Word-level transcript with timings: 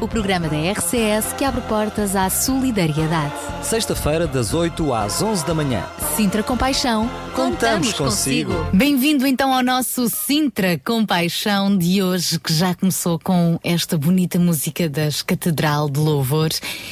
o 0.00 0.06
programa 0.06 0.48
da 0.48 0.56
RCS 0.56 1.32
que 1.36 1.44
abre 1.44 1.60
portas 1.62 2.14
à 2.14 2.30
solidariedade. 2.30 3.32
Sexta-feira, 3.62 4.26
das 4.26 4.54
8 4.54 4.92
às 4.92 5.20
11 5.20 5.44
da 5.44 5.54
manhã. 5.54 5.84
Sintra 6.16 6.42
Compaixão, 6.42 7.10
Contamos 7.38 7.92
consigo. 7.92 8.52
Bem-vindo 8.72 9.24
então 9.24 9.54
ao 9.54 9.62
nosso 9.62 10.08
Sintra 10.08 10.76
Compaixão 10.84 11.78
de 11.78 12.02
hoje, 12.02 12.36
que 12.40 12.52
já 12.52 12.74
começou 12.74 13.16
com 13.16 13.60
esta 13.62 13.96
bonita 13.96 14.40
música 14.40 14.88
das 14.88 15.22
Catedral 15.22 15.88
de 15.88 16.00
Louvor. 16.00 16.48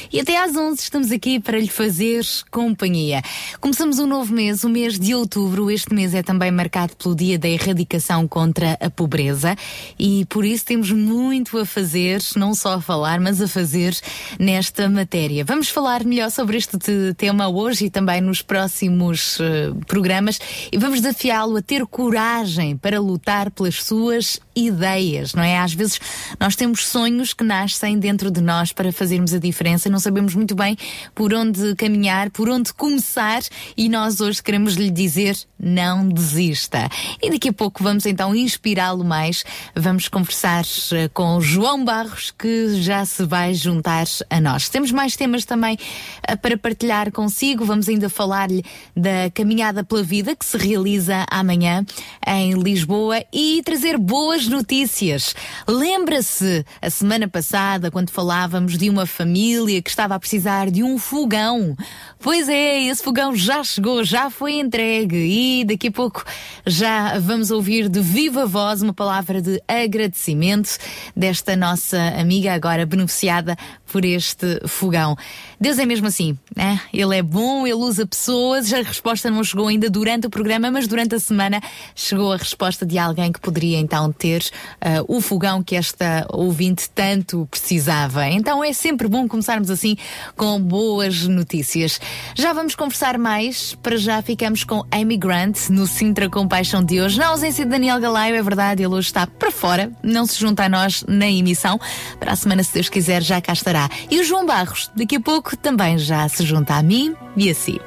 E 0.09 0.21
até 0.21 0.41
às 0.41 0.55
11 0.55 0.81
estamos 0.81 1.11
aqui 1.11 1.37
para 1.37 1.59
lhe 1.59 1.67
fazer 1.67 2.25
companhia. 2.49 3.21
Começamos 3.59 3.99
um 3.99 4.07
novo 4.07 4.33
mês, 4.33 4.63
o 4.63 4.69
mês 4.69 4.97
de 4.97 5.13
outubro. 5.13 5.69
Este 5.69 5.93
mês 5.93 6.13
é 6.13 6.23
também 6.23 6.49
marcado 6.49 6.95
pelo 6.95 7.13
Dia 7.13 7.37
da 7.37 7.49
Erradicação 7.49 8.25
contra 8.25 8.77
a 8.79 8.89
Pobreza 8.89 9.53
e 9.99 10.25
por 10.29 10.45
isso 10.45 10.63
temos 10.63 10.91
muito 10.93 11.57
a 11.57 11.65
fazer, 11.65 12.21
não 12.37 12.55
só 12.55 12.75
a 12.75 12.81
falar, 12.81 12.96
mas 13.19 13.41
a 13.41 13.47
fazer 13.47 13.95
nesta 14.39 14.89
matéria. 14.89 15.45
Vamos 15.45 15.69
falar 15.69 16.03
melhor 16.03 16.31
sobre 16.31 16.57
este 16.57 16.77
tema 17.15 17.47
hoje 17.47 17.85
e 17.85 17.89
também 17.89 18.21
nos 18.21 18.41
próximos 18.41 19.39
uh, 19.39 19.75
programas 19.85 20.39
e 20.71 20.77
vamos 20.77 21.01
desafiá-lo 21.01 21.57
a 21.57 21.61
ter 21.61 21.85
coragem 21.85 22.75
para 22.77 22.99
lutar 22.99 23.51
pelas 23.51 23.83
suas 23.83 24.39
ideias, 24.55 25.33
não 25.33 25.43
é? 25.43 25.59
Às 25.59 25.73
vezes 25.73 25.99
nós 26.39 26.55
temos 26.55 26.87
sonhos 26.87 27.33
que 27.33 27.43
nascem 27.43 27.99
dentro 27.99 28.31
de 28.31 28.41
nós 28.41 28.73
para 28.73 28.91
fazermos 28.91 29.33
a 29.33 29.39
diferença, 29.39 29.89
não 29.89 29.99
sabemos 29.99 30.33
muito 30.33 30.55
bem 30.55 30.75
por 31.13 31.33
onde 31.33 31.75
caminhar, 31.75 32.31
por 32.31 32.49
onde 32.49 32.73
começar 32.73 33.41
e 33.75 33.87
nós 33.87 34.19
hoje 34.19 34.41
queremos 34.41 34.73
lhe 34.73 34.89
dizer 34.89 35.37
não 35.59 36.07
desista. 36.07 36.89
E 37.21 37.29
daqui 37.29 37.49
a 37.49 37.53
pouco 37.53 37.83
vamos 37.83 38.05
então 38.05 38.35
inspirá-lo 38.35 39.03
mais. 39.03 39.43
Vamos 39.75 40.07
conversar 40.07 40.63
eh, 40.93 41.09
com 41.13 41.41
João 41.41 41.83
Barros, 41.83 42.31
que 42.31 42.81
já 42.87 43.03
se 43.03 43.25
vai 43.25 43.53
juntar 43.53 44.05
a 44.29 44.39
nós. 44.39 44.69
Temos 44.69 44.93
mais 44.93 45.17
temas 45.17 45.43
também 45.43 45.77
eh, 46.25 46.37
para 46.37 46.57
partilhar 46.57 47.11
consigo. 47.11 47.65
Vamos 47.65 47.89
ainda 47.89 48.09
falar-lhe 48.09 48.63
da 48.95 49.29
Caminhada 49.33 49.83
pela 49.83 50.01
Vida, 50.01 50.33
que 50.33 50.45
se 50.45 50.57
realiza 50.57 51.25
amanhã 51.29 51.85
em 52.25 52.53
Lisboa, 52.53 53.21
e 53.33 53.61
trazer 53.65 53.97
boas 53.97 54.47
notícias. 54.47 55.35
Lembra-se 55.67 56.65
a 56.81 56.89
semana 56.89 57.27
passada, 57.27 57.91
quando 57.91 58.09
falávamos 58.09 58.77
de 58.77 58.89
uma 58.89 59.05
família 59.05 59.81
que 59.81 59.89
estava 59.89 60.15
a 60.15 60.19
precisar 60.19 60.71
de 60.71 60.81
um 60.81 60.97
fogão? 60.97 61.75
Pois 62.19 62.47
é, 62.47 62.83
esse 62.83 63.03
fogão 63.03 63.35
já 63.35 63.65
chegou, 63.65 64.01
já 64.05 64.29
foi 64.29 64.53
entregue 64.53 65.17
e 65.17 65.65
daqui 65.65 65.89
a 65.89 65.91
pouco 65.91 66.23
já 66.65 67.19
vamos 67.19 67.51
ouvir 67.51 67.89
de 67.89 67.99
viva 67.99 68.45
voz 68.45 68.81
uma 68.81 68.93
palavra 68.93 69.41
de 69.41 69.61
agradecimento 69.67 70.77
desta 71.13 71.53
nossa 71.57 71.97
amiga 72.17 72.53
agora 72.53 72.76
beneficiada 72.85 73.57
por 73.91 74.03
este 74.03 74.61
fogão. 74.67 75.15
Deus 75.59 75.79
é 75.79 75.85
mesmo 75.85 76.07
assim, 76.07 76.37
né? 76.55 76.79
Ele 76.93 77.17
é 77.17 77.23
bom, 77.23 77.65
ele 77.65 77.75
usa 77.75 78.05
pessoas. 78.05 78.71
A 78.71 78.81
resposta 78.81 79.29
não 79.31 79.43
chegou 79.43 79.67
ainda 79.67 79.89
durante 79.89 80.27
o 80.27 80.29
programa, 80.29 80.69
mas 80.69 80.87
durante 80.87 81.15
a 81.15 81.19
semana 81.19 81.61
chegou 81.95 82.33
a 82.33 82.37
resposta 82.37 82.85
de 82.85 82.97
alguém 82.97 83.31
que 83.31 83.39
poderia 83.39 83.79
então 83.79 84.11
ter 84.11 84.41
uh, 84.41 85.05
o 85.07 85.21
fogão 85.21 85.63
que 85.63 85.75
esta 85.75 86.25
ouvinte 86.29 86.89
tanto 86.89 87.47
precisava. 87.49 88.27
Então 88.27 88.63
é 88.63 88.73
sempre 88.73 89.07
bom 89.07 89.27
começarmos 89.27 89.69
assim 89.69 89.97
com 90.35 90.61
boas 90.61 91.27
notícias. 91.27 91.99
Já 92.35 92.53
vamos 92.53 92.75
conversar 92.75 93.17
mais. 93.17 93.75
Para 93.75 93.97
já 93.97 94.21
ficamos 94.21 94.63
com 94.63 94.83
Amy 94.91 95.17
Grant 95.17 95.69
no 95.69 95.87
Sintra 95.87 96.29
Compaixão 96.29 96.83
de 96.83 97.01
hoje. 97.01 97.17
Na 97.17 97.27
ausência 97.27 97.65
de 97.65 97.71
Daniel 97.71 97.99
Galaio, 97.99 98.35
é 98.35 98.41
verdade, 98.41 98.83
ele 98.83 98.93
hoje 98.93 99.07
está 99.07 99.25
para 99.25 99.51
fora, 99.51 99.91
não 100.03 100.25
se 100.25 100.39
junta 100.39 100.65
a 100.65 100.69
nós 100.69 101.03
na 101.07 101.27
emissão. 101.27 101.79
Para 102.19 102.33
a 102.33 102.35
semana, 102.35 102.63
se 102.67 102.73
Deus 102.73 102.89
quiser, 102.89 103.21
já 103.21 103.41
cá 103.41 103.53
estará. 103.53 103.89
E 104.09 104.19
o 104.19 104.23
João 104.23 104.45
Barros, 104.45 104.91
daqui 104.95 105.15
a 105.15 105.21
pouco, 105.21 105.55
também 105.57 105.97
já 105.97 106.27
se 106.29 106.45
junta 106.45 106.75
a 106.75 106.83
mim 106.83 107.15
e 107.35 107.49
a 107.49 107.55
si. 107.55 107.81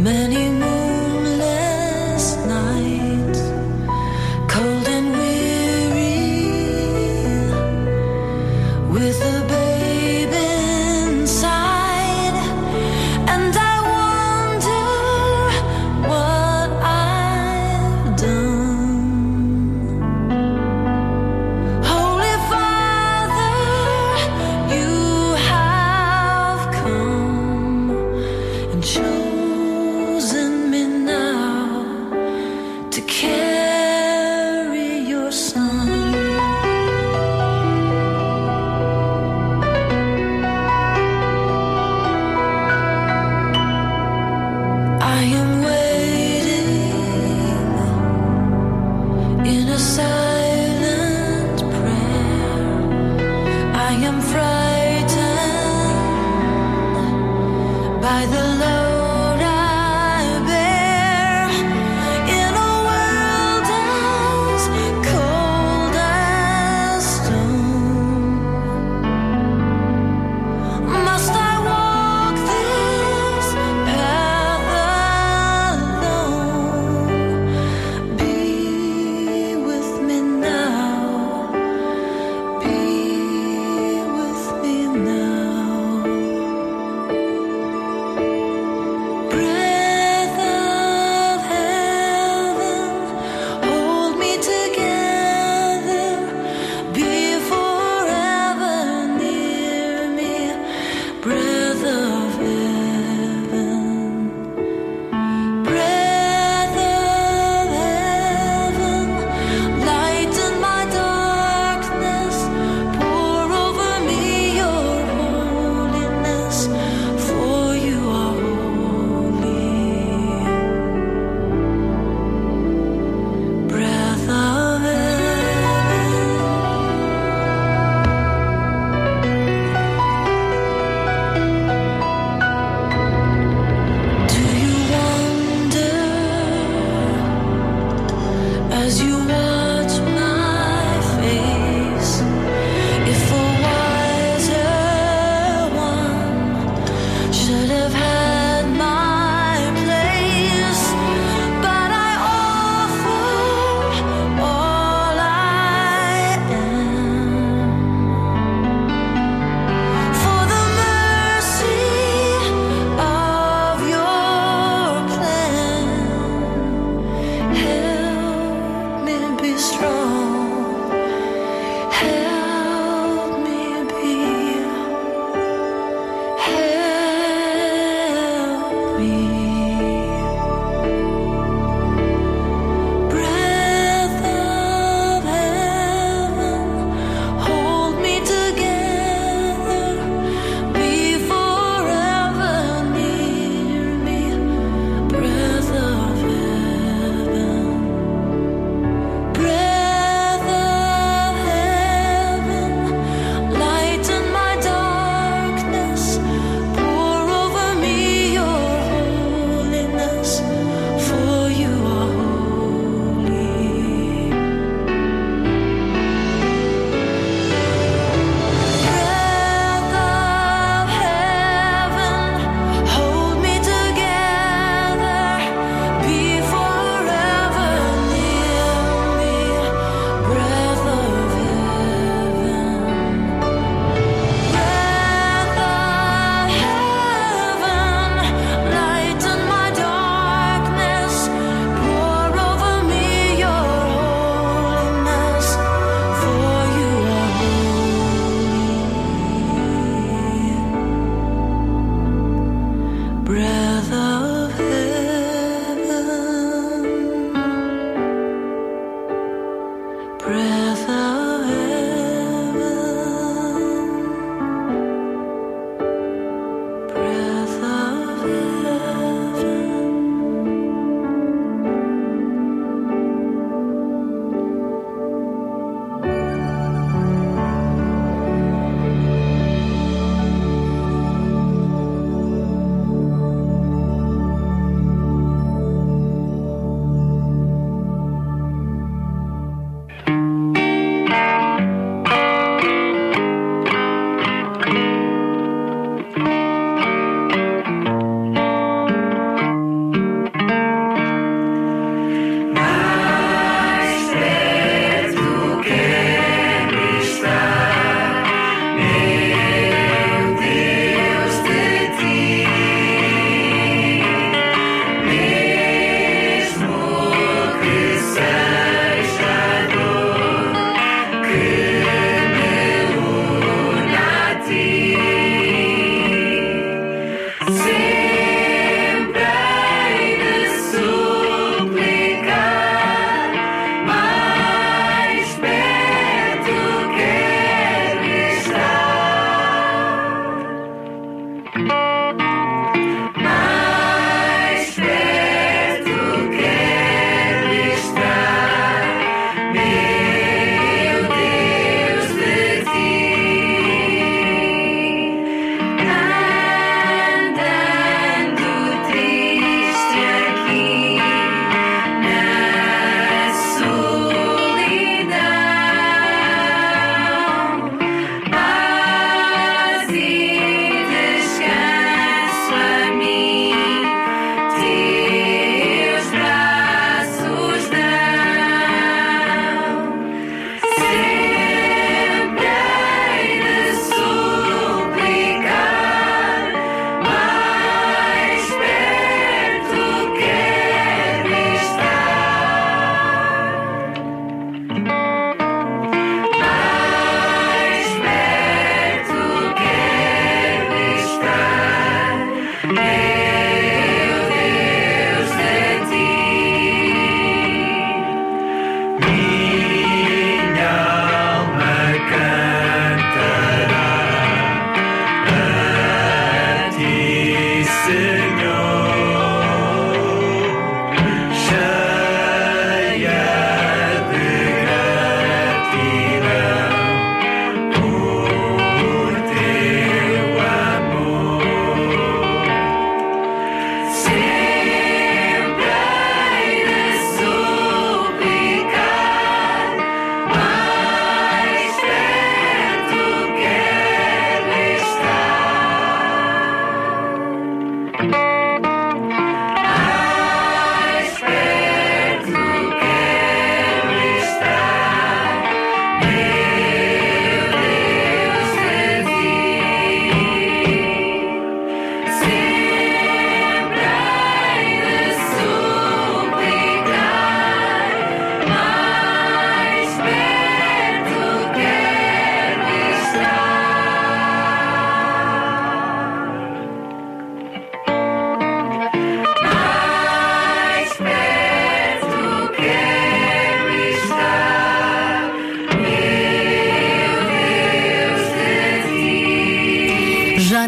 many 0.00 0.59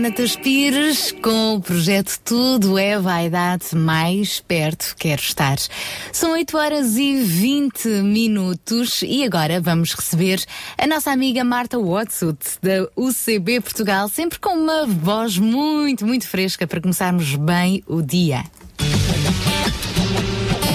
Jonatas 0.02 0.34
Pires 0.34 1.12
com 1.22 1.54
o 1.54 1.60
projeto 1.60 2.18
Tudo 2.24 2.76
é 2.76 2.98
Vaidade 2.98 3.66
Mais 3.72 4.40
Perto 4.40 4.96
Quero 4.98 5.22
Estar. 5.22 5.56
São 6.10 6.32
8 6.32 6.56
horas 6.56 6.96
e 6.96 7.22
20 7.22 7.86
minutos 8.02 9.02
e 9.02 9.22
agora 9.22 9.60
vamos 9.60 9.94
receber 9.94 10.42
a 10.76 10.88
nossa 10.88 11.12
amiga 11.12 11.44
Marta 11.44 11.78
Watsut 11.78 12.36
da 12.60 12.88
UCB 12.96 13.60
Portugal, 13.60 14.08
sempre 14.08 14.40
com 14.40 14.54
uma 14.54 14.86
voz 14.86 15.38
muito, 15.38 16.04
muito 16.04 16.26
fresca 16.26 16.66
para 16.66 16.80
começarmos 16.80 17.36
bem 17.36 17.84
o 17.86 18.02
dia. 18.02 18.42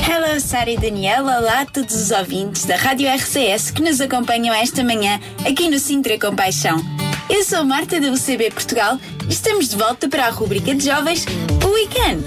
Hello, 0.09 0.39
Sara 0.39 0.71
e 0.71 0.77
Daniela. 0.77 1.39
Olá 1.39 1.61
a 1.63 1.65
todos 1.65 1.95
os 1.95 2.11
ouvintes 2.11 2.63
da 2.63 2.77
Rádio 2.77 3.13
RCS 3.13 3.71
que 3.71 3.81
nos 3.81 3.99
acompanham 3.99 4.55
esta 4.55 4.85
manhã 4.85 5.19
aqui 5.45 5.69
no 5.69 5.79
Sintra 5.79 6.17
Compaixão. 6.17 7.06
Eu 7.29 7.43
sou 7.43 7.63
Marta 7.65 7.99
da 7.99 8.07
UCB 8.07 8.51
Portugal 8.51 8.97
e 9.27 9.33
estamos 9.33 9.67
de 9.67 9.75
volta 9.75 10.07
para 10.07 10.27
a 10.27 10.29
rubrica 10.29 10.73
de 10.73 10.85
jovens 10.85 11.25
O 11.65 11.73
Weekend. 11.73 12.23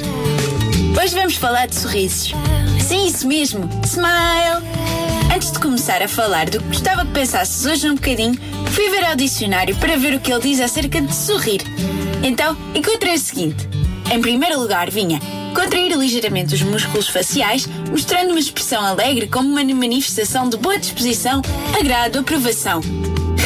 Hoje 1.01 1.15
vamos 1.15 1.37
falar 1.37 1.67
de 1.67 1.75
sorrisos. 1.75 2.35
Sim, 2.87 3.07
isso 3.07 3.27
mesmo. 3.27 3.69
Smile! 3.85 4.63
Antes 5.35 5.53
de 5.53 5.59
começar 5.59 6.03
a 6.03 6.09
falar 6.09 6.51
do 6.51 6.61
que 6.61 6.67
gostava 6.67 7.07
que 7.07 7.13
pensasses 7.13 7.65
hoje 7.65 7.89
um 7.89 7.95
bocadinho, 7.95 8.39
fui 8.73 8.91
ver 8.91 9.05
ao 9.05 9.17
dicionário 9.17 9.75
para 9.77 9.97
ver 9.97 10.15
o 10.15 10.21
que 10.21 10.31
ele 10.31 10.43
diz 10.43 10.61
acerca 10.61 11.01
de 11.01 11.15
sorrir. 11.15 11.63
Então, 12.23 12.55
encontrei 12.75 13.15
o 13.15 13.19
seguinte. 13.19 13.69
Em 14.13 14.21
primeiro 14.21 14.61
lugar, 14.61 14.91
vinha 14.91 15.19
contrair 15.55 15.97
ligeiramente 15.97 16.55
os 16.55 16.63
músculos 16.63 17.09
faciais, 17.09 17.67
mostrando 17.91 18.31
uma 18.31 18.41
expressão 18.41 18.85
alegre 18.85 19.27
como 19.29 19.49
uma 19.49 19.65
manifestação 19.65 20.49
de 20.49 20.57
boa 20.57 20.79
disposição, 20.79 21.41
agrado, 21.79 22.19
aprovação. 22.19 22.81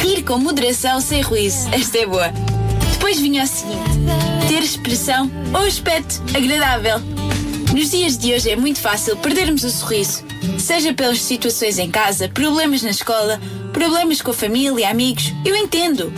Rir 0.05 0.21
com 0.21 0.37
moderação, 0.37 1.01
sem 1.01 1.23
ruízo. 1.23 1.67
Esta 1.71 1.97
é 1.97 2.05
boa. 2.05 2.31
Depois 2.91 3.19
vinha 3.19 3.43
o 3.43 3.47
seguinte: 3.47 3.89
ter 4.47 4.61
expressão 4.61 5.31
ou 5.51 5.65
aspecto 5.65 6.21
agradável. 6.31 6.99
Nos 7.73 7.89
dias 7.89 8.15
de 8.15 8.31
hoje 8.31 8.51
é 8.51 8.55
muito 8.55 8.79
fácil 8.79 9.17
perdermos 9.17 9.63
o 9.63 9.69
sorriso, 9.71 10.23
seja 10.59 10.93
pelas 10.93 11.19
situações 11.19 11.79
em 11.79 11.89
casa, 11.89 12.29
problemas 12.29 12.83
na 12.83 12.91
escola, 12.91 13.41
problemas 13.73 14.21
com 14.21 14.29
a 14.29 14.35
família, 14.35 14.91
amigos. 14.91 15.33
Eu 15.43 15.55
entendo. 15.55 16.13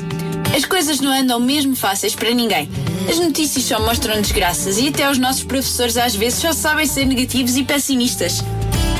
As 0.53 0.65
coisas 0.65 0.99
não 0.99 1.09
andam 1.09 1.39
mesmo 1.39 1.73
fáceis 1.73 2.13
para 2.13 2.33
ninguém. 2.33 2.69
As 3.09 3.17
notícias 3.19 3.63
só 3.63 3.79
mostram 3.79 4.21
desgraças 4.21 4.77
e 4.77 4.89
até 4.89 5.09
os 5.09 5.17
nossos 5.17 5.45
professores 5.45 5.95
às 5.95 6.13
vezes 6.13 6.39
só 6.39 6.51
sabem 6.51 6.85
ser 6.85 7.05
negativos 7.05 7.55
e 7.55 7.63
pessimistas. 7.63 8.43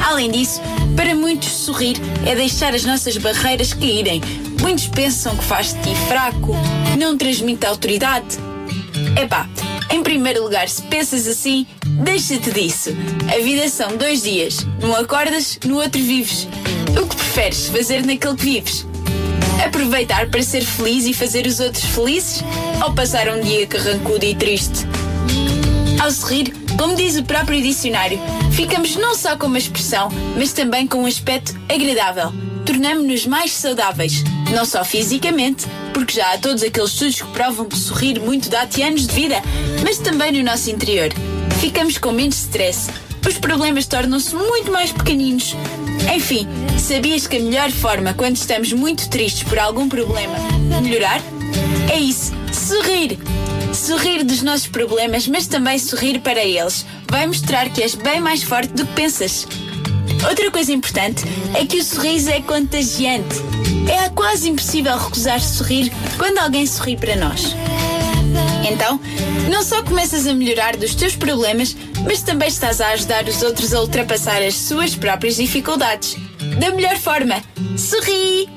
Além 0.02 0.32
disso, 0.32 0.62
para 0.96 1.16
muitos 1.16 1.50
sorrir 1.50 1.98
é 2.26 2.36
deixar 2.36 2.74
as 2.74 2.84
nossas 2.84 3.18
barreiras 3.18 3.74
caírem. 3.74 4.22
Muitos 4.62 4.88
pensam 4.88 5.36
que 5.36 5.44
faz 5.44 5.74
ti 5.74 5.96
fraco, 6.08 6.56
não 6.98 7.18
transmite 7.18 7.66
autoridade. 7.66 8.38
Epá, 9.22 9.48
em 9.90 10.04
primeiro 10.04 10.44
lugar, 10.44 10.68
se 10.68 10.82
pensas 10.84 11.28
assim, 11.28 11.66
deixa-te 11.86 12.52
disso. 12.52 12.90
A 13.34 13.42
vida 13.42 13.70
são 13.70 13.96
dois 13.96 14.24
dias. 14.24 14.66
Num 14.82 14.94
acordas, 14.96 15.60
no 15.66 15.78
outro 15.78 16.02
vives. 16.02 16.48
O 17.00 17.08
que 17.08 17.16
preferes 17.16 17.68
fazer 17.68 18.06
naquele 18.06 18.36
que 18.36 18.44
vives? 18.44 18.86
Aproveitar 19.66 20.30
para 20.30 20.44
ser 20.44 20.64
feliz 20.64 21.06
e 21.06 21.14
fazer 21.14 21.46
os 21.48 21.60
outros 21.60 21.84
felizes? 21.86 22.44
Ou 22.84 22.94
passar 22.94 23.28
um 23.30 23.42
dia 23.42 23.66
carrancudo 23.66 24.26
e 24.26 24.36
triste? 24.36 24.86
Ao 26.02 26.12
sorrir, 26.12 26.54
como 26.78 26.96
diz 26.96 27.18
o 27.18 27.24
próprio 27.24 27.62
dicionário, 27.62 28.20
ficamos 28.52 28.96
não 28.96 29.16
só 29.16 29.36
com 29.36 29.48
uma 29.48 29.58
expressão, 29.58 30.10
mas 30.38 30.54
também 30.54 30.88
com 30.88 31.00
um 31.00 31.06
aspecto 31.06 31.54
agradável. 31.68 32.32
Tornamos-nos 32.66 33.26
mais 33.26 33.52
saudáveis, 33.52 34.24
não 34.54 34.66
só 34.66 34.84
fisicamente, 34.84 35.66
porque 35.94 36.14
já 36.14 36.34
há 36.34 36.38
todos 36.38 36.64
aqueles 36.64 36.92
estudos 36.92 37.22
que 37.22 37.28
provam 37.30 37.66
que 37.66 37.78
sorrir 37.78 38.20
muito 38.20 38.50
dá-te 38.50 38.82
anos 38.82 39.08
de 39.08 39.14
vida, 39.14 39.42
mas 39.84 39.98
também 39.98 40.32
no 40.32 40.44
nosso 40.44 40.70
interior. 40.70 41.10
Ficamos 41.60 41.98
com 41.98 42.12
menos 42.12 42.38
stress, 42.38 42.90
os 43.28 43.38
problemas 43.38 43.88
tornam-se 43.88 44.36
muito 44.36 44.72
mais 44.72 44.92
pequeninos. 44.92 45.56
Enfim, 46.16 46.48
sabias 46.78 47.28
que 47.28 47.38
a 47.38 47.40
melhor 47.40 47.72
forma 47.72 48.14
quando 48.14 48.36
estamos 48.36 48.72
muito 48.72 49.10
tristes 49.10 49.44
por 49.44 49.60
algum 49.60 49.90
problema 49.90 50.38
melhorar? 50.82 51.22
É 51.92 52.00
isso, 52.00 52.32
sorrir! 52.54 53.18
Sorrir 53.78 54.24
dos 54.24 54.42
nossos 54.42 54.68
problemas, 54.68 55.28
mas 55.28 55.48
também 55.48 55.78
sorrir 55.78 56.20
para 56.20 56.44
eles. 56.44 56.86
Vai 57.10 57.28
mostrar 57.28 57.70
que 57.70 57.82
és 57.82 57.96
bem 57.96 58.20
mais 58.20 58.44
forte 58.44 58.74
do 58.74 58.86
que 58.86 58.94
pensas. 58.94 59.48
Outra 60.28 60.52
coisa 60.52 60.74
importante 60.74 61.24
é 61.54 61.66
que 61.66 61.78
o 61.78 61.84
sorriso 61.84 62.30
é 62.30 62.42
contagiante. 62.42 63.36
É 63.90 64.10
quase 64.10 64.50
impossível 64.50 64.98
recusar 64.98 65.40
sorrir 65.40 65.92
quando 66.18 66.40
alguém 66.40 66.66
sorri 66.66 66.98
para 66.98 67.16
nós. 67.16 67.56
Então, 68.70 69.00
não 69.50 69.64
só 69.64 69.82
começas 69.84 70.28
a 70.28 70.34
melhorar 70.34 70.76
dos 70.76 70.96
teus 70.96 71.16
problemas, 71.16 71.78
mas 72.04 72.22
também 72.22 72.50
estás 72.50 72.82
a 72.82 72.90
ajudar 72.90 73.26
os 73.26 73.42
outros 73.42 73.74
a 73.74 73.80
ultrapassar 73.80 74.42
as 74.42 74.56
suas 74.56 74.96
próprias 74.96 75.38
dificuldades. 75.38 76.18
Da 76.60 76.72
melhor 76.72 76.98
forma, 76.98 77.42
sorri! 77.78 78.57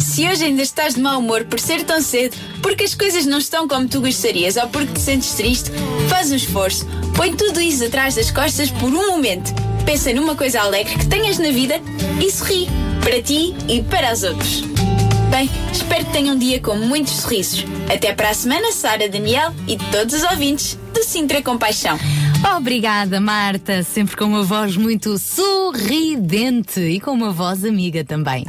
Se 0.00 0.26
hoje 0.26 0.44
ainda 0.44 0.62
estás 0.62 0.94
de 0.94 1.00
mau 1.00 1.18
humor 1.18 1.44
por 1.44 1.60
ser 1.60 1.84
tão 1.84 2.00
cedo, 2.00 2.36
porque 2.62 2.84
as 2.84 2.94
coisas 2.94 3.26
não 3.26 3.38
estão 3.38 3.68
como 3.68 3.86
tu 3.86 4.00
gostarias 4.00 4.56
ou 4.56 4.66
porque 4.68 4.94
te 4.94 5.00
sentes 5.00 5.32
triste, 5.34 5.70
faz 6.08 6.32
um 6.32 6.36
esforço. 6.36 6.86
Põe 7.16 7.36
tudo 7.36 7.60
isso 7.60 7.84
atrás 7.84 8.14
das 8.14 8.30
costas 8.30 8.70
por 8.70 8.88
um 8.88 9.10
momento. 9.12 9.52
Pensa 9.84 10.12
numa 10.12 10.34
coisa 10.34 10.60
alegre 10.60 10.96
que 10.96 11.06
tenhas 11.06 11.38
na 11.38 11.50
vida 11.50 11.80
e 12.20 12.30
sorri. 12.30 12.66
Para 13.02 13.22
ti 13.22 13.54
e 13.68 13.82
para 13.82 14.12
os 14.12 14.22
outros. 14.22 14.62
Bem, 15.30 15.48
espero 15.72 16.04
que 16.04 16.12
tenham 16.12 16.34
um 16.34 16.38
dia 16.38 16.60
com 16.60 16.76
muitos 16.76 17.12
sorrisos. 17.14 17.64
Até 17.92 18.12
para 18.12 18.30
a 18.30 18.34
semana, 18.34 18.72
Sara, 18.72 19.08
Daniel 19.08 19.52
e 19.68 19.76
todos 19.76 20.14
os 20.14 20.22
ouvintes 20.24 20.78
do 20.92 21.04
Sintra 21.04 21.42
Compaixão. 21.42 21.98
Obrigada, 22.56 23.20
Marta, 23.20 23.82
sempre 23.82 24.16
com 24.16 24.24
uma 24.24 24.42
voz 24.42 24.76
muito 24.76 25.18
sorridente 25.18 26.80
e 26.80 26.98
com 27.00 27.12
uma 27.12 27.32
voz 27.32 27.64
amiga 27.64 28.02
também. 28.02 28.44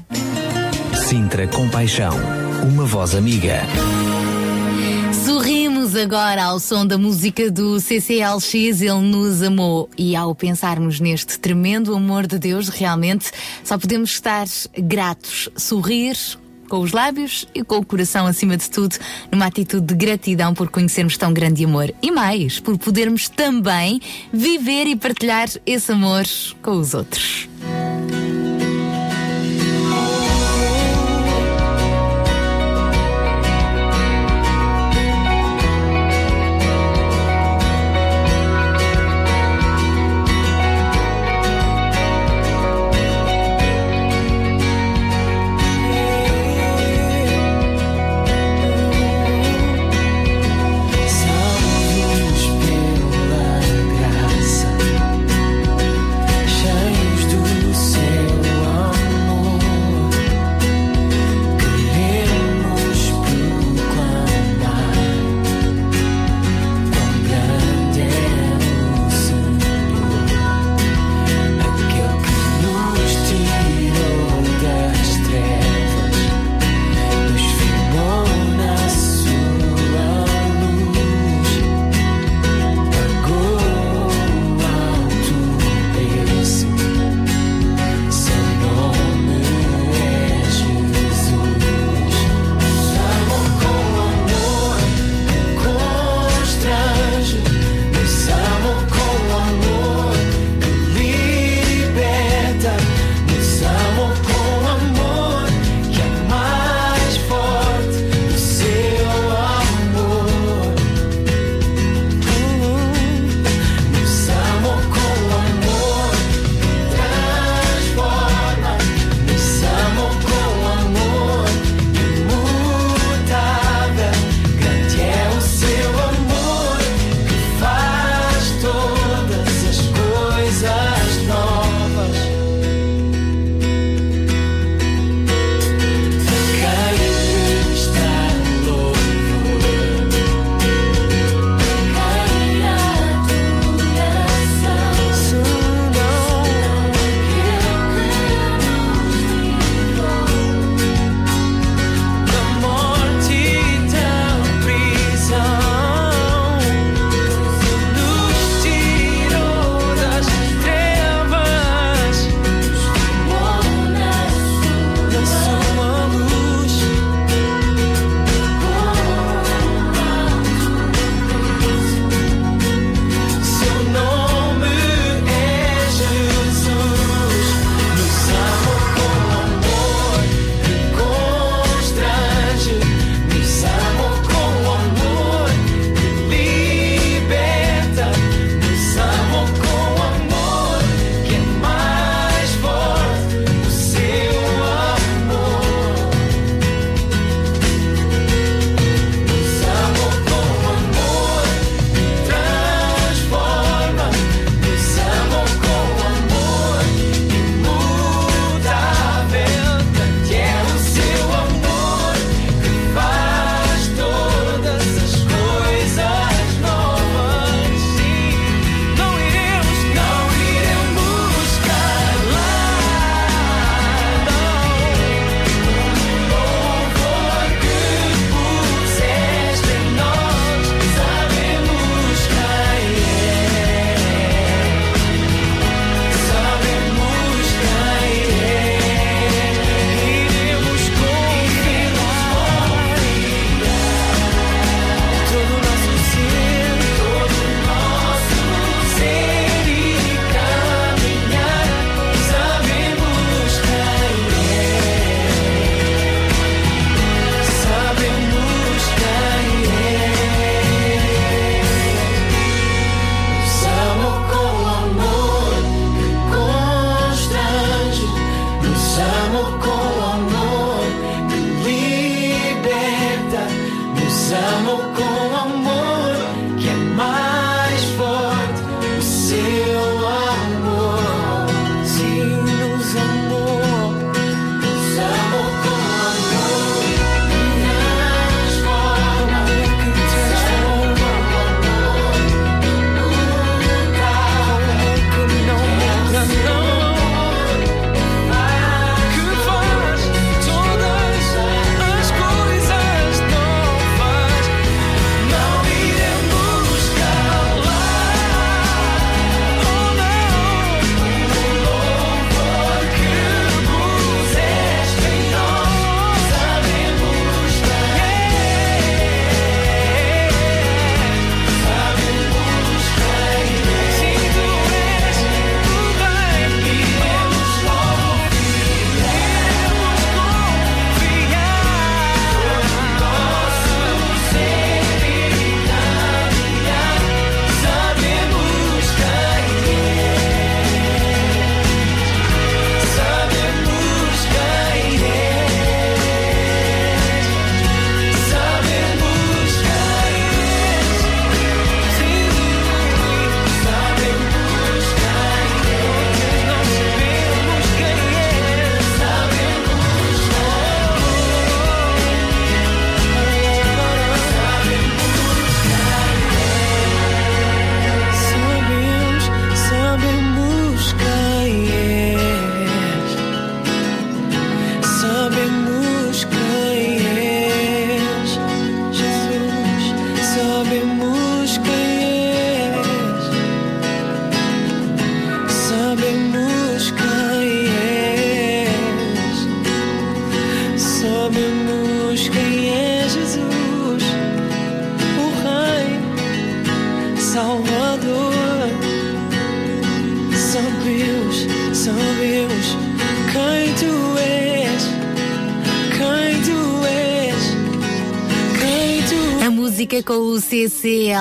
Sintra 1.12 1.46
Compaixão, 1.46 2.14
uma 2.72 2.86
voz 2.86 3.16
amiga. 3.16 3.64
Sorrimos 5.26 5.94
agora 5.94 6.42
ao 6.46 6.58
som 6.58 6.88
da 6.88 6.98
música 6.98 7.52
do 7.52 7.82
CCLX, 7.82 8.80
Ele 8.80 9.02
nos 9.02 9.44
amou. 9.44 9.90
E 9.98 10.16
ao 10.16 10.34
pensarmos 10.34 11.02
neste 11.02 11.38
tremendo 11.38 11.94
amor 11.94 12.26
de 12.26 12.40
Deus, 12.40 12.70
realmente 12.70 13.30
só 13.62 13.78
podemos 13.78 14.12
estar 14.12 14.46
gratos, 14.78 15.50
sorrir 15.58 16.16
com 16.70 16.80
os 16.80 16.94
lábios 16.94 17.46
e 17.54 17.62
com 17.62 17.80
o 17.80 17.86
coração 17.86 18.26
acima 18.26 18.56
de 18.56 18.70
tudo, 18.70 18.96
numa 19.30 19.48
atitude 19.48 19.88
de 19.88 19.94
gratidão 19.94 20.54
por 20.54 20.70
conhecermos 20.70 21.18
tão 21.18 21.34
grande 21.34 21.66
amor. 21.66 21.94
E 22.02 22.10
mais, 22.10 22.58
por 22.62 22.78
podermos 22.78 23.28
também 23.28 24.00
viver 24.32 24.88
e 24.88 24.96
partilhar 24.96 25.50
esse 25.66 25.92
amor 25.92 26.24
com 26.62 26.72
os 26.72 26.94
outros. 26.94 27.50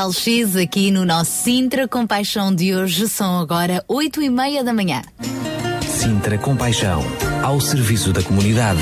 CCLX 0.09 0.57
aqui 0.57 0.91
no 0.91 1.05
nosso 1.05 1.31
Sintra 1.31 1.87
Compaixão 1.87 2.55
de 2.55 2.75
hoje. 2.75 3.07
São 3.07 3.39
agora 3.39 3.85
oito 3.87 4.23
e 4.23 4.31
meia 4.31 4.65
da 4.65 4.73
manhã. 4.73 5.03
Sintra 5.87 6.39
Compaixão, 6.39 7.03
ao 7.45 7.61
serviço 7.61 8.11
da 8.11 8.23
comunidade. 8.23 8.81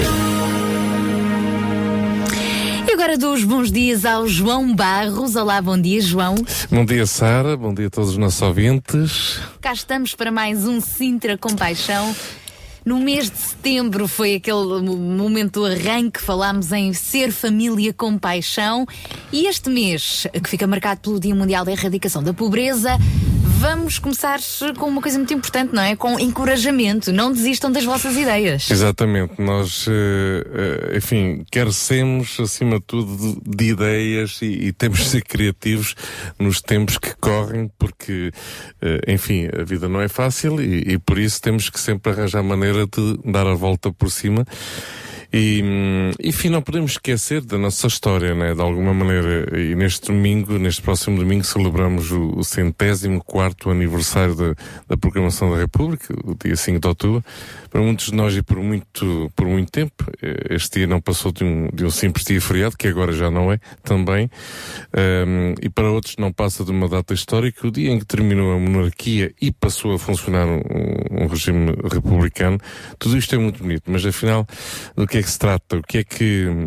E 2.89 2.93
agora 2.93 3.19
dou 3.19 3.35
os 3.35 3.43
bons 3.43 3.73
dias 3.73 4.05
ao 4.05 4.29
João 4.29 4.75
Barros. 4.75 5.35
Olá, 5.35 5.61
bom 5.61 5.77
dia, 5.81 6.01
João. 6.01 6.37
Bom 6.71 6.85
dia, 6.85 7.05
Sara. 7.05 7.57
Bom 7.57 7.75
dia 7.75 7.89
a 7.89 7.91
todos 7.91 8.11
os 8.11 8.17
nossos 8.17 8.41
ouvintes. 8.41 9.41
Cá 9.61 9.73
estamos 9.73 10.15
para 10.15 10.31
mais 10.31 10.67
um 10.69 10.81
Sintra 10.81 11.37
Compaixão. 11.37 12.15
No 12.85 12.99
mês 13.01 13.29
de 13.29 13.37
setembro 13.37 14.07
foi 14.09 14.37
aquele 14.37 14.81
mo- 14.81 14.97
momento 14.97 15.61
do 15.61 15.67
arranque, 15.67 16.21
falámos 16.23 16.73
em 16.73 16.95
ser 16.95 17.33
família 17.33 17.93
com 17.93 18.17
paixão. 18.17 18.87
E 19.31 19.47
este 19.47 19.69
mês, 19.69 20.27
que 20.43 20.49
fica 20.49 20.67
marcado 20.67 21.01
pelo 21.01 21.21
Dia 21.21 21.35
Mundial 21.35 21.65
da 21.65 21.73
Erradicação 21.73 22.23
da 22.23 22.33
Pobreza, 22.33 22.97
vamos 23.59 23.99
começar 23.99 24.39
com 24.79 24.87
uma 24.87 25.03
coisa 25.03 25.19
muito 25.19 25.35
importante, 25.35 25.75
não 25.75 25.83
é? 25.83 25.95
Com 25.95 26.19
encorajamento. 26.19 27.13
Não 27.13 27.31
desistam 27.31 27.71
das 27.71 27.85
vossas 27.85 28.17
ideias. 28.17 28.71
Exatamente. 28.71 29.35
Nós, 29.39 29.85
eh, 29.87 30.93
eh, 30.93 30.97
enfim, 30.97 31.45
carecemos, 31.53 32.41
acima 32.41 32.79
de 32.79 32.85
tudo, 32.87 33.17
de, 33.17 33.57
de 33.57 33.71
ideias 33.73 34.41
e, 34.41 34.47
e 34.47 34.73
temos 34.73 35.01
de 35.01 35.05
ser 35.07 35.23
criativos 35.23 35.95
nos 36.39 36.63
tempos 36.63 36.97
que 36.97 37.15
correm, 37.17 37.71
porque, 37.79 38.33
eh, 38.81 39.13
enfim, 39.13 39.49
a 39.53 39.63
vida 39.63 39.89
não 39.89 40.01
é 40.01 40.09
fácil 40.09 40.59
e, 40.59 40.95
e 40.95 40.99
por 40.99 41.19
isso 41.19 41.39
temos 41.43 41.69
que 41.69 41.79
sempre 41.79 42.13
arranjar 42.13 42.43
maneira 42.43 42.87
de 42.87 43.19
dar 43.25 43.47
a 43.47 43.55
volta 43.55 43.93
por 43.93 44.11
cima. 44.11 44.47
E, 45.33 45.63
hum, 45.63 46.11
enfim, 46.23 46.49
não 46.49 46.63
podemos 46.63 46.93
esquecer 46.93 47.43
da 47.43 47.59
nossa 47.59 47.87
história, 47.87 48.35
né? 48.35 48.55
De 48.55 48.61
alguma 48.61 48.95
maneira. 48.95 49.59
E 49.59 49.75
neste 49.75 50.07
domingo, 50.07 50.59
neste 50.59 50.81
próximo 50.81 51.19
domingo, 51.19 51.45
celebramos 51.45 52.11
o, 52.11 52.39
o 52.39 52.45
centésimo 52.45 53.23
quarto 53.23 53.71
aniversário 53.71 54.35
da, 54.35 54.55
da 54.89 54.97
Proclamação 54.97 55.51
da 55.51 55.59
República, 55.59 56.15
o 56.25 56.35
dia 56.35 56.57
5 56.57 56.81
de 56.81 56.89
outubro. 56.89 57.25
Para 57.71 57.83
muitos 57.83 58.07
de 58.07 58.15
nós 58.15 58.35
e 58.35 58.43
por 58.43 58.57
muito, 58.57 59.31
por 59.37 59.47
muito 59.47 59.71
tempo, 59.71 59.93
eh, 60.23 60.55
este 60.55 60.79
dia 60.79 60.87
não 60.87 61.03
passou 61.03 61.31
de 61.31 61.45
um, 61.45 61.69
de 61.71 61.85
um 61.85 61.91
simples 61.91 62.25
dia 62.25 62.41
feriado, 62.41 62.77
que 62.79 62.89
agora 62.89 63.13
já 63.13 63.31
não 63.31 63.53
é, 63.53 63.61
também. 63.83 64.31
Um, 64.97 65.55
e 65.61 65.69
para 65.69 65.91
outros 65.91 66.17
não 66.17 66.33
passa 66.33 66.65
de 66.65 66.71
uma 66.71 66.89
data 66.89 67.13
histórica, 67.13 67.67
o 67.67 67.71
dia 67.71 67.91
em 67.91 67.99
que 67.99 68.07
terminou 68.07 68.55
a 68.55 68.59
monarquia 68.59 69.35
e 69.39 69.53
passou 69.53 69.93
a 69.93 69.99
funcionar 69.99 70.47
um, 70.47 70.63
um 71.11 71.27
regime 71.27 71.75
republicano. 71.93 72.59
Tudo 72.99 73.19
isto 73.19 73.35
é 73.35 73.39
muito 73.39 73.63
bonito, 73.63 73.83
mas 73.87 74.07
afinal, 74.07 74.47
do 74.97 75.07
que 75.07 75.18
é 75.19 75.23
que 75.23 75.31
se 75.31 75.39
trata? 75.39 75.77
O 75.79 75.83
que 75.83 75.99
é 75.99 76.05
que 76.05 76.47
hum, 76.47 76.67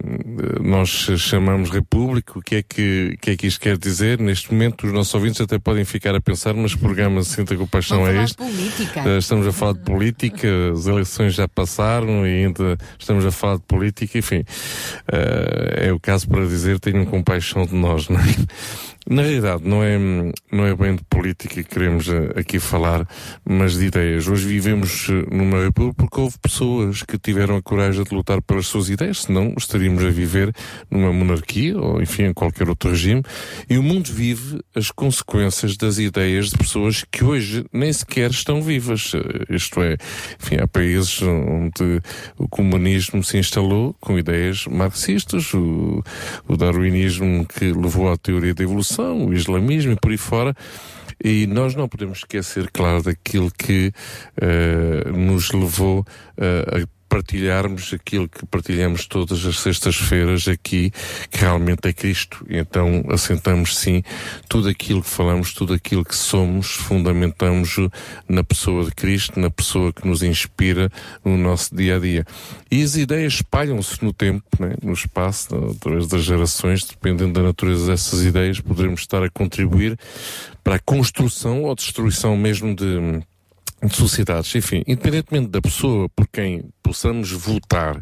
nós 0.61 0.89
chamamos 0.89 1.69
república? 1.69 2.37
O 2.37 2.41
que 2.41 2.55
é 2.55 2.63
que, 2.63 3.13
o 3.15 3.17
que 3.19 3.31
é 3.31 3.35
que 3.37 3.47
isto 3.47 3.59
quer 3.59 3.77
dizer? 3.77 4.19
Neste 4.19 4.51
momento, 4.53 4.85
os 4.87 4.93
nossos 4.93 5.13
ouvintes 5.13 5.41
até 5.41 5.57
podem 5.59 5.83
ficar 5.85 6.13
a 6.15 6.21
pensar, 6.21 6.53
mas 6.53 6.73
que 6.75 6.81
programa 6.81 7.23
Sinta 7.23 7.55
com 7.55 7.65
Paixão 7.67 7.99
Vamos 8.01 8.15
é 8.15 8.23
este? 8.23 8.37
política. 8.37 8.99
Eh, 9.07 9.17
Estamos 9.17 9.47
a 9.47 9.51
falar 9.51 9.73
de 9.73 9.79
política, 9.79 10.47
as 10.73 10.85
eleições 10.87 11.33
já 11.33 11.47
passaram 11.47 12.25
e 12.25 12.45
ainda 12.45 12.77
estamos 12.99 13.25
a 13.25 13.31
falar 13.31 13.55
de 13.57 13.63
política, 13.63 14.17
enfim. 14.17 14.43
eh, 15.11 15.87
é 15.87 15.93
o 15.93 15.99
caso 15.99 16.27
para 16.27 16.45
dizer 16.45 16.79
tenham 16.79 17.05
compaixão 17.05 17.65
de 17.65 17.73
nós, 17.75 18.09
não 18.09 18.19
é? 18.19 18.23
Na 19.09 19.23
realidade, 19.23 19.63
não 19.65 19.83
é, 19.83 19.97
não 20.51 20.65
é 20.65 20.75
bem 20.75 20.95
de 20.95 21.03
política 21.05 21.55
que 21.55 21.63
queremos 21.63 22.07
eh, 22.07 22.33
aqui 22.39 22.59
falar, 22.59 23.07
mas 23.43 23.73
de 23.73 23.85
ideias. 23.85 24.27
Hoje 24.27 24.47
vivemos 24.47 25.07
eh, 25.09 25.35
numa 25.35 25.63
república 25.63 25.95
porque 25.97 26.21
houve 26.21 26.37
pessoas 26.37 27.01
que 27.01 27.17
tiveram 27.17 27.57
a 27.57 27.61
coragem 27.63 28.03
de 28.03 28.13
lutar 28.13 28.41
pelas 28.43 28.67
suas 28.67 28.89
ideias, 28.89 29.23
senão 29.23 29.55
estaríamos 29.57 30.03
a 30.05 30.09
viver 30.09 30.53
numa 30.89 31.11
monarquia 31.11 31.77
ou, 31.79 31.99
enfim, 31.99 32.25
em 32.25 32.33
qualquer 32.33 32.69
outro 32.69 32.91
regime. 32.91 33.23
E 33.67 33.75
o 33.75 33.83
mundo 33.83 34.05
vive 34.05 34.61
as 34.75 34.91
consequências 34.91 35.75
das 35.75 35.97
ideias 35.97 36.49
de 36.49 36.57
pessoas 36.59 37.03
que 37.11 37.23
hoje 37.23 37.65
nem 37.73 37.91
sequer 37.91 38.29
estão 38.29 38.61
vivas. 38.61 39.13
Eh, 39.15 39.55
Isto 39.55 39.81
é, 39.81 39.97
enfim, 40.39 40.57
há 40.61 40.67
países 40.67 41.19
onde 41.23 42.01
o 42.37 42.47
comunismo 42.47 43.23
se 43.23 43.39
instalou 43.39 43.95
com 43.99 44.17
ideias 44.19 44.67
marxistas, 44.67 45.53
o, 45.55 46.03
o 46.47 46.55
darwinismo 46.55 47.47
que 47.47 47.73
levou 47.73 48.11
à 48.11 48.15
teoria 48.15 48.53
da 48.53 48.63
evolução, 48.63 48.90
o 48.99 49.33
islamismo 49.33 49.93
e 49.93 49.95
por 49.95 50.11
aí 50.11 50.17
fora. 50.17 50.55
E 51.23 51.45
nós 51.45 51.75
não 51.75 51.87
podemos 51.87 52.19
esquecer, 52.19 52.69
claro, 52.71 53.03
daquilo 53.03 53.51
que 53.51 53.93
eh, 54.41 55.11
nos 55.11 55.51
levou 55.51 56.03
eh, 56.35 56.65
a 56.83 57.00
partilharmos 57.11 57.93
aquilo 57.93 58.29
que 58.29 58.45
partilhamos 58.45 59.05
todas 59.05 59.45
as 59.45 59.59
sextas-feiras 59.59 60.47
aqui, 60.47 60.93
que 61.29 61.39
realmente 61.39 61.85
é 61.85 61.91
Cristo. 61.91 62.45
Então 62.49 63.03
assentamos 63.09 63.77
sim 63.77 64.01
tudo 64.47 64.69
aquilo 64.69 65.01
que 65.01 65.09
falamos, 65.09 65.53
tudo 65.53 65.73
aquilo 65.73 66.05
que 66.05 66.15
somos, 66.15 66.67
fundamentamos 66.67 67.75
na 68.29 68.45
pessoa 68.45 68.85
de 68.85 68.91
Cristo, 68.91 69.37
na 69.41 69.49
pessoa 69.49 69.91
que 69.91 70.07
nos 70.07 70.23
inspira 70.23 70.89
no 71.23 71.37
nosso 71.37 71.75
dia 71.75 71.97
a 71.97 71.99
dia. 71.99 72.25
E 72.71 72.81
as 72.81 72.95
ideias 72.95 73.33
espalham-se 73.33 74.01
no 74.01 74.13
tempo, 74.13 74.45
né, 74.57 74.75
no 74.81 74.93
espaço, 74.93 75.53
através 75.75 76.07
das 76.07 76.23
gerações, 76.23 76.85
dependendo 76.85 77.33
da 77.33 77.43
natureza 77.43 77.87
dessas 77.87 78.23
ideias, 78.23 78.61
poderemos 78.61 79.01
estar 79.01 79.21
a 79.21 79.29
contribuir 79.29 79.99
para 80.63 80.75
a 80.75 80.79
construção 80.79 81.63
ou 81.63 81.75
destruição 81.75 82.37
mesmo 82.37 82.73
de 82.73 83.21
de 83.87 83.95
sociedades, 83.95 84.53
enfim, 84.55 84.83
independentemente 84.87 85.47
da 85.47 85.61
pessoa 85.61 86.07
por 86.09 86.27
quem 86.27 86.63
possamos 86.81 87.31
votar 87.31 88.01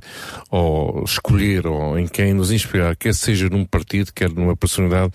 ou 0.50 1.04
escolher 1.04 1.68
ou 1.68 1.98
em 1.98 2.08
quem 2.08 2.34
nos 2.34 2.52
inspirar, 2.52 2.96
quer 2.96 3.14
seja 3.14 3.50
num 3.50 3.66
partido, 3.66 4.12
quer 4.14 4.30
numa 4.30 4.56
personalidade, 4.56 5.14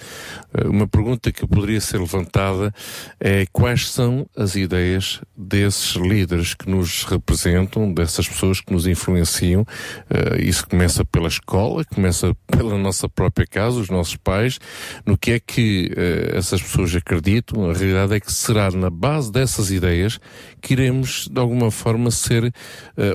eh, 0.52 0.66
uma 0.66 0.86
pergunta 0.86 1.32
que 1.32 1.46
poderia 1.46 1.80
ser 1.80 1.98
levantada 1.98 2.72
é 3.20 3.46
quais 3.52 3.90
são 3.90 4.26
as 4.36 4.54
ideias 4.54 5.20
desses 5.36 5.94
líderes 5.94 6.54
que 6.54 6.68
nos 6.68 7.04
representam, 7.04 7.92
dessas 7.92 8.28
pessoas 8.28 8.60
que 8.60 8.72
nos 8.72 8.86
influenciam. 8.86 9.66
Eh, 10.10 10.42
Isso 10.44 10.66
começa 10.66 11.04
pela 11.04 11.28
escola, 11.28 11.84
começa 11.84 12.34
pela 12.46 12.78
nossa 12.78 13.08
própria 13.08 13.46
casa, 13.46 13.80
os 13.80 13.88
nossos 13.88 14.16
pais, 14.16 14.58
no 15.06 15.16
que 15.16 15.32
é 15.32 15.40
que 15.40 15.92
eh, 15.96 16.32
essas 16.36 16.62
pessoas 16.62 16.94
acreditam. 16.94 17.70
A 17.70 17.72
realidade 17.72 18.14
é 18.14 18.20
que 18.20 18.32
será 18.32 18.70
na 18.70 18.90
base 18.90 19.30
dessas 19.32 19.70
ideias 19.70 20.18
que 20.60 20.72
iremos, 20.72 21.28
de 21.30 21.40
alguma 21.40 21.70
forma, 21.70 22.10
ser 22.10 22.52
eh, 22.96 23.14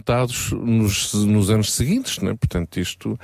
orientados 0.00 0.52
nos, 0.52 1.12
nos 1.14 1.50
anos 1.50 1.72
seguintes, 1.72 2.18
né? 2.18 2.34
Portanto, 2.34 2.80
isto, 2.80 3.18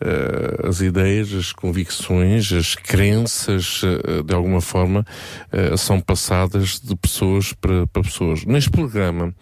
eh, 0.00 0.68
as 0.68 0.80
ideias, 0.80 1.32
as 1.34 1.52
convicções, 1.52 2.52
as 2.52 2.74
crenças, 2.74 3.82
eh, 3.84 4.22
de 4.22 4.34
alguma 4.34 4.60
forma, 4.60 5.04
eh, 5.52 5.76
são 5.76 6.00
passadas 6.00 6.80
de 6.80 6.94
pessoas 6.96 7.52
para, 7.52 7.86
para 7.88 8.02
pessoas. 8.02 8.44
Neste 8.44 8.70
programa, 8.70 9.34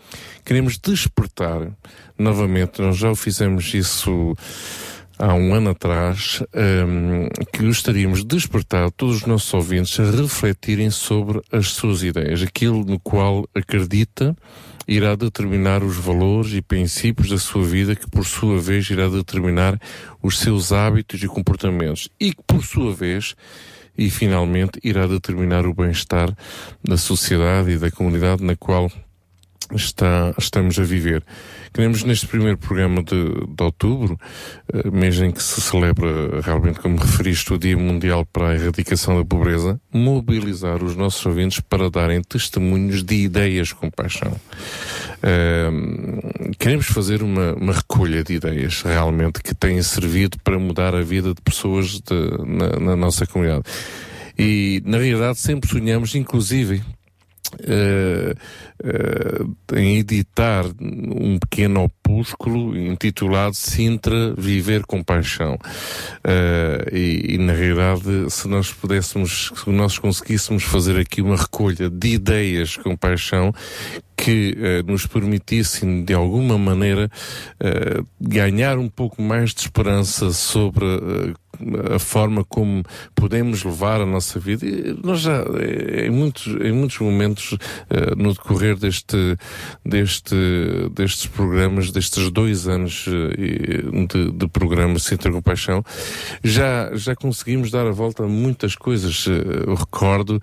queremos 0.45 0.79
despertar, 0.79 1.71
novamente, 2.19 2.81
nós 2.81 2.97
já 2.97 3.15
fizemos 3.15 3.73
isso 3.75 4.35
há 5.19 5.35
um 5.35 5.53
ano 5.53 5.71
atrás, 5.71 6.43
hum, 6.87 7.29
que 7.53 7.65
gostaríamos 7.65 8.21
de 8.21 8.27
despertar 8.27 8.91
todos 8.93 9.17
os 9.17 9.27
nossos 9.27 9.53
ouvintes 9.53 9.99
a 9.99 10.05
refletirem 10.05 10.91
sobre 10.91 11.43
as 11.51 11.73
suas 11.73 12.05
ideias, 12.05 12.41
aquilo 12.41 12.85
no 12.85 13.01
qual 13.01 13.45
acredita 13.53 14.37
irá 14.89 15.15
determinar 15.15 15.85
os 15.85 15.97
valores 15.97 16.55
e 16.55 16.63
princípios 16.63 17.29
da 17.29 17.39
sua 17.39 17.63
vida, 17.63 17.95
que 17.95 18.09
por 18.11 18.25
sua 18.25 18.59
vez 18.59 18.89
irá 18.89 19.07
determinar 19.07 19.79
os 20.23 20.39
seus 20.39 20.73
hábitos 20.73 21.23
e 21.23 21.29
comportamentos, 21.29 22.09
e 22.19 22.33
que 22.33 22.43
por 22.47 22.65
sua 22.65 22.95
vez 22.95 23.37
e 23.97 24.09
finalmente 24.09 24.81
irá 24.83 25.07
determinar 25.07 25.67
o 25.67 25.75
bem-estar 25.75 26.35
da 26.83 26.97
sociedade 26.97 27.73
e 27.73 27.79
da 27.79 27.91
comunidade 27.91 28.43
na 28.43 28.57
qual 28.57 28.91
está, 29.75 30.35
estamos 30.39 30.79
a 30.79 30.85
viver. 30.85 31.23
Queremos 31.73 32.03
neste 32.03 32.27
primeiro 32.27 32.57
programa 32.59 33.03
de, 33.03 33.25
de 33.47 33.63
outubro, 33.63 34.19
eh, 34.73 34.91
mês 34.91 35.21
em 35.21 35.31
que 35.31 35.43
se 35.43 35.61
celebra 35.61 36.41
realmente, 36.41 36.81
como 36.81 36.97
referiste, 36.97 37.53
o 37.53 37.59
Dia 37.59 37.77
Mundial 37.77 38.27
para 38.27 38.49
a 38.49 38.55
Erradicação 38.55 39.17
da 39.17 39.25
Pobreza, 39.25 39.81
mobilizar 39.93 40.83
os 40.83 40.97
nossos 40.97 41.25
ouvintes 41.27 41.61
para 41.61 41.91
darem 41.91 42.23
testemunhos 42.23 43.03
de 43.03 43.15
ideias 43.17 43.73
com 43.73 43.91
paixão. 43.91 44.35
Eh, 45.23 45.71
queremos 46.59 46.87
fazer 46.87 47.23
uma, 47.23 47.53
uma 47.55 47.73
recolha 47.73 48.23
de 48.25 48.35
ideias 48.35 48.83
realmente 48.83 49.43
que 49.43 49.55
têm 49.55 49.81
servido 49.83 50.39
para 50.43 50.59
mudar 50.59 50.95
a 50.95 51.03
vida 51.03 51.35
de 51.35 51.41
pessoas 51.43 52.01
de- 52.01 52.45
na, 52.47 52.79
na 52.81 52.97
nossa 52.97 53.27
comunidade. 53.27 53.63
E, 54.39 54.81
na 54.87 54.99
realidade, 54.99 55.39
sempre 55.39 55.69
sonhamos, 55.69 56.15
inclusive, 56.15 56.81
eh, 57.61 58.35
eh, 58.85 59.79
em 59.81 59.99
editar 59.99 60.65
um 60.81 61.39
pequeno 61.39 61.85
opúsculo 61.85 62.77
intitulado 62.77 63.55
Sintra 63.55 64.35
Viver 64.37 64.85
com 64.85 65.03
Paixão. 65.03 65.59
Eh, 66.25 66.89
e, 66.93 67.35
e, 67.35 67.39
na 67.39 67.53
realidade, 67.53 68.31
se 68.31 68.47
nós 68.47 68.73
pudéssemos, 68.73 69.53
se 69.57 69.71
nós 69.71 69.99
conseguíssemos 69.99 70.63
fazer 70.63 70.99
aqui 70.99 71.23
uma 71.23 71.37
recolha 71.37 71.89
de 71.89 72.09
ideias 72.09 72.77
com 72.77 72.97
paixão 72.97 73.53
que 74.17 74.57
nos 74.85 75.07
permitissem, 75.07 76.05
de 76.05 76.13
alguma 76.13 76.59
maneira, 76.59 77.09
ganhar 78.21 78.77
um 78.77 78.89
pouco 78.89 79.23
mais 79.23 79.55
de 79.55 79.61
esperança 79.61 80.33
sobre 80.33 80.85
a 81.95 81.99
forma 81.99 82.45
como 82.45 82.83
podemos 83.15 83.65
levar 83.65 84.01
a 84.01 84.07
nossa 84.07 84.39
vida. 84.39 84.65
E 84.67 84.97
nós 85.03 85.21
já, 85.21 85.45
eh, 85.59 86.07
em 86.07 86.11
muitos, 86.11 86.47
em 86.47 86.73
muitos 86.73 86.99
momentos, 86.99 87.57
eh, 87.91 88.15
no 88.17 88.33
decorrer 88.33 88.77
deste, 88.77 89.37
deste, 89.85 90.35
destes 90.95 91.27
programas, 91.27 91.91
destes 91.91 92.31
dois 92.31 92.69
anos 92.69 93.07
eh, 93.09 94.07
de, 94.07 94.33
de 94.33 94.49
programa 94.49 94.99
Sintra 94.99 95.31
Compaixão, 95.33 95.83
já, 96.43 96.91
já 96.95 97.15
conseguimos 97.15 97.71
dar 97.71 97.87
a 97.87 97.91
volta 97.93 98.25
a 98.25 98.29
muitas 98.29 98.75
coisas. 98.75 99.27
Eu 99.67 99.75
recordo, 99.75 100.41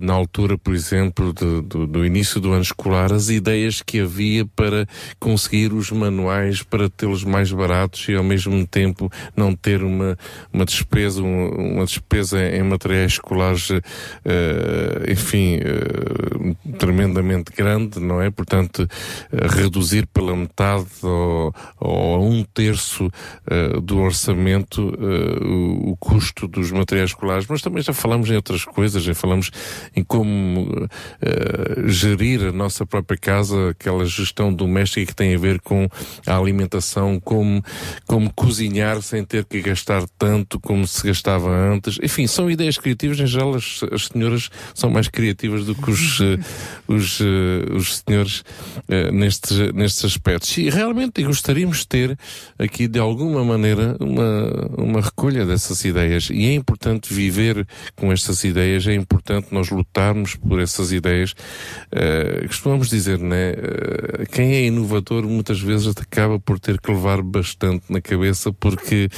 na 0.00 0.12
altura, 0.12 0.58
por 0.58 0.74
exemplo, 0.74 1.32
de- 1.32 1.62
do, 1.62 1.86
do 1.86 2.04
início 2.04 2.40
do 2.40 2.52
ano 2.52 2.62
escolar, 2.62 3.12
as 3.12 3.28
ideias 3.30 3.80
que 3.82 4.00
havia 4.00 4.44
para 4.44 4.86
conseguir 5.18 5.72
os 5.72 5.90
manuais, 5.90 6.62
para 6.62 6.88
tê-los 6.90 7.24
mais 7.24 7.50
baratos 7.50 8.06
e 8.08 8.14
ao 8.14 8.22
mesmo 8.22 8.66
tempo 8.66 9.10
não 9.36 9.54
ter 9.54 9.82
uma, 9.82 10.07
uma 10.52 10.64
despesa, 10.64 11.22
um- 11.22 11.74
uma 11.74 11.84
despesa 11.84 12.40
em 12.40 12.62
materiais 12.62 13.12
escolares, 13.12 13.70
eh, 13.70 15.12
enfim, 15.12 15.56
eh, 15.60 16.54
tremendamente 16.78 17.52
grande, 17.56 18.00
não 18.00 18.20
é? 18.20 18.30
Portanto, 18.30 18.88
eh, 19.32 19.46
reduzir 19.48 20.06
pela 20.06 20.34
metade 20.36 20.86
ou, 21.02 21.52
a 21.80 22.18
um 22.18 22.42
terço 22.42 23.10
do 23.82 23.98
orçamento 23.98 24.94
o, 25.42 25.90
o 25.92 25.96
custo 25.96 26.46
dos 26.46 26.70
materiais 26.70 27.10
escolares, 27.10 27.46
mas 27.48 27.62
também 27.62 27.82
já 27.82 27.92
falamos 27.92 28.30
em 28.30 28.36
outras 28.36 28.64
coisas, 28.64 29.02
já 29.02 29.14
falamos 29.14 29.50
em 29.96 30.02
como 30.02 30.88
gerir 31.86 32.44
a 32.46 32.52
nossa 32.52 32.84
própria 32.86 33.18
casa, 33.18 33.70
aquela 33.70 34.04
gestão 34.06 34.52
doméstica 34.52 35.06
que 35.06 35.14
tem 35.14 35.34
a 35.34 35.38
ver 35.38 35.60
com 35.60 35.88
a 36.26 36.36
alimentação, 36.36 37.20
como, 37.20 37.62
como 38.06 38.32
cozinhar 38.32 39.00
sem 39.02 39.24
ter 39.24 39.44
que 39.44 39.60
gastar 39.60 39.97
tanto 40.18 40.60
como 40.60 40.86
se 40.86 41.06
gastava 41.06 41.50
antes. 41.50 41.98
Enfim, 42.02 42.26
são 42.26 42.50
ideias 42.50 42.78
criativas, 42.78 43.18
em 43.20 43.26
geral 43.26 43.54
as, 43.54 43.80
as 43.92 44.06
senhoras 44.06 44.50
são 44.74 44.90
mais 44.90 45.08
criativas 45.08 45.64
do 45.64 45.74
que 45.74 45.90
os, 45.90 46.20
eh, 46.20 46.38
os, 46.86 47.20
eh, 47.20 47.74
os 47.74 48.02
senhores 48.06 48.44
eh, 48.88 49.10
nestes, 49.10 49.72
nestes 49.72 50.04
aspectos. 50.04 50.56
E 50.58 50.70
realmente 50.70 51.22
gostaríamos 51.22 51.78
de 51.78 51.88
ter 51.88 52.18
aqui 52.58 52.88
de 52.88 52.98
alguma 52.98 53.44
maneira 53.44 53.96
uma, 54.00 54.68
uma 54.76 55.00
recolha 55.00 55.44
dessas 55.44 55.84
ideias 55.84 56.28
e 56.30 56.46
é 56.46 56.54
importante 56.54 57.12
viver 57.12 57.66
com 57.96 58.12
estas 58.12 58.44
ideias, 58.44 58.86
é 58.86 58.94
importante 58.94 59.48
nós 59.52 59.70
lutarmos 59.70 60.34
por 60.34 60.60
essas 60.60 60.92
ideias. 60.92 61.34
Eh, 61.90 62.44
costumamos 62.46 62.88
dizer, 62.88 63.18
né? 63.18 63.50
eh, 63.50 64.26
quem 64.30 64.54
é 64.54 64.64
inovador 64.66 65.24
muitas 65.24 65.60
vezes 65.60 65.88
acaba 65.96 66.38
por 66.38 66.58
ter 66.58 66.80
que 66.80 66.90
levar 66.90 67.22
bastante 67.22 67.84
na 67.88 68.00
cabeça 68.00 68.52
porque 68.52 69.08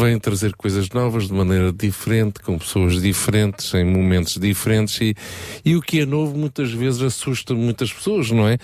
vem 0.00 0.18
trazer 0.18 0.54
coisas 0.54 0.88
novas 0.90 1.28
de 1.28 1.32
maneira 1.32 1.72
diferente, 1.72 2.40
com 2.40 2.58
pessoas 2.58 3.00
diferentes, 3.00 3.72
em 3.74 3.84
momentos 3.84 4.36
diferentes 4.36 5.00
e, 5.00 5.14
e 5.64 5.76
o 5.76 5.82
que 5.82 6.00
é 6.00 6.06
novo 6.06 6.36
muitas 6.36 6.72
vezes 6.72 7.02
assusta 7.02 7.54
muitas 7.54 7.92
pessoas, 7.92 8.30
não 8.30 8.46
é? 8.46 8.58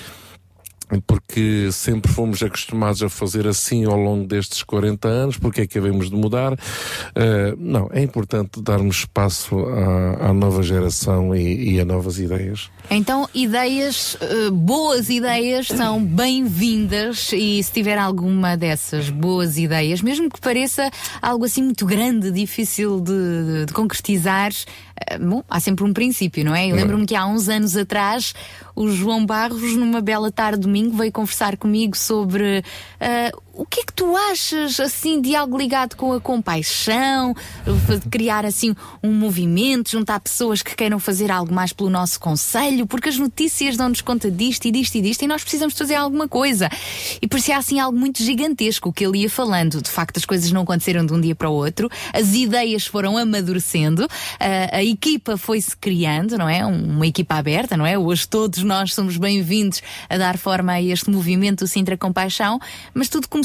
Porque 1.07 1.71
sempre 1.73 2.11
fomos 2.11 2.43
acostumados 2.43 3.03
a 3.03 3.09
fazer 3.09 3.47
assim 3.47 3.85
ao 3.85 3.97
longo 3.97 4.27
destes 4.27 4.63
40 4.63 5.09
anos, 5.09 5.39
porque 5.39 5.63
é 5.63 5.67
que 5.67 5.79
havemos 5.79 6.11
de 6.11 6.17
mudar? 6.17 6.53
Uh, 6.53 7.57
não, 7.59 7.89
é 7.93 8.03
importante 8.03 8.61
darmos 8.63 8.97
espaço 8.97 9.59
à, 9.59 10.29
à 10.29 10.33
nova 10.33 10.63
geração 10.63 11.35
e, 11.35 11.75
e 11.75 11.81
a 11.81 11.85
novas 11.85 12.19
ideias. 12.19 12.71
Então, 12.91 13.29
ideias, 13.35 14.17
eh, 14.21 14.51
boas 14.51 15.09
ideias 15.09 15.69
são 15.69 16.05
bem-vindas 16.05 17.33
e 17.33 17.63
se 17.63 17.73
tiver 17.73 17.97
alguma 17.97 18.57
dessas 18.57 19.09
boas 19.09 19.57
ideias, 19.57 20.03
mesmo 20.03 20.29
que 20.29 20.41
pareça 20.41 20.91
algo 21.21 21.47
assim 21.47 21.63
muito 21.63 21.87
grande, 21.87 22.31
difícil 22.31 23.01
de, 23.01 23.67
de 23.67 23.73
concretizar, 23.73 24.53
bom, 25.21 25.43
há 25.49 25.61
sempre 25.61 25.85
um 25.85 25.93
princípio, 25.93 26.45
não 26.45 26.55
é? 26.55 26.67
Eu 26.71 26.77
lembro-me 26.77 27.07
que 27.07 27.15
há 27.15 27.27
uns 27.27 27.49
anos 27.49 27.77
atrás 27.77 28.35
o 28.75 28.89
João 28.89 29.25
Barros, 29.25 29.77
numa 29.77 30.01
bela 30.01 30.31
tarde 30.31 30.59
de 30.59 30.67
domingo, 30.67 30.97
veio 30.97 31.13
conversar 31.13 31.57
comigo 31.57 31.97
sobre 31.97 32.65
eh, 33.01 33.33
o 33.57 33.65
que 33.65 33.81
é 33.81 33.85
que 33.85 33.93
tu 33.93 34.17
achas 34.17 34.81
assim 34.81 35.21
de 35.21 35.35
algo 35.37 35.57
ligado 35.57 35.95
com 35.97 36.13
a 36.13 36.21
compaixão, 36.21 37.35
criar 38.11 38.45
assim 38.45 38.75
um 39.03 39.13
movimento, 39.13 39.91
juntar 39.91 40.19
pessoas 40.19 40.61
que 40.61 40.75
queiram 40.75 40.99
fazer 40.99 41.31
algo 41.31 41.55
mais 41.55 41.73
pelo 41.73 41.89
nosso 41.89 42.19
conselho, 42.19 42.85
porque 42.87 43.09
as 43.09 43.17
notícias 43.17 43.77
dão-nos 43.77 44.01
conta 44.01 44.29
disto 44.31 44.65
e 44.67 44.73
disto 44.73 44.97
e 44.97 45.03
disto 45.03 45.23
e 45.23 45.29
nós 45.29 45.43
precisamos 45.43 45.75
fazer 45.79 45.95
alguma 45.95 46.27
coisa. 46.27 46.69
E 47.23 47.29
parecia 47.29 47.57
assim 47.57 47.79
algo 47.79 47.97
muito 47.97 48.23
gigantesco 48.23 48.93
que 48.93 49.05
ele 49.07 49.19
ia 49.19 49.31
falando. 49.31 49.81
De 49.81 49.89
facto, 49.91 50.17
as 50.17 50.25
coisas 50.25 50.51
não 50.51 50.63
aconteceram 50.63 51.07
de 51.07 51.13
um 51.13 51.21
dia 51.21 51.35
para 51.37 51.49
o 51.49 51.53
outro, 51.55 51.89
as 52.13 52.35
ideias 52.35 52.85
foram 52.87 53.17
amadurecendo, 53.17 54.09
a, 54.41 54.79
a 54.79 54.83
equipa 54.85 55.37
foi-se 55.37 55.77
criando, 55.77 56.37
não 56.37 56.49
é? 56.49 56.67
Um- 56.67 56.95
Uma 56.97 57.07
equipa 57.07 57.37
aberta, 57.37 57.77
não 57.77 57.87
é? 57.87 57.97
Hoje 57.97 58.27
todos 58.27 58.63
nós 58.65 58.95
somos 58.95 59.17
bem-vindos 59.17 59.81
a 60.09 60.17
dar 60.19 60.39
forma 60.39 60.73
a 60.73 60.83
este 60.83 61.09
movimento 61.11 61.61
do 61.61 61.69
Sintra 61.69 61.97
Compaixão, 61.97 62.59
mas 62.93 63.09
tudo 63.09 63.29
começou 63.29 63.44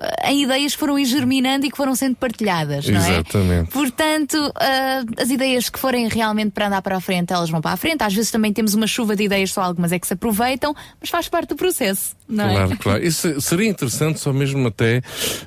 eh, 0.00 0.30
em 0.30 0.42
ideias 0.44 0.72
que 0.74 0.78
foram 0.80 0.98
ir 0.98 1.04
germinando 1.04 1.66
e 1.66 1.70
que 1.70 1.76
foram 1.76 1.94
sendo 1.94 2.16
partilhadas, 2.16 2.86
não 2.88 3.00
é? 3.00 3.10
Exatamente. 3.20 3.70
Portanto, 3.70 4.36
ah, 4.56 5.04
as 5.20 5.30
ideias 5.30 5.68
que 5.68 5.78
forem 5.78 6.08
realmente 6.08 6.52
para 6.52 6.66
andar 6.68 6.82
para 6.82 6.96
a 6.96 7.00
frente, 7.00 7.32
elas 7.32 7.50
vão 7.50 7.60
para 7.60 7.72
a 7.72 7.76
frente. 7.76 8.02
Às 8.02 8.14
vezes 8.14 8.30
também 8.30 8.52
temos 8.52 8.74
uma 8.74 8.86
chuva 8.86 9.14
de 9.16 9.24
ideias, 9.24 9.52
só 9.52 9.62
algumas 9.62 9.92
é 9.92 9.98
que 9.98 10.06
se 10.06 10.14
aproveitam, 10.14 10.74
mas 11.00 11.10
faz 11.10 11.28
parte 11.28 11.48
do 11.50 11.56
processo, 11.56 12.14
não 12.28 12.48
é? 12.48 12.54
Claro, 12.54 12.78
claro. 12.78 13.04
Isso 13.06 13.40
seria 13.40 13.68
interessante 13.68 14.20
só 14.20 14.32
mesmo 14.32 14.66
até, 14.68 15.02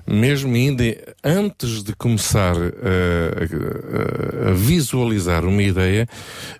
mesmo 0.07 0.53
ainda 0.55 0.83
antes 1.23 1.83
de 1.83 1.93
começar 1.95 2.55
a, 2.55 4.47
a- 4.47 4.49
a 4.49 4.53
visualizar 4.53 5.45
uma 5.45 5.61
ideia, 5.63 6.07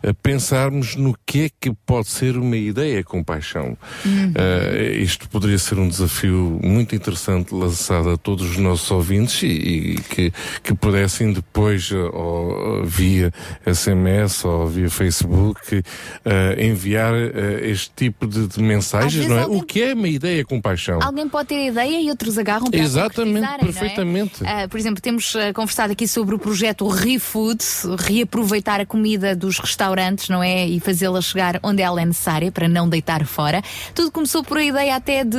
a 0.08 0.14
pensarmos 0.14 0.96
no 0.96 1.16
que 1.26 1.46
é 1.46 1.50
que 1.60 1.74
pode 1.86 2.10
ser 2.10 2.38
uma 2.38 2.56
ideia 2.58 3.04
com 3.04 3.24
paixão. 3.24 3.78
Eh, 4.06 4.98
isto 5.00 5.28
poderia 5.30 5.58
ser 5.58 5.78
um 5.80 5.88
desafio 5.88 6.60
muito 6.64 6.96
interessante 6.96 7.33
lançado 7.52 8.10
a 8.12 8.17
todos 8.17 8.52
os 8.52 8.58
nossos 8.58 8.89
ouvintes 8.91 9.43
e, 9.43 9.48
e 9.48 9.96
que, 9.96 10.34
que 10.62 10.74
pudessem 10.74 11.32
depois, 11.34 11.89
eh, 11.91 11.96
ou, 11.96 12.86
via 12.86 13.32
SMS 13.65 14.46
ou 14.46 14.67
via 14.67 14.89
Facebook, 14.89 15.84
eh, 16.26 16.65
enviar 16.65 17.13
eh, 17.13 17.69
este 17.69 17.91
tipo 17.96 18.28
de, 18.28 18.48
de 18.48 18.62
mensagens, 18.62 19.28
não 19.28 19.38
é? 19.38 19.46
O 19.46 19.62
que 19.62 19.82
é 19.82 19.93
uma 19.93 20.08
ideia 20.08 20.43
com 20.46 20.62
paixão? 20.62 21.00
Alguém 21.02 21.28
pode 21.28 21.50
ter 21.50 21.56
a 21.56 21.65
ideia 21.67 22.02
e 22.02 22.10
outros 22.10 22.38
agarram 22.38 22.69
para 22.69 22.80
Exatamente, 22.80 23.46
é? 23.46 23.58
perfeitamente. 23.58 24.43
Ah, 24.46 24.67
por 24.67 24.80
exemplo, 24.80 25.02
temos 25.02 25.34
conversado 25.54 25.93
aqui 25.93 26.08
sobre 26.08 26.36
o 26.36 26.39
projeto 26.39 26.88
ReFood, 26.88 27.63
reaproveitar 27.98 28.80
a 28.80 28.86
comida 28.86 29.36
dos 29.36 29.60
restaurantes, 29.60 30.30
não 30.30 30.43
é? 30.43 30.67
E 30.67 30.80
fazê-la 30.80 31.22
chegar 31.22 31.60
onde 31.63 31.82
ela 31.82 32.02
é 32.02 32.06
necessária 32.06 32.52
para 32.52 32.67
não 32.67 32.88
deitar 32.88 33.26
fora. 33.26 33.62
Tudo 33.93 34.12
começou 34.12 34.43
por 34.43 34.58
a 34.58 34.63
ideia 34.63 34.96
até 34.96 35.24
de, 35.24 35.38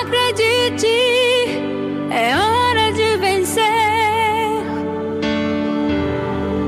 Acredite, 0.00 0.86
é 2.10 2.36
hora 2.36 2.92
de 2.92 3.16
vencer. 3.18 3.62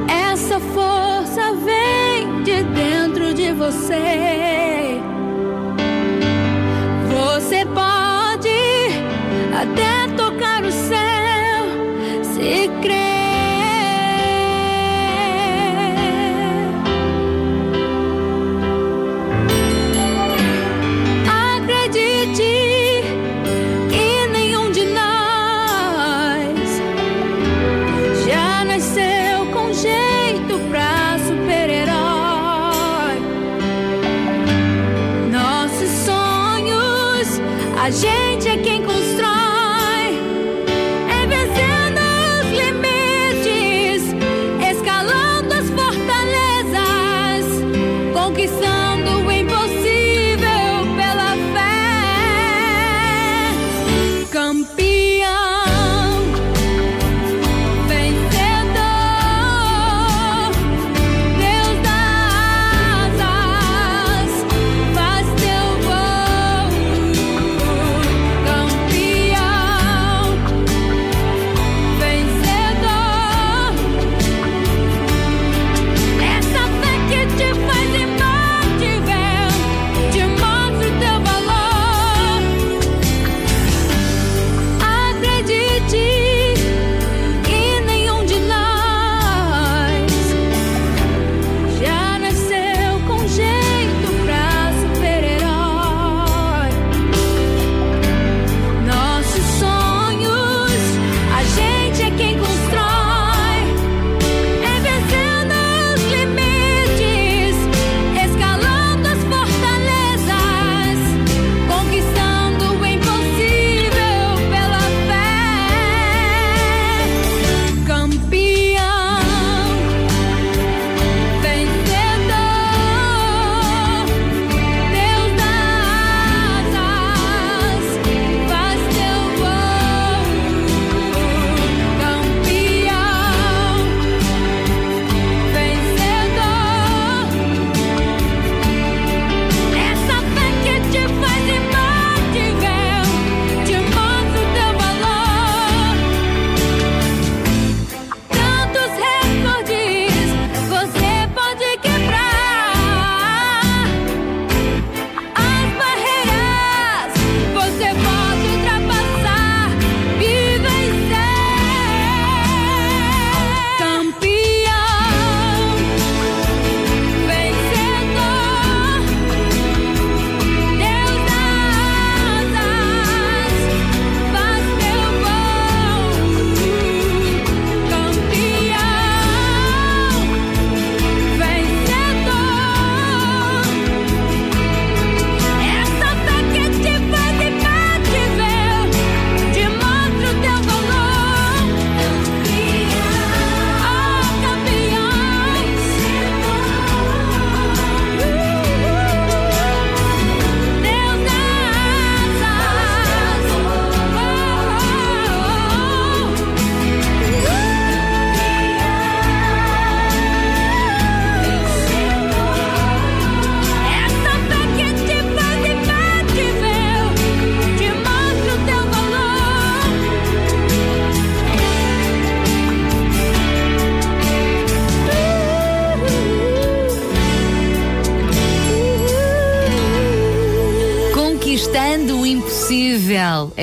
Essa 0.09 0.61
força 0.61 1.55
vem 1.65 2.43
de 2.43 2.63
dentro 2.75 3.33
de 3.33 3.53
você. 3.53 4.68
Até 9.59 9.98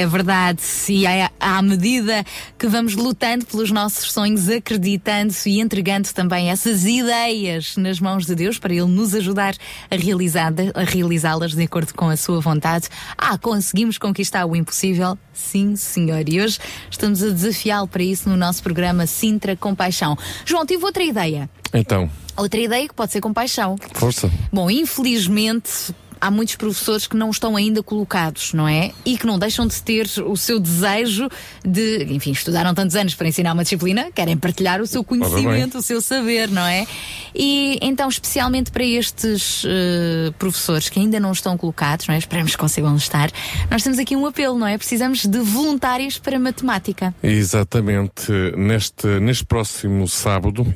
é 0.05 0.07
verdade. 0.07 0.61
E 0.89 1.05
à, 1.05 1.29
à 1.39 1.61
medida 1.61 2.23
que 2.57 2.67
vamos 2.67 2.95
lutando 2.95 3.45
pelos 3.45 3.71
nossos 3.71 4.11
sonhos, 4.11 4.47
acreditando 4.49 5.33
e 5.45 5.59
entregando 5.59 6.13
também 6.13 6.49
essas 6.49 6.85
ideias 6.85 7.75
nas 7.77 7.99
mãos 7.99 8.25
de 8.25 8.35
Deus 8.35 8.57
para 8.59 8.73
Ele 8.73 8.85
nos 8.85 9.13
ajudar 9.13 9.55
a 9.91 9.95
realizar- 9.95 10.53
a 10.73 10.83
realizá-las 10.83 11.53
de 11.53 11.63
acordo 11.63 11.93
com 11.93 12.09
a 12.09 12.15
Sua 12.17 12.39
vontade. 12.39 12.87
Ah, 13.17 13.37
conseguimos 13.37 13.97
conquistar 13.97 14.45
o 14.45 14.55
impossível? 14.55 15.17
Sim, 15.33 15.75
senhor. 15.75 16.23
E 16.29 16.41
hoje 16.41 16.57
estamos 16.89 17.21
a 17.21 17.29
desafiá-lo 17.29 17.87
para 17.87 18.03
isso 18.03 18.29
no 18.29 18.37
nosso 18.37 18.63
programa 18.63 19.05
Sintra 19.05 19.55
Compaixão. 19.55 20.17
João, 20.45 20.65
tive 20.65 20.83
outra 20.85 21.03
ideia. 21.03 21.49
Então, 21.73 22.09
Outra 22.37 22.59
ideia 22.59 22.85
que 22.85 22.93
pode 22.93 23.13
ser 23.13 23.21
compaixão. 23.21 23.77
força. 23.93 24.29
Bom, 24.51 24.69
infelizmente 24.69 25.93
há 26.19 26.31
muitos 26.31 26.55
professores 26.55 27.07
que 27.07 27.15
não 27.15 27.29
estão 27.29 27.55
ainda 27.55 27.81
colocados, 27.83 28.53
não 28.53 28.67
é? 28.67 28.91
E 29.05 29.17
que 29.17 29.25
não 29.25 29.37
deixam 29.37 29.67
de 29.67 29.81
ter 29.81 30.07
o 30.25 30.35
seu 30.35 30.59
desejo 30.59 31.29
de, 31.63 32.05
enfim, 32.09 32.31
estudaram 32.31 32.73
tantos 32.73 32.95
anos 32.95 33.15
para 33.15 33.27
ensinar 33.27 33.53
uma 33.53 33.63
disciplina, 33.63 34.11
querem 34.13 34.37
partilhar 34.37 34.81
o 34.81 34.87
seu 34.87 35.03
conhecimento, 35.03 35.77
o 35.77 35.81
seu 35.81 36.01
saber, 36.01 36.49
não 36.49 36.65
é? 36.65 36.85
E 37.33 37.77
então, 37.81 38.07
especialmente 38.09 38.71
para 38.71 38.83
estes 38.83 39.63
eh, 39.65 40.31
professores 40.39 40.89
que 40.89 40.99
ainda 40.99 41.19
não 41.19 41.31
estão 41.31 41.57
colocados, 41.57 42.07
não 42.07 42.15
é? 42.15 42.17
Esperamos 42.17 42.51
que 42.51 42.57
consigam 42.57 42.95
estar. 42.95 43.29
Nós 43.69 43.83
temos 43.83 43.99
aqui 43.99 44.15
um 44.15 44.25
apelo, 44.25 44.57
não 44.57 44.67
é? 44.67 44.77
Precisamos 44.77 45.25
de 45.25 45.39
voluntários 45.39 46.17
para 46.17 46.39
matemática. 46.39 47.13
Exatamente. 47.21 48.31
Neste, 48.55 49.07
neste 49.19 49.45
próximo 49.45 50.07
sábado 50.07 50.73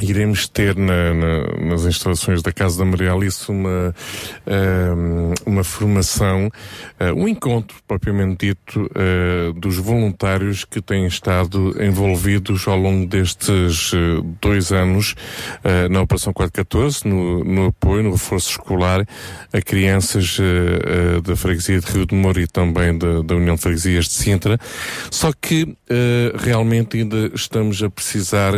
Iremos 0.00 0.46
ter 0.46 0.76
na- 0.76 1.12
na- 1.12 1.70
nas 1.70 1.84
instalações 1.84 2.40
da 2.40 2.52
Casa 2.52 2.78
da 2.78 2.84
Maria 2.84 3.12
Alice 3.12 3.50
uma, 3.50 3.92
ehm, 4.46 5.34
uma 5.44 5.64
formação, 5.64 6.48
eh, 7.00 7.12
um 7.12 7.26
encontro 7.26 7.76
propriamente 7.86 8.46
dito 8.46 8.88
eh, 8.94 9.52
dos 9.56 9.76
voluntários 9.76 10.64
que 10.64 10.80
têm 10.80 11.04
estado 11.06 11.74
envolvidos 11.82 12.68
ao 12.68 12.78
longo 12.78 13.06
destes 13.08 13.90
eh, 13.92 14.22
dois 14.40 14.70
anos 14.70 15.16
na 15.90 16.00
Operação 16.02 16.32
414, 16.32 17.06
no, 17.06 17.42
no 17.42 17.66
apoio, 17.66 18.04
no 18.04 18.12
reforço 18.12 18.50
escolar 18.52 19.04
a 19.52 19.60
crianças 19.60 20.38
da 21.24 21.36
Freguesia 21.36 21.80
de 21.80 21.86
Rio 21.90 22.06
de 22.06 22.14
Moro 22.14 22.40
e 22.40 22.46
também 22.46 22.96
da, 22.96 23.22
da 23.22 23.34
União 23.34 23.54
de 23.56 23.62
Freguesias 23.62 24.06
de 24.06 24.12
Sintra. 24.12 24.58
Só 25.10 25.32
que 25.32 25.76
realmente 26.38 26.98
ainda 26.98 27.30
estamos 27.34 27.82
a 27.82 27.90
precisar 27.90 28.52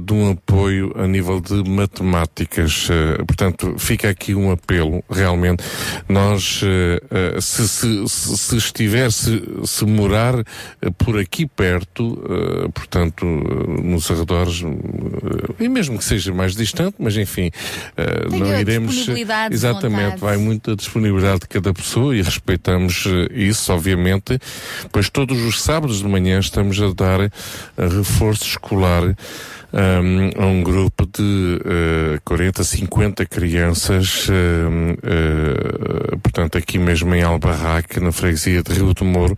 de 0.00 0.12
um 0.12 0.30
apoio 0.32 0.53
a 0.96 1.06
nível 1.06 1.40
de 1.40 1.68
matemáticas. 1.68 2.88
Eh, 2.90 3.22
portanto, 3.24 3.74
fica 3.78 4.08
aqui 4.08 4.34
um 4.34 4.50
apelo, 4.50 5.02
realmente. 5.10 5.62
Nós, 6.08 6.60
eh, 6.64 7.00
eh, 7.10 7.40
se, 7.40 7.68
se, 7.68 8.08
se, 8.08 8.56
estiver, 8.56 9.10
se, 9.10 9.42
se 9.64 9.84
morar 9.84 10.34
por 10.98 11.18
aqui 11.18 11.46
perto, 11.46 12.18
portanto, 12.72 13.24
nos 13.24 14.10
arredores, 14.10 14.62
e 15.58 15.68
mesmo 15.68 15.98
que 15.98 16.04
seja 16.04 16.32
mais 16.32 16.54
distante, 16.54 16.96
mas 16.98 17.16
enfim, 17.16 17.50
não 18.30 18.60
iremos. 18.60 18.94
disponibilidade, 18.94 19.54
Exatamente, 19.54 20.18
vai 20.18 20.36
muito 20.36 20.72
a 20.72 20.74
disponibilidade 20.74 21.40
de 21.40 21.48
cada 21.48 21.72
pessoa 21.72 22.16
e 22.16 22.22
respeitamos 22.22 23.06
isso, 23.32 23.72
obviamente, 23.72 24.38
pois 24.92 25.08
todos 25.08 25.40
os 25.42 25.60
sábados 25.62 25.98
de 25.98 26.08
manhã 26.08 26.38
estamos 26.38 26.80
a 26.80 26.92
dar 26.92 27.30
reforço 27.76 28.44
escolar 28.44 29.14
um, 29.74 30.46
um 30.46 30.62
grupo 30.62 31.04
de 31.04 31.60
eh, 31.64 32.20
40, 32.24 32.62
50 32.62 33.26
crianças, 33.26 34.28
um, 34.30 34.90
eh, 35.02 36.16
portanto, 36.22 36.56
aqui 36.56 36.78
mesmo 36.78 37.12
em 37.12 37.22
Albarraque, 37.22 37.98
na 37.98 38.12
freguesia 38.12 38.62
de 38.62 38.72
Rio 38.72 38.94
do 38.94 39.04
Moro, 39.04 39.36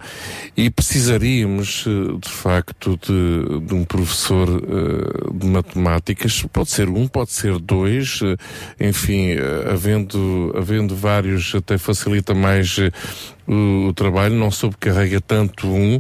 e 0.54 0.68
precisaríamos, 0.68 1.86
eh, 1.86 2.18
de 2.20 2.28
facto, 2.28 2.98
de, 2.98 3.66
de 3.66 3.74
um 3.74 3.84
professor 3.84 4.48
eh, 4.48 5.30
de 5.32 5.46
matemáticas. 5.46 6.44
Pode 6.52 6.70
ser 6.70 6.88
um, 6.88 7.08
pode 7.08 7.32
ser 7.32 7.58
dois, 7.58 8.20
enfim, 8.78 9.36
havendo, 9.72 10.52
havendo 10.56 10.94
vários, 10.94 11.54
até 11.54 11.78
facilita 11.78 12.34
mais 12.34 12.78
o, 13.46 13.88
o 13.88 13.92
trabalho, 13.92 14.34
não 14.34 14.50
sobrecarrega 14.50 15.20
tanto 15.20 15.68
um, 15.68 15.98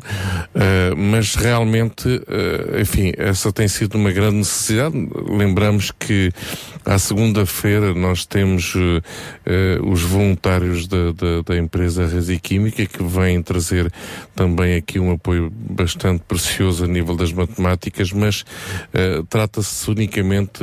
eh, 0.54 0.94
mas 0.96 1.34
realmente, 1.34 2.08
eh, 2.28 2.80
enfim, 2.80 3.12
essa 3.16 3.52
tem 3.52 3.68
sido 3.68 3.96
uma 3.96 4.10
grande 4.10 4.36
necessidade. 4.36 4.96
Lembramos 5.28 5.90
que 5.90 6.32
à 6.84 6.98
segunda-feira 6.98 7.94
nós 7.94 8.24
temos 8.24 8.74
eh, 9.44 9.78
os 9.82 10.02
voluntários 10.02 10.86
da, 10.86 11.12
da, 11.12 11.42
da 11.44 11.56
empresa 11.56 12.06
Resi 12.06 12.38
Química 12.38 12.86
que 12.86 13.02
vêm 13.02 13.42
trazer 13.42 13.92
também 14.34 14.76
aqui 14.76 14.98
um 14.98 15.12
apoio 15.12 15.52
bastante 15.52 16.22
precioso 16.26 16.84
a 16.84 16.86
nível 16.86 17.16
das 17.16 17.32
matemáticas, 17.32 18.12
mas 18.12 18.44
trata-se 19.28 19.90
unicamente 19.90 20.62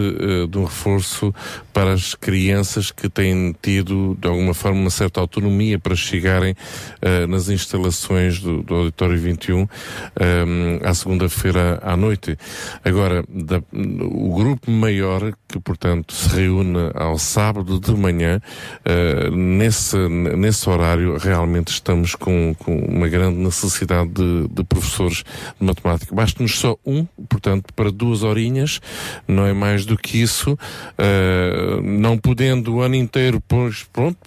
de 0.49 0.57
um 0.57 0.63
reforço 0.63 1.33
para 1.73 1.93
as 1.93 2.13
crianças 2.13 2.91
que 2.91 3.09
têm 3.09 3.55
tido, 3.61 4.15
de 4.19 4.27
alguma 4.27 4.53
forma, 4.53 4.79
uma 4.79 4.89
certa 4.89 5.19
autonomia 5.19 5.79
para 5.79 5.95
chegarem 5.95 6.55
eh, 7.01 7.25
nas 7.27 7.49
instalações 7.49 8.39
do, 8.39 8.61
do 8.63 8.75
Auditório 8.75 9.17
21 9.17 9.67
eh, 10.15 10.79
à 10.83 10.93
segunda-feira 10.93 11.79
à 11.83 11.95
noite. 11.97 12.37
Agora, 12.83 13.23
da- 13.29 13.61
o 13.73 14.33
grupo 14.35 14.69
maior, 14.71 15.33
que 15.47 15.59
portanto 15.59 16.13
se 16.13 16.29
reúne 16.35 16.91
ao 16.95 17.17
sábado 17.17 17.79
de 17.79 17.91
manhã, 17.93 18.41
eh, 18.85 19.29
nesse, 19.31 19.97
nesse 19.97 20.69
horário 20.69 21.17
realmente 21.17 21.69
estamos 21.69 22.15
com, 22.15 22.55
com 22.59 22.77
uma 22.77 23.07
grande 23.07 23.37
necessidade 23.37 24.09
de, 24.09 24.47
de 24.49 24.63
professores 24.63 25.23
de 25.59 25.65
matemática. 25.65 26.13
Basta-nos 26.15 26.57
só 26.59 26.75
um, 26.85 27.05
portanto, 27.29 27.73
para 27.75 27.91
duas 27.91 28.23
horinhas, 28.23 28.79
não 29.27 29.45
é 29.45 29.53
mais 29.53 29.85
do 29.85 29.97
que 29.97 30.21
isso. 30.21 30.57
Eh, 30.97 31.79
não 31.83 32.17
podendo 32.17 32.75
o 32.75 32.81
ano 32.81 32.95
inteiro, 32.95 33.41
pois 33.47 33.83
pronto, 33.91 34.17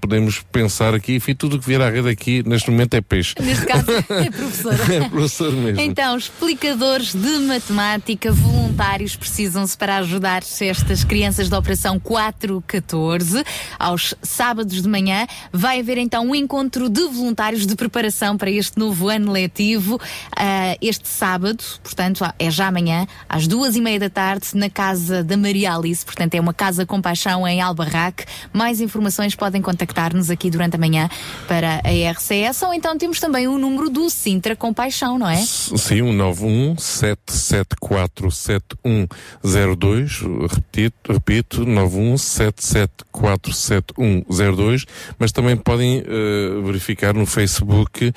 podemos 0.00 0.40
pensar 0.52 0.94
aqui, 0.94 1.14
enfim, 1.16 1.34
tudo 1.34 1.56
o 1.56 1.58
que 1.58 1.66
vier 1.66 1.80
à 1.80 1.90
rede 1.96 2.08
aqui 2.08 2.42
neste 2.46 2.70
momento 2.70 2.94
é 2.94 3.00
peixe. 3.00 3.34
Neste 3.40 3.66
caso, 3.66 3.86
é 3.90 4.30
professora. 4.30 4.76
É 4.96 5.08
professor 5.08 5.52
mesmo. 5.52 5.80
Então, 5.80 6.16
explicadores 6.16 7.14
de 7.14 7.38
matemática 7.40 8.32
voluntários 8.32 9.16
precisam-se 9.16 9.76
para 9.76 9.98
ajudar 9.98 10.42
estas 10.60 11.04
crianças 11.04 11.48
da 11.48 11.58
Operação 11.58 11.98
414 11.98 13.44
aos 13.78 14.14
sábados 14.22 14.80
de 14.82 14.88
manhã. 14.88 15.26
Vai 15.52 15.80
haver 15.80 15.98
então 15.98 16.28
um 16.28 16.34
encontro 16.34 16.88
de 16.88 17.02
voluntários 17.02 17.66
de 17.66 17.74
preparação 17.74 18.36
para 18.36 18.50
este 18.50 18.78
novo 18.78 19.08
ano 19.08 19.32
letivo 19.32 20.00
ah, 20.36 20.76
este 20.80 21.08
sábado, 21.08 21.62
portanto 21.82 22.24
é 22.38 22.50
já 22.50 22.68
amanhã, 22.68 23.06
às 23.28 23.46
duas 23.46 23.76
e 23.76 23.80
meia 23.80 23.98
da 23.98 24.10
tarde, 24.10 24.48
na 24.54 24.68
casa 24.68 25.22
da 25.22 25.36
Maria 25.36 25.74
Alice, 25.74 26.04
portanto 26.04 26.34
é 26.34 26.40
uma 26.40 26.54
casa 26.54 26.84
com 26.86 27.00
paixão 27.00 27.46
em 27.46 27.60
Albarraque. 27.60 28.24
Mais 28.52 28.80
informações 28.80 29.34
podem 29.34 29.62
contactar-nos 29.62 30.30
aqui 30.30 30.50
durante 30.50 30.76
a 30.76 30.78
manhã 30.78 31.08
para 31.48 31.80
a 31.86 32.10
RCS 32.12 32.62
ou 32.62 32.74
então 32.74 32.98
temos 32.98 33.20
também 33.20 33.46
o 33.46 33.56
número 33.58 33.88
do 33.88 34.10
Sintra 34.10 34.56
com 34.56 34.72
paixão, 34.74 35.18
não 35.18 35.28
é? 35.28 35.36
Sim, 35.36 36.02
um 36.02 36.12
91 36.12 36.76
774 36.78 38.30
7102, 38.30 40.20
repito, 40.50 41.12
repito, 41.12 41.64
91 41.64 42.18
774 42.18 43.52
7102, 43.52 44.84
mas 45.18 45.32
também 45.32 45.56
podem 45.56 45.98
eh, 46.06 46.60
verificar 46.64 47.14
no 47.14 47.24
Facebook, 47.26 48.12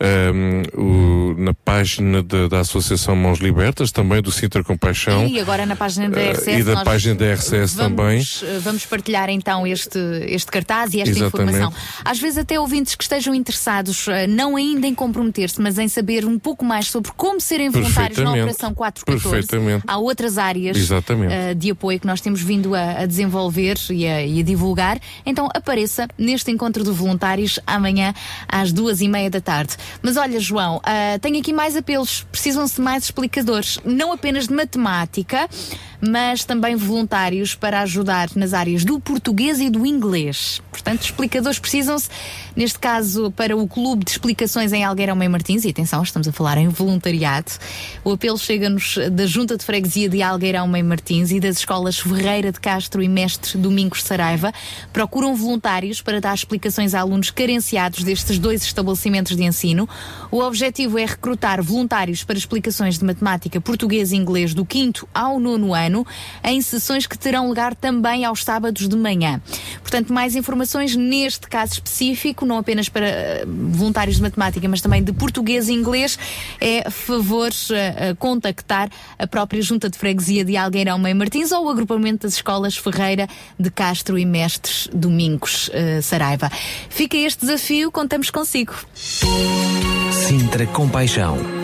ehm, 0.00 0.62
o- 0.76 1.34
na 1.38 1.54
página 1.54 2.22
da, 2.22 2.48
da 2.48 2.60
Associação 2.60 3.16
Mãos 3.16 3.38
Libertas, 3.38 3.90
também 3.90 4.20
do 4.22 4.30
Sintra 4.30 4.62
Compaixão. 4.62 5.26
E 5.26 5.40
agora 5.40 5.64
na 5.66 5.76
página 5.76 6.08
da 6.10 6.20
Eh, 6.20 6.30
RCS. 6.32 6.58
e 6.60 6.62
da 6.62 6.84
página 6.84 7.14
da 7.14 7.26
RCS 7.26 7.74
vamos, 7.74 7.96
também. 7.96 8.20
eh, 8.56 8.58
Vamos 8.60 8.86
partilhar 8.86 9.28
então 9.30 9.66
este, 9.66 9.98
este 10.28 10.50
cartaz 10.50 10.94
e 10.94 11.00
esta 11.00 11.10
Exatamente. 11.10 11.56
informação. 11.56 11.72
Às 12.04 12.18
vezes, 12.18 12.38
até 12.38 12.58
ouvintes 12.60 12.94
que 12.94 13.04
estejam 13.14 13.34
interessados, 13.34 14.08
eh, 14.08 14.26
não 14.26 14.56
ainda 14.56 14.86
em 14.86 14.94
comprometer-se, 14.94 15.60
mas 15.60 15.78
em 15.78 15.86
saber 15.86 16.24
um 16.24 16.38
pouco 16.38 16.64
mais 16.64 16.88
sobre 16.88 17.12
como 17.12 17.40
serem 17.40 17.70
voluntários 17.70 18.18
na. 18.18 18.34
Operação 18.34 18.74
414. 18.74 19.30
Perfeitamente. 19.30 19.84
Há 19.86 19.96
outras 19.98 20.38
áreas 20.38 20.76
Exatamente. 20.76 21.32
eh, 21.32 21.54
de 21.54 21.70
apoio 21.70 22.00
que 22.00 22.06
nós 22.06 22.20
temos 22.20 22.42
vindo 22.42 22.74
a, 22.74 23.02
a 23.02 23.06
desenvolver 23.06 23.76
e 23.90 24.06
a, 24.06 24.26
e 24.26 24.40
a 24.40 24.42
divulgar. 24.42 24.98
Então 25.24 25.48
apareça 25.54 26.08
neste 26.18 26.50
encontro 26.50 26.82
de 26.82 26.90
voluntários 26.90 27.60
amanhã 27.66 28.12
às 28.48 28.72
duas 28.72 29.00
e 29.00 29.08
meia 29.08 29.30
da 29.30 29.40
tarde. 29.40 29.76
Mas 30.02 30.16
olha, 30.16 30.40
João, 30.40 30.80
ah, 30.82 31.18
tenho 31.20 31.38
aqui 31.38 31.52
mais 31.52 31.76
apelos. 31.76 32.26
Precisam-se 32.32 32.76
de 32.76 32.82
mais 32.82 33.04
explicadores, 33.04 33.78
não 33.84 34.12
apenas 34.12 34.48
de 34.48 34.54
matemática, 34.54 35.48
mas 36.08 36.44
também 36.44 36.76
voluntários 36.76 37.54
para 37.54 37.80
ajudar 37.80 38.28
nas 38.34 38.52
áreas 38.52 38.84
do 38.84 39.00
português 39.00 39.60
e 39.60 39.70
do 39.70 39.86
inglês. 39.86 40.60
Portanto, 40.70 41.02
explicadores 41.02 41.58
precisam-se, 41.58 42.08
neste 42.56 42.78
caso, 42.78 43.30
para 43.30 43.56
o 43.56 43.66
Clube 43.66 44.04
de 44.04 44.10
Explicações 44.10 44.72
em 44.72 44.84
Algueirão 44.84 45.16
Meio 45.16 45.30
Martins, 45.30 45.64
e 45.64 45.70
atenção, 45.70 46.02
estamos 46.02 46.28
a 46.28 46.32
falar 46.32 46.58
em 46.58 46.68
voluntariado. 46.68 47.52
O 48.04 48.12
apelo 48.12 48.38
chega-nos 48.38 48.98
da 49.12 49.26
Junta 49.26 49.56
de 49.56 49.64
Freguesia 49.64 50.08
de 50.08 50.22
Algueirão 50.22 50.66
Meio 50.66 50.84
Martins 50.84 51.30
e 51.30 51.40
das 51.40 51.58
escolas 51.58 51.98
Ferreira 51.98 52.50
de 52.50 52.60
Castro 52.60 53.02
e 53.02 53.08
Mestre 53.08 53.56
Domingos 53.56 54.02
Saraiva. 54.02 54.52
Procuram 54.92 55.34
voluntários 55.34 56.02
para 56.02 56.20
dar 56.20 56.34
explicações 56.34 56.94
a 56.94 57.00
alunos 57.00 57.30
carenciados 57.30 58.02
destes 58.02 58.38
dois 58.38 58.62
estabelecimentos 58.62 59.36
de 59.36 59.44
ensino. 59.44 59.88
O 60.30 60.40
objetivo 60.40 60.98
é 60.98 61.06
recrutar 61.06 61.62
voluntários 61.62 62.24
para 62.24 62.36
explicações 62.36 62.98
de 62.98 63.04
matemática, 63.04 63.60
português 63.60 64.12
e 64.12 64.16
inglês 64.16 64.54
do 64.54 64.64
quinto 64.64 65.08
ao 65.14 65.38
nono 65.38 65.72
ano, 65.72 65.93
em 66.42 66.62
sessões 66.62 67.06
que 67.06 67.18
terão 67.18 67.48
lugar 67.48 67.74
também 67.74 68.24
aos 68.24 68.42
sábados 68.42 68.88
de 68.88 68.96
manhã. 68.96 69.40
Portanto, 69.82 70.12
mais 70.12 70.34
informações 70.34 70.96
neste 70.96 71.46
caso 71.46 71.74
específico, 71.74 72.46
não 72.46 72.56
apenas 72.56 72.88
para 72.88 73.06
eh, 73.06 73.44
voluntários 73.46 74.16
de 74.16 74.22
matemática, 74.22 74.66
mas 74.68 74.80
também 74.80 75.02
de 75.02 75.12
português 75.12 75.68
e 75.68 75.72
inglês, 75.74 76.18
é 76.60 76.90
favor 76.90 77.50
eh, 77.70 78.14
contactar 78.18 78.88
a 79.18 79.26
própria 79.26 79.60
Junta 79.60 79.90
de 79.90 79.98
Freguesia 79.98 80.44
de 80.44 80.56
Algueirão 80.56 80.98
Meio 80.98 81.16
Martins 81.16 81.52
ou 81.52 81.66
o 81.66 81.68
agrupamento 81.68 82.26
das 82.26 82.34
escolas 82.34 82.76
Ferreira 82.76 83.28
de 83.58 83.70
Castro 83.70 84.18
e 84.18 84.24
Mestres 84.24 84.88
Domingos 84.92 85.70
eh, 85.72 86.00
Saraiva. 86.00 86.50
Fica 86.88 87.16
este 87.16 87.42
desafio, 87.42 87.90
contamos 87.90 88.30
consigo. 88.30 88.74
Sintra 90.12 90.66
Compaixão. 90.66 91.63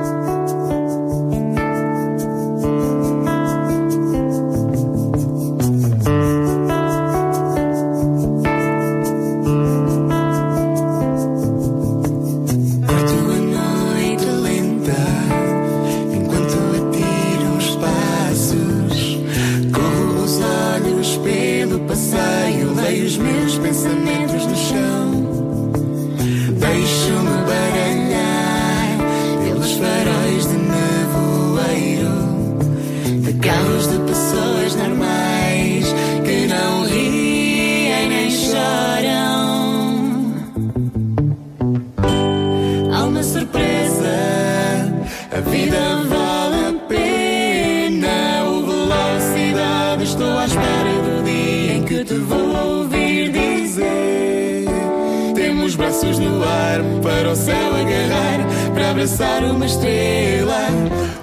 Abraçar 59.21 59.43
uma 59.43 59.65
estrela 59.65 60.67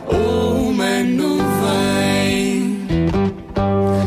ou 0.07 0.71
uma 0.71 1.03
nuvem. 1.03 2.87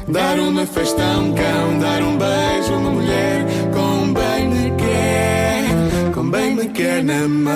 Dar 0.07 0.39
uma 0.39 0.65
festa 0.65 1.03
a 1.03 1.19
um 1.19 1.33
cão, 1.33 1.79
dar 1.79 2.01
um 2.01 2.17
beijo 2.17 2.73
a 2.73 2.77
uma 2.77 2.91
mulher 2.91 3.45
com 3.73 4.13
bem 4.13 4.47
me 4.47 4.71
quer, 4.77 6.13
com 6.13 6.29
bem 6.29 6.55
me 6.55 6.69
quer 6.69 7.03
na 7.03 7.27
mão. 7.27 7.51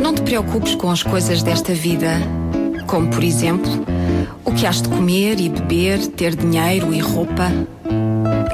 Não 0.00 0.14
te 0.14 0.22
preocupes 0.22 0.74
com 0.74 0.90
as 0.90 1.02
coisas 1.02 1.42
desta 1.42 1.74
vida, 1.74 2.18
como 2.86 3.08
por 3.08 3.22
exemplo, 3.22 3.70
o 4.44 4.52
que 4.52 4.66
has 4.66 4.80
de 4.80 4.88
comer 4.88 5.38
e 5.38 5.50
beber, 5.50 6.06
ter 6.06 6.34
dinheiro 6.34 6.94
e 6.94 7.00
roupa. 7.00 7.52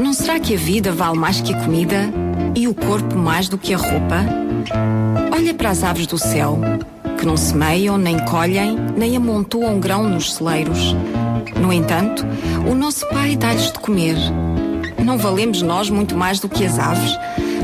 Não 0.02 0.12
será 0.12 0.40
que 0.40 0.54
a 0.54 0.58
vida 0.58 0.90
vale 0.90 1.16
mais 1.16 1.40
que 1.40 1.54
a 1.54 1.60
comida 1.60 2.12
e 2.56 2.66
o 2.66 2.74
corpo 2.74 3.16
mais 3.16 3.48
do 3.48 3.56
que 3.56 3.72
a 3.72 3.76
roupa? 3.76 4.26
Olha 5.32 5.54
para 5.54 5.70
as 5.70 5.84
aves 5.84 6.08
do 6.08 6.18
céu, 6.18 6.58
que 7.16 7.24
não 7.24 7.36
semeiam, 7.36 7.96
nem 7.96 8.18
colhem, 8.24 8.76
nem 8.96 9.16
amontoam 9.16 9.78
grão 9.78 10.08
nos 10.08 10.34
celeiros. 10.34 10.96
No 11.54 11.72
entanto, 11.72 12.26
o 12.68 12.74
nosso 12.74 13.08
Pai 13.10 13.36
dá-lhes 13.36 13.70
de 13.70 13.78
comer. 13.78 14.16
Não 15.04 15.16
valemos 15.16 15.62
nós 15.62 15.88
muito 15.88 16.16
mais 16.16 16.40
do 16.40 16.48
que 16.48 16.64
as 16.64 16.80
aves? 16.80 17.16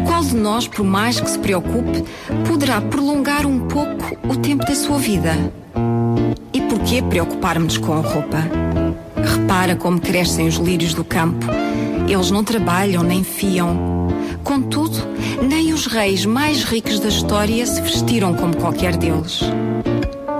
Qual 0.06 0.22
de 0.22 0.36
nós, 0.36 0.68
por 0.68 0.84
mais 0.84 1.18
que 1.18 1.28
se 1.28 1.40
preocupe, 1.40 2.04
poderá 2.46 2.80
prolongar 2.80 3.46
um 3.46 3.66
pouco 3.66 4.16
o 4.28 4.36
tempo 4.36 4.64
da 4.64 4.76
sua 4.76 4.98
vida? 4.98 5.34
E 6.52 6.60
por 6.60 6.78
que 6.84 7.02
preocupar-nos 7.02 7.78
com 7.78 7.94
a 7.94 8.00
roupa? 8.00 8.38
Repara 9.16 9.74
como 9.74 10.00
crescem 10.00 10.46
os 10.46 10.54
lírios 10.54 10.94
do 10.94 11.02
campo. 11.02 11.44
Eles 12.08 12.30
não 12.30 12.42
trabalham 12.42 13.02
nem 13.02 13.22
fiam. 13.22 14.08
Contudo, 14.42 14.96
nem 15.42 15.74
os 15.74 15.86
reis 15.86 16.24
mais 16.24 16.64
ricos 16.64 16.98
da 16.98 17.08
história 17.08 17.66
se 17.66 17.80
vestiram 17.82 18.34
como 18.34 18.56
qualquer 18.56 18.96
deles. 18.96 19.40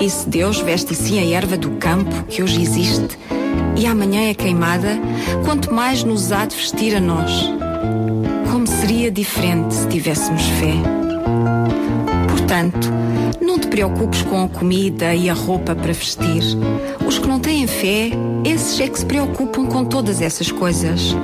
E 0.00 0.08
se 0.08 0.28
Deus 0.28 0.60
veste 0.60 0.94
assim 0.94 1.18
a 1.18 1.36
erva 1.36 1.58
do 1.58 1.70
campo 1.72 2.24
que 2.24 2.42
hoje 2.42 2.62
existe 2.62 3.18
e 3.76 3.86
amanhã 3.86 4.30
é 4.30 4.34
queimada, 4.34 4.98
quanto 5.44 5.72
mais 5.72 6.02
nos 6.02 6.32
há 6.32 6.46
de 6.46 6.56
vestir 6.56 6.96
a 6.96 7.00
nós. 7.00 7.30
Como 8.50 8.66
seria 8.66 9.10
diferente 9.10 9.74
se 9.74 9.86
tivéssemos 9.88 10.42
fé? 10.42 11.07
Portanto, 12.48 12.90
não 13.42 13.58
te 13.58 13.66
preocupes 13.66 14.22
com 14.22 14.42
a 14.42 14.48
comida 14.48 15.14
e 15.14 15.28
a 15.28 15.34
roupa 15.34 15.74
para 15.74 15.92
vestir. 15.92 16.42
Os 17.06 17.18
que 17.18 17.28
não 17.28 17.38
têm 17.38 17.66
fé, 17.66 18.10
esses 18.42 18.80
é 18.80 18.88
que 18.88 18.98
se 18.98 19.04
preocupam 19.04 19.66
com 19.66 19.84
todas 19.84 20.22
essas 20.22 20.50
coisas. 20.50 21.14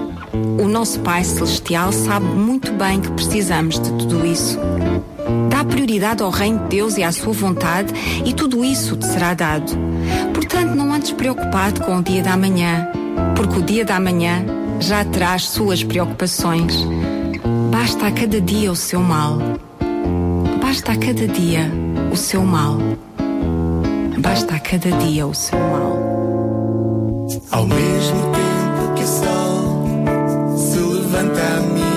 O 0.63 0.69
nosso 0.69 1.01
Pai 1.01 1.25
Celestial 1.25 1.93
sabe 1.93 2.27
muito 2.27 2.71
bem 2.73 3.01
que 3.01 3.11
precisamos 3.13 3.81
de 3.81 3.91
tudo 3.95 4.27
isso. 4.27 4.59
Dá 5.49 5.65
prioridade 5.65 6.23
ao 6.23 6.29
reino 6.29 6.59
de 6.65 6.77
Deus 6.77 6.99
e 6.99 7.03
à 7.03 7.11
sua 7.11 7.33
vontade, 7.33 7.95
e 8.23 8.35
tudo 8.35 8.63
isso 8.63 8.95
te 8.95 9.07
será 9.07 9.33
dado. 9.33 9.73
Portanto, 10.35 10.75
não 10.75 10.93
andes 10.93 11.13
preocupado 11.13 11.81
com 11.81 11.97
o 11.97 12.03
dia 12.03 12.23
da 12.23 12.37
manhã, 12.37 12.87
porque 13.35 13.61
o 13.61 13.63
dia 13.63 13.87
da 13.87 13.99
manhã 13.99 14.45
já 14.79 15.03
traz 15.07 15.45
suas 15.45 15.83
preocupações. 15.83 16.87
Basta 17.71 18.09
a 18.09 18.13
cada 18.13 18.43
dia 18.43 18.71
o 18.71 18.77
seu 18.77 19.01
mal. 19.01 19.39
Basta 20.75 20.91
a 20.91 20.97
cada 20.97 21.29
dia 21.29 21.71
o 22.13 22.17
seu 22.17 22.43
mal. 22.43 22.79
Basta 24.19 24.57
a 24.57 24.59
cada 24.59 24.91
dia 24.99 25.25
o 25.25 25.33
seu 25.33 25.57
mal. 25.57 27.29
Ao 27.53 27.65
mesmo 27.65 28.21
tempo 28.33 28.95
que 28.97 29.05
o 29.05 29.07
sol 29.07 30.57
se 30.59 30.79
levanta 30.79 31.41
à 31.41 31.61
minha 31.61 31.94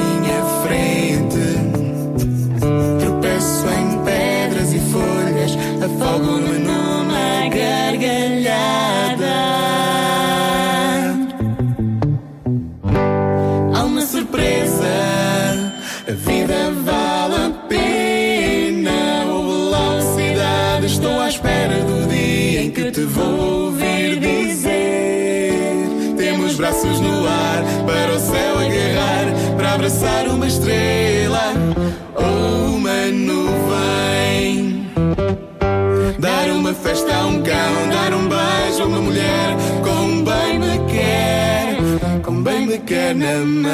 quer 42.88 43.13
na 43.13 43.39
mão. 43.39 43.67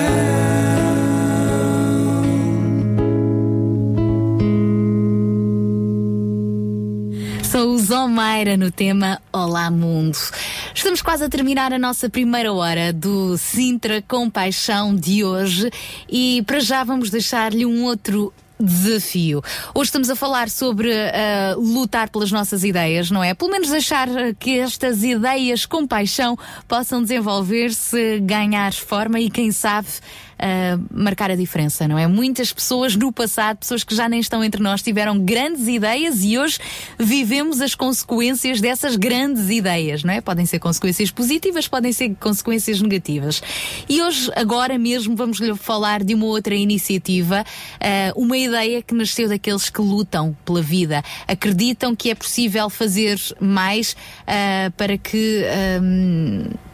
Sou 7.43 7.75
o 7.75 7.77
Zomaira 7.77 8.57
no 8.57 8.71
tema 8.71 9.21
Olá 9.31 9.69
Mundo. 9.69 10.17
Estamos 10.73 11.03
quase 11.03 11.23
a 11.23 11.29
terminar 11.29 11.71
a 11.71 11.77
nossa 11.77 12.09
primeira 12.09 12.51
hora 12.51 12.91
do 12.91 13.37
Sintra 13.37 14.01
com 14.01 14.27
Paixão 14.31 14.95
de 14.95 15.23
hoje 15.23 15.69
e 16.09 16.41
para 16.47 16.59
já 16.59 16.83
vamos 16.83 17.11
deixar-lhe 17.11 17.67
um 17.67 17.83
outro 17.83 18.33
desafio. 18.63 19.41
Hoje 19.73 19.89
estamos 19.89 20.09
a 20.09 20.15
falar 20.15 20.49
sobre 20.49 20.91
ah, 20.91 21.55
lutar 21.57 22.09
pelas 22.09 22.31
nossas 22.31 22.63
ideias, 22.63 23.11
não 23.11 23.23
é? 23.23 23.33
Pelo 23.33 23.51
menos 23.51 23.69
deixar 23.69 24.07
ah, 24.09 24.33
que 24.33 24.59
estas 24.59 25.03
ideias 25.03 25.65
com 25.65 25.85
paixão 25.85 26.37
possam 26.67 27.01
desenvolver-se, 27.01 28.19
ganhar 28.21 28.73
forma 28.73 29.19
e, 29.19 29.29
quem 29.29 29.51
sabe, 29.51 29.87
marcar 30.91 31.31
a 31.31 31.35
diferença, 31.35 31.87
não 31.87 31.97
é? 31.97 32.07
Muitas 32.07 32.51
pessoas 32.51 32.95
no 32.95 33.11
passado, 33.11 33.57
pessoas 33.57 33.83
que 33.83 33.95
já 33.95 34.09
nem 34.09 34.19
estão 34.19 34.43
entre 34.43 34.61
nós, 34.61 34.81
tiveram 34.81 35.17
grandes 35.19 35.67
ideias 35.67 36.23
e 36.23 36.37
hoje 36.37 36.59
vivemos 36.99 37.61
as 37.61 37.75
consequências 37.75 38.59
dessas 38.59 38.95
grandes 38.95 39.49
ideias, 39.49 40.03
não 40.03 40.13
é? 40.13 40.21
Podem 40.21 40.45
ser 40.45 40.59
consequências 40.59 41.11
positivas, 41.11 41.67
podem 41.67 41.91
ser 41.91 42.15
consequências 42.19 42.81
negativas. 42.81 43.41
E 43.87 44.01
hoje, 44.01 44.31
agora 44.35 44.77
mesmo, 44.77 45.15
vamos 45.15 45.39
lhe 45.39 45.55
falar 45.55 46.03
de 46.03 46.13
uma 46.13 46.25
outra 46.25 46.55
iniciativa, 46.55 47.45
ah, 47.79 48.13
uma 48.15 48.37
ideia 48.37 48.81
que 48.81 48.93
nasceu 48.93 49.29
daqueles 49.29 49.69
que 49.69 49.81
lutam 49.81 50.35
pela 50.45 50.61
vida, 50.61 51.03
acreditam 51.27 51.95
que 51.95 52.09
é 52.09 52.15
possível 52.15 52.69
fazer 52.69 53.19
mais 53.39 53.95
ah, 54.27 54.71
para 54.75 54.97
que. 54.97 55.43
ahm, 55.45 56.72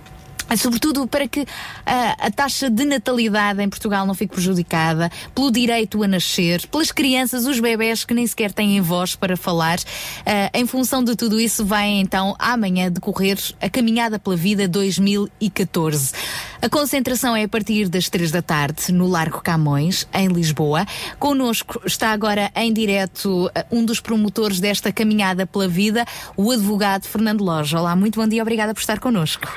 Sobretudo 0.57 1.07
para 1.07 1.27
que 1.27 1.45
ah, 1.85 2.15
a 2.19 2.31
taxa 2.31 2.69
de 2.69 2.85
natalidade 2.85 3.61
em 3.61 3.69
Portugal 3.69 4.05
não 4.05 4.13
fique 4.13 4.33
prejudicada, 4.33 5.11
pelo 5.35 5.51
direito 5.51 6.01
a 6.03 6.07
nascer, 6.07 6.65
pelas 6.67 6.91
crianças, 6.91 7.45
os 7.45 7.59
bebés 7.59 8.03
que 8.03 8.13
nem 8.13 8.25
sequer 8.25 8.51
têm 8.51 8.81
voz 8.81 9.15
para 9.15 9.37
falar. 9.37 9.79
Ah, 10.25 10.49
em 10.53 10.65
função 10.65 11.03
de 11.03 11.15
tudo 11.15 11.39
isso, 11.39 11.65
vai 11.65 11.87
então 11.87 12.35
amanhã 12.39 12.91
decorrer 12.91 13.37
a 13.61 13.69
Caminhada 13.69 14.17
pela 14.17 14.35
Vida 14.35 14.67
2014. 14.67 16.13
A 16.61 16.67
concentração 16.67 17.35
é 17.35 17.43
a 17.43 17.47
partir 17.47 17.87
das 17.87 18.09
três 18.09 18.31
da 18.31 18.41
tarde 18.41 18.91
no 18.91 19.07
Largo 19.07 19.41
Camões, 19.41 20.07
em 20.13 20.27
Lisboa. 20.27 20.85
Connosco 21.17 21.81
está 21.85 22.11
agora 22.11 22.51
em 22.55 22.73
direto 22.73 23.49
ah, 23.55 23.65
um 23.71 23.85
dos 23.85 23.99
promotores 23.99 24.59
desta 24.59 24.91
Caminhada 24.91 25.45
pela 25.45 25.67
Vida, 25.67 26.05
o 26.35 26.51
advogado 26.51 27.05
Fernando 27.05 27.43
Loja. 27.43 27.79
Olá, 27.79 27.95
muito 27.95 28.19
bom 28.19 28.27
dia, 28.27 28.41
obrigada 28.41 28.73
por 28.73 28.79
estar 28.79 28.99
connosco. 28.99 29.47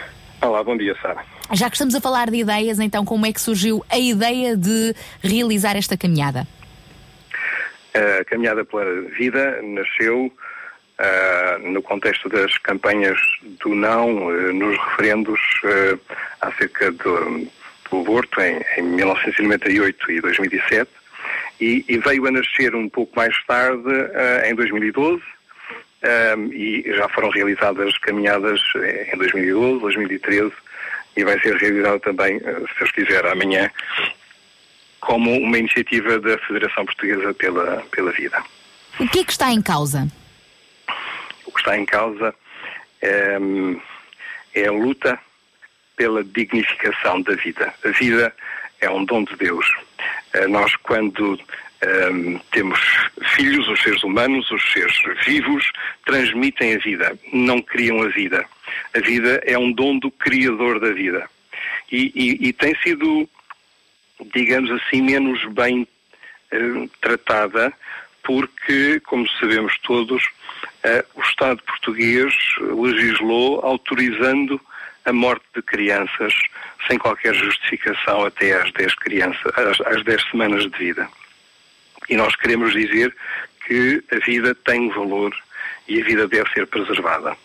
Olá, 0.43 0.61
bom 0.65 0.77
dia, 0.77 0.97
Sara. 1.01 1.25
Já 1.53 1.71
que 1.71 1.77
estamos 1.77 1.95
a 1.95 2.01
falar 2.01 2.29
de 2.29 2.39
ideias, 2.39 2.81
então 2.81 3.05
como 3.05 3.25
é 3.25 3.33
que 3.33 3.41
surgiu 3.41 3.85
a 3.89 3.97
ideia 3.97 4.57
de 4.57 4.93
realizar 5.23 5.77
esta 5.77 5.97
caminhada? 5.97 6.49
A 7.95 8.25
Caminhada 8.25 8.65
pela 8.65 8.85
Vida 9.11 9.63
nasceu 9.63 10.33
ah, 10.99 11.59
no 11.61 11.81
contexto 11.81 12.29
das 12.29 12.59
campanhas 12.59 13.19
do 13.63 13.73
não 13.73 14.33
eh, 14.33 14.53
nos 14.53 14.77
referendos 14.79 15.41
eh, 15.63 15.99
acerca 16.41 16.91
do, 16.91 17.49
do 17.89 18.01
aborto 18.01 18.41
em, 18.41 18.61
em 18.79 18.83
1998 18.83 20.11
e 20.11 20.21
2007 20.21 20.91
e, 21.61 21.85
e 21.89 21.99
veio 21.99 22.27
a 22.27 22.33
nascer 22.33 22.75
um 22.75 22.89
pouco 22.89 23.15
mais 23.15 23.35
tarde, 23.47 23.89
ah, 24.15 24.49
em 24.49 24.57
2012, 24.57 25.23
ah, 26.03 26.37
e 26.53 26.85
já 26.95 27.09
foram 27.09 27.31
realizadas 27.31 27.97
caminhadas 27.99 28.61
em 29.13 29.17
2012, 29.17 29.81
2013 29.81 30.53
e 31.17 31.25
vai 31.25 31.39
ser 31.41 31.57
realizada 31.57 32.01
também, 32.01 32.41
ah, 32.45 32.69
se 32.69 32.79
Deus 32.79 32.93
quiser, 32.93 33.27
amanhã 33.27 33.71
como 35.01 35.37
uma 35.37 35.59
iniciativa 35.59 36.19
da 36.21 36.39
Federação 36.39 36.87
Portuguesa 36.87 37.35
pela, 37.35 37.83
pela 37.91 38.13
Vida. 38.13 38.43
O 39.01 39.09
que 39.09 39.21
é 39.21 39.25
que 39.25 39.33
está 39.33 39.51
em 39.53 39.61
causa? 39.61 40.07
O 41.45 41.53
que 41.53 41.59
está 41.59 41.77
em 41.77 41.85
causa 41.85 42.35
é, 43.01 43.39
é 44.55 44.69
a 44.69 44.73
luta 44.73 45.19
pela 45.97 46.23
dignificação 46.23 47.21
da 47.23 47.35
vida. 47.35 47.75
A 47.85 47.89
vida 47.89 48.33
é 48.81 48.89
um 48.89 49.05
dom 49.05 49.25
de 49.25 49.37
Deus. 49.37 49.67
Eh, 50.33 50.47
Nós, 50.47 50.75
quando 50.77 51.39
ehm, 51.83 52.39
temos 52.51 52.79
filhos, 53.37 53.69
os 53.69 53.83
seres 53.83 54.03
humanos, 54.03 54.51
os 54.51 54.73
seres 54.73 54.97
vivos, 55.27 55.71
transmitem 56.05 56.75
a 56.75 56.79
vida, 56.79 57.19
não 57.33 57.61
criam 57.61 58.03
a 58.03 58.09
vida. 58.09 58.45
A 58.97 59.01
vida 59.01 59.43
é 59.45 59.59
um 59.59 59.71
dom 59.73 59.99
do 59.99 60.11
Criador 60.11 60.81
da 60.81 60.91
vida. 60.93 61.29
E, 61.91 62.13
e- 62.15 62.49
e 62.49 62.53
tem 62.53 62.75
sido, 62.83 63.29
digamos 64.35 64.71
assim, 64.71 65.03
menos 65.03 65.45
bem 65.53 65.87
eh, 66.51 66.89
tratada, 67.01 67.73
porque, 68.23 69.01
como 69.01 69.29
sabemos 69.41 69.77
todos, 69.83 70.23
eh, 70.85 71.05
o 71.15 71.21
Estado 71.23 71.63
português 71.65 72.33
legislou 72.61 73.61
autorizando 73.65 74.61
a 75.05 75.13
morte 75.13 75.45
de 75.55 75.63
crianças 75.63 76.33
sem 76.87 76.97
qualquer 76.99 77.35
justificação 77.35 78.25
até 78.25 78.53
às 78.61 78.73
10 78.73 78.95
crianças, 78.97 79.53
às, 79.57 79.81
às 79.81 80.05
10 80.05 80.23
semanas 80.31 80.63
de 80.71 80.79
vida. 80.79 81.09
E 82.09 82.17
nós 82.17 82.35
queremos 82.37 82.73
dizer 82.73 83.15
que 83.67 84.03
a 84.13 84.19
vida 84.25 84.55
tem 84.55 84.89
valor 84.91 85.35
e 85.89 86.01
a 86.01 86.05
vida 86.05 86.27
deve 86.29 86.51
ser 86.53 86.67
preservada. 86.67 87.37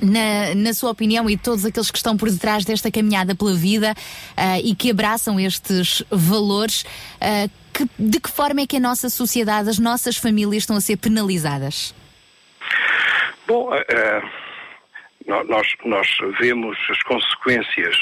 Na, 0.00 0.54
na 0.54 0.72
sua 0.74 0.90
opinião 0.90 1.28
e 1.28 1.36
todos 1.36 1.64
aqueles 1.64 1.90
que 1.90 1.96
estão 1.98 2.16
por 2.16 2.30
detrás 2.30 2.64
desta 2.64 2.88
caminhada 2.90 3.34
pela 3.34 3.54
vida 3.54 3.94
ah, 4.36 4.58
e 4.60 4.72
que 4.74 4.90
abraçam 4.92 5.40
estes 5.40 6.04
valores, 6.10 6.84
ah, 7.20 7.48
que- 7.74 7.88
de 7.98 8.20
que 8.20 8.30
forma 8.30 8.60
é 8.60 8.66
que 8.66 8.76
a 8.76 8.80
nossa 8.80 9.10
sociedade, 9.10 9.68
as 9.68 9.78
nossas 9.80 10.16
famílias 10.16 10.62
estão 10.62 10.76
a 10.76 10.80
ser 10.80 10.96
penalizadas? 10.98 11.92
Bom, 13.46 13.70
nó- 15.26 15.44
nós, 15.44 15.66
nós 15.84 16.08
vemos 16.38 16.76
as 16.90 17.02
consequências 17.02 17.96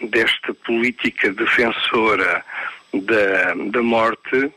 desta 0.00 0.52
política 0.54 1.32
defensora 1.32 2.44
da, 2.92 3.54
da 3.70 3.82
morte 3.82 4.52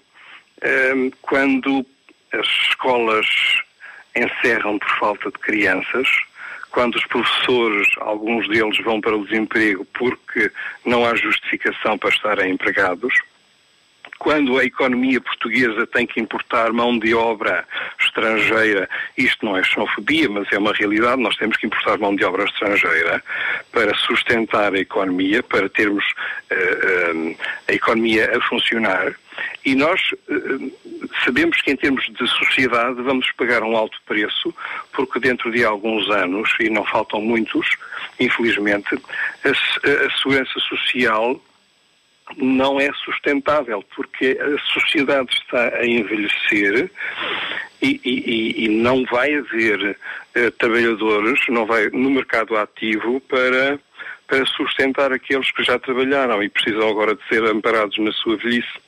eh, 0.61 1.11
quando 1.21 1.85
as 2.31 2.47
escolas 2.69 3.27
encerram 4.15 4.79
por 4.79 4.89
falta 4.99 5.31
de 5.31 5.39
crianças, 5.39 6.07
quando 6.71 6.95
os 6.95 7.05
professores, 7.05 7.87
alguns 7.97 8.47
deles 8.47 8.77
vão 8.83 8.99
para 8.99 9.15
o 9.15 9.25
desemprego 9.25 9.85
porque 9.93 10.51
não 10.83 11.05
há 11.05 11.15
justificação 11.15 11.97
para 11.97 12.09
estarem 12.09 12.51
empregados, 12.51 13.13
quando 14.23 14.57
a 14.57 14.63
economia 14.63 15.19
portuguesa 15.19 15.85
tem 15.85 16.07
que 16.07 16.17
importar 16.17 16.71
mão 16.71 16.97
de 16.97 17.13
obra 17.13 17.65
estrangeira, 17.99 18.89
isto 19.17 19.45
não 19.45 19.57
é 19.57 19.63
xenofobia, 19.63 20.29
mas 20.29 20.47
é 20.53 20.57
uma 20.57 20.71
realidade, 20.71 21.21
nós 21.21 21.35
temos 21.35 21.57
que 21.57 21.65
importar 21.65 21.97
mão 21.97 22.15
de 22.15 22.23
obra 22.23 22.45
estrangeira 22.45 23.21
para 23.73 23.93
sustentar 23.95 24.73
a 24.73 24.79
economia, 24.79 25.43
para 25.43 25.67
termos 25.67 26.05
eh, 26.49 27.35
a 27.67 27.73
economia 27.73 28.31
a 28.33 28.41
funcionar. 28.47 29.13
E 29.65 29.75
nós 29.75 29.99
eh, 30.29 30.71
sabemos 31.25 31.61
que 31.61 31.71
em 31.71 31.75
termos 31.75 32.05
de 32.05 32.25
sociedade 32.25 33.01
vamos 33.01 33.29
pagar 33.33 33.61
um 33.61 33.75
alto 33.75 33.97
preço, 34.05 34.55
porque 34.93 35.19
dentro 35.19 35.51
de 35.51 35.65
alguns 35.65 36.09
anos, 36.09 36.49
e 36.61 36.69
não 36.69 36.85
faltam 36.85 37.19
muitos, 37.19 37.67
infelizmente, 38.17 38.95
a 39.43 39.49
a 39.49 40.17
segurança 40.17 40.59
social 40.61 41.41
não 42.37 42.79
é 42.79 42.91
sustentável, 43.05 43.83
porque 43.95 44.37
a 44.39 44.59
sociedade 44.73 45.31
está 45.33 45.77
a 45.77 45.85
envelhecer 45.85 46.89
e, 47.81 47.99
e- 48.03 48.65
e- 48.65 48.69
não 48.69 49.03
vai 49.05 49.33
haver 49.35 49.97
eh, 50.35 50.49
trabalhadores 50.51 51.39
não 51.49 51.65
vai, 51.65 51.89
no 51.89 52.09
mercado 52.09 52.55
ativo 52.55 53.19
para, 53.21 53.79
para 54.27 54.45
sustentar 54.45 55.11
aqueles 55.11 55.51
que 55.51 55.63
já 55.63 55.77
trabalharam 55.77 56.41
e 56.41 56.49
precisam 56.49 56.87
agora 56.89 57.15
de 57.15 57.21
ser 57.27 57.43
amparados 57.43 57.97
na 57.97 58.11
sua 58.13 58.37
velhice. 58.37 58.79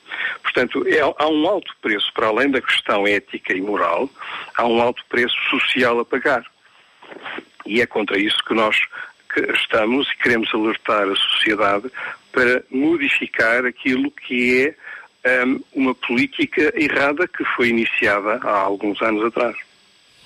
Portanto, 0.42 0.86
é- 0.88 1.00
há 1.00 1.28
um 1.28 1.46
alto 1.46 1.74
preço, 1.82 2.10
para 2.14 2.28
além 2.28 2.50
da 2.50 2.60
questão 2.60 3.06
ética 3.06 3.54
e 3.54 3.60
moral, 3.60 4.08
há 4.56 4.66
um 4.66 4.80
alto 4.80 5.04
preço 5.08 5.36
social 5.50 6.00
a 6.00 6.04
pagar. 6.04 6.44
E 7.66 7.80
é 7.82 7.86
contra 7.86 8.18
isso 8.18 8.38
que 8.44 8.54
nós 8.54 8.76
estamos 9.54 10.08
e 10.10 10.16
queremos 10.16 10.52
alertar 10.54 11.08
a 11.08 11.16
sociedade 11.16 11.90
para 12.36 12.62
modificar 12.70 13.64
aquilo 13.64 14.10
que 14.10 14.74
é 15.24 15.42
hum, 15.42 15.58
uma 15.74 15.94
política 15.94 16.70
errada 16.76 17.26
que 17.26 17.42
foi 17.56 17.70
iniciada 17.70 18.38
há 18.42 18.58
alguns 18.58 19.00
anos 19.00 19.24
atrás. 19.24 19.56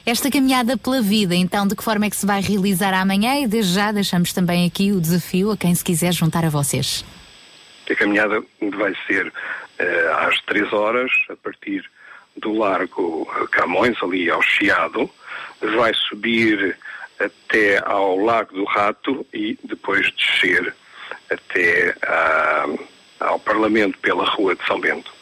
Esta 0.04 0.28
caminhada 0.28 0.76
pela 0.76 1.00
vida, 1.00 1.36
então, 1.36 1.68
de 1.68 1.76
que 1.76 1.84
forma 1.84 2.06
é 2.06 2.10
que 2.10 2.16
se 2.16 2.26
vai 2.26 2.40
realizar 2.40 2.92
amanhã? 2.94 3.38
E 3.38 3.46
desde 3.46 3.74
já 3.74 3.92
deixamos 3.92 4.32
também 4.32 4.66
aqui 4.66 4.90
o 4.90 5.00
desafio 5.00 5.52
a 5.52 5.56
quem 5.56 5.72
se 5.72 5.84
quiser 5.84 6.12
juntar 6.12 6.44
a 6.44 6.48
vocês. 6.48 7.04
A 7.88 7.94
caminhada 7.94 8.42
vai 8.76 8.92
ser 9.06 9.32
eh, 9.78 10.12
às 10.18 10.40
três 10.42 10.72
horas, 10.72 11.12
a 11.28 11.36
partir 11.36 11.88
do 12.36 12.54
Largo 12.54 13.24
Camões, 13.52 13.96
ali 14.02 14.28
ao 14.28 14.42
Chiado, 14.42 15.08
vai 15.76 15.92
subir 15.94 16.76
até 17.20 17.80
ao 17.86 18.16
Lago 18.16 18.52
do 18.52 18.64
Rato 18.64 19.24
e 19.32 19.56
depois 19.62 20.10
descer 20.12 20.74
até 21.30 21.94
ah, 22.02 22.66
ao 23.20 23.38
Parlamento 23.38 23.98
pela 23.98 24.24
Rua 24.24 24.54
de 24.54 24.66
São 24.66 24.80
Bento. 24.80 25.12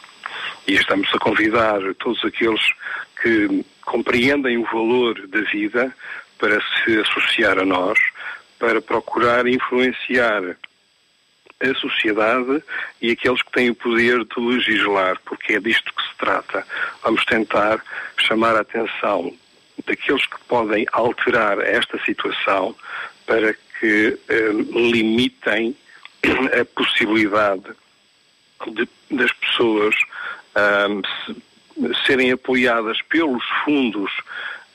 E 0.67 0.73
estamos 0.73 1.07
a 1.13 1.19
convidar 1.19 1.79
todos 1.99 2.23
aqueles 2.23 2.61
que 3.21 3.65
compreendem 3.85 4.57
o 4.57 4.65
valor 4.65 5.27
da 5.27 5.41
vida 5.41 5.93
para 6.37 6.59
se 6.61 6.99
associar 6.99 7.59
a 7.59 7.65
nós, 7.65 7.99
para 8.57 8.81
procurar 8.81 9.47
influenciar 9.47 10.55
a 11.61 11.73
sociedade 11.75 12.63
e 13.01 13.11
aqueles 13.11 13.41
que 13.41 13.51
têm 13.51 13.69
o 13.69 13.75
poder 13.75 14.23
de 14.23 14.39
legislar, 14.39 15.19
porque 15.25 15.55
é 15.55 15.59
disto 15.59 15.93
que 15.93 16.03
se 16.03 16.17
trata. 16.17 16.65
Vamos 17.03 17.25
tentar 17.25 17.83
chamar 18.17 18.55
a 18.55 18.61
atenção 18.61 19.35
daqueles 19.85 20.25
que 20.25 20.39
podem 20.47 20.85
alterar 20.91 21.59
esta 21.59 21.99
situação 22.05 22.75
para 23.25 23.53
que 23.79 24.17
eh, 24.29 24.51
limitem 24.71 25.75
a 26.59 26.65
possibilidade 26.65 27.63
de- 28.67 28.89
das 29.11 29.31
pessoas 29.33 29.95
se- 31.25 32.05
serem 32.05 32.31
apoiadas 32.31 33.01
pelos 33.03 33.43
fundos 33.63 34.11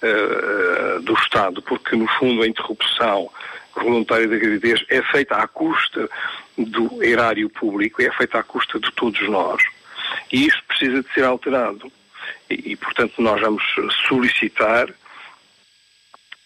ah, 0.02 0.98
do 1.00 1.14
Estado, 1.14 1.60
porque 1.62 1.96
no 1.96 2.06
fundo 2.18 2.42
a 2.42 2.46
interrupção 2.46 3.30
voluntária 3.74 4.28
da 4.28 4.36
gravidez 4.36 4.84
é 4.88 5.02
feita 5.02 5.36
à 5.36 5.46
custa 5.48 6.08
do 6.56 7.02
erário 7.02 7.48
público, 7.50 8.00
é 8.02 8.10
feita 8.12 8.38
à 8.38 8.42
custa 8.42 8.78
de 8.78 8.90
todos 8.92 9.20
nós. 9.28 9.62
E 10.32 10.46
isto 10.46 10.62
precisa 10.64 11.02
de 11.02 11.12
ser 11.12 11.24
alterado. 11.24 11.90
E, 12.48 12.72
e, 12.72 12.76
portanto, 12.76 13.20
nós 13.20 13.40
vamos 13.40 13.62
solicitar 14.08 14.88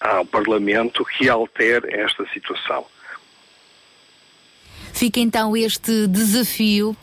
ao 0.00 0.24
Parlamento 0.24 1.04
que 1.04 1.28
altere 1.28 1.92
esta 1.94 2.26
situação. 2.32 2.86
Fica 4.98 5.20
então 5.20 5.56
este 5.56 6.08
desafio, 6.08 6.96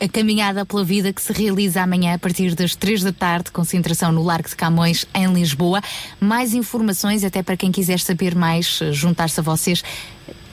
a 0.00 0.08
caminhada 0.08 0.64
pela 0.64 0.82
vida 0.82 1.12
que 1.12 1.20
se 1.20 1.34
realiza 1.34 1.82
amanhã 1.82 2.14
a 2.14 2.18
partir 2.18 2.54
das 2.54 2.74
três 2.74 3.02
da 3.02 3.12
tarde, 3.12 3.50
concentração 3.50 4.10
no 4.10 4.22
Largo 4.22 4.48
de 4.48 4.56
Camões, 4.56 5.04
em 5.14 5.30
Lisboa. 5.34 5.82
Mais 6.18 6.54
informações, 6.54 7.22
até 7.24 7.42
para 7.42 7.54
quem 7.54 7.70
quiser 7.70 8.00
saber 8.00 8.34
mais, 8.34 8.80
juntar-se 8.92 9.38
a 9.38 9.42
vocês 9.42 9.84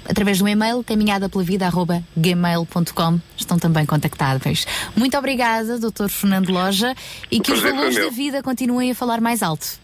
através 0.09 0.39
do 0.39 0.47
e-mail 0.49 0.83
caminhadapelavida.gmail.com 0.83 3.19
estão 3.37 3.57
também 3.57 3.85
contactáveis. 3.85 4.67
Muito 4.93 5.17
obrigada, 5.17 5.79
Dr. 5.79 6.09
Fernando 6.09 6.49
Loja, 6.49 6.93
e 7.31 7.39
que 7.39 7.53
os 7.53 7.61
prazer 7.61 7.77
valores 7.77 7.95
da 7.95 8.09
vida 8.09 8.43
continuem 8.43 8.91
a 8.91 8.95
falar 8.95 9.21
mais 9.21 9.41
alto. 9.41 9.79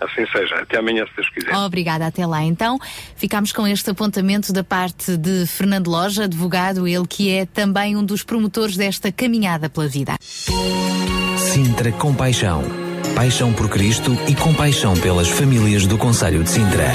Assim 0.00 0.24
seja. 0.32 0.56
Até 0.56 0.78
amanhã, 0.78 1.04
se 1.06 1.16
Deus 1.16 1.28
quiser. 1.30 1.56
Obrigada, 1.56 2.06
até 2.06 2.26
lá. 2.26 2.42
Então, 2.42 2.78
ficamos 3.16 3.52
com 3.52 3.66
este 3.66 3.90
apontamento 3.90 4.52
da 4.52 4.64
parte 4.64 5.16
de 5.16 5.46
Fernando 5.46 5.88
Loja, 5.88 6.24
advogado, 6.24 6.88
ele 6.88 7.06
que 7.06 7.30
é 7.30 7.46
também 7.46 7.96
um 7.96 8.04
dos 8.04 8.22
promotores 8.22 8.76
desta 8.76 9.12
caminhada 9.12 9.68
pela 9.68 9.88
vida. 9.88 10.16
Sintra 11.36 11.92
Compaixão. 11.92 12.62
Paixão 13.14 13.52
por 13.52 13.68
Cristo 13.68 14.16
e 14.28 14.34
compaixão 14.34 14.94
pelas 14.94 15.28
famílias 15.28 15.86
do 15.86 15.98
Conselho 15.98 16.42
de 16.42 16.50
Sintra. 16.50 16.86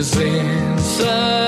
presença. 0.00 1.39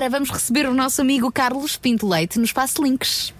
Agora 0.00 0.12
vamos 0.12 0.30
receber 0.30 0.66
o 0.66 0.72
nosso 0.72 1.02
amigo 1.02 1.30
Carlos 1.30 1.76
Pinto 1.76 2.08
Leite 2.08 2.38
no 2.38 2.44
Espaço 2.46 2.82
Links. 2.82 3.34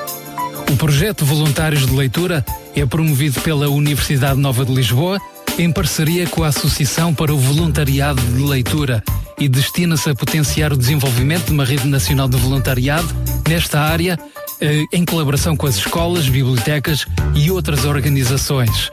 O 0.72 0.76
projeto 0.76 1.26
Voluntários 1.26 1.86
de 1.86 1.94
Leitura 1.94 2.42
é 2.74 2.86
promovido 2.86 3.38
pela 3.42 3.68
Universidade 3.68 4.40
Nova 4.40 4.64
de 4.64 4.72
Lisboa 4.72 5.20
em 5.58 5.70
parceria 5.70 6.26
com 6.26 6.42
a 6.42 6.48
Associação 6.48 7.14
para 7.14 7.32
o 7.32 7.38
Voluntariado 7.38 8.20
de 8.20 8.42
Leitura 8.42 9.02
e 9.38 9.48
destina-se 9.48 10.10
a 10.10 10.14
potenciar 10.14 10.72
o 10.72 10.76
desenvolvimento 10.76 11.46
de 11.46 11.52
uma 11.52 11.64
rede 11.64 11.86
nacional 11.86 12.28
de 12.28 12.36
voluntariado 12.36 13.08
nesta 13.48 13.80
área 13.80 14.18
eh, 14.60 14.84
em 14.92 15.04
colaboração 15.04 15.56
com 15.56 15.66
as 15.66 15.76
escolas, 15.76 16.28
bibliotecas 16.28 17.06
e 17.34 17.50
outras 17.50 17.84
organizações. 17.84 18.90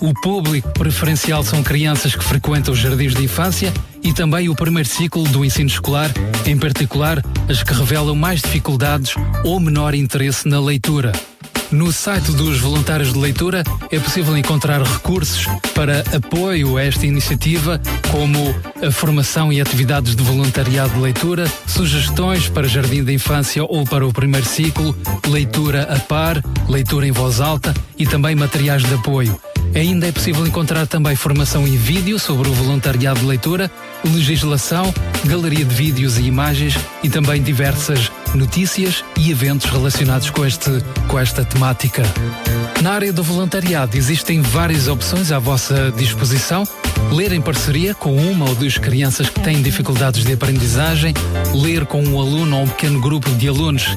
O 0.00 0.12
público 0.14 0.68
preferencial 0.70 1.42
são 1.44 1.62
crianças 1.62 2.14
que 2.14 2.24
frequentam 2.24 2.74
os 2.74 2.80
jardins 2.80 3.14
de 3.14 3.24
infância 3.24 3.72
e 4.02 4.12
também 4.12 4.48
o 4.48 4.54
primeiro 4.54 4.88
ciclo 4.88 5.22
do 5.24 5.44
ensino 5.44 5.68
escolar, 5.68 6.10
em 6.44 6.58
particular 6.58 7.22
as 7.48 7.62
que 7.62 7.72
revelam 7.72 8.16
mais 8.16 8.42
dificuldades 8.42 9.14
ou 9.44 9.60
menor 9.60 9.94
interesse 9.94 10.48
na 10.48 10.60
leitura. 10.60 11.12
No 11.72 11.90
site 11.90 12.32
dos 12.32 12.60
voluntários 12.60 13.14
de 13.14 13.18
leitura 13.18 13.64
é 13.90 13.98
possível 13.98 14.36
encontrar 14.36 14.82
recursos 14.82 15.46
para 15.74 16.04
apoio 16.14 16.76
a 16.76 16.82
esta 16.84 17.06
iniciativa, 17.06 17.80
como 18.10 18.54
a 18.86 18.90
formação 18.90 19.50
e 19.50 19.58
atividades 19.58 20.14
de 20.14 20.22
voluntariado 20.22 20.92
de 20.92 21.00
leitura, 21.00 21.50
sugestões 21.66 22.46
para 22.46 22.68
jardim 22.68 23.02
de 23.02 23.14
infância 23.14 23.64
ou 23.64 23.86
para 23.86 24.06
o 24.06 24.12
primeiro 24.12 24.46
ciclo, 24.46 24.94
leitura 25.26 25.84
a 25.84 25.98
par, 25.98 26.44
leitura 26.68 27.06
em 27.06 27.10
voz 27.10 27.40
alta 27.40 27.72
e 27.98 28.04
também 28.04 28.34
materiais 28.34 28.82
de 28.82 28.92
apoio. 28.92 29.40
Ainda 29.74 30.06
é 30.06 30.12
possível 30.12 30.46
encontrar 30.46 30.86
também 30.86 31.16
formação 31.16 31.66
em 31.66 31.78
vídeo 31.78 32.18
sobre 32.18 32.50
o 32.50 32.52
voluntariado 32.52 33.20
de 33.20 33.26
leitura, 33.26 33.70
legislação, 34.04 34.92
galeria 35.24 35.64
de 35.64 35.74
vídeos 35.74 36.18
e 36.18 36.24
imagens 36.24 36.76
e 37.02 37.08
também 37.08 37.42
diversas 37.42 38.12
notícias 38.34 39.04
e 39.16 39.30
eventos 39.30 39.70
relacionados 39.70 40.30
com, 40.30 40.44
este, 40.44 40.70
com 41.08 41.18
esta 41.18 41.44
temática. 41.44 42.02
Na 42.82 42.92
área 42.92 43.12
do 43.12 43.22
voluntariado 43.22 43.96
existem 43.96 44.40
várias 44.40 44.88
opções 44.88 45.30
à 45.30 45.38
vossa 45.38 45.92
disposição. 45.96 46.64
Ler 47.12 47.32
em 47.32 47.40
parceria 47.40 47.94
com 47.94 48.16
uma 48.16 48.48
ou 48.48 48.54
duas 48.54 48.78
crianças 48.78 49.28
que 49.28 49.40
têm 49.40 49.62
dificuldades 49.62 50.24
de 50.24 50.32
aprendizagem, 50.32 51.14
ler 51.54 51.86
com 51.86 52.02
um 52.02 52.20
aluno 52.20 52.56
ou 52.56 52.62
um 52.64 52.68
pequeno 52.68 53.00
grupo 53.00 53.30
de 53.32 53.48
alunos 53.48 53.96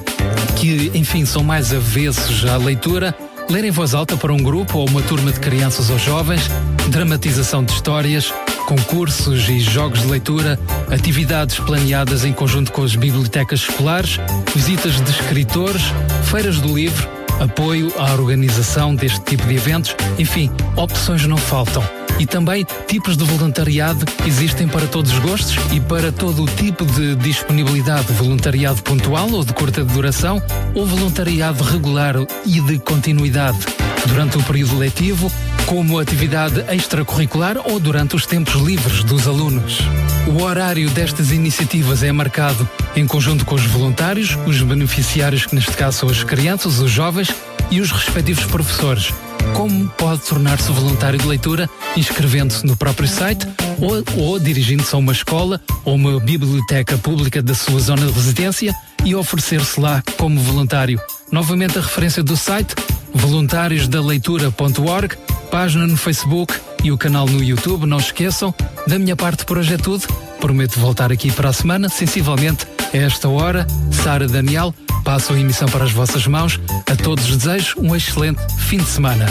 que, 0.55 0.91
enfim, 0.93 1.25
são 1.25 1.43
mais 1.43 1.73
avessos 1.73 2.45
à 2.45 2.57
leitura, 2.57 3.15
ler 3.49 3.63
em 3.63 3.71
voz 3.71 3.93
alta 3.93 4.15
para 4.17 4.33
um 4.33 4.37
grupo 4.37 4.79
ou 4.79 4.87
uma 4.87 5.01
turma 5.01 5.31
de 5.31 5.39
crianças 5.39 5.89
ou 5.89 5.99
jovens, 5.99 6.49
dramatização 6.89 7.63
de 7.63 7.73
histórias, 7.73 8.33
concursos 8.65 9.47
e 9.47 9.59
jogos 9.59 10.01
de 10.01 10.07
leitura, 10.07 10.59
atividades 10.91 11.57
planeadas 11.59 12.25
em 12.25 12.33
conjunto 12.33 12.71
com 12.71 12.83
as 12.83 12.95
bibliotecas 12.95 13.61
escolares, 13.61 14.19
visitas 14.53 14.99
de 14.99 15.09
escritores, 15.11 15.83
feiras 16.23 16.59
do 16.59 16.75
livro, 16.75 17.07
apoio 17.39 17.93
à 17.97 18.13
organização 18.13 18.95
deste 18.95 19.19
tipo 19.21 19.45
de 19.47 19.55
eventos, 19.55 19.95
enfim, 20.17 20.51
opções 20.75 21.25
não 21.25 21.37
faltam. 21.37 21.83
E 22.17 22.25
também 22.25 22.65
tipos 22.87 23.17
de 23.17 23.25
voluntariado 23.25 24.05
existem 24.25 24.67
para 24.67 24.87
todos 24.87 25.11
os 25.11 25.19
gostos 25.19 25.55
e 25.73 25.81
para 25.81 26.11
todo 26.11 26.43
o 26.43 26.47
tipo 26.47 26.85
de 26.85 27.15
disponibilidade, 27.15 28.11
voluntariado 28.13 28.81
pontual 28.83 29.29
ou 29.31 29.43
de 29.43 29.53
curta 29.53 29.83
duração, 29.83 30.41
ou 30.73 30.85
voluntariado 30.85 31.63
regular 31.63 32.15
e 32.45 32.61
de 32.61 32.79
continuidade 32.79 33.59
durante 34.07 34.37
o 34.37 34.43
período 34.43 34.77
letivo, 34.77 35.31
como 35.65 35.99
atividade 35.99 36.63
extracurricular 36.73 37.57
ou 37.65 37.79
durante 37.79 38.15
os 38.15 38.25
tempos 38.25 38.61
livres 38.61 39.03
dos 39.03 39.27
alunos. 39.27 39.79
O 40.27 40.43
horário 40.43 40.89
destas 40.91 41.31
iniciativas 41.31 42.03
é 42.03 42.11
marcado 42.11 42.67
em 42.95 43.05
conjunto 43.07 43.45
com 43.45 43.55
os 43.55 43.65
voluntários, 43.65 44.37
os 44.45 44.61
beneficiários, 44.61 45.45
que 45.45 45.55
neste 45.55 45.71
caso 45.71 45.99
são 45.99 46.09
as 46.09 46.23
crianças, 46.23 46.79
os 46.79 46.91
jovens 46.91 47.29
e 47.71 47.81
os 47.81 47.91
respectivos 47.91 48.45
professores. 48.45 49.11
Como 49.53 49.87
pode 49.89 50.21
tornar-se 50.21 50.71
voluntário 50.71 51.19
de 51.19 51.27
leitura 51.27 51.69
inscrevendo-se 51.95 52.65
no 52.65 52.75
próprio 52.75 53.07
site 53.07 53.47
ou, 53.79 54.23
ou 54.23 54.39
dirigindo-se 54.39 54.93
a 54.93 54.97
uma 54.97 55.11
escola 55.11 55.61
ou 55.83 55.95
uma 55.95 56.19
biblioteca 56.19 56.97
pública 56.97 57.41
da 57.41 57.53
sua 57.53 57.79
zona 57.79 58.05
de 58.05 58.11
residência 58.11 58.73
e 59.03 59.15
oferecer-se 59.15 59.79
lá 59.79 60.03
como 60.17 60.39
voluntário. 60.41 60.99
Novamente 61.31 61.77
a 61.77 61.81
referência 61.81 62.23
do 62.23 62.35
site 62.35 62.75
voluntariosdaleitura.org, 63.15 65.17
página 65.49 65.87
no 65.87 65.97
Facebook 65.97 66.53
e 66.83 66.91
o 66.91 66.97
canal 66.97 67.25
no 67.25 67.43
YouTube. 67.43 67.85
Não 67.85 67.97
esqueçam. 67.97 68.53
Da 68.87 68.99
minha 68.99 69.15
parte 69.15 69.45
por 69.45 69.57
hoje 69.57 69.73
é 69.73 69.77
tudo. 69.77 70.05
Prometo 70.39 70.79
voltar 70.79 71.11
aqui 71.11 71.31
para 71.31 71.49
a 71.49 71.53
semana, 71.53 71.89
sensivelmente 71.89 72.67
a 72.93 72.97
esta 72.97 73.27
hora. 73.29 73.65
Sara 73.91 74.27
Daniel, 74.27 74.73
passo 75.03 75.33
a 75.33 75.39
emissão 75.39 75.67
para 75.67 75.83
as 75.83 75.91
vossas 75.91 76.27
mãos. 76.27 76.59
A 76.85 76.95
todos 76.95 77.25
desejo 77.25 77.79
um 77.79 77.95
excelente 77.95 78.41
fim 78.57 78.77
de 78.77 78.89
semana. 78.89 79.25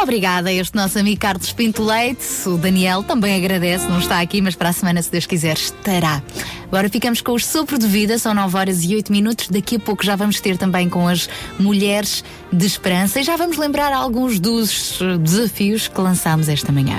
Obrigada 0.00 0.50
a 0.50 0.52
este 0.52 0.76
nosso 0.76 0.98
amigo 0.98 1.20
Carlos 1.20 1.52
Pinto 1.52 1.82
Leite. 1.82 2.24
O 2.46 2.56
Daniel 2.56 3.02
também 3.02 3.36
agradece, 3.36 3.86
não 3.86 3.98
está 3.98 4.20
aqui, 4.20 4.40
mas 4.40 4.54
para 4.54 4.68
a 4.68 4.72
semana, 4.72 5.02
se 5.02 5.10
Deus 5.10 5.26
quiser, 5.26 5.56
estará. 5.56 6.22
Agora 6.66 6.88
ficamos 6.88 7.20
com 7.20 7.32
o 7.32 7.38
Sopro 7.38 7.78
de 7.78 7.86
Vida, 7.86 8.18
são 8.18 8.34
9 8.34 8.56
horas 8.56 8.82
e 8.82 8.94
8 8.94 9.12
minutos. 9.12 9.48
Daqui 9.48 9.76
a 9.76 9.80
pouco 9.80 10.04
já 10.04 10.16
vamos 10.16 10.40
ter 10.40 10.56
também 10.56 10.88
com 10.88 11.06
as 11.06 11.28
Mulheres 11.58 12.24
de 12.52 12.66
Esperança 12.66 13.20
e 13.20 13.22
já 13.22 13.36
vamos 13.36 13.56
lembrar 13.56 13.92
alguns 13.92 14.40
dos 14.40 14.98
desafios 15.20 15.88
que 15.88 16.00
lançámos 16.00 16.48
esta 16.48 16.72
manhã. 16.72 16.98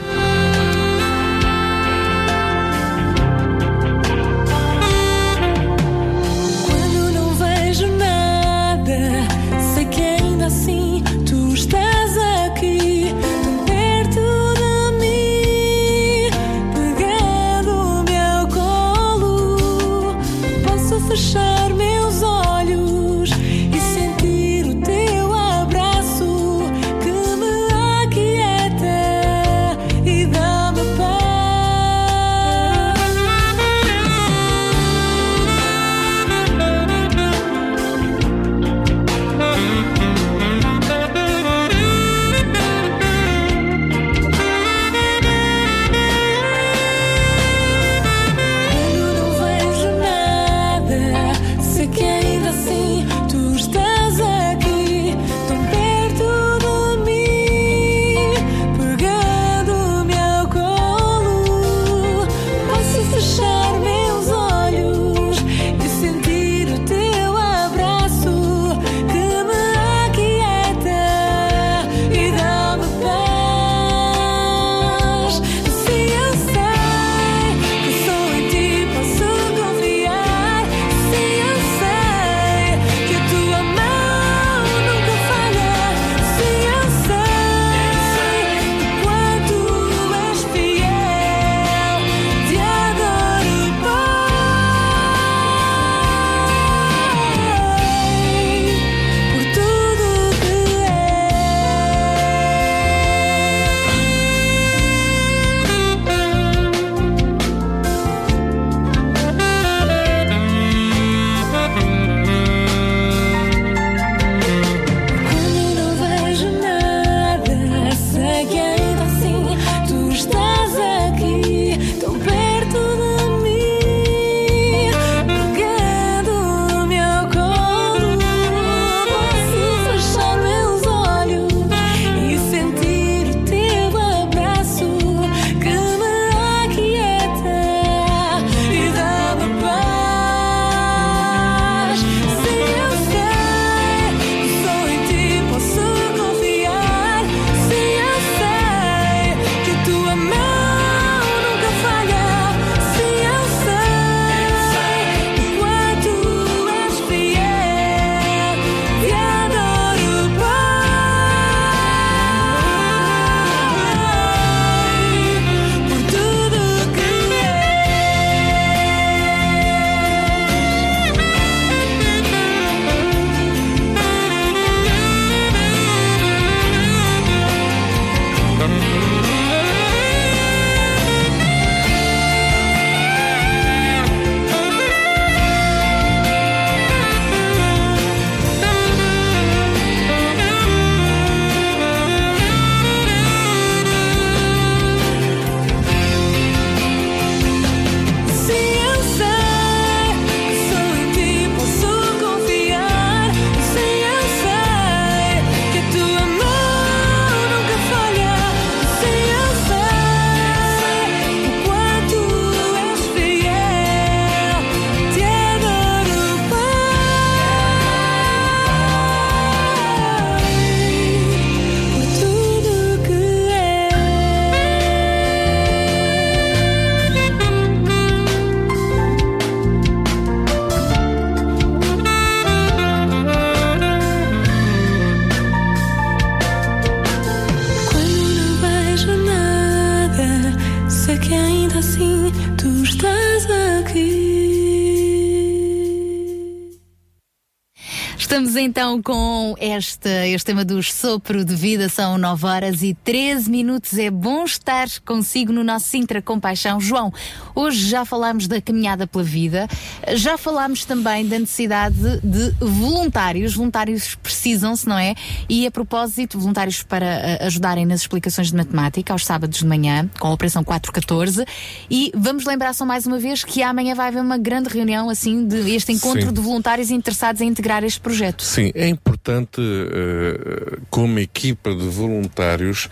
Este, 250.33 250.47
tema 250.47 250.65
do 250.65 250.81
sopro 250.81 251.45
de 251.45 251.55
vida, 251.55 251.87
são 251.87 252.17
9 252.17 252.45
horas 252.45 252.81
e 252.81 252.93
13 253.03 253.49
minutos. 253.49 253.97
É 253.97 254.09
bom 254.09 254.43
estar 254.43 254.87
consigo 255.05 255.53
no 255.53 255.63
nosso 255.63 255.87
Sintra 255.89 256.21
Compaixão. 256.21 256.79
João, 256.79 257.13
hoje 257.53 257.87
já 257.87 258.03
falámos 258.03 258.47
da 258.47 258.61
caminhada 258.61 259.05
pela 259.05 259.23
vida, 259.23 259.67
já 260.15 260.37
falámos 260.37 260.85
também 260.85 261.27
da 261.27 261.37
necessidade 261.37 262.19
de 262.23 262.51
voluntários. 262.59 263.53
Voluntários 263.53 264.15
precisam-se, 264.43 264.87
não 264.87 264.97
é? 264.97 265.15
E 265.47 265.65
a 265.65 265.71
propósito, 265.71 266.37
voluntários 266.37 266.83
para 266.83 267.05
eh, 267.05 267.45
ajudarem 267.45 267.85
nas 267.85 268.01
explicações 268.01 268.51
de 268.51 268.57
matemática 268.57 269.13
aos 269.13 269.25
sábados 269.25 269.59
de 269.59 269.65
manhã, 269.65 270.09
com 270.19 270.27
a 270.27 270.33
Operação 270.33 270.63
414. 270.63 271.45
E 271.89 272.11
vamos 272.13 272.45
lembrar 272.45 272.73
só 272.73 272.85
mais 272.85 273.07
uma 273.07 273.17
vez 273.17 273.43
que 273.43 273.63
amanhã 273.63 273.95
vai 273.95 274.09
haver 274.09 274.21
uma 274.21 274.37
grande 274.37 274.67
reunião, 274.67 275.09
assim, 275.09 275.47
de 275.47 275.73
este 275.73 275.93
encontro 275.93 276.27
Sim. 276.27 276.33
de 276.33 276.41
voluntários 276.41 276.91
interessados 276.91 277.41
em 277.41 277.47
integrar 277.47 277.85
este 277.85 278.01
projeto. 278.01 278.43
Sim, 278.43 278.71
é 278.75 278.87
importante, 278.87 279.61
eh, 279.61 280.77
como 280.89 281.19
equipa 281.19 281.73
de 281.73 281.87
voluntários, 281.87 282.89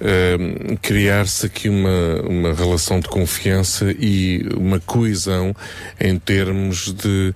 eh, 0.00 0.76
criar-se 0.80 1.46
aqui 1.46 1.68
uma, 1.68 2.22
uma 2.28 2.54
relação 2.54 3.00
de 3.00 3.08
confiança 3.08 3.92
e 3.98 4.46
uma 4.56 4.78
coesão 4.78 5.54
em 6.00 6.16
termos 6.18 6.92
de, 6.92 7.34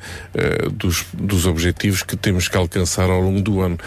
dos, 0.73 1.07
dos 1.13 1.47
objetivos 1.47 2.03
que 2.03 2.17
temos 2.17 2.49
que 2.49 2.57
alcançar 2.57 3.11
ao 3.11 3.21
longo 3.21 3.41
do 3.41 3.56
ano. 3.61 3.79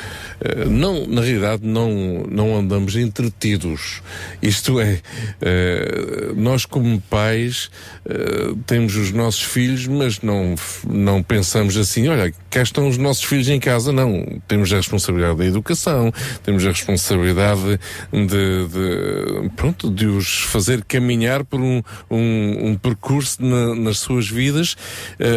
Eh, 0.41 0.65
não, 0.65 1.05
na 1.07 1.21
realidade, 1.21 1.65
não, 1.65 2.23
não 2.29 2.57
andamos 2.57 2.95
entretidos. 2.95 4.01
Isto 4.41 4.79
é, 4.79 4.99
eh, 5.41 6.31
nós 6.35 6.65
como 6.65 6.99
pais 7.09 7.69
eh, 8.05 8.53
temos 8.65 8.95
os 8.95 9.11
nossos 9.11 9.43
filhos, 9.43 9.87
mas 9.87 10.21
não, 10.21 10.55
não 10.87 11.21
pensamos 11.23 11.75
assim, 11.77 12.07
olha, 12.07 12.33
cá 12.49 12.61
estão 12.61 12.87
os 12.87 12.97
nossos 12.97 13.23
filhos 13.23 13.49
em 13.49 13.59
casa, 13.59 13.91
não. 13.91 14.25
Temos 14.47 14.71
a 14.73 14.77
responsabilidade 14.77 15.37
da 15.37 15.45
educação, 15.45 16.11
temos 16.43 16.65
a 16.65 16.69
responsabilidade 16.69 17.79
de, 18.11 18.25
de, 18.67 19.49
pronto, 19.55 19.89
de 19.89 20.05
os 20.07 20.41
fazer 20.43 20.83
caminhar 20.85 21.43
por 21.43 21.59
um, 21.59 21.81
um, 22.09 22.69
um 22.69 22.75
percurso 22.75 23.43
na- 23.43 23.75
nas 23.75 23.99
suas 23.99 24.27
vidas 24.29 24.75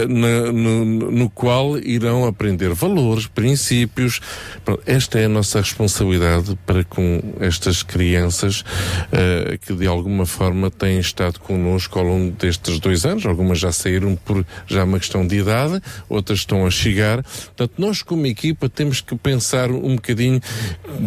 na- 0.08 0.52
no, 0.52 0.84
no 1.10 1.30
qual 1.30 1.78
irão 1.78 2.26
aprender 2.26 2.70
valores, 2.74 3.26
princípios. 3.26 4.20
Esta 4.86 5.18
é 5.18 5.24
a 5.24 5.28
nossa 5.28 5.60
responsabilidade 5.60 6.58
para 6.66 6.84
com 6.84 7.20
estas 7.40 7.82
crianças 7.82 8.64
eh, 9.10 9.58
que 9.60 9.74
de 9.74 9.86
alguma 9.86 10.26
forma 10.26 10.70
têm 10.70 10.98
estado 10.98 11.40
connosco 11.40 11.98
ao 11.98 12.04
longo 12.04 12.30
destes 12.32 12.78
dois 12.78 13.04
anos. 13.04 13.26
Algumas 13.26 13.58
já 13.58 13.72
saíram 13.72 14.16
por 14.16 14.44
já 14.66 14.84
uma 14.84 14.98
questão 14.98 15.26
de 15.26 15.38
idade, 15.38 15.80
outras 16.08 16.40
estão 16.40 16.66
a 16.66 16.70
chegar. 16.70 17.22
Portanto, 17.22 17.72
nós 17.78 18.02
como 18.02 18.26
equipa 18.26 18.68
temos 18.68 19.00
que 19.00 19.16
pensar 19.16 19.70
um 19.70 19.96
bocadinho 19.96 20.40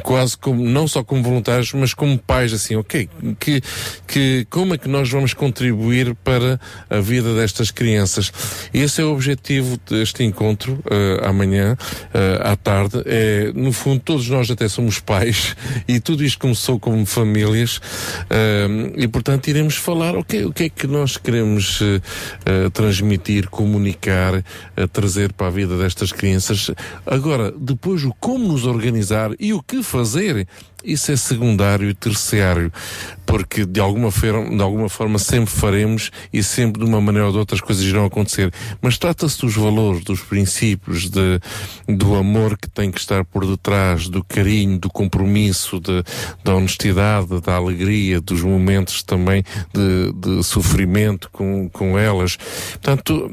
quase 0.03 0.37
como, 0.37 0.63
não 0.63 0.87
só 0.87 1.03
como 1.03 1.23
voluntários, 1.23 1.71
mas 1.73 1.93
como 1.93 2.17
pais, 2.17 2.53
assim, 2.53 2.75
ok, 2.75 3.09
que, 3.39 3.61
que, 4.07 4.47
como 4.49 4.73
é 4.73 4.77
que 4.77 4.87
nós 4.87 5.09
vamos 5.09 5.33
contribuir 5.33 6.15
para 6.15 6.59
a 6.89 6.99
vida 6.99 7.33
destas 7.35 7.71
crianças? 7.71 8.31
Esse 8.73 9.01
é 9.01 9.05
o 9.05 9.13
objetivo 9.13 9.79
deste 9.89 10.23
encontro, 10.23 10.79
eh, 10.89 11.27
amanhã, 11.27 11.77
eh, 12.13 12.39
à 12.43 12.55
tarde. 12.55 13.03
É, 13.05 13.51
no 13.53 13.71
fundo, 13.71 14.01
todos 14.03 14.27
nós 14.29 14.49
até 14.49 14.67
somos 14.67 14.99
pais 14.99 15.55
e 15.87 15.99
tudo 15.99 16.23
isto 16.23 16.39
começou 16.39 16.79
como 16.79 17.05
famílias 17.05 17.79
e, 18.97 19.07
portanto, 19.07 19.47
iremos 19.47 19.75
falar, 19.75 20.15
ok, 20.15 20.45
o 20.45 20.53
que 20.53 20.63
é 20.63 20.69
que 20.69 20.87
nós 20.87 21.17
queremos 21.17 21.81
eh, 22.45 22.69
transmitir, 22.71 23.49
comunicar, 23.49 24.35
eh, 24.35 24.87
trazer 24.87 25.33
para 25.33 25.47
a 25.47 25.49
vida 25.49 25.77
destas 25.77 26.11
crianças. 26.11 26.71
Agora, 27.05 27.51
depois 27.51 28.03
o 28.03 28.13
como 28.19 28.47
nos 28.47 28.65
organizar 28.65 29.31
e 29.39 29.53
o 29.53 29.61
que 29.61 29.81
fazer, 29.83 30.47
isso 30.85 31.11
é 31.11 31.15
secundário 31.15 31.89
e 31.89 31.93
terciário, 31.93 32.71
porque 33.25 33.65
de 33.65 33.79
alguma, 33.79 34.11
forma, 34.11 34.55
de 34.55 34.61
alguma 34.61 34.87
forma 34.87 35.17
sempre 35.17 35.49
faremos 35.49 36.11
e 36.31 36.43
sempre 36.43 36.83
de 36.83 36.87
uma 36.87 37.01
maneira 37.01 37.27
ou 37.27 37.31
de 37.31 37.39
outra 37.39 37.55
as 37.55 37.61
coisas 37.61 37.83
irão 37.83 38.05
acontecer. 38.05 38.53
Mas 38.81 38.97
trata-se 38.97 39.41
dos 39.41 39.55
valores, 39.55 40.03
dos 40.03 40.21
princípios, 40.21 41.09
de, 41.09 41.39
do 41.87 42.15
amor 42.15 42.57
que 42.57 42.69
tem 42.69 42.91
que 42.91 42.99
estar 42.99 43.25
por 43.25 43.45
detrás, 43.45 44.07
do 44.07 44.23
carinho, 44.23 44.77
do 44.77 44.89
compromisso, 44.89 45.79
de, 45.79 46.03
da 46.43 46.55
honestidade, 46.55 47.41
da 47.41 47.55
alegria, 47.55 48.21
dos 48.21 48.41
momentos 48.41 49.01
também 49.03 49.43
de, 49.73 50.13
de 50.13 50.43
sofrimento 50.43 51.29
com, 51.31 51.69
com 51.69 51.97
elas. 51.97 52.37
Portanto, 52.71 53.29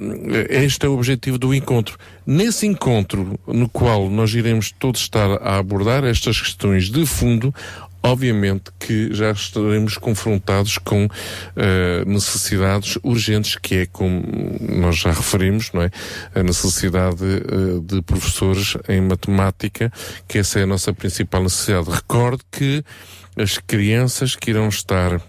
este 0.49 0.87
é 0.87 0.89
o 0.89 0.95
objetivo 0.95 1.39
do 1.39 1.55
encontro. 1.55 1.99
Nesse 2.27 2.66
encontro, 2.66 3.39
no 3.47 3.68
qual 3.68 4.09
nós 4.09 4.33
iremos 4.35 4.70
todos 4.70 5.01
estar 5.01 5.31
a 5.43 5.59
abordar 5.59 6.05
estas 6.05 6.41
questões 6.41 6.89
de 6.91 7.05
fundo, 7.05 7.53
obviamente 8.03 8.70
que 8.79 9.12
já 9.12 9.31
estaremos 9.31 9.97
confrontados 9.97 10.79
com 10.79 11.09
eh, 11.57 12.05
necessidades 12.07 12.99
urgentes, 13.03 13.57
que 13.57 13.77
é 13.77 13.87
como 13.87 14.23
nós 14.61 14.99
já 14.99 15.12
referimos, 15.12 15.73
não 15.73 15.83
é? 15.83 15.91
A 16.35 16.43
necessidade 16.43 17.25
eh, 17.25 17.81
de 17.83 18.03
professores 18.03 18.77
em 18.89 19.01
matemática, 19.01 19.93
que 20.27 20.39
essa 20.39 20.59
é 20.59 20.62
a 20.64 20.66
nossa 20.66 20.93
principal 20.93 21.43
necessidade. 21.43 21.91
Recorde 21.91 22.43
que 22.51 22.85
as 23.37 23.59
crianças 23.59 24.35
que 24.37 24.51
irão 24.51 24.68
estar 24.68 25.20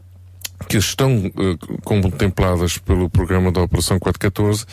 que 0.67 0.77
estão 0.77 1.25
eh, 1.25 1.57
contempladas 1.83 2.77
pelo 2.77 3.09
programa 3.09 3.51
da 3.51 3.61
Operação 3.61 3.99
414 3.99 4.65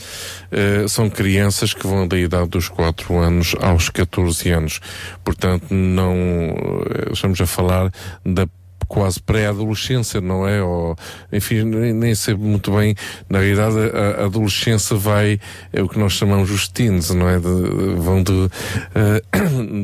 eh, 0.50 0.86
são 0.88 1.10
crianças 1.10 1.74
que 1.74 1.86
vão 1.86 2.06
da 2.06 2.18
idade 2.18 2.48
dos 2.48 2.68
4 2.68 3.18
anos 3.18 3.54
aos 3.60 3.88
14 3.88 4.50
anos. 4.50 4.80
Portanto, 5.24 5.72
não 5.72 6.14
eh, 6.14 7.12
estamos 7.12 7.40
a 7.40 7.46
falar 7.46 7.92
da 8.24 8.46
quase 8.90 9.20
pré-adolescência, 9.22 10.20
não 10.20 10.46
é? 10.48 10.60
Ou, 10.60 10.96
enfim, 11.32 11.62
nem, 11.62 11.92
nem 11.92 12.12
sei 12.12 12.34
muito 12.34 12.72
bem. 12.72 12.96
Na 13.28 13.38
realidade, 13.38 13.76
a, 13.78 14.22
a 14.22 14.24
adolescência 14.26 14.96
vai, 14.96 15.38
é 15.72 15.80
o 15.80 15.88
que 15.88 15.96
nós 15.96 16.12
chamamos 16.14 16.50
os 16.50 16.66
teens, 16.66 17.08
não 17.10 17.28
é? 17.28 17.38
De- 17.38 17.94
vão 17.96 18.20
do, 18.24 18.50
eh, 18.92 19.22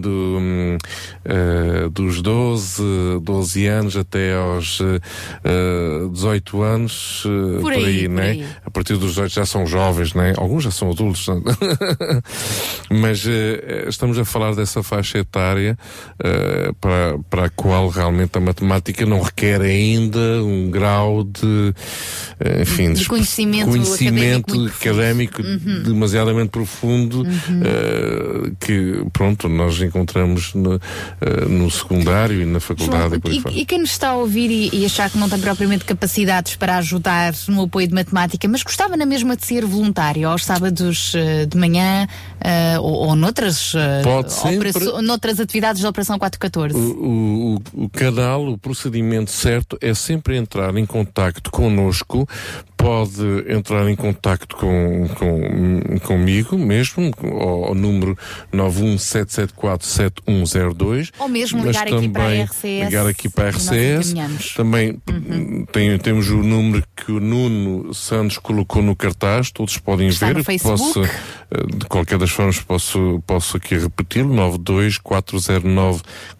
do, 0.01 0.39
hum, 0.41 0.77
eh, 1.25 1.89
dos 1.93 2.21
12, 2.21 2.83
12 3.23 3.67
anos 3.69 3.97
até 3.97 4.35
aos 4.35 4.81
eh, 4.81 4.99
eh, 5.45 6.09
18 6.11 6.63
anos, 6.63 7.23
eh, 7.27 7.61
Por 7.61 7.73
aí, 7.75 8.09
por 8.09 8.15
né? 8.17 8.31
aí. 8.31 8.47
A 8.65 8.71
partir 8.73 8.95
dos 8.97 9.11
18 9.11 9.33
já 9.33 9.47
são 9.47 9.65
jovens, 9.69 10.15
né? 10.15 10.35
Alguns 10.37 10.65
já 10.65 10.73
são 10.73 10.91
adultos. 10.91 11.29
né? 11.29 11.37
Mas 12.91 13.25
estamos 13.87 14.19
a 14.19 14.25
falar 14.25 14.55
dessa 14.57 14.83
faixa 14.83 15.19
etária 15.19 15.79
para, 16.81 17.19
para 17.31 17.45
a 17.47 17.51
qual 17.51 17.89
realmente 17.89 18.37
a 18.37 18.41
matemática 18.41 18.96
matemática 18.97 19.07
não 19.07 19.21
requer 19.21 19.61
ainda 19.61 20.43
um 20.43 20.71
grau 20.71 21.23
de, 21.25 21.75
eh, 22.41 22.63
enfim, 22.63 22.93
De 22.93 23.05
conhecimento 23.07 23.69
conhecimento 23.69 24.55
académico 24.55 24.77
académico 24.87 25.43
Uhum. 25.43 25.83
demasiadamente 25.83 26.49
profundo 26.51 27.25
eh, 27.27 28.53
que, 28.61 29.05
pronto, 29.13 29.49
nós 29.49 29.81
encontramos 29.81 30.55
no, 30.55 30.75
eh, 31.21 31.45
no 31.49 31.71
secundário 31.71 32.41
e 32.41 32.47
na 32.47 32.61
faculdade 32.61 33.09
João, 33.09 33.15
e 33.17 33.21
por 33.21 33.31
aí 33.31 33.37
e, 33.37 33.41
fora. 33.41 33.55
e 33.55 33.65
quem 33.67 33.79
nos 33.81 33.91
está 33.91 34.11
a 34.11 34.17
ouvir 34.17 34.51
e, 34.51 34.71
e 34.81 34.85
achar 34.87 35.11
que 35.11 35.19
não 35.19 35.29
tem 35.29 35.39
propriamente 35.39 35.85
capacidades 35.85 36.57
para 36.57 36.79
ajudar 36.79 37.35
no 37.49 37.63
apoio 37.63 37.87
de 37.89 37.95
matemática, 37.95 38.49
mas 38.49 38.63
gostava 38.63 38.97
na 38.97 39.07
mesma 39.07 39.37
de 39.37 39.45
ser 39.45 39.65
voluntário 39.65 40.29
aos 40.29 40.45
sábados 40.45 41.13
de 41.49 41.57
manhã 41.59 42.07
eh, 42.41 42.79
ou, 42.79 43.09
ou 43.09 43.17
noutras, 43.17 43.73
operaço- 43.75 45.03
noutras 45.03 45.41
atividades 45.41 45.83
da 45.83 45.89
Operação 45.91 46.19
414. 46.19 46.77
O, 46.77 47.59
o, 47.75 47.85
o 47.85 47.89
canal, 47.91 48.47
o 48.49 48.59
procedimento 48.87 49.31
certo 49.31 49.77
é 49.81 49.93
sempre 49.93 50.37
entrar 50.37 50.75
em 50.77 50.87
contacto 50.87 51.51
connosco, 51.51 52.29
pode 52.87 53.21
entrar 53.53 53.89
em 53.91 53.97
contacto 53.97 54.57
com, 54.57 55.09
com, 55.19 55.99
comigo 56.05 56.57
mesmo, 56.57 57.11
ao, 57.21 57.65
ao 57.65 57.75
número 57.75 58.17
917747102. 58.55 61.11
Ou 61.19 61.29
mesmo 61.29 61.67
ligar 61.67 61.89
aqui 61.93 62.09
para 62.09 62.27
a 62.29 62.43
RCS 62.45 62.85
Ligar 62.85 63.07
aqui 63.09 63.29
para 63.29 63.47
a 63.47 63.49
RCS. 63.51 64.15
Também 64.55 65.03
tem- 65.73 65.99
temos 65.99 66.31
o 66.31 66.37
número 66.37 66.85
que 66.95 67.11
o 67.11 67.19
Nuno 67.19 67.93
Santos 67.93 68.39
colocou 68.39 68.81
no 68.83 68.95
cartaz, 68.95 69.51
todos 69.51 69.77
podem 69.79 70.07
Está 70.07 70.29
ver. 70.29 70.37
no 70.37 70.45
Facebook. 70.45 70.79
Posso, 70.79 71.03
eh, 71.03 71.09
de 71.77 71.87
qualquer 71.87 72.19
das 72.19 72.31
formas, 72.31 72.61
posso, 72.61 73.21
posso 73.27 73.57
aqui 73.57 73.77
repeti-lo: 73.77 74.33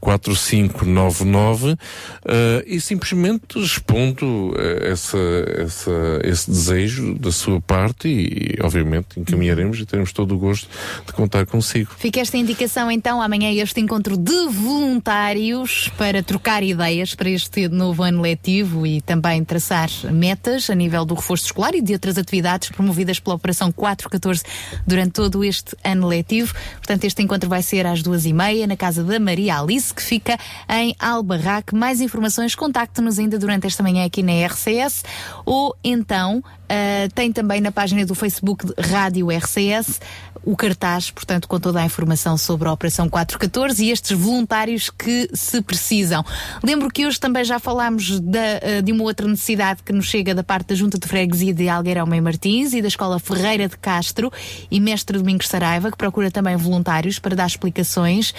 924094599 0.01 1.77
eh, 2.25 2.65
e 2.69 2.81
simplesmente 2.81 3.59
respondo 3.59 4.55
a 4.57 4.87
essa, 4.87 5.19
essa, 5.59 6.21
esse 6.23 6.36
desejo 6.45 7.15
da 7.15 7.33
sua 7.33 7.61
parte 7.61 8.09
e, 8.09 8.59
obviamente, 8.61 9.19
encaminharemos 9.19 9.79
e 9.81 9.87
teremos 9.87 10.13
todo 10.13 10.35
o 10.35 10.39
gosto 10.39 10.69
de 11.07 11.13
contar 11.13 11.47
consigo. 11.47 11.93
Fica 11.97 12.21
esta 12.21 12.37
indicação 12.37 12.91
então, 12.91 13.23
amanhã 13.23 13.53
este 13.53 13.81
encontro 13.81 14.17
de 14.17 14.47
voluntários 14.49 15.89
para 15.97 16.23
trocar 16.23 16.63
ideias 16.63 17.15
para 17.15 17.31
este 17.31 17.69
novo 17.69 18.03
ano 18.03 18.21
letivo 18.21 18.87
e 18.87 19.01
também 19.01 19.45
traçar 19.45 19.89
metas 20.13 20.69
a 20.69 20.75
nível 20.75 21.05
do 21.05 21.15
reforço 21.15 21.47
escolar 21.47 21.75
e 21.75 21.81
de 21.81 21.93
outras 21.93 22.19
atividades 22.19 22.71
promovidas 22.71 23.21
pela 23.21 23.37
Operação 23.37 23.71
414 23.71 24.43
durante 24.87 25.13
todo 25.13 25.45
este 25.45 25.77
ano 25.85 26.07
letivo. 26.07 26.53
Portanto, 26.79 27.05
este 27.05 27.23
encontro 27.23 27.49
vai 27.49 27.63
ser 27.63 27.87
às 27.87 28.03
duas 28.03 28.27
e 28.27 28.33
meia 28.33 28.67
na 28.67 28.77
casa 28.77 29.05
da 29.05 29.21
Maria 29.21 29.59
Alice, 29.59 29.95
que 29.95 30.03
fica 30.03 30.39
em 30.69 30.95
Albarraque. 30.99 31.75
Mais 31.75 32.01
informações, 32.01 32.55
contacte-nos 32.55 33.19
ainda 33.19 33.39
durante 33.39 33.67
esta 33.67 33.83
manhã 33.83 34.05
aqui 34.05 34.23
na 34.23 34.47
RCS 34.47 35.05
ou 35.45 35.77
então 35.85 36.26
não 36.27 36.43
ah, 36.69 37.09
tem 37.15 37.33
também 37.33 37.61
na 37.61 37.71
página 37.73 38.05
do 38.05 38.15
Facebook 38.15 38.67
Rádio 38.79 39.31
RCS 39.31 40.01
o 40.47 40.57
cartaz, 40.57 41.11
portanto, 41.11 41.49
com 41.49 41.59
toda 41.59 41.81
a 41.81 41.85
informação 41.85 42.39
sobre 42.39 42.69
a 42.69 42.73
Operação 42.73 43.09
414 43.09 43.85
e 43.85 43.91
estes 43.91 44.17
voluntários 44.17 44.89
que 44.89 45.29
se 45.35 45.61
precisam. 45.61 46.25
Lembro 46.63 46.89
que 46.89 47.05
hoje 47.05 47.19
também 47.19 47.45
já 47.45 47.59
falámos 47.59 48.23
eh, 48.33 48.81
de 48.81 48.93
uma 48.93 49.03
outra 49.03 49.27
necessidade 49.27 49.83
que 49.83 49.93
nos 49.93 50.07
chega 50.07 50.33
da 50.37 50.45
parte 50.45 50.69
da 50.69 50.75
Junta 50.77 51.01
de 51.01 51.09
Freguesia 51.09 51.53
de 51.53 51.69
Algueirão 51.69 52.07
Mãe 52.07 52.21
Martins 52.21 52.73
e 52.75 52.81
da 52.81 52.87
Escola 52.87 53.19
Ferreira 53.19 53.69
de 53.69 53.77
Castro 53.77 54.33
e 54.71 54.79
Mestre 54.79 55.19
Domingos 55.19 55.49
Saraiva, 55.49 55.91
que 55.91 55.97
procura 55.97 56.31
também 56.31 56.55
voluntários 56.55 57.19
para 57.19 57.35
dar 57.35 57.49
explicações 57.49 58.33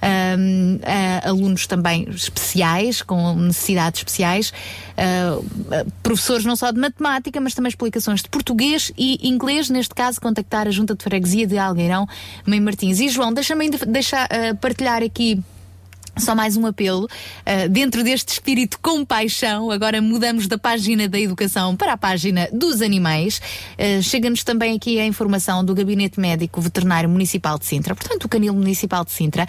ahm, 0.00 0.78
a 0.82 1.28
alunos 1.28 1.66
também 1.66 2.08
especiais, 2.08 3.02
com 3.02 3.34
necessidades 3.34 4.00
especiais, 4.00 4.52
ah, 4.96 5.40
professores 6.02 6.46
não 6.46 6.56
só 6.56 6.70
de 6.70 6.80
matemática, 6.80 7.38
mas 7.38 7.52
também 7.54 7.69
explicações 7.70 8.22
de 8.22 8.28
português 8.28 8.92
e 8.96 9.28
inglês, 9.28 9.70
neste 9.70 9.94
caso, 9.94 10.20
contactar 10.20 10.66
a 10.66 10.70
Junta 10.70 10.94
de 10.94 11.02
Freguesia 11.02 11.46
de 11.46 11.58
Algueirão, 11.58 12.06
Mãe 12.46 12.60
Martins. 12.60 13.00
E 13.00 13.08
João, 13.08 13.32
deixa-me 13.32 13.64
ainda 13.64 13.78
ah, 13.78 14.54
partilhar 14.60 15.02
aqui. 15.02 15.42
Só 16.20 16.34
mais 16.34 16.54
um 16.54 16.66
apelo. 16.66 17.04
Uh, 17.04 17.68
dentro 17.70 18.04
deste 18.04 18.34
espírito 18.34 18.78
com 18.82 19.04
paixão, 19.06 19.70
agora 19.70 20.02
mudamos 20.02 20.46
da 20.46 20.58
página 20.58 21.08
da 21.08 21.18
educação 21.18 21.74
para 21.74 21.94
a 21.94 21.96
página 21.96 22.46
dos 22.52 22.82
animais. 22.82 23.40
Uh, 23.78 24.02
Chega-nos 24.02 24.44
também 24.44 24.76
aqui 24.76 25.00
a 25.00 25.06
informação 25.06 25.64
do 25.64 25.74
Gabinete 25.74 26.20
Médico 26.20 26.60
Veterinário 26.60 27.08
Municipal 27.08 27.58
de 27.58 27.64
Sintra, 27.64 27.94
portanto, 27.94 28.24
o 28.24 28.28
Canil 28.28 28.52
Municipal 28.52 29.02
de 29.02 29.12
Sintra, 29.12 29.46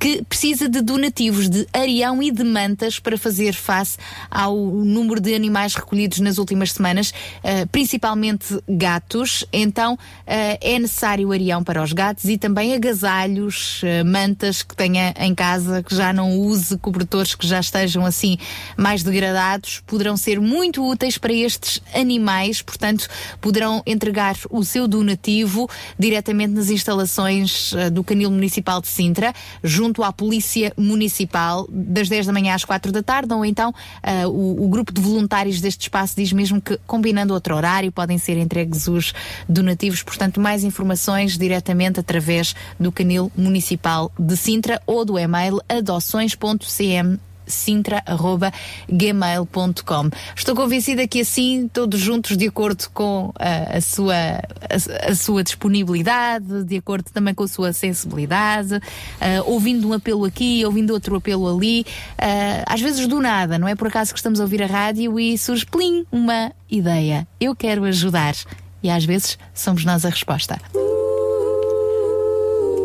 que 0.00 0.24
precisa 0.24 0.66
de 0.66 0.80
donativos 0.80 1.50
de 1.50 1.66
arião 1.74 2.22
e 2.22 2.30
de 2.30 2.42
mantas 2.42 2.98
para 2.98 3.18
fazer 3.18 3.52
face 3.52 3.98
ao 4.30 4.56
número 4.56 5.20
de 5.20 5.34
animais 5.34 5.74
recolhidos 5.74 6.20
nas 6.20 6.38
últimas 6.38 6.72
semanas, 6.72 7.10
uh, 7.10 7.66
principalmente 7.70 8.58
gatos. 8.66 9.44
Então, 9.52 9.98
é 10.26 10.78
necessário 10.78 11.30
arião 11.32 11.62
para 11.62 11.82
os 11.82 11.92
gatos 11.92 12.24
e 12.24 12.38
também 12.38 12.74
agasalhos, 12.74 13.82
mantas 14.06 14.62
que 14.62 14.74
tenha 14.74 15.12
em 15.18 15.34
casa, 15.34 15.82
que 15.82 15.94
já 15.94 16.13
não 16.14 16.38
use 16.38 16.78
cobertores 16.78 17.34
que 17.34 17.46
já 17.46 17.60
estejam 17.60 18.04
assim 18.06 18.38
mais 18.76 19.02
degradados, 19.02 19.82
poderão 19.86 20.16
ser 20.16 20.40
muito 20.40 20.86
úteis 20.86 21.18
para 21.18 21.32
estes 21.32 21.82
animais, 21.94 22.62
portanto, 22.62 23.08
poderão 23.40 23.82
entregar 23.86 24.36
o 24.50 24.64
seu 24.64 24.86
donativo 24.86 25.68
diretamente 25.98 26.52
nas 26.52 26.70
instalações 26.70 27.72
uh, 27.72 27.90
do 27.90 28.04
Canil 28.04 28.30
Municipal 28.30 28.80
de 28.80 28.88
Sintra, 28.88 29.32
junto 29.62 30.02
à 30.02 30.12
Polícia 30.12 30.72
Municipal, 30.76 31.66
das 31.70 32.08
10 32.08 32.26
da 32.26 32.32
manhã 32.32 32.54
às 32.54 32.64
4 32.64 32.92
da 32.92 33.02
tarde, 33.02 33.32
ou 33.34 33.44
então 33.44 33.70
uh, 33.70 34.28
o, 34.28 34.64
o 34.64 34.68
grupo 34.68 34.92
de 34.92 35.00
voluntários 35.00 35.60
deste 35.60 35.82
espaço 35.82 36.14
diz 36.16 36.32
mesmo 36.32 36.60
que, 36.60 36.78
combinando 36.86 37.34
outro 37.34 37.54
horário, 37.56 37.90
podem 37.92 38.18
ser 38.18 38.36
entregues 38.38 38.88
os 38.88 39.12
donativos. 39.48 40.02
Portanto, 40.02 40.40
mais 40.40 40.64
informações 40.64 41.36
diretamente 41.36 42.00
através 42.00 42.54
do 42.78 42.92
Canil 42.92 43.30
Municipal 43.36 44.10
de 44.18 44.36
Sintra 44.36 44.80
ou 44.86 45.04
do 45.04 45.18
e-mail 45.18 45.60
adoções.cm 45.94 47.18
sintra.gmail.com 47.46 50.10
Estou 50.34 50.56
convencida 50.56 51.06
que 51.06 51.20
assim, 51.20 51.68
todos 51.72 52.00
juntos, 52.00 52.38
de 52.38 52.48
acordo 52.48 52.88
com 52.92 53.32
ah, 53.38 53.76
a, 53.76 53.80
sua, 53.80 54.14
a, 54.14 54.40
a 55.10 55.14
sua 55.14 55.44
disponibilidade, 55.44 56.64
de 56.64 56.78
acordo 56.78 57.04
também 57.12 57.32
com 57.34 57.44
a 57.44 57.48
sua 57.48 57.72
sensibilidade, 57.72 58.80
ah, 59.20 59.42
ouvindo 59.44 59.88
um 59.88 59.92
apelo 59.92 60.24
aqui, 60.24 60.64
ouvindo 60.64 60.92
outro 60.94 61.14
apelo 61.16 61.54
ali, 61.54 61.84
ah, 62.18 62.64
às 62.66 62.80
vezes 62.80 63.06
do 63.06 63.20
nada, 63.20 63.58
não 63.58 63.68
é 63.68 63.74
por 63.74 63.88
acaso 63.88 64.12
que 64.12 64.18
estamos 64.18 64.40
a 64.40 64.44
ouvir 64.44 64.62
a 64.62 64.66
rádio 64.66 65.20
e 65.20 65.36
surge, 65.36 65.66
plim, 65.66 66.06
uma 66.10 66.50
ideia. 66.70 67.28
Eu 67.40 67.54
quero 67.54 67.84
ajudar. 67.84 68.34
E 68.82 68.90
às 68.90 69.04
vezes 69.04 69.38
somos 69.54 69.84
nós 69.84 70.04
a 70.04 70.10
resposta. 70.10 70.58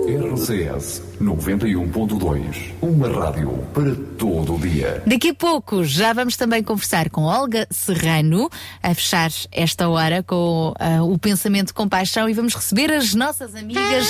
RCS 0.10 1.04
91.2. 1.22 2.74
Uma 2.82 3.08
rádio 3.10 3.52
para 3.74 3.94
todo 4.18 4.56
o 4.56 4.60
dia. 4.60 5.04
Daqui 5.06 5.30
a 5.30 5.34
pouco 5.36 5.84
já 5.84 6.14
vamos 6.14 6.36
também 6.36 6.64
conversar 6.64 7.12
com 7.12 7.22
Olga 7.22 7.68
Serrano, 7.70 8.50
a 8.82 8.96
fechar 8.96 9.30
esta 9.52 9.88
hora 9.88 10.24
com 10.24 10.74
ah, 10.80 11.04
o 11.04 11.18
pensamento 11.20 11.74
com 11.76 11.88
paixão 11.88 12.28
e 12.28 12.34
vamos 12.34 12.56
receber 12.56 12.92
as 12.92 13.14
nossas 13.14 13.54
amigas 13.54 14.08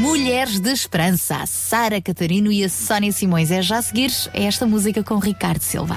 Mulheres 0.00 0.58
de 0.58 0.70
Esperança, 0.70 1.36
a 1.36 1.46
Sara 1.46 2.00
Catarino 2.00 2.50
e 2.50 2.64
a 2.64 2.68
Sónia 2.68 3.12
Simões. 3.12 3.52
É 3.52 3.62
já 3.62 3.78
a 3.78 3.82
seguir 3.82 4.10
esta 4.34 4.66
música 4.66 5.04
com 5.04 5.18
Ricardo 5.18 5.62
Silva. 5.62 5.96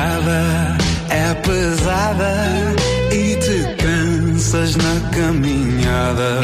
jornada 0.00 0.78
é 1.10 1.34
pesada 1.34 2.74
e 3.12 3.36
te 3.36 3.82
cansas 3.82 4.76
na 4.76 5.00
caminhada, 5.10 6.40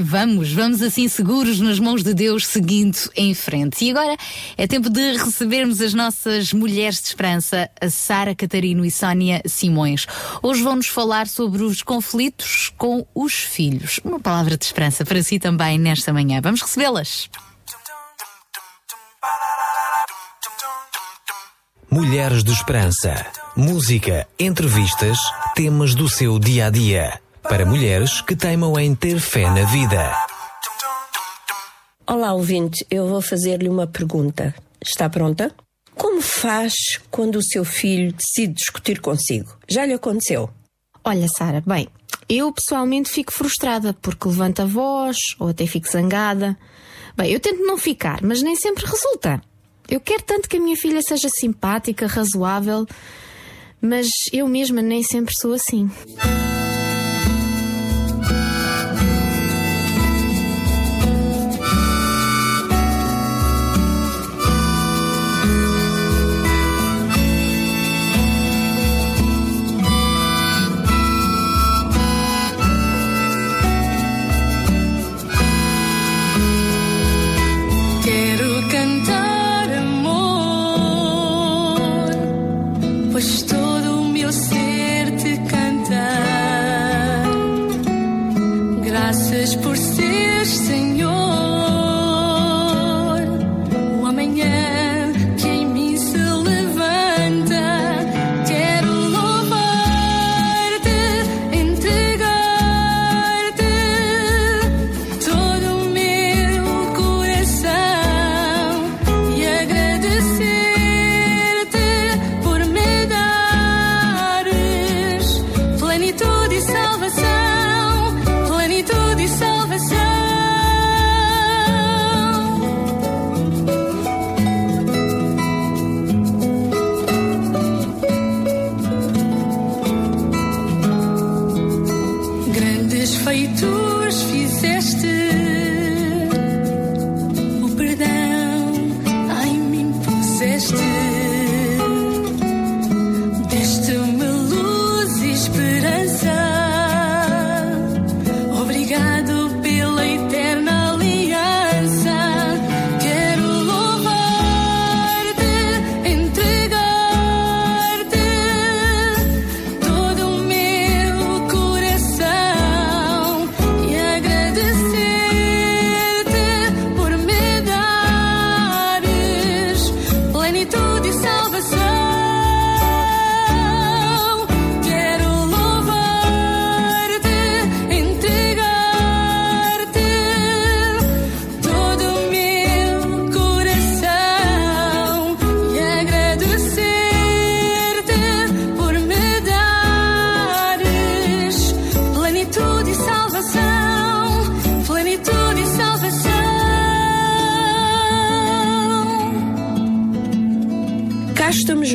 vamos, 0.00 0.52
vamos 0.52 0.82
assim 0.82 1.08
seguros 1.08 1.60
nas 1.60 1.78
mãos 1.78 2.02
de 2.02 2.14
Deus, 2.14 2.46
seguindo 2.46 2.96
em 3.16 3.34
frente. 3.34 3.84
E 3.84 3.90
agora 3.90 4.16
é 4.56 4.66
tempo 4.66 4.90
de 4.90 5.16
recebermos 5.16 5.80
as 5.80 5.94
nossas 5.94 6.52
mulheres 6.52 7.00
de 7.00 7.08
esperança, 7.08 7.70
a 7.80 7.90
Sara 7.90 8.34
Catarino 8.34 8.84
e 8.84 8.90
Sónia 8.90 9.42
Simões. 9.46 10.06
Hoje 10.42 10.62
vão-nos 10.62 10.86
falar 10.86 11.26
sobre 11.26 11.62
os 11.62 11.82
conflitos 11.82 12.72
com 12.76 13.06
os 13.14 13.34
filhos. 13.34 14.00
Uma 14.04 14.20
palavra 14.20 14.56
de 14.56 14.64
esperança 14.64 15.04
para 15.04 15.22
si 15.22 15.38
também 15.38 15.78
nesta 15.78 16.12
manhã. 16.12 16.40
Vamos 16.42 16.60
recebê-las. 16.60 17.28
Mulheres 21.90 22.42
de 22.42 22.50
Esperança. 22.50 23.14
Música, 23.56 24.26
entrevistas, 24.36 25.16
temas 25.54 25.94
do 25.94 26.08
seu 26.08 26.40
dia 26.40 26.66
a 26.66 26.70
dia. 26.70 27.23
Para 27.48 27.66
mulheres 27.66 28.22
que 28.22 28.34
teimam 28.34 28.78
em 28.78 28.94
ter 28.94 29.20
fé 29.20 29.48
na 29.50 29.64
vida. 29.64 30.16
Olá, 32.06 32.32
ouvinte, 32.32 32.86
eu 32.90 33.06
vou 33.06 33.20
fazer-lhe 33.20 33.68
uma 33.68 33.86
pergunta. 33.86 34.54
Está 34.82 35.10
pronta? 35.10 35.54
Como 35.94 36.22
faz 36.22 36.74
quando 37.10 37.36
o 37.36 37.42
seu 37.42 37.64
filho 37.64 38.12
decide 38.12 38.54
discutir 38.54 39.00
consigo? 39.00 39.56
Já 39.68 39.84
lhe 39.84 39.92
aconteceu? 39.92 40.48
Olha, 41.04 41.28
Sara, 41.28 41.62
bem, 41.66 41.86
eu 42.28 42.50
pessoalmente 42.50 43.10
fico 43.10 43.32
frustrada 43.32 43.94
porque 44.00 44.26
levanto 44.26 44.62
a 44.62 44.66
voz 44.66 45.18
ou 45.38 45.48
até 45.48 45.66
fico 45.66 45.86
zangada. 45.86 46.56
Bem, 47.14 47.30
eu 47.30 47.38
tento 47.38 47.60
não 47.60 47.76
ficar, 47.76 48.22
mas 48.22 48.42
nem 48.42 48.56
sempre 48.56 48.86
resulta. 48.86 49.40
Eu 49.88 50.00
quero 50.00 50.22
tanto 50.22 50.48
que 50.48 50.56
a 50.56 50.60
minha 50.60 50.76
filha 50.76 51.00
seja 51.06 51.28
simpática, 51.28 52.06
razoável, 52.06 52.86
mas 53.80 54.10
eu 54.32 54.48
mesma 54.48 54.80
nem 54.80 55.02
sempre 55.02 55.34
sou 55.36 55.52
assim. 55.52 55.90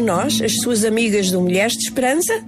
Nós, 0.09 0.41
as 0.41 0.55
suas 0.55 0.83
amigas 0.83 1.29
do 1.29 1.39
Mulheres 1.39 1.73
de 1.73 1.83
Esperança. 1.83 2.43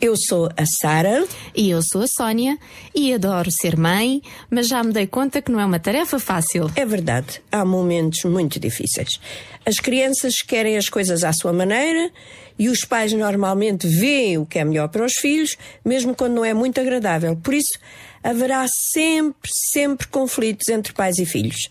Eu 0.00 0.16
sou 0.16 0.48
a 0.56 0.64
Sara. 0.64 1.26
E 1.54 1.68
eu 1.68 1.80
sou 1.82 2.00
a 2.00 2.06
Sónia 2.06 2.56
e 2.94 3.12
adoro 3.12 3.50
ser 3.50 3.76
mãe, 3.76 4.22
mas 4.50 4.66
já 4.66 4.82
me 4.82 4.94
dei 4.94 5.06
conta 5.06 5.42
que 5.42 5.52
não 5.52 5.60
é 5.60 5.66
uma 5.66 5.78
tarefa 5.78 6.18
fácil. 6.18 6.70
É 6.74 6.86
verdade, 6.86 7.42
há 7.52 7.66
momentos 7.66 8.24
muito 8.24 8.58
difíceis. 8.58 9.20
As 9.66 9.78
crianças 9.78 10.36
querem 10.36 10.78
as 10.78 10.88
coisas 10.88 11.22
à 11.22 11.34
sua 11.34 11.52
maneira 11.52 12.10
e 12.58 12.70
os 12.70 12.80
pais 12.80 13.12
normalmente 13.12 13.86
veem 13.86 14.38
o 14.38 14.46
que 14.46 14.58
é 14.58 14.64
melhor 14.64 14.88
para 14.88 15.04
os 15.04 15.12
filhos, 15.20 15.58
mesmo 15.84 16.14
quando 16.14 16.32
não 16.32 16.44
é 16.46 16.54
muito 16.54 16.80
agradável. 16.80 17.36
Por 17.36 17.52
isso, 17.52 17.78
haverá 18.24 18.64
sempre, 18.90 19.50
sempre 19.70 20.06
conflitos 20.06 20.66
entre 20.68 20.94
pais 20.94 21.18
e 21.18 21.26
filhos. 21.26 21.68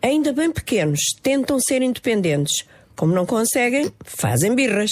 Ainda 0.00 0.32
bem 0.32 0.52
pequenos, 0.52 1.00
tentam 1.24 1.58
ser 1.58 1.82
independentes. 1.82 2.64
Como 2.96 3.14
não 3.14 3.26
conseguem, 3.26 3.92
fazem 4.04 4.54
birras. 4.54 4.90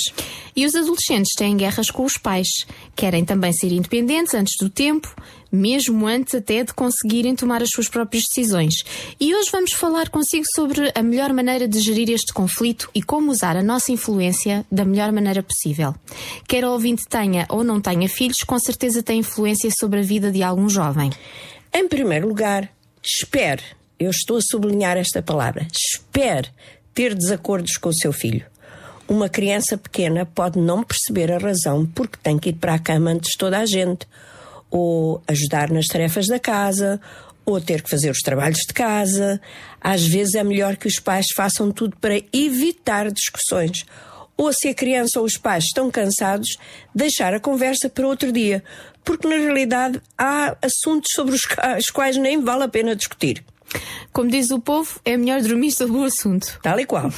E 0.54 0.66
os 0.66 0.74
adolescentes 0.74 1.32
têm 1.36 1.56
guerras 1.56 1.90
com 1.90 2.04
os 2.04 2.18
pais. 2.18 2.48
Querem 2.94 3.24
também 3.24 3.52
ser 3.52 3.72
independentes 3.72 4.34
antes 4.34 4.54
do 4.60 4.68
tempo, 4.68 5.12
mesmo 5.50 6.06
antes 6.06 6.34
até 6.34 6.62
de 6.62 6.74
conseguirem 6.74 7.34
tomar 7.34 7.62
as 7.62 7.70
suas 7.70 7.88
próprias 7.88 8.24
decisões. 8.24 8.74
E 9.18 9.34
hoje 9.34 9.48
vamos 9.50 9.72
falar 9.72 10.10
consigo 10.10 10.44
sobre 10.54 10.92
a 10.94 11.02
melhor 11.02 11.32
maneira 11.32 11.66
de 11.66 11.80
gerir 11.80 12.10
este 12.10 12.32
conflito 12.34 12.90
e 12.94 13.02
como 13.02 13.30
usar 13.30 13.56
a 13.56 13.62
nossa 13.62 13.90
influência 13.90 14.66
da 14.70 14.84
melhor 14.84 15.10
maneira 15.10 15.42
possível. 15.42 15.94
Quer 16.46 16.64
o 16.64 16.72
ouvinte 16.72 17.04
tenha 17.08 17.46
ou 17.48 17.64
não 17.64 17.80
tenha 17.80 18.08
filhos, 18.08 18.42
com 18.44 18.58
certeza 18.58 19.02
tem 19.02 19.20
influência 19.20 19.70
sobre 19.78 20.00
a 20.00 20.02
vida 20.02 20.30
de 20.30 20.42
algum 20.42 20.68
jovem. 20.68 21.10
Em 21.72 21.88
primeiro 21.88 22.28
lugar, 22.28 22.70
espere. 23.02 23.62
Eu 23.98 24.10
estou 24.10 24.36
a 24.36 24.40
sublinhar 24.42 24.96
esta 24.96 25.22
palavra. 25.22 25.66
Espere 25.72 26.48
ter 26.94 27.14
desacordos 27.14 27.76
com 27.76 27.88
o 27.88 27.94
seu 27.94 28.12
filho. 28.12 28.46
Uma 29.06 29.28
criança 29.28 29.76
pequena 29.76 30.24
pode 30.24 30.58
não 30.58 30.82
perceber 30.82 31.30
a 31.30 31.38
razão 31.38 31.84
porque 31.84 32.16
tem 32.22 32.38
que 32.38 32.50
ir 32.50 32.54
para 32.54 32.74
a 32.74 32.78
cama 32.78 33.10
antes 33.10 33.36
toda 33.36 33.58
a 33.58 33.66
gente, 33.66 34.06
ou 34.70 35.22
ajudar 35.28 35.70
nas 35.70 35.86
tarefas 35.86 36.26
da 36.26 36.38
casa, 36.38 37.00
ou 37.44 37.60
ter 37.60 37.82
que 37.82 37.90
fazer 37.90 38.10
os 38.10 38.20
trabalhos 38.20 38.60
de 38.66 38.72
casa. 38.72 39.40
Às 39.80 40.06
vezes 40.06 40.34
é 40.34 40.42
melhor 40.42 40.76
que 40.76 40.88
os 40.88 40.98
pais 40.98 41.26
façam 41.34 41.70
tudo 41.70 41.96
para 42.00 42.20
evitar 42.32 43.10
discussões. 43.10 43.84
Ou 44.36 44.52
se 44.52 44.68
a 44.68 44.74
criança 44.74 45.20
ou 45.20 45.26
os 45.26 45.36
pais 45.36 45.64
estão 45.64 45.90
cansados, 45.90 46.56
deixar 46.94 47.34
a 47.34 47.40
conversa 47.40 47.88
para 47.88 48.06
outro 48.06 48.32
dia, 48.32 48.64
porque 49.04 49.28
na 49.28 49.36
realidade 49.36 50.00
há 50.18 50.56
assuntos 50.62 51.12
sobre 51.12 51.34
os 51.34 51.90
quais 51.92 52.16
nem 52.16 52.42
vale 52.42 52.64
a 52.64 52.68
pena 52.68 52.96
discutir. 52.96 53.44
Como 54.12 54.30
diz 54.30 54.50
o 54.50 54.60
povo, 54.60 55.00
é 55.04 55.16
melhor 55.16 55.40
dormir 55.42 55.72
sobre 55.72 55.96
o 55.96 56.04
assunto. 56.04 56.58
Tal 56.62 56.78
e 56.80 56.86
qual. 56.86 57.10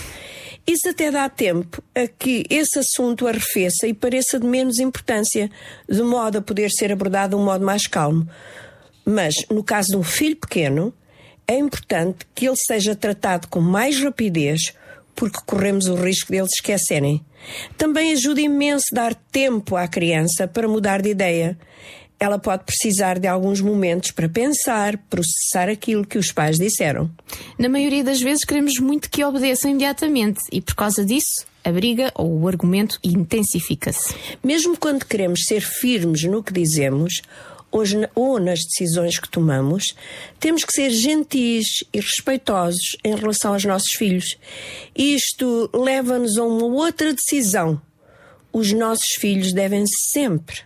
Isso 0.66 0.88
até 0.88 1.12
dá 1.12 1.28
tempo 1.28 1.80
a 1.94 2.08
que 2.08 2.44
esse 2.50 2.78
assunto 2.78 3.28
arrefeça 3.28 3.86
e 3.86 3.94
pareça 3.94 4.40
de 4.40 4.46
menos 4.46 4.80
importância, 4.80 5.48
de 5.88 6.02
modo 6.02 6.38
a 6.38 6.42
poder 6.42 6.70
ser 6.70 6.90
abordado 6.90 7.36
de 7.36 7.42
um 7.42 7.44
modo 7.44 7.64
mais 7.64 7.86
calmo. 7.86 8.28
Mas, 9.04 9.34
no 9.48 9.62
caso 9.62 9.90
de 9.90 9.96
um 9.96 10.02
filho 10.02 10.34
pequeno, 10.34 10.92
é 11.46 11.56
importante 11.56 12.26
que 12.34 12.48
ele 12.48 12.56
seja 12.56 12.96
tratado 12.96 13.46
com 13.46 13.60
mais 13.60 14.02
rapidez, 14.02 14.74
porque 15.14 15.38
corremos 15.46 15.86
o 15.86 15.94
risco 15.94 16.32
deles 16.32 16.50
esquecerem. 16.52 17.24
Também 17.78 18.12
ajuda 18.12 18.40
imenso 18.40 18.86
dar 18.92 19.14
tempo 19.14 19.76
à 19.76 19.86
criança 19.86 20.48
para 20.48 20.66
mudar 20.66 21.00
de 21.00 21.10
ideia. 21.10 21.56
Ela 22.18 22.38
pode 22.38 22.64
precisar 22.64 23.18
de 23.18 23.26
alguns 23.26 23.60
momentos 23.60 24.10
para 24.10 24.28
pensar, 24.28 24.96
processar 25.10 25.68
aquilo 25.68 26.06
que 26.06 26.18
os 26.18 26.32
pais 26.32 26.58
disseram. 26.58 27.10
Na 27.58 27.68
maioria 27.68 28.02
das 28.02 28.20
vezes 28.20 28.44
queremos 28.44 28.78
muito 28.78 29.10
que 29.10 29.24
obedeçam 29.24 29.70
imediatamente 29.70 30.40
e 30.50 30.60
por 30.60 30.74
causa 30.74 31.04
disso 31.04 31.44
a 31.62 31.70
briga 31.70 32.12
ou 32.14 32.40
o 32.40 32.48
argumento 32.48 32.98
intensifica-se. 33.02 34.14
Mesmo 34.42 34.78
quando 34.78 35.04
queremos 35.04 35.44
ser 35.44 35.60
firmes 35.60 36.22
no 36.22 36.42
que 36.42 36.52
dizemos 36.52 37.20
hoje, 37.70 38.08
ou 38.14 38.38
nas 38.38 38.60
decisões 38.60 39.18
que 39.18 39.28
tomamos, 39.28 39.94
temos 40.40 40.64
que 40.64 40.72
ser 40.72 40.90
gentis 40.90 41.84
e 41.92 42.00
respeitosos 42.00 42.96
em 43.04 43.14
relação 43.14 43.52
aos 43.52 43.64
nossos 43.64 43.92
filhos. 43.92 44.38
Isto 44.94 45.68
leva-nos 45.74 46.38
a 46.38 46.44
uma 46.44 46.66
outra 46.66 47.12
decisão. 47.12 47.80
Os 48.52 48.72
nossos 48.72 49.12
filhos 49.18 49.52
devem 49.52 49.84
sempre, 49.86 50.62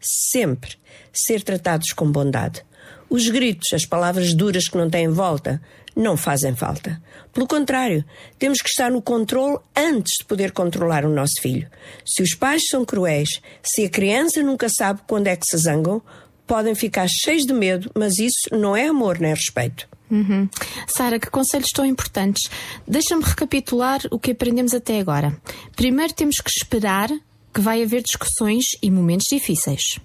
sempre 0.00 0.76
ser 1.12 1.42
tratados 1.42 1.92
com 1.92 2.10
bondade. 2.10 2.64
Os 3.08 3.28
gritos, 3.28 3.72
as 3.72 3.84
palavras 3.84 4.34
duras 4.34 4.68
que 4.68 4.78
não 4.78 4.88
têm 4.88 5.08
volta, 5.08 5.60
não 5.96 6.16
fazem 6.16 6.54
falta. 6.54 7.02
Pelo 7.32 7.46
contrário, 7.46 8.04
temos 8.38 8.60
que 8.60 8.68
estar 8.68 8.90
no 8.90 9.02
controle 9.02 9.58
antes 9.76 10.14
de 10.20 10.24
poder 10.24 10.52
controlar 10.52 11.04
o 11.04 11.12
nosso 11.12 11.40
filho. 11.40 11.68
Se 12.04 12.22
os 12.22 12.34
pais 12.34 12.66
são 12.68 12.84
cruéis, 12.84 13.40
se 13.62 13.84
a 13.84 13.90
criança 13.90 14.42
nunca 14.42 14.68
sabe 14.68 15.00
quando 15.06 15.26
é 15.26 15.36
que 15.36 15.46
se 15.46 15.56
zangam, 15.56 16.00
podem 16.46 16.74
ficar 16.74 17.08
cheios 17.08 17.44
de 17.44 17.52
medo, 17.52 17.90
mas 17.94 18.18
isso 18.18 18.48
não 18.52 18.76
é 18.76 18.86
amor 18.88 19.18
nem 19.18 19.34
respeito. 19.34 19.88
Uhum. 20.10 20.48
Sara, 20.88 21.20
que 21.20 21.30
conselhos 21.30 21.70
tão 21.70 21.86
importantes. 21.86 22.50
Deixa-me 22.86 23.22
recapitular 23.22 24.00
o 24.10 24.18
que 24.18 24.32
aprendemos 24.32 24.74
até 24.74 24.98
agora. 24.98 25.36
Primeiro, 25.76 26.12
temos 26.12 26.40
que 26.40 26.50
esperar 26.50 27.08
que 27.52 27.60
vai 27.60 27.82
haver 27.82 28.02
discussões 28.02 28.64
e 28.82 28.90
momentos 28.90 29.26
difíceis. 29.30 29.98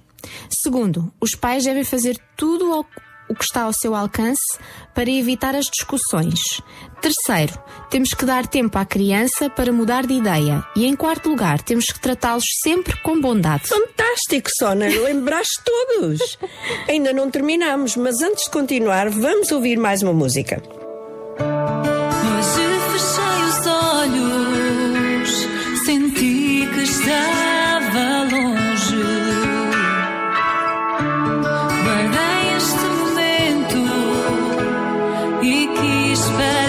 Segundo, 0.50 1.12
os 1.22 1.36
pais 1.36 1.64
devem 1.64 1.84
fazer 1.84 2.18
tudo 2.36 2.72
ao- 2.74 2.86
o 3.28 3.34
que 3.36 3.44
está 3.44 3.64
ao 3.64 3.74
seu 3.74 3.96
alcance 3.96 4.58
para 4.94 5.10
evitar 5.10 5.56
as 5.56 5.66
discussões. 5.68 6.40
Terceiro, 7.02 7.58
temos 7.90 8.14
que 8.14 8.24
dar 8.26 8.46
tempo 8.48 8.78
à 8.78 8.86
criança 8.86 9.50
para 9.50 9.72
mudar 9.72 10.06
de 10.06 10.14
ideia. 10.14 10.64
E 10.76 10.86
em 10.86 10.96
quarto 10.96 11.30
lugar, 11.30 11.62
temos 11.62 11.86
que 11.88 12.00
tratá-los 12.00 12.46
sempre 12.62 12.96
com 13.02 13.20
bondade. 13.20 13.68
Fantástico, 13.68 14.50
Sona, 14.58 14.88
lembraste 14.88 15.60
todos. 15.64 16.38
Ainda 16.88 17.14
não 17.14 17.30
terminamos, 17.32 17.96
mas 17.96 18.22
antes 18.22 18.46
de 18.46 18.52
continuar, 18.52 19.10
vamos 19.10 19.52
ouvir 19.52 19.78
mais 19.78 20.04
uma 20.04 20.14
música. 20.14 20.62
Hoje 21.40 22.66
fechei 22.92 23.44
os 23.50 23.68
olhos, 23.68 24.55
quis 36.38 36.65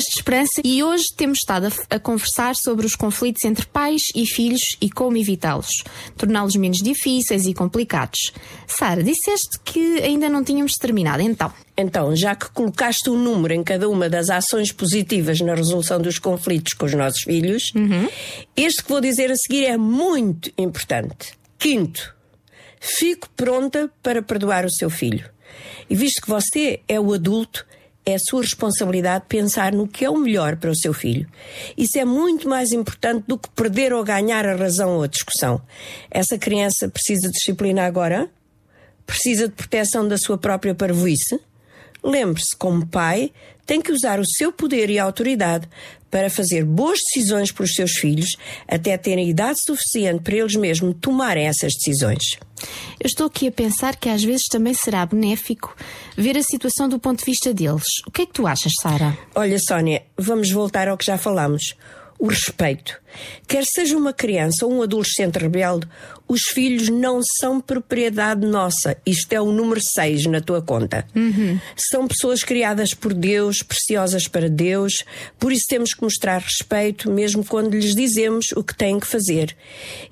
Mulheres 0.00 0.04
de 0.04 0.16
Esperança 0.16 0.62
e 0.64 0.82
hoje 0.82 1.08
temos 1.14 1.38
estado 1.40 1.66
a, 1.66 1.96
a 1.96 1.98
conversar 1.98 2.56
sobre 2.56 2.86
os 2.86 2.94
conflitos 2.94 3.44
entre 3.44 3.66
pais 3.66 4.04
e 4.14 4.24
filhos 4.24 4.62
e 4.80 4.88
como 4.88 5.18
evitá-los, 5.18 5.84
torná-los 6.16 6.56
menos 6.56 6.78
difíceis 6.78 7.44
e 7.44 7.52
complicados. 7.52 8.32
Sara, 8.66 9.02
disseste 9.02 9.58
que 9.62 10.00
ainda 10.00 10.28
não 10.28 10.42
tínhamos 10.42 10.74
terminado, 10.76 11.22
então. 11.22 11.52
Então, 11.76 12.16
já 12.16 12.34
que 12.34 12.50
colocaste 12.50 13.10
um 13.10 13.18
número 13.18 13.52
em 13.52 13.62
cada 13.62 13.88
uma 13.90 14.08
das 14.08 14.30
ações 14.30 14.72
positivas 14.72 15.40
na 15.40 15.54
resolução 15.54 16.00
dos 16.00 16.18
conflitos 16.18 16.72
com 16.72 16.86
os 16.86 16.94
nossos 16.94 17.22
filhos, 17.22 17.64
este 18.56 18.82
que 18.82 18.88
vou 18.88 19.00
dizer 19.00 19.30
a 19.30 19.36
seguir 19.36 19.66
é 19.66 19.76
muito 19.76 20.50
importante. 20.56 21.34
Quinto, 21.58 22.14
fico 22.80 23.28
pronta 23.36 23.90
para 24.02 24.22
perdoar 24.22 24.64
o 24.64 24.70
seu 24.70 24.88
filho. 24.88 25.28
E 25.90 25.94
visto 25.94 26.22
que 26.22 26.28
você 26.28 26.80
é 26.88 26.98
o 26.98 27.12
adulto, 27.12 27.66
é 28.10 28.18
sua 28.18 28.42
responsabilidade 28.42 29.24
pensar 29.28 29.72
no 29.72 29.86
que 29.86 30.04
é 30.04 30.10
o 30.10 30.16
melhor 30.16 30.56
para 30.56 30.70
o 30.70 30.76
seu 30.76 30.92
filho. 30.92 31.28
Isso 31.76 31.98
é 31.98 32.04
muito 32.04 32.48
mais 32.48 32.72
importante 32.72 33.24
do 33.26 33.38
que 33.38 33.48
perder 33.50 33.92
ou 33.92 34.04
ganhar 34.04 34.46
a 34.46 34.56
razão 34.56 34.96
ou 34.96 35.02
a 35.02 35.06
discussão. 35.06 35.60
Essa 36.10 36.38
criança 36.38 36.88
precisa 36.88 37.28
de 37.28 37.32
disciplina 37.32 37.84
agora? 37.84 38.30
Precisa 39.06 39.48
de 39.48 39.54
proteção 39.54 40.06
da 40.06 40.18
sua 40.18 40.38
própria 40.38 40.74
parvoíce? 40.74 41.40
Lembre-se, 42.02 42.56
como 42.56 42.86
pai, 42.86 43.32
tem 43.66 43.80
que 43.80 43.92
usar 43.92 44.18
o 44.18 44.26
seu 44.26 44.52
poder 44.52 44.90
e 44.90 44.98
autoridade 44.98 45.68
para 46.10 46.28
fazer 46.28 46.64
boas 46.64 46.98
decisões 46.98 47.52
para 47.52 47.64
os 47.64 47.74
seus 47.74 47.92
filhos, 47.92 48.36
até 48.66 48.96
terem 48.98 49.28
idade 49.30 49.60
suficiente 49.62 50.22
para 50.22 50.36
eles 50.36 50.56
mesmos 50.56 50.96
tomarem 51.00 51.46
essas 51.46 51.72
decisões. 51.74 52.38
Eu 52.98 53.06
estou 53.06 53.26
aqui 53.26 53.46
a 53.48 53.52
pensar 53.52 53.96
que 53.96 54.08
às 54.08 54.22
vezes 54.22 54.46
também 54.46 54.74
será 54.74 55.06
benéfico 55.06 55.74
ver 56.16 56.36
a 56.36 56.42
situação 56.42 56.88
do 56.88 56.98
ponto 56.98 57.20
de 57.20 57.24
vista 57.24 57.54
deles. 57.54 57.84
O 58.06 58.10
que 58.10 58.22
é 58.22 58.26
que 58.26 58.32
tu 58.32 58.46
achas, 58.46 58.72
Sara? 58.80 59.16
Olha, 59.34 59.58
Sónia, 59.58 60.02
vamos 60.18 60.50
voltar 60.50 60.88
ao 60.88 60.98
que 60.98 61.06
já 61.06 61.16
falámos. 61.16 61.74
o 62.20 62.28
respeito. 62.28 63.00
Quer 63.46 63.64
seja 63.64 63.96
uma 63.96 64.12
criança 64.12 64.64
ou 64.66 64.72
um 64.72 64.82
adolescente 64.82 65.36
rebelde, 65.38 65.86
os 66.28 66.42
filhos 66.52 66.88
não 66.88 67.20
são 67.40 67.60
propriedade 67.60 68.46
nossa. 68.46 68.96
Isto 69.04 69.32
é 69.32 69.40
o 69.40 69.50
número 69.50 69.80
6 69.82 70.26
na 70.26 70.40
tua 70.40 70.62
conta. 70.62 71.04
São 71.76 72.06
pessoas 72.06 72.44
criadas 72.44 72.94
por 72.94 73.12
Deus, 73.12 73.62
preciosas 73.62 74.28
para 74.28 74.48
Deus, 74.48 75.02
por 75.38 75.50
isso 75.52 75.64
temos 75.68 75.92
que 75.92 76.02
mostrar 76.02 76.40
respeito, 76.40 77.10
mesmo 77.10 77.44
quando 77.44 77.74
lhes 77.74 77.94
dizemos 77.96 78.46
o 78.54 78.62
que 78.62 78.76
têm 78.76 79.00
que 79.00 79.06
fazer. 79.08 79.56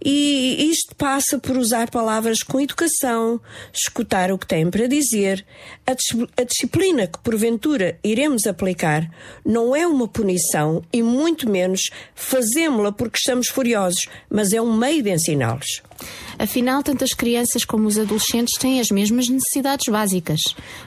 E 0.05 0.69
isto 0.71 0.95
passa 0.97 1.39
por 1.39 1.57
usar 1.57 1.89
palavras 1.91 2.43
com 2.43 2.61
educação, 2.61 3.41
escutar 3.73 4.33
o 4.33 4.39
que 4.39 4.47
têm 4.47 4.69
para 4.71 4.89
dizer. 4.89 5.45
A, 5.87 5.95
dis- 5.95 6.27
a 6.37 6.43
disciplina 6.43 7.07
que 7.07 7.19
porventura 7.21 7.97
iremos 8.03 8.47
aplicar 8.47 9.09
não 9.45 9.75
é 9.77 9.87
uma 9.87 10.09
punição 10.09 10.83
e 10.93 11.01
muito 11.03 11.49
menos 11.49 11.91
fazemos-la 12.15 12.88
porque 12.93 13.19
estamos 13.19 13.49
furiosos, 13.49 14.07
mas 14.31 14.53
é 14.53 14.61
um 14.61 14.77
meio 14.77 15.03
de 15.03 15.11
ensiná-los. 15.11 15.83
Afinal, 16.39 16.83
tanto 16.83 17.03
as 17.03 17.13
crianças 17.13 17.65
como 17.65 17.89
os 17.89 17.99
adolescentes 17.99 18.57
têm 18.59 18.81
as 18.81 18.91
mesmas 18.91 19.29
necessidades 19.29 19.89
básicas. 19.89 20.41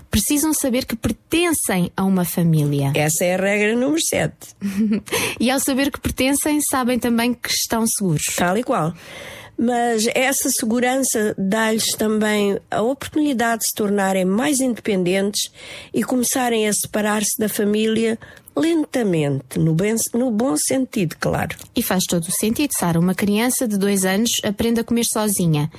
Precisam 0.09 0.53
saber 0.53 0.85
que 0.85 0.95
pertencem 0.95 1.91
a 1.95 2.03
uma 2.03 2.23
família. 2.23 2.93
Essa 2.95 3.25
é 3.25 3.35
a 3.35 3.37
regra 3.37 3.75
número 3.75 4.01
7. 4.01 4.33
e 5.39 5.51
ao 5.51 5.59
saber 5.59 5.91
que 5.91 5.99
pertencem, 5.99 6.61
sabem 6.61 6.97
também 6.97 7.33
que 7.33 7.49
estão 7.49 7.85
seguros. 7.85 8.23
Tal 8.37 8.57
e 8.57 8.63
qual. 8.63 8.93
Mas 9.63 10.07
essa 10.15 10.49
segurança 10.49 11.35
dá-lhes 11.37 11.91
também 11.93 12.57
a 12.71 12.81
oportunidade 12.81 13.59
de 13.59 13.65
se 13.67 13.75
tornarem 13.75 14.25
mais 14.25 14.59
independentes 14.59 15.51
e 15.93 16.03
começarem 16.03 16.67
a 16.67 16.73
separar-se 16.73 17.37
da 17.37 17.47
família 17.47 18.17
lentamente, 18.55 19.59
no, 19.59 19.75
bem- 19.75 19.95
no 20.15 20.31
bom 20.31 20.57
sentido, 20.57 21.15
claro. 21.19 21.55
E 21.75 21.83
faz 21.83 22.05
todo 22.09 22.23
o 22.23 22.31
sentido, 22.31 22.71
Sara. 22.75 22.99
Uma 22.99 23.13
criança 23.13 23.67
de 23.67 23.77
dois 23.77 24.03
anos 24.03 24.31
aprende 24.43 24.79
a 24.79 24.83
comer 24.83 25.05
sozinha, 25.05 25.71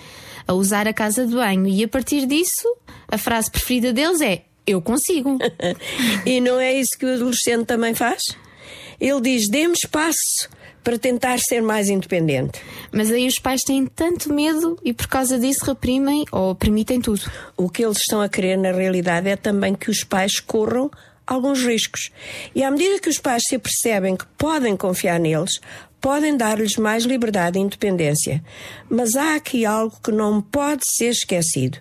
a 0.47 0.53
usar 0.55 0.87
a 0.87 0.93
casa 0.93 1.27
de 1.27 1.35
banho 1.35 1.67
e 1.67 1.83
a 1.83 1.89
partir 1.89 2.25
disso, 2.25 2.69
a 3.09 3.19
frase 3.19 3.51
preferida 3.51 3.93
deles 3.93 4.21
é: 4.21 4.43
Eu 4.65 4.81
consigo. 4.81 5.39
e 6.25 6.41
não 6.41 6.61
é 6.61 6.73
isso 6.73 6.97
que 6.97 7.05
o 7.05 7.13
adolescente 7.15 7.67
também 7.67 7.95
faz? 7.97 8.21
Ele 9.01 9.21
diz: 9.21 9.49
dê-me 9.49 9.75
espaço 9.75 10.49
para 10.83 10.99
tentar 10.99 11.39
ser 11.39 11.63
mais 11.63 11.89
independente. 11.89 12.61
Mas 12.91 13.11
aí 13.11 13.27
os 13.27 13.39
pais 13.39 13.63
têm 13.63 13.87
tanto 13.87 14.33
medo 14.33 14.79
e 14.85 14.93
por 14.93 15.07
causa 15.07 15.39
disso 15.39 15.65
reprimem 15.65 16.25
ou 16.31 16.55
permitem 16.55 17.01
tudo. 17.01 17.31
O 17.57 17.69
que 17.69 17.85
eles 17.85 17.99
estão 17.99 18.21
a 18.21 18.29
querer 18.29 18.57
na 18.57 18.73
realidade 18.73 19.29
é 19.29 19.37
também 19.37 19.75
que 19.75 19.91
os 19.91 20.05
pais 20.05 20.41
corram 20.41 20.91
alguns 21.27 21.65
riscos. 21.65 22.11
E 22.55 22.63
à 22.63 22.71
medida 22.71 23.01
que 23.01 23.09
os 23.09 23.19
pais 23.19 23.43
se 23.47 23.55
apercebem 23.55 24.17
que 24.17 24.27
podem 24.37 24.77
confiar 24.77 25.19
neles, 25.19 25.61
podem 26.01 26.37
dar-lhes 26.37 26.77
mais 26.77 27.05
liberdade 27.05 27.59
e 27.59 27.63
independência. 27.63 28.43
Mas 28.91 29.17
há 29.17 29.37
aqui 29.37 29.65
algo 29.65 29.97
que 30.03 30.11
não 30.11 30.43
pode 30.43 30.83
ser 30.85 31.11
esquecido. 31.11 31.79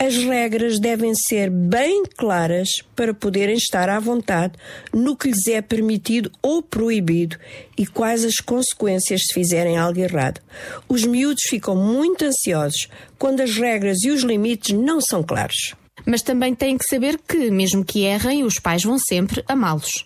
As 0.00 0.16
regras 0.16 0.78
devem 0.78 1.12
ser 1.12 1.50
bem 1.50 2.04
claras 2.16 2.68
para 2.94 3.12
poderem 3.12 3.56
estar 3.56 3.88
à 3.88 3.98
vontade 3.98 4.54
no 4.92 5.16
que 5.16 5.26
lhes 5.26 5.48
é 5.48 5.60
permitido 5.60 6.30
ou 6.40 6.62
proibido 6.62 7.36
e 7.76 7.84
quais 7.84 8.24
as 8.24 8.36
consequências 8.36 9.22
se 9.26 9.34
fizerem 9.34 9.76
algo 9.76 9.98
errado. 9.98 10.40
Os 10.88 11.04
miúdos 11.04 11.42
ficam 11.48 11.74
muito 11.74 12.24
ansiosos 12.24 12.88
quando 13.18 13.40
as 13.40 13.56
regras 13.56 14.04
e 14.04 14.10
os 14.10 14.22
limites 14.22 14.78
não 14.78 15.00
são 15.00 15.20
claros. 15.20 15.74
Mas 16.06 16.22
também 16.22 16.54
têm 16.54 16.78
que 16.78 16.86
saber 16.86 17.18
que, 17.18 17.50
mesmo 17.50 17.84
que 17.84 18.04
errem, 18.04 18.44
os 18.44 18.60
pais 18.60 18.84
vão 18.84 19.00
sempre 19.00 19.42
amá-los. 19.48 20.04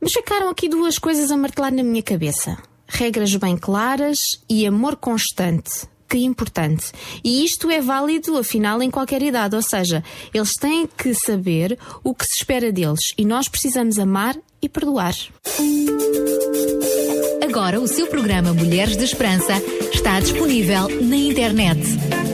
Mas 0.00 0.14
ficaram 0.14 0.48
aqui 0.48 0.66
duas 0.66 0.98
coisas 0.98 1.30
a 1.30 1.36
martelar 1.36 1.72
na 1.72 1.82
minha 1.82 2.02
cabeça: 2.02 2.56
regras 2.88 3.36
bem 3.36 3.58
claras 3.58 4.30
e 4.48 4.66
amor 4.66 4.96
constante. 4.96 5.86
Que 6.10 6.18
importante. 6.18 6.92
E 7.22 7.44
isto 7.44 7.70
é 7.70 7.80
válido, 7.80 8.36
afinal, 8.36 8.82
em 8.82 8.90
qualquer 8.90 9.22
idade. 9.22 9.54
Ou 9.54 9.62
seja, 9.62 10.02
eles 10.34 10.54
têm 10.54 10.88
que 10.88 11.14
saber 11.14 11.78
o 12.02 12.12
que 12.12 12.26
se 12.26 12.38
espera 12.38 12.72
deles 12.72 13.12
e 13.16 13.24
nós 13.24 13.48
precisamos 13.48 13.96
amar 13.96 14.36
e 14.60 14.68
perdoar. 14.68 15.14
Agora 17.48 17.80
o 17.80 17.86
seu 17.86 18.08
programa 18.08 18.52
Mulheres 18.52 18.96
de 18.96 19.04
Esperança 19.04 19.62
está 19.92 20.18
disponível 20.18 20.88
na 21.00 21.16
internet. 21.16 21.80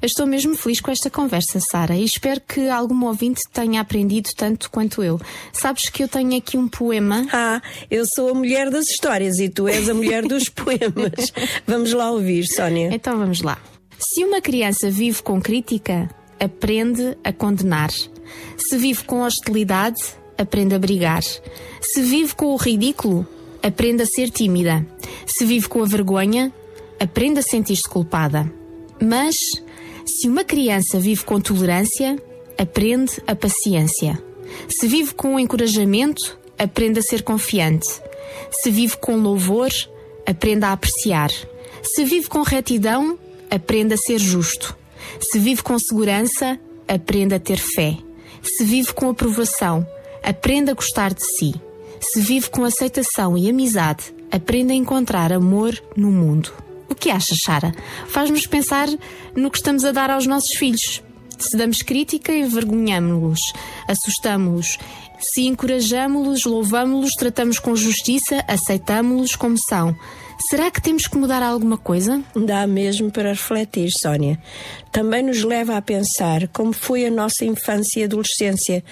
Estou 0.01 0.25
mesmo 0.25 0.55
feliz 0.55 0.79
com 0.79 0.91
esta 0.91 1.09
conversa, 1.09 1.59
Sara, 1.59 1.93
e 1.93 2.05
espero 2.05 2.39
que 2.39 2.69
algum 2.69 3.05
ouvinte 3.05 3.41
tenha 3.51 3.81
aprendido 3.81 4.29
tanto 4.33 4.71
quanto 4.71 5.03
eu. 5.03 5.19
Sabes 5.51 5.89
que 5.89 6.01
eu 6.01 6.07
tenho 6.07 6.37
aqui 6.37 6.57
um 6.57 6.69
poema. 6.69 7.27
Ah, 7.33 7.61
eu 7.91 8.05
sou 8.05 8.29
a 8.29 8.33
mulher 8.33 8.69
das 8.69 8.89
histórias 8.89 9.39
e 9.39 9.49
tu 9.49 9.67
és 9.67 9.89
a 9.89 9.93
mulher 9.93 10.25
dos 10.25 10.47
poemas. 10.49 11.33
Vamos 11.67 11.91
lá 11.91 12.11
ouvir, 12.11 12.45
Sónia. 12.45 12.89
Então 12.93 13.17
vamos 13.17 13.41
lá. 13.41 13.57
Se 13.97 14.23
uma 14.23 14.39
criança 14.39 14.89
vive 14.89 15.21
com 15.21 15.41
crítica, 15.41 16.09
aprende 16.39 17.17
a 17.21 17.33
condenar. 17.33 17.89
Se 18.57 18.77
vive 18.77 19.03
com 19.03 19.21
hostilidade, 19.21 20.01
aprende 20.37 20.75
a 20.75 20.79
brigar. 20.79 21.21
Se 21.21 22.01
vive 22.01 22.33
com 22.35 22.53
o 22.53 22.55
ridículo, 22.55 23.27
aprende 23.61 24.03
a 24.03 24.05
ser 24.05 24.29
tímida. 24.29 24.87
Se 25.25 25.43
vive 25.43 25.67
com 25.67 25.83
a 25.83 25.85
vergonha, 25.85 26.53
aprende 26.97 27.39
a 27.39 27.43
sentir-se 27.43 27.87
culpada. 27.87 28.49
Mas, 29.01 29.37
se 30.09 30.27
uma 30.27 30.43
criança 30.43 30.99
vive 30.99 31.23
com 31.23 31.39
tolerância, 31.39 32.21
aprende 32.57 33.21
a 33.27 33.35
paciência. 33.35 34.21
Se 34.67 34.87
vive 34.87 35.13
com 35.13 35.39
encorajamento, 35.39 36.37
aprende 36.57 36.99
a 36.99 37.03
ser 37.03 37.21
confiante. 37.21 37.87
Se 38.51 38.71
vive 38.71 38.97
com 38.97 39.15
louvor, 39.17 39.69
aprende 40.25 40.65
a 40.65 40.73
apreciar. 40.73 41.29
Se 41.83 42.03
vive 42.03 42.27
com 42.27 42.41
retidão, 42.41 43.17
aprende 43.49 43.93
a 43.93 43.97
ser 43.97 44.17
justo. 44.17 44.75
Se 45.21 45.37
vive 45.37 45.61
com 45.61 45.77
segurança, 45.77 46.59
aprende 46.87 47.35
a 47.35 47.39
ter 47.39 47.57
fé. 47.57 47.95
Se 48.41 48.63
vive 48.63 48.93
com 48.93 49.09
aprovação, 49.09 49.87
aprende 50.23 50.71
a 50.71 50.73
gostar 50.73 51.13
de 51.13 51.23
si. 51.23 51.53
Se 52.01 52.19
vive 52.19 52.49
com 52.49 52.63
aceitação 52.63 53.37
e 53.37 53.49
amizade, 53.49 54.13
aprende 54.31 54.73
a 54.73 54.75
encontrar 54.75 55.31
amor 55.31 55.79
no 55.95 56.11
mundo. 56.11 56.51
O 56.89 56.95
que 56.95 57.09
achas, 57.09 57.39
Sara? 57.43 57.71
Faz-nos 58.07 58.47
pensar 58.47 58.87
no 59.35 59.51
que 59.51 59.57
estamos 59.57 59.85
a 59.85 59.91
dar 59.91 60.09
aos 60.09 60.25
nossos 60.25 60.55
filhos. 60.55 61.03
Se 61.37 61.55
damos 61.55 61.81
crítica, 61.81 62.33
envergonhamos-los, 62.33 63.39
assustamos-los. 63.87 64.77
Se 65.19 65.41
encorajamos-los, 65.41 66.45
louvamos-los, 66.45 67.13
tratamos 67.13 67.59
com 67.59 67.75
justiça, 67.75 68.43
aceitamos-los 68.47 69.35
como 69.35 69.57
são. 69.57 69.95
Será 70.49 70.71
que 70.71 70.81
temos 70.81 71.05
que 71.05 71.17
mudar 71.17 71.43
alguma 71.43 71.77
coisa? 71.77 72.23
Dá 72.33 72.65
mesmo 72.65 73.11
para 73.11 73.29
refletir, 73.29 73.89
Sónia. 73.91 74.41
Também 74.91 75.21
nos 75.21 75.43
leva 75.43 75.75
a 75.75 75.81
pensar 75.81 76.47
como 76.49 76.71
foi 76.71 77.05
a 77.05 77.11
nossa 77.11 77.43
infância 77.43 77.99
e 77.99 78.03
adolescência. 78.05 78.83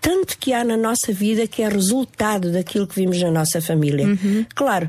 Tanto 0.00 0.38
que 0.38 0.52
há 0.52 0.62
na 0.62 0.76
nossa 0.76 1.12
vida 1.12 1.48
que 1.48 1.62
é 1.62 1.68
resultado 1.68 2.52
daquilo 2.52 2.86
que 2.86 2.94
vimos 2.94 3.20
na 3.20 3.30
nossa 3.32 3.60
família. 3.60 4.06
Claro, 4.54 4.88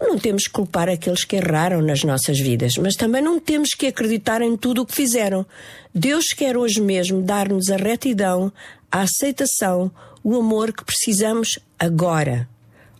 não 0.00 0.18
temos 0.18 0.44
que 0.44 0.50
culpar 0.50 0.88
aqueles 0.88 1.24
que 1.24 1.36
erraram 1.36 1.80
nas 1.80 2.02
nossas 2.02 2.38
vidas, 2.38 2.76
mas 2.76 2.96
também 2.96 3.22
não 3.22 3.38
temos 3.38 3.70
que 3.70 3.86
acreditar 3.86 4.42
em 4.42 4.56
tudo 4.56 4.82
o 4.82 4.86
que 4.86 4.94
fizeram. 4.94 5.46
Deus 5.94 6.26
quer 6.36 6.56
hoje 6.56 6.80
mesmo 6.80 7.22
dar-nos 7.22 7.70
a 7.70 7.76
retidão, 7.76 8.52
a 8.90 9.02
aceitação, 9.02 9.90
o 10.22 10.36
amor 10.36 10.72
que 10.72 10.84
precisamos 10.84 11.58
agora. 11.78 12.48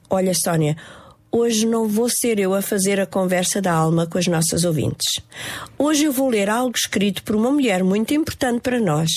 Olha, 0.08 0.32
Sónia, 0.34 0.76
hoje 1.36 1.66
não 1.66 1.88
vou 1.88 2.08
ser 2.08 2.38
eu 2.38 2.54
a 2.54 2.62
fazer 2.62 3.00
a 3.00 3.06
conversa 3.06 3.60
da 3.60 3.72
alma 3.72 4.06
com 4.06 4.16
as 4.16 4.28
nossas 4.28 4.62
ouvintes. 4.64 5.20
Hoje 5.76 6.04
eu 6.04 6.12
vou 6.12 6.28
ler 6.28 6.48
algo 6.48 6.76
escrito 6.76 7.24
por 7.24 7.34
uma 7.34 7.50
mulher 7.50 7.82
muito 7.82 8.14
importante 8.14 8.60
para 8.60 8.78
nós. 8.78 9.10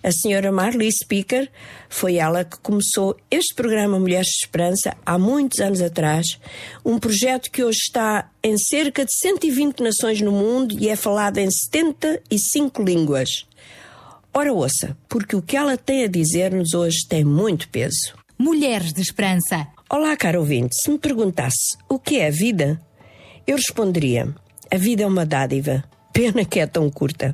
A 0.00 0.12
senhora 0.12 0.52
Marley 0.52 0.92
Speaker 0.92 1.50
foi 1.88 2.14
ela 2.14 2.44
que 2.44 2.60
começou 2.60 3.16
este 3.28 3.56
programa 3.56 3.98
Mulheres 3.98 4.28
de 4.28 4.44
Esperança 4.44 4.96
há 5.04 5.18
muitos 5.18 5.58
anos 5.58 5.82
atrás. 5.82 6.38
Um 6.84 6.96
projeto 6.96 7.50
que 7.50 7.64
hoje 7.64 7.80
está 7.88 8.30
em 8.40 8.56
cerca 8.56 9.04
de 9.04 9.10
120 9.12 9.80
nações 9.82 10.20
no 10.20 10.30
mundo 10.30 10.76
e 10.78 10.88
é 10.88 10.94
falado 10.94 11.38
em 11.38 11.50
75 11.50 12.84
línguas. 12.84 13.48
Ora, 14.32 14.52
ouça, 14.52 14.96
porque 15.08 15.34
o 15.34 15.42
que 15.42 15.56
ela 15.56 15.76
tem 15.76 16.04
a 16.04 16.08
dizer-nos 16.08 16.72
hoje 16.72 16.98
tem 17.08 17.24
muito 17.24 17.68
peso. 17.68 18.14
Mulheres 18.38 18.92
de 18.92 19.00
Esperança. 19.00 19.73
Olá, 19.96 20.16
caro 20.16 20.40
ouvinte. 20.40 20.74
Se 20.74 20.90
me 20.90 20.98
perguntasse 20.98 21.78
o 21.88 22.00
que 22.00 22.18
é 22.18 22.26
a 22.26 22.30
vida, 22.30 22.80
eu 23.46 23.54
responderia: 23.54 24.34
a 24.68 24.76
vida 24.76 25.04
é 25.04 25.06
uma 25.06 25.24
dádiva. 25.24 25.84
Pena 26.12 26.44
que 26.44 26.58
é 26.58 26.66
tão 26.66 26.90
curta. 26.90 27.32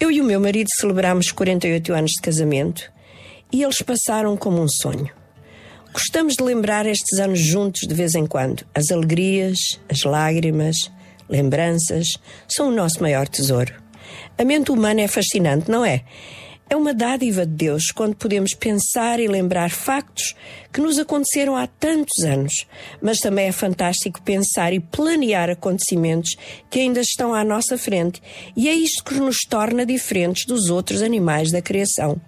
Eu 0.00 0.10
e 0.10 0.18
o 0.18 0.24
meu 0.24 0.40
marido 0.40 0.68
celebramos 0.80 1.30
48 1.30 1.92
anos 1.92 2.12
de 2.12 2.22
casamento 2.22 2.90
e 3.52 3.62
eles 3.62 3.82
passaram 3.82 4.34
como 4.34 4.62
um 4.62 4.66
sonho. 4.66 5.10
Gostamos 5.92 6.36
de 6.36 6.42
lembrar 6.42 6.86
estes 6.86 7.18
anos 7.18 7.38
juntos 7.38 7.86
de 7.86 7.94
vez 7.94 8.14
em 8.14 8.26
quando. 8.26 8.64
As 8.74 8.90
alegrias, 8.90 9.58
as 9.90 10.04
lágrimas, 10.04 10.90
lembranças 11.28 12.16
são 12.48 12.68
o 12.68 12.74
nosso 12.74 13.02
maior 13.02 13.28
tesouro. 13.28 13.74
A 14.38 14.42
mente 14.42 14.72
humana 14.72 15.02
é 15.02 15.06
fascinante, 15.06 15.70
não 15.70 15.84
é? 15.84 16.02
É 16.70 16.76
uma 16.76 16.92
dádiva 16.92 17.46
de 17.46 17.52
Deus 17.52 17.90
quando 17.90 18.14
podemos 18.14 18.52
pensar 18.52 19.18
e 19.18 19.26
lembrar 19.26 19.70
factos 19.70 20.34
que 20.70 20.82
nos 20.82 20.98
aconteceram 20.98 21.56
há 21.56 21.66
tantos 21.66 22.22
anos, 22.24 22.66
mas 23.00 23.20
também 23.20 23.46
é 23.46 23.52
fantástico 23.52 24.20
pensar 24.20 24.74
e 24.74 24.80
planear 24.80 25.48
acontecimentos 25.48 26.36
que 26.68 26.80
ainda 26.80 27.00
estão 27.00 27.32
à 27.32 27.42
nossa 27.42 27.78
frente, 27.78 28.20
e 28.54 28.68
é 28.68 28.74
isto 28.74 29.02
que 29.02 29.14
nos 29.14 29.38
torna 29.48 29.86
diferentes 29.86 30.44
dos 30.44 30.68
outros 30.68 31.00
animais 31.00 31.50
da 31.50 31.62
criação. 31.62 32.20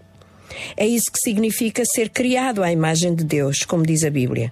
É 0.74 0.86
isso 0.86 1.12
que 1.12 1.20
significa 1.20 1.84
ser 1.84 2.08
criado 2.08 2.62
à 2.62 2.72
imagem 2.72 3.14
de 3.14 3.24
Deus, 3.24 3.58
como 3.58 3.84
diz 3.84 4.04
a 4.04 4.10
Bíblia. 4.10 4.50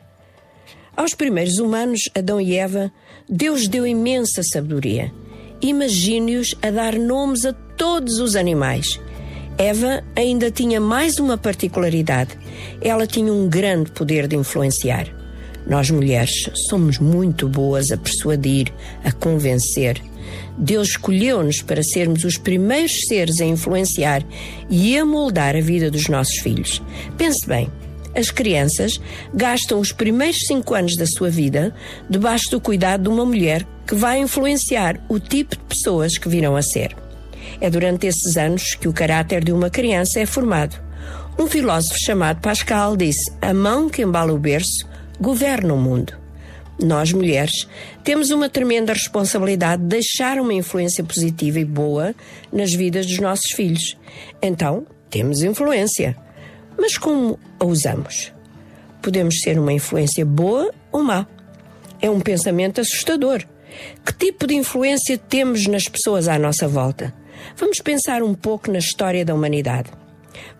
Aos 0.95 1.15
primeiros 1.15 1.59
humanos, 1.59 2.03
Adão 2.15 2.39
e 2.39 2.57
Eva, 2.57 2.93
Deus 3.27 3.67
deu 3.67 3.87
imensa 3.87 4.43
sabedoria. 4.43 5.13
Imagine-os 5.63 6.55
a 6.61 6.71
dar 6.71 6.95
nomes 6.95 7.47
a 7.47 7.53
todos 7.53 8.19
os 8.19 8.37
animais. 8.37 9.01
Eva 9.59 10.05
ainda 10.15 10.53
tinha 10.53 10.81
mais 10.81 11.19
uma 11.19 11.37
particularidade. 11.37 12.31
Ela 12.81 13.09
tinha 13.09 13.33
um 13.33 13.49
grande 13.49 13.91
poder 13.91 14.29
de 14.29 14.37
influenciar. 14.37 15.09
Nós 15.67 15.91
mulheres 15.91 16.49
somos 16.69 17.01
muito 17.01 17.49
boas 17.49 17.91
a 17.91 17.97
persuadir, 17.97 18.73
a 19.03 19.11
convencer. 19.11 20.01
Deus 20.57 20.91
escolheu-nos 20.91 21.61
para 21.61 21.83
sermos 21.83 22.23
os 22.23 22.39
primeiros 22.39 23.01
seres 23.09 23.41
a 23.41 23.45
influenciar 23.45 24.25
e 24.71 24.97
a 24.97 25.05
moldar 25.05 25.57
a 25.57 25.61
vida 25.61 25.91
dos 25.91 26.07
nossos 26.07 26.39
filhos. 26.39 26.81
Pense 27.17 27.45
bem, 27.45 27.69
as 28.15 28.31
crianças 28.31 29.01
gastam 29.35 29.81
os 29.81 29.91
primeiros 29.91 30.39
cinco 30.47 30.73
anos 30.73 30.95
da 30.97 31.05
sua 31.05 31.31
vida 31.31 31.75
debaixo 32.09 32.49
do 32.53 32.61
cuidado 32.61 33.03
de 33.03 33.09
uma 33.09 33.27
mulher 33.27 33.67
que 33.85 33.97
vai 33.97 34.21
influenciar 34.21 35.05
o 35.09 35.19
tipo 35.19 35.57
de 35.57 35.63
pessoas 35.65 36.17
que 36.17 36.29
virão 36.29 36.55
a 36.55 36.63
ser. 36.63 37.08
É 37.61 37.71
durante 37.71 38.07
esses 38.07 38.37
anos 38.37 38.75
que 38.75 38.89
o 38.89 38.93
caráter 38.93 39.45
de 39.45 39.53
uma 39.53 39.71
criança 39.71 40.21
é 40.21 40.27
formado. 40.27 40.77
Um 41.39 41.47
filósofo 41.47 41.99
chamado 42.05 42.41
Pascal 42.41 42.97
disse: 42.97 43.31
A 43.41 43.55
mão 43.55 43.89
que 43.89 44.03
embala 44.03 44.33
o 44.33 44.39
berço 44.39 44.87
governa 45.21 45.73
o 45.75 45.79
mundo. 45.79 46.13
Nós, 46.81 47.13
mulheres, 47.13 47.67
temos 48.05 48.31
uma 48.31 48.49
tremenda 48.49 48.93
responsabilidade 48.93 49.83
de 49.83 49.89
deixar 49.89 50.39
uma 50.39 50.55
influência 50.55 51.03
positiva 51.03 51.59
e 51.59 51.65
boa 51.65 52.15
nas 52.53 52.73
vidas 52.73 53.05
dos 53.05 53.19
nossos 53.19 53.51
filhos. 53.51 53.97
Então, 54.41 54.87
temos 55.11 55.43
influência. 55.43 56.17
Mas 56.79 56.97
como 56.97 57.39
a 57.59 57.65
usamos? 57.65 58.33
Podemos 59.03 59.41
ser 59.41 59.59
uma 59.59 59.73
influência 59.73 60.25
boa 60.25 60.73
ou 60.93 61.03
má. 61.03 61.27
É 62.01 62.09
um 62.09 62.21
pensamento 62.21 62.81
assustador. 62.81 63.45
Que 64.05 64.13
tipo 64.13 64.47
de 64.47 64.55
influência 64.55 65.19
temos 65.19 65.67
nas 65.67 65.89
pessoas 65.89 66.29
à 66.29 66.39
nossa 66.39 66.69
volta? 66.69 67.13
Vamos 67.57 67.79
pensar 67.79 68.23
um 68.23 68.35
pouco 68.35 68.71
na 68.71 68.79
história 68.79 69.25
da 69.25 69.35
humanidade. 69.35 69.91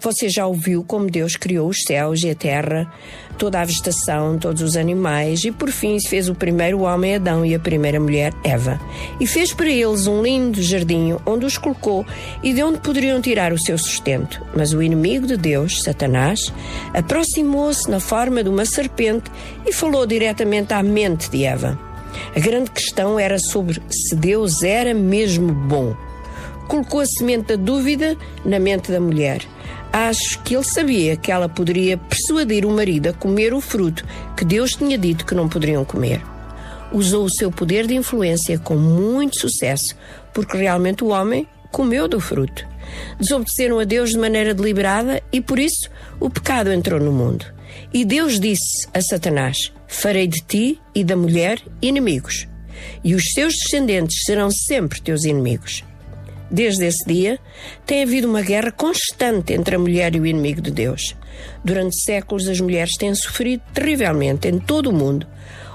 Você 0.01 0.29
já 0.29 0.47
ouviu 0.47 0.85
como 0.85 1.11
Deus 1.11 1.37
criou 1.37 1.69
os 1.69 1.83
céus 1.83 2.23
e 2.23 2.31
a 2.31 2.35
terra, 2.35 2.93
toda 3.37 3.61
a 3.61 3.65
vegetação, 3.65 4.39
todos 4.39 4.63
os 4.63 4.77
animais 4.77 5.45
e 5.45 5.51
por 5.51 5.71
fim 5.71 5.99
fez 6.01 6.29
o 6.29 6.35
primeiro 6.35 6.81
homem 6.81 7.17
Adão 7.17 7.45
e 7.45 7.55
a 7.55 7.59
primeira 7.59 7.99
mulher 7.99 8.33
Eva. 8.45 8.81
E 9.21 9.27
fez 9.27 9.53
para 9.53 9.69
eles 9.69 10.07
um 10.07 10.23
lindo 10.23 10.63
jardim 10.63 11.17
onde 11.27 11.47
os 11.47 11.59
colocou 11.59 12.07
e 12.43 12.53
de 12.53 12.63
onde 12.63 12.81
poderiam 12.81 13.21
tirar 13.21 13.53
o 13.53 13.59
seu 13.59 13.77
sustento. 13.77 14.41
Mas 14.55 14.73
o 14.73 14.83
inimigo 14.83 15.27
de 15.27 15.37
Deus, 15.37 15.83
Satanás, 15.83 16.53
aproximou-se 16.95 17.91
na 17.91 18.01
forma 18.01 18.43
de 18.43 18.49
uma 18.49 18.65
serpente 18.65 19.31
e 19.67 19.73
falou 19.73 20.07
diretamente 20.07 20.73
à 20.73 20.83
mente 20.83 21.31
de 21.31 21.45
Eva. 21.45 21.79
A 22.35 22.41
grande 22.41 22.71
questão 22.71 23.19
era 23.19 23.39
sobre 23.39 23.83
se 23.91 24.15
Deus 24.15 24.63
era 24.63 24.95
mesmo 24.95 25.53
bom. 25.53 26.08
Colocou 26.69 27.01
a 27.01 27.07
semente 27.07 27.57
da 27.57 27.57
dúvida 27.57 28.17
na 28.45 28.61
mente 28.61 28.93
da 28.93 29.01
mulher. 29.01 29.41
Acho 29.93 30.41
que 30.43 30.55
ele 30.55 30.65
sabia 30.65 31.17
que 31.17 31.33
ela 31.33 31.49
poderia 31.49 31.97
persuadir 31.97 32.65
o 32.67 32.71
marido 32.71 33.09
a 33.09 33.13
comer 33.13 33.55
o 33.55 33.61
fruto 33.61 34.05
que 34.37 34.45
Deus 34.45 34.73
tinha 34.73 34.99
dito 34.99 35.25
que 35.25 35.35
não 35.35 35.49
poderiam 35.49 35.85
comer. 35.85 36.23
Usou 36.93 37.25
o 37.25 37.31
seu 37.31 37.51
poder 37.51 37.87
de 37.87 37.95
influência 37.95 38.59
com 38.59 38.77
muito 38.77 39.41
sucesso, 39.41 39.97
porque 40.33 40.57
realmente 40.57 41.03
o 41.03 41.09
homem 41.09 41.47
comeu 41.73 42.07
do 42.07 42.21
fruto. 42.21 42.67
Desobedeceram 43.19 43.79
a 43.79 43.85
Deus 43.85 44.11
de 44.11 44.19
maneira 44.19 44.55
deliberada 44.55 45.23
e 45.33 45.41
por 45.41 45.59
isso 45.59 45.91
o 46.21 46.31
pecado 46.31 46.73
entrou 46.73 47.01
no 47.01 47.13
mundo. 47.13 47.45
E 47.93 48.05
Deus 48.05 48.39
disse 48.39 48.87
a 48.93 49.01
Satanás: 49.01 49.73
Farei 49.87 50.27
de 50.27 50.43
ti 50.43 50.81
e 50.95 51.03
da 51.03 51.17
mulher 51.17 51.61
inimigos, 51.81 52.47
e 53.03 53.15
os 53.15 53.25
seus 53.33 53.55
descendentes 53.55 54.25
serão 54.25 54.51
sempre 54.51 55.01
teus 55.01 55.25
inimigos. 55.25 55.85
Desde 56.51 56.87
esse 56.87 57.05
dia, 57.07 57.39
tem 57.85 58.03
havido 58.03 58.29
uma 58.29 58.41
guerra 58.41 58.73
constante 58.73 59.53
entre 59.53 59.77
a 59.77 59.79
mulher 59.79 60.15
e 60.15 60.21
o 60.21 60.27
inimigo 60.27 60.63
de 60.63 60.71
Deus. 60.71 61.15
Durante 61.63 62.01
séculos, 62.01 62.49
as 62.49 62.59
mulheres 62.59 62.95
têm 62.99 63.15
sofrido 63.15 63.63
terrivelmente 63.75 64.49
em 64.49 64.59
todo 64.59 64.89
o 64.89 64.93
mundo. 64.93 65.27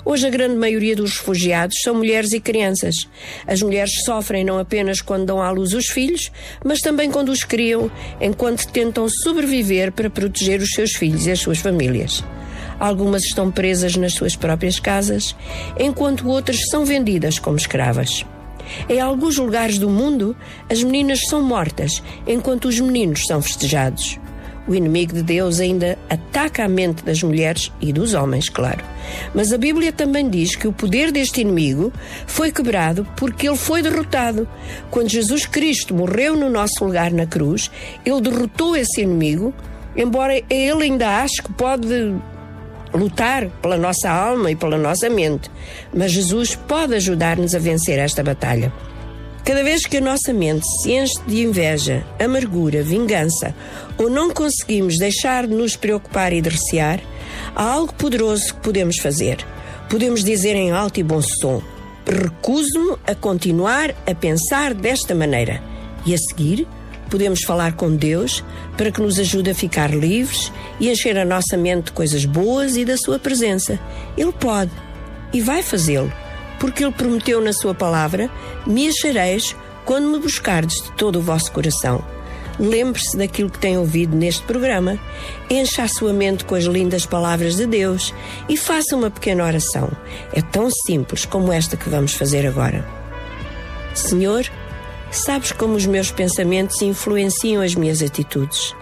Hoje, 0.06 0.28
a 0.28 0.30
grande 0.30 0.56
maioria 0.56 0.96
dos 0.96 1.18
refugiados 1.18 1.78
são 1.82 1.96
mulheres 1.96 2.34
e 2.34 2.40
crianças. 2.40 3.08
As 3.48 3.62
mulheres 3.62 4.04
sofrem 4.04 4.44
não 4.44 4.60
apenas 4.60 5.00
quando 5.00 5.26
dão 5.26 5.42
à 5.42 5.50
luz 5.52 5.74
os 5.74 5.88
filhos, 5.88 6.32
mas 6.66 6.82
também 6.82 7.10
quando 7.10 7.30
os 7.30 7.44
criam, 7.44 7.90
enquanto 8.20 8.68
tentam 8.68 9.08
sobreviver 9.08 9.92
para 9.94 10.10
proteger 10.10 10.60
os 10.60 10.72
seus 10.72 10.94
filhos 10.94 11.26
e 11.26 11.32
as 11.32 11.40
suas 11.40 11.60
famílias. 11.60 12.24
Algumas 12.80 13.24
estão 13.24 13.50
presas 13.50 13.96
nas 13.96 14.14
suas 14.14 14.36
próprias 14.36 14.80
casas, 14.80 15.34
enquanto 15.80 16.28
outras 16.28 16.68
são 16.70 16.84
vendidas 16.84 17.40
como 17.40 17.56
escravas. 17.56 18.26
Em 18.90 19.00
alguns 19.00 19.38
lugares 19.38 19.78
do 19.78 19.90
mundo, 19.90 20.36
as 20.70 20.84
meninas 20.84 21.22
são 21.28 21.42
mortas, 21.42 22.02
enquanto 22.28 22.66
os 22.66 22.80
meninos 22.80 23.26
são 23.26 23.42
festejados. 23.42 24.20
O 24.66 24.74
inimigo 24.74 25.14
de 25.14 25.24
Deus 25.24 25.60
ainda 25.60 25.98
ataca 26.10 26.64
a 26.64 26.70
mente 26.70 27.04
das 27.04 27.22
mulheres 27.22 27.70
e 27.82 27.92
dos 27.92 28.14
homens, 28.14 28.48
claro. 28.48 28.82
Mas 29.36 29.52
a 29.52 29.58
Bíblia 29.58 29.92
também 29.92 30.30
diz 30.30 30.56
que 30.56 30.68
o 30.68 30.72
poder 30.72 31.12
deste 31.12 31.42
inimigo 31.42 31.92
foi 32.26 32.50
quebrado 32.50 33.06
porque 33.18 33.48
ele 33.48 33.58
foi 33.58 33.82
derrotado. 33.82 34.48
Quando 34.90 35.10
Jesus 35.10 35.46
Cristo 35.46 35.94
morreu 35.94 36.38
no 36.38 36.50
nosso 36.50 36.86
lugar 36.86 37.12
na 37.12 37.26
cruz, 37.26 37.70
ele 38.06 38.22
derrotou 38.22 38.74
esse 38.76 39.02
inimigo, 39.02 39.54
embora 39.98 40.42
ele 40.50 40.84
ainda 40.84 41.22
ache 41.22 41.44
que 41.44 41.52
pode 41.52 42.16
lutar 42.94 43.50
pela 43.62 43.78
nossa 43.78 44.10
alma 44.10 44.52
e 44.52 44.56
pela 44.56 44.78
nossa 44.78 45.10
mente, 45.10 45.50
mas 45.94 46.12
Jesus 46.12 46.56
pode 46.56 46.96
ajudar-nos 46.96 47.56
a 47.56 47.60
vencer 47.60 48.00
esta 48.00 48.24
batalha. 48.24 48.72
Cada 49.44 49.62
vez 49.62 49.86
que 49.86 49.98
a 49.98 50.02
nossa 50.02 50.32
mente 50.32 50.66
se 50.82 50.94
enche 50.94 51.22
de 51.28 51.44
inveja, 51.44 52.06
amargura, 52.18 52.82
vingança, 52.82 53.54
ou 53.98 54.10
não 54.10 54.32
conseguimos 54.32 54.98
deixar 54.98 55.46
de 55.46 55.54
nos 55.54 55.76
preocupar 55.76 56.32
e 56.32 56.42
de 56.42 56.50
recear, 56.50 57.02
há 57.54 57.64
algo 57.64 57.94
poderoso 57.94 58.54
que 58.54 58.62
podemos 58.62 58.98
fazer. 58.98 59.46
Podemos 59.90 60.24
dizer 60.24 60.56
em 60.56 60.72
alto 60.72 61.00
e 61.00 61.04
bom 61.04 61.22
som: 61.22 61.62
Recuso-me 62.08 62.96
a 63.06 63.14
continuar 63.14 63.94
a 64.08 64.16
pensar 64.16 64.74
desta 64.74 65.14
maneira. 65.14 65.62
E 66.06 66.14
a 66.14 66.18
seguir, 66.18 66.66
podemos 67.14 67.44
falar 67.44 67.74
com 67.74 67.96
Deus 67.96 68.44
para 68.76 68.90
que 68.90 69.00
nos 69.00 69.20
ajude 69.20 69.52
a 69.52 69.54
ficar 69.54 69.92
livres 69.92 70.52
e 70.80 70.90
encher 70.90 71.16
a 71.16 71.24
nossa 71.24 71.56
mente 71.56 71.86
de 71.86 71.92
coisas 71.92 72.26
boas 72.26 72.76
e 72.76 72.84
da 72.84 72.98
Sua 72.98 73.20
presença. 73.20 73.80
Ele 74.18 74.32
pode 74.32 74.72
e 75.32 75.40
vai 75.40 75.62
fazê-lo, 75.62 76.12
porque 76.60 76.84
Ele 76.84 76.92
prometeu 76.92 77.40
na 77.40 77.54
Sua 77.54 77.76
palavra: 77.76 78.32
Me 78.66 78.88
achareis 78.88 79.56
quando 79.86 80.08
me 80.08 80.18
buscardes 80.18 80.82
de 80.82 80.92
todo 80.94 81.20
o 81.20 81.22
vosso 81.22 81.52
coração. 81.52 82.04
Lembre-se 82.60 83.16
daquilo 83.16 83.52
que 83.52 83.60
tem 83.60 83.78
ouvido 83.78 84.16
neste 84.16 84.42
programa, 84.44 85.00
encha 85.52 85.84
a 85.84 85.88
sua 85.88 86.14
mente 86.14 86.46
com 86.46 86.56
as 86.56 86.66
lindas 86.66 87.06
palavras 87.06 87.58
de 87.58 87.68
Deus 87.68 88.14
e 88.50 88.58
faça 88.58 88.96
uma 88.96 89.12
pequena 89.12 89.44
oração. 89.44 89.92
É 90.34 90.42
tão 90.42 90.70
simples 90.72 91.26
como 91.26 91.52
esta 91.52 91.78
que 91.78 91.90
vamos 91.90 92.14
fazer 92.14 92.48
agora. 92.48 92.84
Senhor, 93.94 94.46
Sabes 95.14 95.52
como 95.52 95.76
os 95.76 95.86
meus 95.86 96.10
pensamentos 96.10 96.82
influenciam 96.82 97.62
as 97.62 97.76
minhas 97.76 98.02
atitudes, 98.02 98.76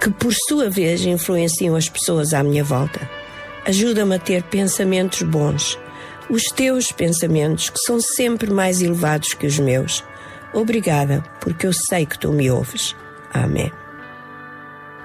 que 0.00 0.10
por 0.10 0.34
sua 0.34 0.68
vez 0.68 1.02
influenciam 1.02 1.76
as 1.76 1.88
pessoas 1.88 2.34
à 2.34 2.42
minha 2.42 2.64
volta. 2.64 3.08
Ajuda-me 3.64 4.16
a 4.16 4.18
ter 4.18 4.42
pensamentos 4.42 5.22
bons, 5.22 5.78
os 6.28 6.42
teus 6.46 6.90
pensamentos, 6.90 7.70
que 7.70 7.78
são 7.78 8.00
sempre 8.00 8.50
mais 8.50 8.82
elevados 8.82 9.32
que 9.32 9.46
os 9.46 9.60
meus. 9.60 10.02
Obrigada, 10.52 11.24
porque 11.40 11.68
eu 11.68 11.72
sei 11.72 12.04
que 12.04 12.18
tu 12.18 12.32
me 12.32 12.50
ouves. 12.50 12.96
Amém. 13.32 13.70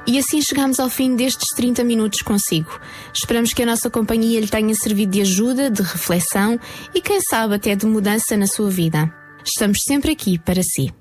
E 0.08 0.18
assim 0.18 0.42
chegamos 0.42 0.80
ao 0.80 0.90
fim 0.90 1.16
destes 1.16 1.50
30 1.56 1.84
minutos 1.84 2.24
consigo. 2.24 2.80
Esperamos 3.14 3.54
que 3.54 3.62
a 3.62 3.68
nossa 3.68 3.88
companhia 3.88 4.40
lhe 4.40 4.48
tenha 4.48 4.74
servido 4.74 5.12
de 5.12 5.22
ajuda, 5.22 5.70
de 5.70 5.84
reflexão 5.84 6.60
e, 6.92 7.00
quem 7.00 7.22
sabe, 7.22 7.54
até 7.54 7.76
de 7.76 7.86
mudança 7.86 8.36
na 8.36 8.48
sua 8.48 8.72
vida. 8.72 9.21
Estamos 9.46 9.84
sempre 9.84 10.12
aqui 10.12 10.40
para 10.40 10.62
si. 10.64 10.92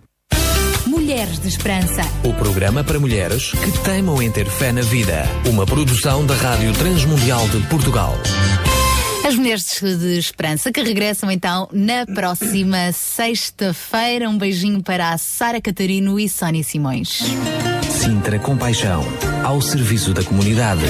Mulheres 0.87 1.39
de 1.39 1.49
Esperança. 1.49 2.03
O 2.25 2.33
programa 2.35 2.83
para 2.83 2.99
mulheres 2.99 3.53
que 3.53 3.85
teimam 3.85 4.21
em 4.23 4.31
ter 4.31 4.47
fé 4.47 4.73
na 4.73 4.81
vida. 4.81 5.25
Uma 5.47 5.67
produção 5.67 6.25
da 6.25 6.35
Rádio 6.35 6.73
Transmundial 6.73 7.47
de 7.49 7.61
Portugal. 7.69 8.15
As 9.27 9.35
Mulheres 9.35 9.81
de 9.81 10.19
Esperança 10.19 10.73
que 10.73 10.83
regressam 10.83 11.31
então 11.31 11.69
na 11.73 12.07
próxima 12.07 12.91
sexta-feira. 12.93 14.29
Um 14.29 14.39
beijinho 14.39 14.83
para 14.83 15.11
a 15.11 15.19
Sara 15.19 15.61
Catarino 15.61 16.19
e 16.19 16.29
Sónia 16.29 16.65
Simões. 16.65 17.23
Sintra 17.91 18.39
Compaixão. 18.39 19.05
Ao 19.45 19.61
serviço 19.61 20.15
da 20.15 20.23
comunidade. 20.23 20.85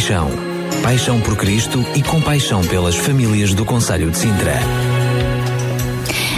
Compaixão. 0.00 0.30
Paixão 0.82 1.20
por 1.20 1.36
Cristo 1.36 1.84
e 1.94 2.02
compaixão 2.02 2.66
pelas 2.66 2.96
famílias 2.96 3.52
do 3.52 3.66
Conselho 3.66 4.10
de 4.10 4.16
Sintra. 4.16 4.54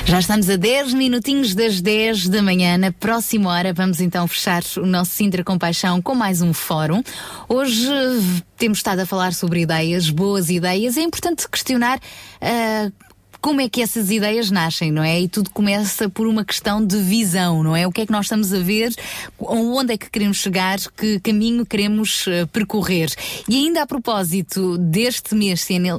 Já 0.04 0.18
estamos 0.18 0.50
a 0.50 0.56
10 0.56 0.94
minutinhos 0.94 1.54
das 1.54 1.80
10 1.80 2.28
da 2.28 2.42
manhã. 2.42 2.76
Na 2.76 2.90
próxima 2.90 3.50
hora 3.50 3.72
vamos 3.72 4.00
então 4.00 4.26
fechar 4.26 4.64
o 4.78 4.84
nosso 4.84 5.12
Sintra 5.12 5.44
Compaixão 5.44 6.02
com 6.02 6.12
mais 6.12 6.42
um 6.42 6.52
fórum. 6.52 7.04
Hoje 7.48 7.88
temos 8.56 8.78
estado 8.78 8.98
a 8.98 9.06
falar 9.06 9.32
sobre 9.32 9.60
ideias, 9.60 10.10
boas 10.10 10.50
ideias. 10.50 10.96
É 10.96 11.02
importante 11.02 11.48
questionar 11.48 12.00
ah, 12.40 12.90
como 13.42 13.60
é 13.60 13.68
que 13.68 13.82
essas 13.82 14.08
ideias 14.08 14.52
nascem, 14.52 14.92
não 14.92 15.02
é? 15.02 15.20
E 15.20 15.28
tudo 15.28 15.50
começa 15.50 16.08
por 16.08 16.28
uma 16.28 16.44
questão 16.44 16.84
de 16.84 16.96
visão, 16.98 17.64
não 17.64 17.74
é? 17.74 17.84
O 17.84 17.90
que 17.90 18.02
é 18.02 18.06
que 18.06 18.12
nós 18.12 18.26
estamos 18.26 18.54
a 18.54 18.60
ver, 18.60 18.94
onde 19.52 19.94
é 19.94 19.98
que 19.98 20.10
queremos 20.10 20.38
chegar, 20.38 20.78
que 20.96 21.20
caminho 21.20 21.66
queremos 21.66 22.26
eh, 22.26 22.46
percorrer. 22.46 23.10
E 23.48 23.56
ainda 23.56 23.82
a 23.82 23.86
propósito 23.86 24.78
deste 24.78 25.34
mês 25.34 25.60
se, 25.62 25.74
eh, 25.74 25.90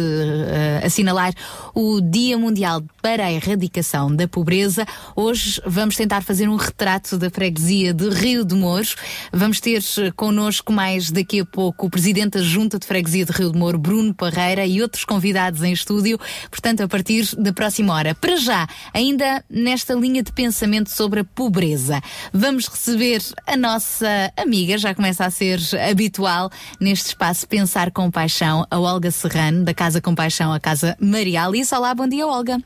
eh, 0.00 0.80
assinalar 0.84 1.34
o 1.74 2.00
Dia 2.00 2.38
Mundial 2.38 2.82
para 3.02 3.26
a 3.26 3.32
Erradicação 3.32 4.14
da 4.14 4.26
Pobreza, 4.26 4.86
hoje 5.14 5.60
vamos 5.66 5.96
tentar 5.96 6.22
fazer 6.22 6.48
um 6.48 6.56
retrato 6.56 7.18
da 7.18 7.28
freguesia 7.28 7.92
de 7.92 8.08
Rio 8.08 8.44
de 8.44 8.54
Mouros. 8.54 8.96
Vamos 9.32 9.60
ter 9.60 9.82
connosco 10.16 10.72
mais 10.72 11.10
daqui 11.10 11.40
a 11.40 11.44
pouco 11.44 11.86
o 11.86 11.90
Presidente 11.90 12.38
da 12.38 12.44
Junta 12.44 12.78
de 12.78 12.86
Freguesia 12.86 13.24
de 13.24 13.32
Rio 13.32 13.52
de 13.52 13.58
Moro, 13.58 13.78
Bruno 13.78 14.14
Parreira, 14.14 14.64
e 14.64 14.80
outros 14.80 15.04
convidados 15.04 15.62
em 15.62 15.72
estúdio. 15.72 16.18
Portanto, 16.50 16.82
partir 16.92 17.34
da 17.36 17.52
próxima 17.52 17.94
hora. 17.94 18.14
Para 18.14 18.36
já, 18.36 18.68
ainda 18.92 19.42
nesta 19.48 19.94
linha 19.94 20.22
de 20.22 20.30
pensamento 20.30 20.90
sobre 20.90 21.20
a 21.20 21.24
pobreza, 21.24 22.00
vamos 22.32 22.68
receber 22.68 23.01
a 23.46 23.56
nossa 23.56 24.32
amiga, 24.36 24.78
já 24.78 24.94
começa 24.94 25.24
a 25.24 25.30
ser 25.30 25.58
habitual 25.90 26.50
neste 26.80 27.08
espaço 27.08 27.48
Pensar 27.48 27.90
com 27.90 28.10
Paixão, 28.10 28.64
a 28.70 28.78
Olga 28.78 29.10
Serrano, 29.10 29.64
da 29.64 29.74
Casa 29.74 30.00
com 30.00 30.14
Paixão, 30.14 30.52
a 30.52 30.60
Casa 30.60 30.96
Maria 31.00 31.44
Alice. 31.44 31.74
Olá, 31.74 31.94
bom 31.94 32.08
dia, 32.08 32.26
Olga. 32.26 32.58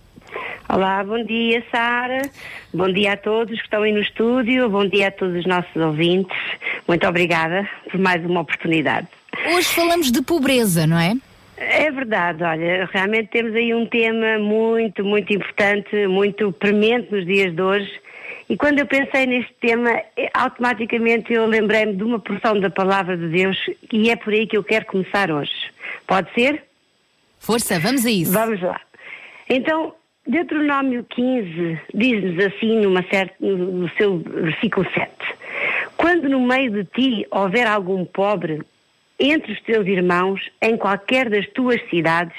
Olá, 0.68 1.02
bom 1.02 1.24
dia, 1.24 1.64
Sara. 1.70 2.22
Bom 2.74 2.92
dia 2.92 3.12
a 3.12 3.16
todos 3.16 3.56
que 3.56 3.64
estão 3.64 3.82
aí 3.82 3.92
no 3.92 4.00
estúdio. 4.00 4.68
Bom 4.68 4.86
dia 4.86 5.08
a 5.08 5.10
todos 5.10 5.36
os 5.36 5.46
nossos 5.46 5.74
ouvintes. 5.76 6.36
Muito 6.86 7.06
obrigada 7.06 7.66
por 7.90 7.98
mais 7.98 8.24
uma 8.24 8.40
oportunidade. 8.40 9.06
Hoje 9.54 9.68
falamos 9.68 10.12
de 10.12 10.20
pobreza, 10.20 10.86
não 10.86 10.98
é? 10.98 11.14
É 11.56 11.90
verdade, 11.90 12.42
olha, 12.42 12.86
realmente 12.92 13.30
temos 13.30 13.54
aí 13.54 13.72
um 13.72 13.86
tema 13.86 14.38
muito, 14.38 15.02
muito 15.02 15.32
importante, 15.32 16.06
muito 16.06 16.52
premente 16.52 17.10
nos 17.10 17.24
dias 17.24 17.54
de 17.54 17.62
hoje. 17.62 18.05
E 18.48 18.56
quando 18.56 18.78
eu 18.78 18.86
pensei 18.86 19.26
neste 19.26 19.52
tema, 19.54 19.90
eh, 20.16 20.30
automaticamente 20.32 21.32
eu 21.32 21.46
lembrei-me 21.46 21.96
de 21.96 22.04
uma 22.04 22.20
porção 22.20 22.58
da 22.60 22.70
palavra 22.70 23.16
de 23.16 23.28
Deus 23.28 23.56
e 23.92 24.08
é 24.08 24.16
por 24.16 24.32
aí 24.32 24.46
que 24.46 24.56
eu 24.56 24.62
quero 24.62 24.86
começar 24.86 25.30
hoje. 25.30 25.52
Pode 26.06 26.32
ser? 26.32 26.64
Força, 27.40 27.78
vamos 27.80 28.06
a 28.06 28.10
isso. 28.10 28.32
Vamos 28.32 28.60
lá. 28.62 28.80
Então, 29.48 29.94
Deuteronômio 30.26 31.04
15 31.10 31.80
diz-nos 31.94 32.44
assim 32.46 32.80
numa 32.80 33.02
certa, 33.10 33.34
no 33.40 33.88
seu 33.96 34.18
versículo 34.18 34.86
7. 34.92 35.10
Quando 35.96 36.28
no 36.28 36.40
meio 36.40 36.70
de 36.70 36.84
ti 36.84 37.26
houver 37.30 37.66
algum 37.66 38.04
pobre, 38.04 38.62
entre 39.18 39.52
os 39.52 39.60
teus 39.62 39.86
irmãos, 39.86 40.40
em 40.60 40.76
qualquer 40.76 41.30
das 41.30 41.48
tuas 41.48 41.80
cidades, 41.88 42.36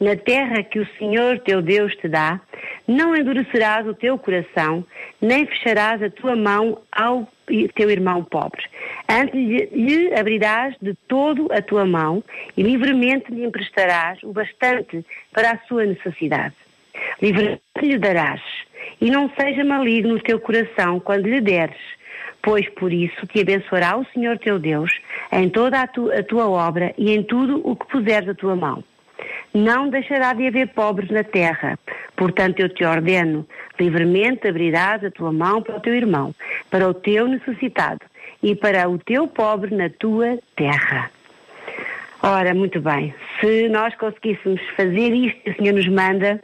na 0.00 0.16
terra 0.16 0.62
que 0.62 0.80
o 0.80 0.88
Senhor 0.98 1.38
teu 1.40 1.60
Deus 1.60 1.94
te 1.94 2.08
dá, 2.08 2.40
não 2.88 3.14
endurecerás 3.14 3.86
o 3.86 3.94
teu 3.94 4.16
coração, 4.16 4.84
nem 5.20 5.46
fecharás 5.46 6.02
a 6.02 6.08
tua 6.08 6.34
mão 6.34 6.80
ao 6.90 7.28
teu 7.74 7.90
irmão 7.90 8.24
pobre. 8.24 8.62
Antes 9.08 9.34
lhe, 9.34 10.14
abrirás 10.14 10.74
de 10.80 10.94
todo 11.06 11.48
a 11.52 11.60
tua 11.60 11.84
mão 11.84 12.24
e 12.56 12.62
livremente 12.62 13.30
lhe 13.30 13.44
emprestarás 13.44 14.22
o 14.22 14.32
bastante 14.32 15.04
para 15.32 15.52
a 15.52 15.58
sua 15.68 15.84
necessidade. 15.84 16.54
Livremente 17.20 17.60
lhe 17.82 17.98
darás, 17.98 18.40
e 19.00 19.10
não 19.10 19.30
seja 19.38 19.64
maligno 19.64 20.14
o 20.14 20.20
teu 20.20 20.40
coração 20.40 20.98
quando 20.98 21.28
lhe 21.28 21.40
deres, 21.40 21.76
pois 22.42 22.68
por 22.70 22.92
isso 22.92 23.26
te 23.26 23.40
abençoará 23.40 23.98
o 23.98 24.06
Senhor 24.06 24.38
teu 24.38 24.58
Deus 24.58 24.90
em 25.30 25.48
toda 25.48 25.82
a, 25.82 25.86
tu, 25.86 26.10
a 26.10 26.22
tua 26.22 26.48
obra 26.48 26.94
e 26.96 27.12
em 27.12 27.22
tudo 27.22 27.60
o 27.64 27.76
que 27.76 27.86
puseres 27.86 28.28
a 28.28 28.34
tua 28.34 28.56
mão. 28.56 28.82
Não 29.54 29.88
deixará 29.88 30.32
de 30.32 30.46
haver 30.46 30.68
pobres 30.68 31.10
na 31.10 31.24
terra. 31.24 31.78
Portanto, 32.16 32.60
eu 32.60 32.68
te 32.68 32.84
ordeno, 32.84 33.46
livremente 33.78 34.48
abrirás 34.48 35.04
a 35.04 35.10
tua 35.10 35.32
mão 35.32 35.62
para 35.62 35.76
o 35.76 35.80
teu 35.80 35.94
irmão, 35.94 36.34
para 36.70 36.88
o 36.88 36.94
teu 36.94 37.26
necessitado 37.26 38.00
e 38.42 38.54
para 38.54 38.88
o 38.88 38.98
teu 38.98 39.26
pobre 39.26 39.74
na 39.74 39.88
tua 39.88 40.38
terra. 40.56 41.10
Ora, 42.22 42.54
muito 42.54 42.80
bem, 42.80 43.14
se 43.40 43.68
nós 43.68 43.94
conseguíssemos 43.96 44.60
fazer 44.76 45.12
isto 45.14 45.40
que 45.40 45.50
o 45.50 45.56
Senhor 45.56 45.72
nos 45.72 45.88
manda, 45.88 46.40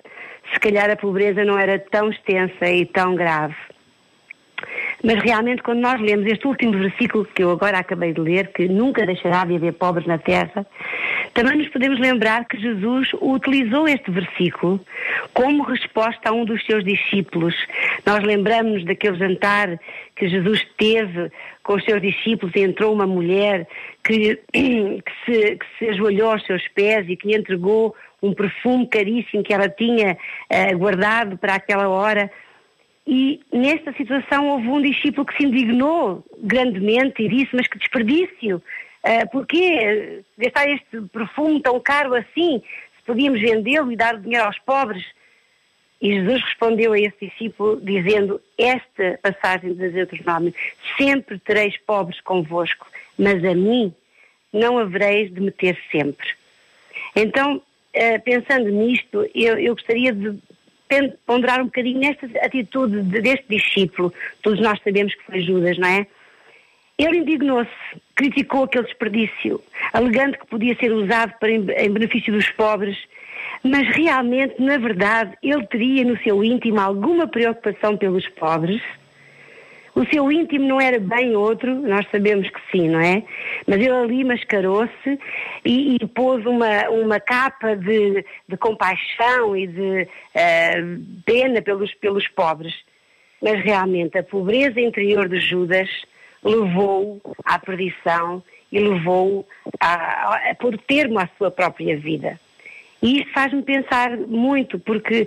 se 0.53 0.59
calhar 0.59 0.91
a 0.91 0.97
pobreza 0.97 1.45
não 1.45 1.59
era 1.59 1.79
tão 1.79 2.11
extensa 2.11 2.67
e 2.67 2.87
tão 2.87 3.15
grave. 3.15 3.55
Mas 5.03 5.23
realmente, 5.23 5.63
quando 5.63 5.81
nós 5.81 6.01
lemos 6.01 6.27
este 6.27 6.47
último 6.47 6.73
versículo 6.73 7.25
que 7.25 7.43
eu 7.43 7.51
agora 7.51 7.79
acabei 7.79 8.13
de 8.13 8.21
ler, 8.21 8.53
que 8.53 8.67
nunca 8.67 9.05
deixará 9.05 9.45
de 9.45 9.57
haver 9.57 9.75
pobres 9.75 10.07
na 10.07 10.19
terra, 10.19 10.67
também 11.35 11.59
nos 11.59 11.69
podemos 11.69 12.01
lembrar 12.01 12.47
que 12.47 12.59
Jesus 12.59 13.11
utilizou 13.21 13.87
este 13.87 14.11
versículo 14.11 14.81
como 15.35 15.63
resposta 15.65 16.31
a 16.31 16.33
um 16.33 16.45
dos 16.45 16.65
seus 16.65 16.83
discípulos. 16.83 17.55
Nós 18.07 18.23
lembramos 18.23 18.85
daquele 18.85 19.19
jantar 19.19 19.79
que 20.17 20.29
Jesus 20.29 20.67
teve 20.79 21.31
com 21.63 21.75
os 21.75 21.85
seus 21.85 22.01
discípulos 22.01 22.55
e 22.57 22.61
entrou 22.61 22.93
uma 22.93 23.07
mulher 23.07 23.69
que, 24.03 24.41
que, 24.53 25.03
se, 25.25 25.57
que 25.57 25.67
se 25.79 25.89
ajoelhou 25.91 26.31
aos 26.31 26.45
seus 26.47 26.67
pés 26.69 27.07
e 27.09 27.17
que 27.17 27.29
lhe 27.29 27.37
entregou 27.37 27.95
um 28.23 28.33
perfume 28.33 28.87
caríssimo 28.87 29.43
que 29.43 29.53
ela 29.53 29.69
tinha 29.69 30.17
eh, 30.49 30.75
guardado 30.75 31.37
para 31.37 31.55
aquela 31.55 31.89
hora. 31.89 32.31
E 33.07 33.41
nesta 33.53 33.93
situação 33.93 34.49
houve 34.49 34.69
um 34.69 34.83
discípulo 34.83 35.25
que 35.25 35.37
se 35.37 35.45
indignou 35.45 36.25
grandemente 36.39 37.23
e 37.23 37.29
disse: 37.29 37.55
Mas 37.55 37.69
que 37.69 37.79
desperdício! 37.79 38.61
Uh, 39.05 39.31
porquê 39.31 40.25
gastar 40.37 40.69
este 40.69 41.01
perfume 41.13 41.63
tão 41.63 41.79
caro 41.79 42.15
assim? 42.15 42.61
Se 42.97 43.05
podíamos 43.07 43.41
vendê-lo 43.41 43.93
e 43.93 43.97
dar 43.97 44.17
o 44.17 44.21
dinheiro 44.21 44.47
aos 44.47 44.59
pobres? 44.59 45.05
E 46.03 46.15
Jesus 46.15 46.43
respondeu 46.43 46.93
a 46.93 46.99
esse 46.99 47.29
discípulo 47.29 47.81
dizendo: 47.81 48.41
Esta 48.59 49.21
passagem 49.23 49.75
de 49.75 49.89
Deuteronômio: 49.89 50.53
Sempre 50.99 51.39
tereis 51.39 51.77
pobres 51.87 52.21
convosco, 52.21 52.89
mas 53.17 53.45
a 53.45 53.55
mim 53.55 53.95
não 54.53 54.79
havereis 54.79 55.33
de 55.33 55.41
meter 55.41 55.79
sempre. 55.93 56.27
Então, 57.15 57.57
uh, 57.57 58.23
pensando 58.25 58.69
nisto, 58.69 59.31
eu, 59.33 59.57
eu 59.59 59.75
gostaria 59.75 60.13
de 60.13 60.37
ponderar 61.27 61.61
um 61.61 61.67
bocadinho 61.67 62.01
nesta 62.01 62.27
atitude 62.45 63.03
deste 63.03 63.47
discípulo. 63.49 64.13
Todos 64.43 64.61
nós 64.61 64.81
sabemos 64.83 65.15
que 65.15 65.25
foi 65.25 65.41
Judas, 65.41 65.79
não 65.79 65.89
é? 65.89 66.07
Ele 66.99 67.19
indignou-se, 67.19 67.71
criticou 68.15 68.65
aquele 68.65 68.85
desperdício, 68.85 69.63
alegando 69.93 70.39
que 70.39 70.47
podia 70.47 70.75
ser 70.77 70.93
usado 70.93 71.35
para, 71.39 71.51
em 71.51 71.91
benefício 71.91 72.33
dos 72.33 72.49
pobres, 72.51 72.97
mas 73.63 73.87
realmente, 73.95 74.61
na 74.61 74.79
verdade, 74.79 75.37
ele 75.43 75.67
teria 75.67 76.05
no 76.05 76.17
seu 76.23 76.43
íntimo 76.43 76.81
alguma 76.81 77.27
preocupação 77.27 77.97
pelos 77.97 78.27
pobres? 78.31 78.81
O 79.97 80.05
seu 80.13 80.31
íntimo 80.31 80.69
não 80.69 80.79
era 80.79 81.01
bem 81.01 81.35
outro, 81.35 81.75
nós 81.75 82.07
sabemos 82.11 82.51
que 82.51 82.61
sim, 82.71 82.87
não 82.87 83.01
é? 83.01 83.23
Mas 83.67 83.77
ele 83.77 83.91
ali 83.91 84.25
mascarou-se 84.25 85.19
e, 85.65 85.97
e, 85.97 86.07
pôs 86.07 86.45
uma, 86.45 86.91
uma 86.91 87.19
capa 87.19 87.75
de, 87.75 88.23
de 88.47 88.57
compaixão 88.59 89.57
e 89.57 89.67
de 89.67 90.03
uh, 90.03 91.23
pena 91.25 91.63
pelos, 91.63 91.95
pelos 91.95 92.29
pobres. 92.29 92.75
Mas 93.41 93.65
realmente 93.65 94.19
a 94.19 94.23
pobreza 94.23 94.79
interior 94.79 95.31
de 95.31 95.41
Judas 95.41 95.89
levou-o 96.45 97.19
à 97.43 97.59
perdição 97.59 98.43
e 98.71 98.79
levou-o 98.79 99.47
a, 99.81 100.51
a, 100.51 100.55
pôr 100.57 100.77
termo 100.77 101.19
à 101.19 101.27
sua 101.39 101.51
própria 101.51 101.97
vida. 101.97 102.39
E 103.03 103.23
isso 103.23 103.33
faz-me 103.33 103.63
pensar 103.63 104.15
muito, 104.19 104.79
porque 104.79 105.27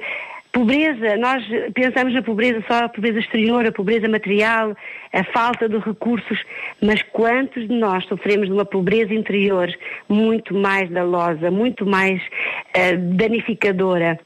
Pobreza, 0.51 1.15
nós 1.17 1.45
pensamos 1.75 2.11
na 2.11 2.23
pobreza 2.23 2.63
só 2.67 2.85
a 2.85 2.89
pobreza 2.89 3.19
exterior, 3.19 3.67
a 3.67 3.71
pobreza 3.71 4.09
material, 4.09 4.75
a 5.13 5.23
falta 5.25 5.69
de 5.69 5.77
recursos, 5.77 6.43
mas 6.81 7.03
quantos 7.03 7.67
de 7.67 7.75
nós 7.75 8.03
sofremos 8.05 8.47
de 8.47 8.53
uma 8.53 8.65
pobreza 8.65 9.13
interior 9.13 9.69
muito 10.07 10.55
mais 10.55 10.89
danosa, 10.89 11.51
muito 11.51 11.85
mais 11.85 12.19
uh, 12.21 12.97
danificadora? 13.15 14.19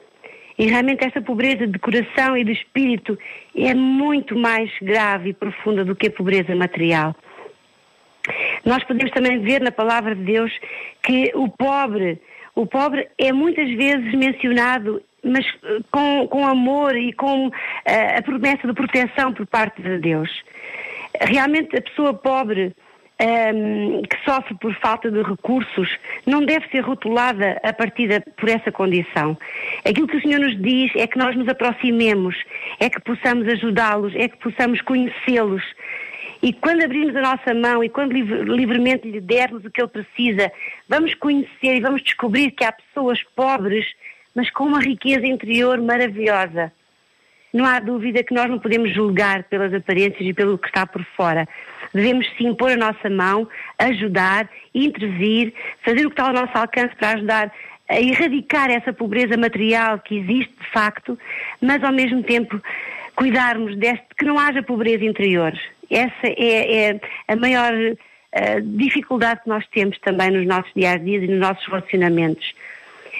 E 0.56 0.66
realmente 0.66 1.04
esta 1.04 1.20
pobreza 1.20 1.66
de 1.66 1.78
coração 1.78 2.36
e 2.36 2.44
de 2.44 2.52
espírito 2.52 3.18
é 3.54 3.74
muito 3.74 4.34
mais 4.34 4.70
grave 4.80 5.30
e 5.30 5.34
profunda 5.34 5.84
do 5.84 5.94
que 5.94 6.06
a 6.06 6.10
pobreza 6.10 6.54
material. 6.54 7.14
Nós 8.64 8.82
podemos 8.84 9.12
também 9.12 9.40
ver 9.40 9.60
na 9.60 9.70
palavra 9.70 10.14
de 10.14 10.22
Deus 10.22 10.50
que 11.02 11.32
o 11.34 11.50
pobre, 11.50 12.18
o 12.54 12.64
pobre 12.64 13.08
é 13.18 13.30
muitas 13.30 13.68
vezes 13.70 14.14
mencionado 14.14 15.02
mas 15.24 15.46
eh, 15.64 15.80
com, 15.90 16.26
com 16.28 16.46
amor 16.46 16.96
e 16.96 17.12
com 17.12 17.48
uh, 17.48 17.52
a 18.18 18.22
promessa 18.22 18.66
de 18.66 18.74
proteção 18.74 19.32
por 19.32 19.46
parte 19.46 19.82
de 19.82 19.98
Deus. 19.98 20.30
Realmente 21.20 21.76
a 21.76 21.82
pessoa 21.82 22.12
pobre 22.12 22.74
um, 23.20 23.24
ehm, 23.24 24.02
que 24.02 24.24
sofre 24.24 24.54
por 24.60 24.74
falta 24.80 25.10
de 25.10 25.22
recursos 25.22 25.88
não 26.26 26.44
deve 26.44 26.68
ser 26.68 26.80
rotulada 26.80 27.60
a 27.62 27.72
partir 27.72 28.22
por 28.36 28.48
essa 28.48 28.72
condição. 28.72 29.36
Aquilo 29.84 30.08
que 30.08 30.16
o 30.16 30.20
Senhor 30.20 30.40
nos 30.40 30.60
diz 30.60 30.90
é 30.96 31.06
que 31.06 31.18
nós 31.18 31.36
nos 31.36 31.48
aproximemos, 31.48 32.36
é 32.80 32.90
que 32.90 33.00
possamos 33.00 33.46
ajudá-los, 33.48 34.14
é 34.16 34.28
que 34.28 34.36
possamos 34.38 34.80
conhecê-los. 34.80 35.62
E 36.42 36.52
quando 36.52 36.84
abrirmos 36.84 37.16
a 37.16 37.22
nossa 37.22 37.54
mão 37.54 37.82
e 37.82 37.88
quando 37.88 38.12
livre, 38.12 38.42
livremente 38.42 39.08
lhe 39.08 39.20
dermos 39.20 39.64
o 39.64 39.70
que 39.70 39.80
ele 39.80 39.88
precisa, 39.88 40.52
vamos 40.86 41.14
conhecer 41.14 41.76
e 41.76 41.80
vamos 41.80 42.02
descobrir 42.02 42.50
que 42.50 42.64
há 42.64 42.72
pessoas 42.72 43.22
pobres 43.34 43.86
mas 44.34 44.50
com 44.50 44.64
uma 44.64 44.80
riqueza 44.80 45.26
interior 45.26 45.80
maravilhosa. 45.80 46.72
Não 47.52 47.64
há 47.64 47.78
dúvida 47.78 48.24
que 48.24 48.34
nós 48.34 48.50
não 48.50 48.58
podemos 48.58 48.92
julgar 48.92 49.44
pelas 49.44 49.72
aparências 49.72 50.20
e 50.20 50.32
pelo 50.32 50.58
que 50.58 50.66
está 50.66 50.84
por 50.84 51.04
fora. 51.16 51.46
Devemos 51.94 52.28
sim 52.36 52.52
pôr 52.52 52.72
a 52.72 52.76
nossa 52.76 53.08
mão, 53.08 53.48
ajudar, 53.78 54.48
intervir, 54.74 55.54
fazer 55.84 56.04
o 56.04 56.10
que 56.10 56.14
está 56.14 56.26
ao 56.26 56.32
nosso 56.32 56.58
alcance 56.58 56.96
para 56.96 57.12
ajudar 57.12 57.52
a 57.88 58.00
erradicar 58.00 58.70
essa 58.70 58.92
pobreza 58.92 59.36
material 59.36 59.98
que 60.00 60.16
existe 60.18 60.52
de 60.58 60.70
facto, 60.72 61.18
mas 61.60 61.82
ao 61.84 61.92
mesmo 61.92 62.22
tempo 62.22 62.60
cuidarmos 63.14 63.76
deste 63.76 64.06
que 64.18 64.24
não 64.24 64.38
haja 64.38 64.62
pobreza 64.62 65.04
interior. 65.04 65.52
Essa 65.90 66.26
é, 66.26 66.88
é 66.88 67.00
a 67.28 67.36
maior 67.36 67.72
uh, 67.72 68.60
dificuldade 68.76 69.42
que 69.42 69.48
nós 69.48 69.64
temos 69.68 69.98
também 70.00 70.30
nos 70.30 70.46
nossos 70.46 70.72
dias 70.74 70.94
a 70.94 70.98
dias 70.98 71.22
e 71.22 71.28
nos 71.28 71.38
nossos 71.38 71.64
relacionamentos. 71.66 72.52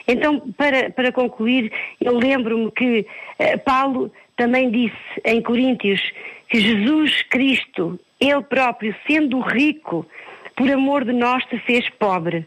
Então, 0.07 0.41
para, 0.57 0.91
para 0.91 1.13
concluir, 1.13 1.73
eu 2.01 2.19
lembro-me 2.19 2.71
que 2.71 3.07
eh, 3.39 3.57
Paulo 3.57 4.13
também 4.37 4.71
disse 4.71 4.97
em 5.25 5.41
Coríntios 5.41 6.01
que 6.49 6.61
Jesus 6.61 7.23
Cristo, 7.23 7.99
Ele 8.21 8.43
próprio, 8.43 8.95
sendo 9.07 9.41
rico, 9.41 10.07
por 10.55 10.71
amor 10.71 11.05
de 11.05 11.13
nós 11.13 11.43
se 11.49 11.59
fez 11.61 11.89
pobre. 11.91 12.47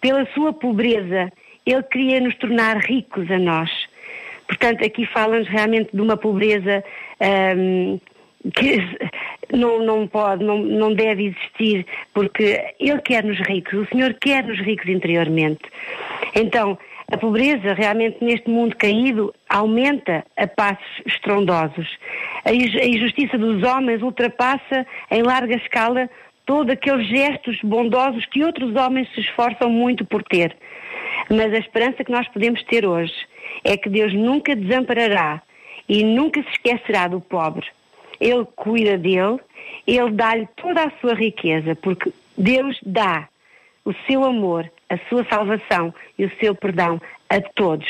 Pela 0.00 0.26
sua 0.34 0.52
pobreza, 0.52 1.32
Ele 1.64 1.82
queria 1.84 2.20
nos 2.20 2.36
tornar 2.36 2.76
ricos 2.76 3.30
a 3.30 3.38
nós. 3.38 3.70
Portanto, 4.46 4.84
aqui 4.84 5.04
fala-nos 5.06 5.48
realmente 5.48 5.90
de 5.92 6.00
uma 6.00 6.16
pobreza 6.16 6.84
ahm, 7.20 7.98
que 8.54 8.78
não, 9.56 9.84
não 9.84 10.06
pode, 10.06 10.44
não, 10.44 10.58
não 10.58 10.94
deve 10.94 11.26
existir, 11.26 11.86
porque 12.14 12.74
Ele 12.78 13.00
quer-nos 13.00 13.38
ricos, 13.40 13.74
o 13.74 13.86
Senhor 13.86 14.14
quer-nos 14.14 14.58
ricos 14.60 14.88
interiormente. 14.88 15.62
Então, 16.34 16.78
a 17.10 17.16
pobreza 17.16 17.72
realmente 17.74 18.22
neste 18.22 18.50
mundo 18.50 18.76
caído 18.76 19.34
aumenta 19.48 20.24
a 20.36 20.46
passos 20.46 21.02
estrondosos. 21.06 21.88
A 22.44 22.52
inju- 22.52 22.78
a 22.78 22.84
injustiça 22.84 23.38
dos 23.38 23.62
homens 23.62 24.02
ultrapassa 24.02 24.86
em 25.10 25.22
larga 25.22 25.56
escala 25.56 26.10
todos 26.44 26.72
aqueles 26.72 27.06
gestos 27.08 27.58
bondosos 27.62 28.26
que 28.26 28.44
outros 28.44 28.74
homens 28.76 29.08
se 29.14 29.20
esforçam 29.20 29.70
muito 29.70 30.04
por 30.04 30.22
ter. 30.22 30.54
Mas 31.30 31.52
a 31.52 31.58
esperança 31.58 32.04
que 32.04 32.12
nós 32.12 32.28
podemos 32.28 32.62
ter 32.64 32.86
hoje 32.86 33.14
é 33.64 33.76
que 33.76 33.88
Deus 33.88 34.12
nunca 34.12 34.54
desamparará 34.54 35.42
e 35.88 36.04
nunca 36.04 36.42
se 36.42 36.48
esquecerá 36.50 37.08
do 37.08 37.20
pobre. 37.20 37.66
Ele 38.20 38.44
cuida 38.56 38.98
dele, 38.98 39.38
ele 39.86 40.10
dá-lhe 40.10 40.46
toda 40.56 40.84
a 40.84 40.90
sua 41.00 41.14
riqueza, 41.14 41.74
porque 41.76 42.12
Deus 42.36 42.78
dá 42.84 43.28
o 43.84 43.92
seu 44.06 44.24
amor, 44.24 44.70
a 44.88 44.98
sua 45.08 45.24
salvação 45.24 45.94
e 46.18 46.24
o 46.24 46.32
seu 46.38 46.54
perdão 46.54 47.00
a 47.28 47.40
todos. 47.40 47.88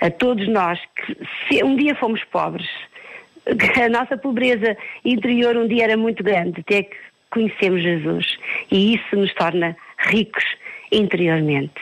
A 0.00 0.10
todos 0.10 0.48
nós 0.48 0.80
que 0.96 1.16
se 1.46 1.62
um 1.62 1.76
dia 1.76 1.94
fomos 1.94 2.22
pobres. 2.24 2.68
A 3.82 3.88
nossa 3.88 4.16
pobreza 4.16 4.76
interior 5.04 5.56
um 5.56 5.66
dia 5.66 5.84
era 5.84 5.96
muito 5.96 6.22
grande, 6.22 6.60
até 6.60 6.82
que 6.82 6.96
conhecemos 7.30 7.82
Jesus. 7.82 8.38
E 8.70 8.94
isso 8.94 9.16
nos 9.16 9.32
torna 9.34 9.76
ricos 9.98 10.44
interiormente. 10.92 11.80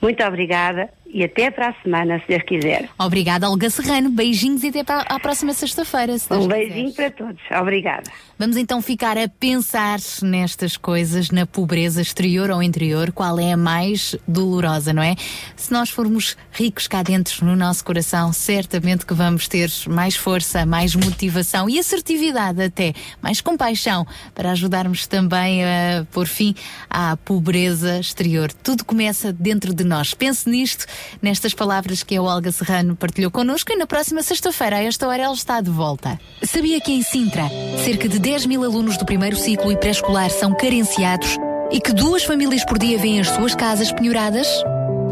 Muito 0.00 0.22
obrigada 0.24 0.90
e 1.12 1.24
até 1.24 1.50
para 1.50 1.70
a 1.70 1.74
semana, 1.82 2.20
se 2.20 2.28
Deus 2.28 2.42
quiser. 2.42 2.88
Obrigada, 2.98 3.48
Olga 3.48 3.70
Serrano. 3.70 4.10
Beijinhos 4.10 4.62
e 4.62 4.68
até 4.68 4.84
para 4.84 5.00
à 5.02 5.18
próxima 5.18 5.52
sexta-feira. 5.52 6.18
se 6.18 6.28
Deus 6.28 6.44
Um 6.44 6.48
beijinho 6.48 6.92
para 6.92 7.10
todos. 7.10 7.40
Obrigada. 7.60 8.10
Vamos 8.38 8.56
então 8.56 8.80
ficar 8.80 9.18
a 9.18 9.28
pensar 9.28 9.98
nestas 10.22 10.76
coisas, 10.76 11.30
na 11.30 11.44
pobreza 11.44 12.00
exterior 12.00 12.50
ou 12.50 12.62
interior, 12.62 13.10
qual 13.10 13.40
é 13.40 13.52
a 13.52 13.56
mais 13.56 14.14
dolorosa, 14.28 14.92
não 14.92 15.02
é? 15.02 15.16
Se 15.56 15.72
nós 15.72 15.90
formos 15.90 16.36
ricos 16.52 16.86
cá 16.86 17.02
dentro 17.02 17.44
no 17.44 17.56
nosso 17.56 17.84
coração, 17.84 18.32
certamente 18.32 19.04
que 19.04 19.12
vamos 19.12 19.48
ter 19.48 19.70
mais 19.88 20.14
força, 20.14 20.64
mais 20.64 20.94
motivação 20.94 21.68
e 21.68 21.78
assertividade 21.78 22.62
até, 22.62 22.92
mais 23.20 23.40
compaixão 23.40 24.06
para 24.34 24.52
ajudarmos 24.52 25.06
também 25.06 25.64
a 25.64 26.06
pôr 26.12 26.26
fim 26.26 26.54
à 26.88 27.16
pobreza 27.16 27.98
exterior. 27.98 28.52
Tudo 28.52 28.84
começa 28.84 29.32
dentro 29.32 29.74
de 29.74 29.82
nós. 29.82 30.14
Pense 30.14 30.48
nisto, 30.48 30.86
nestas 31.20 31.54
palavras 31.54 32.02
que 32.02 32.16
a 32.16 32.22
Olga 32.22 32.52
Serrano 32.52 32.96
partilhou 32.96 33.30
connosco 33.30 33.72
e 33.72 33.76
na 33.76 33.86
próxima 33.86 34.22
sexta-feira, 34.22 34.76
a 34.76 34.82
esta 34.82 35.06
hora, 35.06 35.22
ela 35.22 35.34
está 35.34 35.60
de 35.60 35.70
volta. 35.70 36.18
Sabia 36.42 36.80
que 36.80 36.92
em 36.92 37.02
Sintra, 37.02 37.44
cerca 37.84 38.08
de 38.08 38.18
10 38.18 38.46
mil 38.46 38.64
alunos 38.64 38.96
do 38.96 39.04
primeiro 39.04 39.36
ciclo 39.36 39.72
e 39.72 39.76
pré-escolar 39.76 40.30
são 40.30 40.54
carenciados 40.54 41.36
e 41.70 41.80
que 41.80 41.92
duas 41.92 42.24
famílias 42.24 42.64
por 42.64 42.78
dia 42.78 42.98
vêm 42.98 43.20
as 43.20 43.28
suas 43.28 43.54
casas 43.54 43.92
penhoradas? 43.92 44.46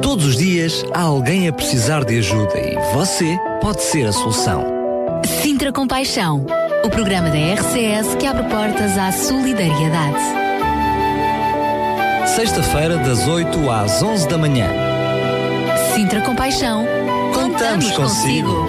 Todos 0.00 0.24
os 0.26 0.36
dias 0.36 0.84
há 0.92 1.02
alguém 1.02 1.48
a 1.48 1.52
precisar 1.52 2.04
de 2.04 2.18
ajuda 2.18 2.58
e 2.58 2.76
você 2.94 3.38
pode 3.60 3.82
ser 3.82 4.06
a 4.06 4.12
solução. 4.12 4.64
Sintra 5.42 5.72
Compaixão, 5.72 6.46
o 6.84 6.90
programa 6.90 7.30
da 7.30 7.36
RCS 7.36 8.14
que 8.18 8.26
abre 8.26 8.44
portas 8.44 8.96
à 8.96 9.10
solidariedade. 9.10 10.46
Sexta-feira, 12.26 12.98
das 12.98 13.26
8 13.26 13.70
às 13.70 14.02
11 14.02 14.28
da 14.28 14.36
manhã. 14.36 14.85
Sintra 15.96 16.20
Compaixão, 16.20 16.84
Contamos 17.32 17.90
consigo. 17.92 18.68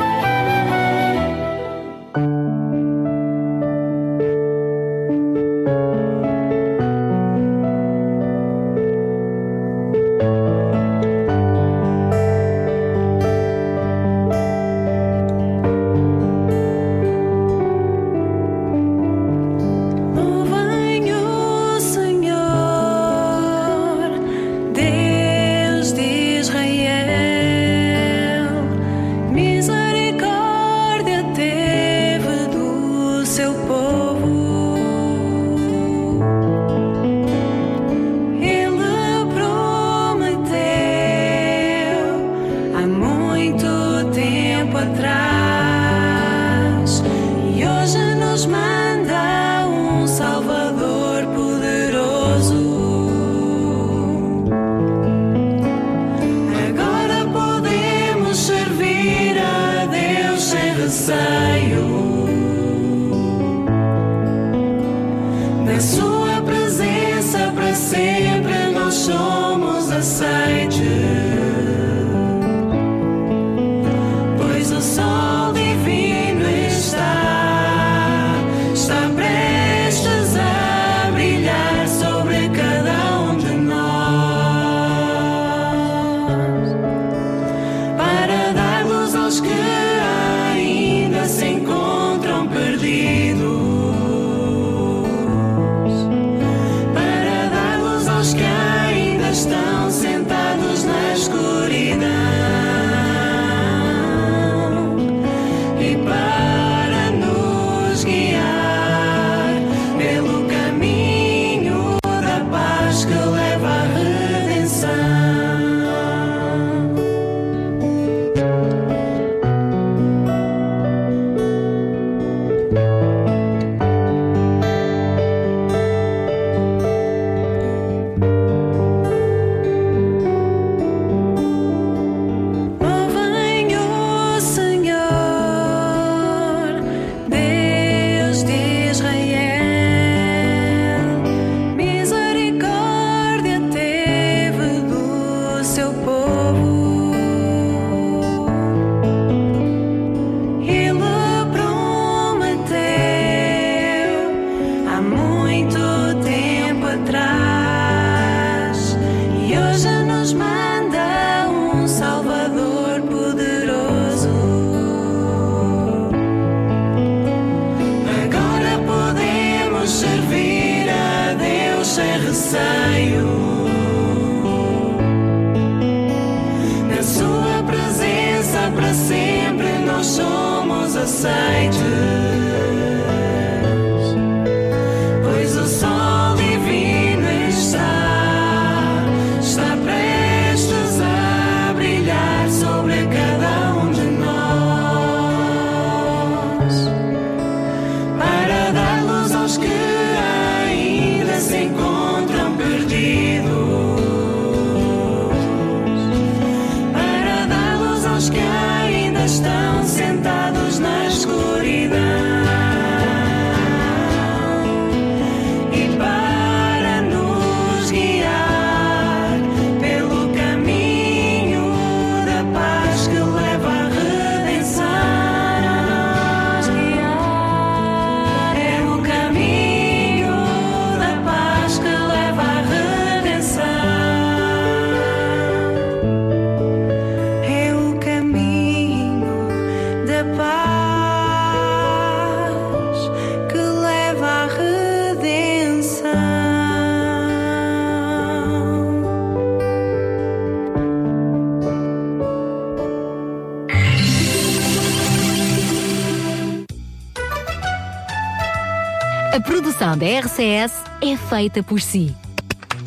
RCS 260.07 260.71
é 261.01 261.17
feita 261.17 261.61
por 261.61 261.81
si. 261.81 262.15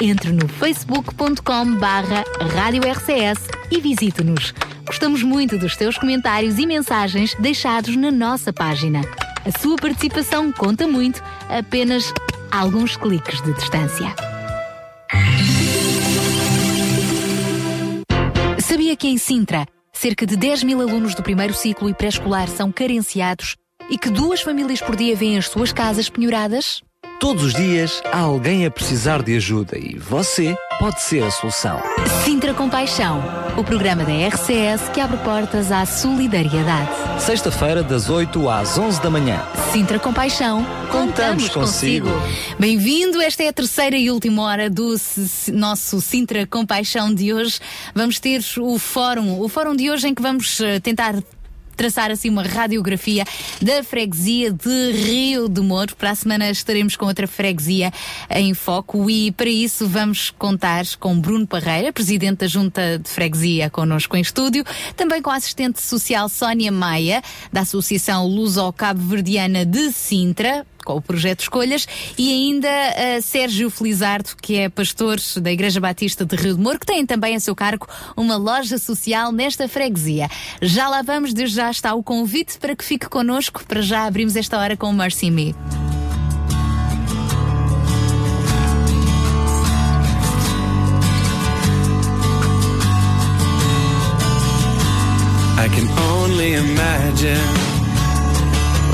Entre 0.01 0.33
no 0.33 0.49
facebook.com 0.49 1.75
barra 1.77 2.25
Rádio 2.55 2.83
RCS 2.91 3.47
e 3.71 3.79
visite-nos. 3.79 4.55
Gostamos 4.87 5.23
muito 5.23 5.59
dos 5.59 5.77
teus 5.77 5.99
comentários 5.99 6.59
e 6.59 6.67
mensagens 6.67 7.35
deixados 7.35 7.95
na 7.95 8.11
nossa 8.11 8.55
página. 8.55 9.03
A 9.45 9.61
sua 9.61 9.77
participação 9.77 10.51
conta 10.51 10.89
muito, 10.89 11.23
apenas 11.51 12.11
alguns 12.51 12.97
cliques 12.97 13.43
de 13.43 13.53
distância. 13.53 14.15
Sabia 18.63 18.97
que 18.97 19.09
em 19.09 19.19
Sintra, 19.19 19.67
cerca 19.93 20.25
de 20.25 20.39
10 20.39 20.63
mil 20.65 20.81
alunos 20.81 21.15
do 21.15 21.23
primeiro 21.23 21.53
ciclo 21.53 21.91
e 21.91 21.93
pré-escolar 21.93 22.49
são 22.49 22.73
carenciados 22.73 23.57
e 23.91 23.99
que 23.99 24.09
duas 24.09 24.41
famílias 24.41 24.81
por 24.81 24.97
dia 24.97 25.15
vêm 25.15 25.37
as 25.37 25.49
suas 25.49 25.71
casas 25.71 26.09
penhoradas? 26.09 26.81
Todos 27.21 27.45
os 27.45 27.53
dias 27.53 28.03
há 28.11 28.21
alguém 28.21 28.65
a 28.65 28.71
precisar 28.71 29.23
de 29.23 29.37
ajuda 29.37 29.77
e 29.79 29.99
você 29.99 30.57
pode 30.79 31.03
ser 31.03 31.23
a 31.23 31.31
solução. 31.31 31.79
Sintra 32.25 32.55
Compaixão, 32.55 33.23
o 33.59 33.63
programa 33.63 34.03
da 34.03 34.27
RCS 34.27 34.89
que 34.89 35.03
abre 35.03 35.19
portas 35.19 35.71
à 35.71 35.85
solidariedade. 35.85 36.89
Sexta-feira, 37.21 37.83
das 37.83 38.09
8 38.09 38.49
às 38.49 38.79
11 38.79 39.03
da 39.03 39.11
manhã. 39.11 39.45
Sintra 39.71 39.99
Compaixão, 39.99 40.65
contamos, 40.91 41.51
consigo. 41.51 42.09
Bem-vindo, 42.59 43.21
esta 43.21 43.43
é 43.43 43.49
a 43.49 43.53
terceira 43.53 43.99
e 43.99 44.11
última 44.11 44.43
hora 44.43 44.71
do 44.71 44.97
nosso 45.53 46.01
Sintra 46.01 46.47
Compaixão 46.47 47.13
de 47.13 47.35
hoje. 47.35 47.61
Vamos 47.95 48.19
ter 48.19 48.41
o 48.59 48.79
fórum, 48.79 49.39
o 49.39 49.47
fórum 49.47 49.77
de 49.77 49.91
hoje 49.91 50.09
em 50.09 50.15
que 50.15 50.23
vamos 50.23 50.59
eh, 50.63 50.81
tentar 50.81 51.17
traçar 51.81 52.11
assim 52.11 52.29
uma 52.29 52.43
radiografia 52.43 53.25
da 53.63 53.83
freguesia 53.83 54.53
de 54.53 54.93
Rio 54.93 55.49
de 55.49 55.63
Moro. 55.63 55.97
Para 55.97 56.11
a 56.11 56.15
semana 56.15 56.51
estaremos 56.51 56.95
com 56.95 57.07
outra 57.07 57.27
freguesia 57.27 57.91
em 58.29 58.53
foco 58.53 59.09
e 59.09 59.33
para 59.33 59.49
isso 59.49 59.89
vamos 59.89 60.29
contar 60.29 60.85
com 60.99 61.19
Bruno 61.19 61.47
Parreira, 61.47 61.91
presidente 61.91 62.41
da 62.41 62.47
Junta 62.47 62.99
de 62.99 63.09
Freguesia, 63.09 63.71
connosco 63.71 64.15
em 64.15 64.21
estúdio, 64.21 64.63
também 64.95 65.23
com 65.23 65.31
a 65.31 65.37
assistente 65.37 65.81
social 65.81 66.29
Sónia 66.29 66.71
Maia, 66.71 67.23
da 67.51 67.63
Associação 67.63 68.27
Luso-Cabo-Verdiana 68.27 69.65
de 69.65 69.91
Sintra, 69.91 70.67
o 70.95 71.01
projeto 71.01 71.41
Escolhas, 71.41 71.87
e 72.17 72.31
ainda 72.31 72.69
Sérgio 73.23 73.71
Felizardo, 73.71 74.31
que 74.41 74.57
é 74.57 74.69
pastor 74.69 75.19
da 75.41 75.51
Igreja 75.51 75.81
Batista 75.81 76.25
de 76.25 76.37
Rio 76.37 76.55
de 76.55 76.61
Moro, 76.61 76.79
que 76.79 76.87
tem 76.87 77.05
também 77.05 77.35
a 77.37 77.41
seu 77.41 77.55
cargo 77.55 77.87
uma 78.17 78.37
loja 78.37 78.79
social 78.79 79.33
nesta 79.33 79.69
freguesia. 79.69 80.29
Já 80.61 80.89
lá 80.89 81.03
vamos, 81.03 81.33
desde 81.33 81.57
já 81.57 81.71
está 81.71 81.95
o 81.95 82.03
convite 82.03 82.59
para 82.59 82.75
que 82.75 82.85
fique 82.85 83.09
connosco, 83.09 83.65
para 83.67 83.83
já 83.83 84.07
abrimos 84.07 84.37
esta 84.37 84.59
hora 84.59 84.77
com 84.77 84.89
o 84.89 84.93
Mercy 84.93 85.31
Me. 85.31 85.55
I 95.59 95.69
can 95.69 95.89
only 95.99 96.55
imagine 96.55 97.80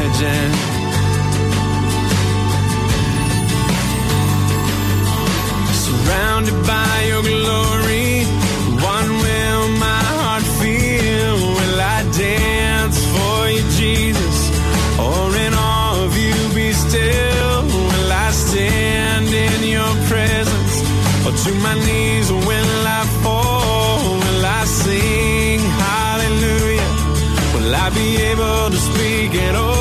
Imagine. 0.00 0.52
Surrounded 5.72 6.66
by 6.66 7.04
your 7.08 7.22
glory, 7.22 8.24
what 8.82 9.04
will 9.08 9.68
my 9.78 10.02
heart 10.16 10.44
feel? 10.60 11.36
Will 11.56 11.80
I 11.80 12.00
dance 12.16 12.98
for 13.14 13.48
you, 13.48 13.62
Jesus? 13.80 14.38
Or 14.98 15.36
in 15.44 15.52
awe 15.54 16.04
of 16.04 16.16
you 16.16 16.34
be 16.54 16.72
still? 16.72 17.62
Will 17.64 18.12
I 18.12 18.30
stand 18.30 19.28
in 19.28 19.68
your 19.76 19.92
presence? 20.08 20.74
Or 21.26 21.32
to 21.44 21.50
my 21.60 21.74
knees 21.86 22.30
will 22.32 22.86
I 22.98 23.02
fall? 23.22 24.18
Will 24.22 24.44
I 24.44 24.64
sing 24.64 25.60
hallelujah? 25.60 26.90
Will 27.54 27.74
I 27.74 27.90
be 27.90 28.16
able 28.30 28.70
to 28.70 28.76
speak 28.76 29.34
at 29.34 29.54
all? 29.54 29.79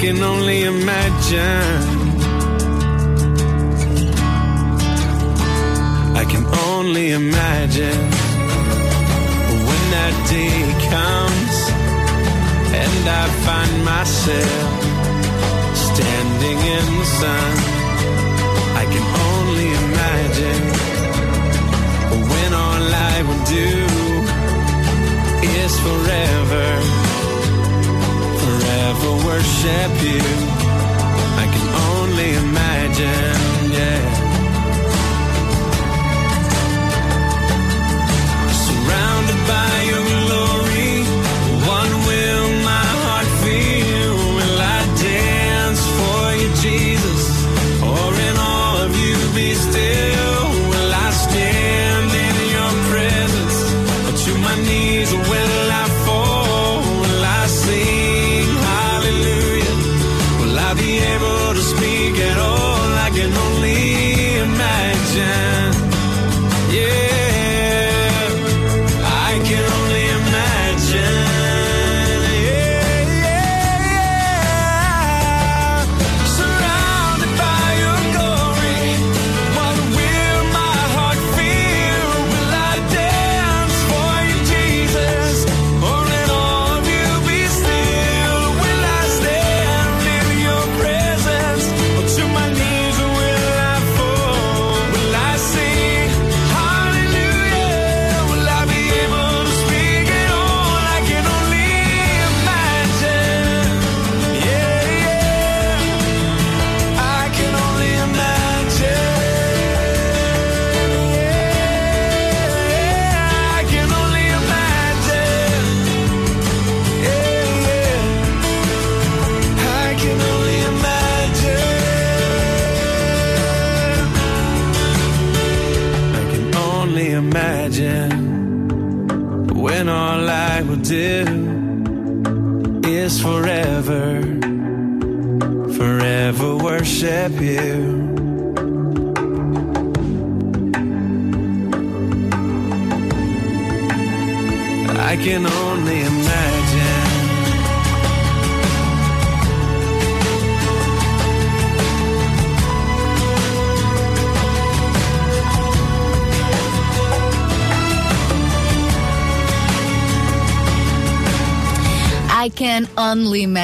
Can 0.00 0.22
only 0.22 0.62
imagine. 0.62 1.82
I 6.14 6.24
can 6.32 6.44
only 6.70 7.10
imagine 7.10 8.02
when 9.66 9.82
that 9.96 10.14
day 10.30 10.58
comes 10.94 11.54
and 12.82 13.02
I 13.08 13.24
find 13.46 13.72
myself 13.84 14.70
standing 15.74 16.58
in 16.76 16.86
the 16.98 17.08
sun. 17.20 17.52
I 18.82 18.84
can 18.92 19.06
only 19.30 19.68
imagine 19.84 20.62
when 22.30 22.50
all 22.54 22.84
I 23.10 23.16
will 23.26 23.44
do 23.60 23.72
is 25.58 25.72
forever, 25.86 26.97
forever 28.88 29.26
worship 29.26 29.92
you. 30.02 30.22
I 31.42 31.46
can 31.52 31.68
only 31.92 32.34
imagine, 32.34 33.27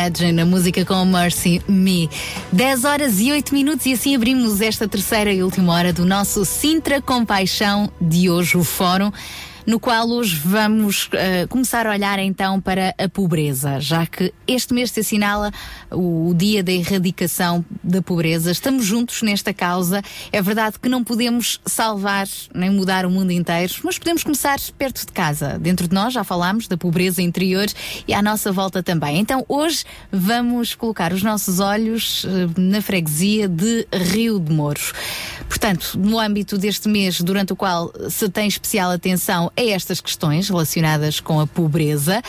Imagine, 0.05 0.43
a 0.43 0.45
música 0.45 0.85
com 0.85 1.03
Mercy 1.07 1.63
Me. 1.67 2.11
10 2.53 2.85
horas 2.85 3.21
e 3.21 3.33
8 3.33 3.55
minutos 3.55 3.87
e 3.87 3.95
assim 3.95 4.15
abrimos 4.15 4.61
esta 4.61 4.87
terceira 4.87 5.33
e 5.33 5.43
última 5.43 5.73
hora 5.73 5.95
do 5.95 6.05
nosso 6.05 6.45
Sintra 6.45 7.01
Compaixão 7.01 7.91
de 7.99 8.29
hoje, 8.29 8.59
o 8.59 8.63
fórum. 8.63 9.11
No 9.67 9.81
qual 9.81 10.07
hoje 10.07 10.39
vamos 10.45 11.09
eh, 11.13 11.47
começar 11.47 11.87
a 11.87 11.91
olhar 11.91 12.19
então 12.19 12.61
para 12.61 12.95
a 12.99 13.09
pobreza, 13.09 13.81
já 13.81 14.05
que 14.05 14.31
este 14.47 14.75
mês 14.75 14.91
se 14.91 15.01
assinala 15.01 15.51
o, 15.91 16.29
o 16.29 16.35
dia 16.35 16.63
da 16.63 16.71
erradicação 16.71 17.65
da 17.85 18.03
pobreza. 18.03 18.51
Estamos 18.51 18.85
juntos 18.85 19.23
nesta 19.23 19.53
causa. 19.53 20.03
É 20.33 20.41
verdade 20.41 20.79
que 20.81 20.89
não 20.89 21.05
podemos 21.05 21.61
salvar 21.65 22.27
nem 22.55 22.71
mudar 22.71 23.05
o 23.07 23.11
mundo 23.11 23.31
inteiro, 23.31 23.75
mas 23.85 23.99
podemos 23.99 24.23
começar 24.25 24.59
perto 24.79 25.07
de 25.07 25.13
casa. 25.13 25.59
Dentro 25.59 25.87
de 25.87 25.95
nós 25.95 26.15
já 26.15 26.25
falámos 26.25 26.67
da 26.67 26.77
pobreza 26.77 27.23
interior 27.23 27.67
e 28.09 28.15
à 28.15 28.23
nossa 28.23 28.51
volta 28.51 28.83
também. 28.83 29.19
Então 29.19 29.45
hoje 29.49 29.85
vamos 30.11 30.75
colocar 30.75 31.13
os 31.13 31.23
nossos 31.23 31.61
olhos 31.61 32.25
eh, 32.27 32.61
na 32.61 32.81
freguesia 32.81 33.47
de 33.49 33.87
Rio 33.93 34.41
de 34.41 34.53
Mouros. 34.53 34.93
Portanto, 35.49 35.99
no 35.99 36.19
âmbito 36.19 36.57
deste 36.57 36.89
mês, 36.89 37.21
durante 37.21 37.53
o 37.53 37.57
qual 37.57 37.93
se 38.09 38.29
tem 38.29 38.49
especial 38.49 38.91
atenção 38.91 39.53
a 39.57 39.63
estas 39.63 40.01
questões 40.01 40.49
relacionadas 40.49 41.21
com 41.21 41.41
a 41.41 41.47
pobreza, 41.47 42.23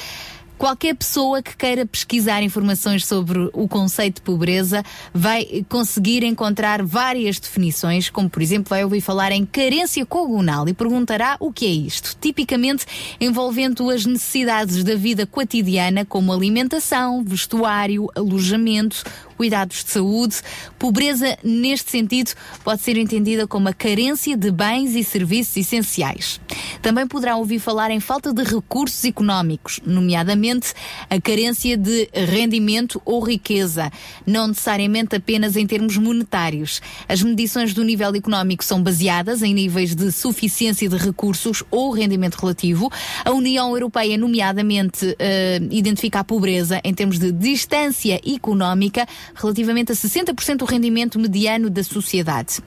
Qualquer 0.57 0.95
pessoa 0.95 1.41
que 1.41 1.56
queira 1.56 1.86
pesquisar 1.86 2.41
informações 2.41 3.06
sobre 3.06 3.49
o 3.53 3.68
conceito 3.68 4.15
de 4.15 4.22
pobreza 4.22 4.84
vai 5.14 5.65
conseguir 5.68 6.23
encontrar 6.23 6.82
várias 6.82 7.40
definições, 7.40 8.10
como 8.10 8.30
por 8.30 8.41
exemplo 8.41 8.69
vai 8.69 8.84
ouvir 8.84 9.02
falar 9.02 9.32
em 9.32 9.45
carência 9.45 10.06
comunal 10.06 10.68
e 10.68 10.73
perguntará 10.73 11.36
o 11.40 11.52
que 11.52 11.65
é 11.65 11.69
isto. 11.69 12.15
Tipicamente 12.19 12.86
envolvendo 13.19 13.90
as 13.90 14.06
necessidades 14.06 14.84
da 14.84 14.95
vida 14.95 15.26
cotidiana, 15.26 16.06
como 16.06 16.32
alimentação, 16.32 17.23
vestuário, 17.23 18.10
alojamento, 18.15 19.03
cuidados 19.35 19.83
de 19.83 19.91
saúde. 19.91 20.37
Pobreza, 20.79 21.37
neste 21.43 21.91
sentido, 21.91 22.31
pode 22.63 22.81
ser 22.81 22.97
entendida 22.97 23.47
como 23.47 23.69
a 23.69 23.73
carência 23.73 24.35
de 24.35 24.51
bens 24.51 24.95
e 24.95 25.03
serviços 25.03 25.57
essenciais. 25.57 26.39
Também 26.81 27.07
poderá 27.07 27.35
ouvir 27.35 27.59
falar 27.59 27.91
em 27.91 27.99
falta 27.99 28.33
de 28.33 28.43
recursos 28.43 29.03
económicos, 29.05 29.79
nomeadamente 29.85 30.73
a 31.09 31.19
carência 31.19 31.77
de 31.77 32.09
rendimento 32.13 33.01
ou 33.05 33.23
riqueza, 33.23 33.91
não 34.25 34.47
necessariamente 34.47 35.15
apenas 35.15 35.55
em 35.55 35.65
termos 35.65 35.97
monetários. 35.97 36.81
As 37.07 37.21
medições 37.21 37.73
do 37.73 37.83
nível 37.83 38.13
económico 38.15 38.63
são 38.63 38.81
baseadas 38.81 39.41
em 39.41 39.53
níveis 39.53 39.95
de 39.95 40.11
suficiência 40.11 40.87
de 40.87 40.97
recursos 40.97 41.63
ou 41.71 41.91
rendimento 41.91 42.35
relativo. 42.35 42.91
A 43.23 43.31
União 43.31 43.71
Europeia, 43.71 44.17
nomeadamente, 44.17 45.15
eh, 45.19 45.59
identifica 45.71 46.19
a 46.19 46.23
pobreza 46.23 46.79
em 46.83 46.93
termos 46.93 47.19
de 47.19 47.31
distância 47.31 48.19
económica 48.25 49.07
relativamente 49.34 49.91
a 49.91 49.95
60% 49.95 50.57
do 50.57 50.65
rendimento 50.65 51.19
mediano 51.19 51.69
da 51.69 51.84
sociedade. 51.84 52.61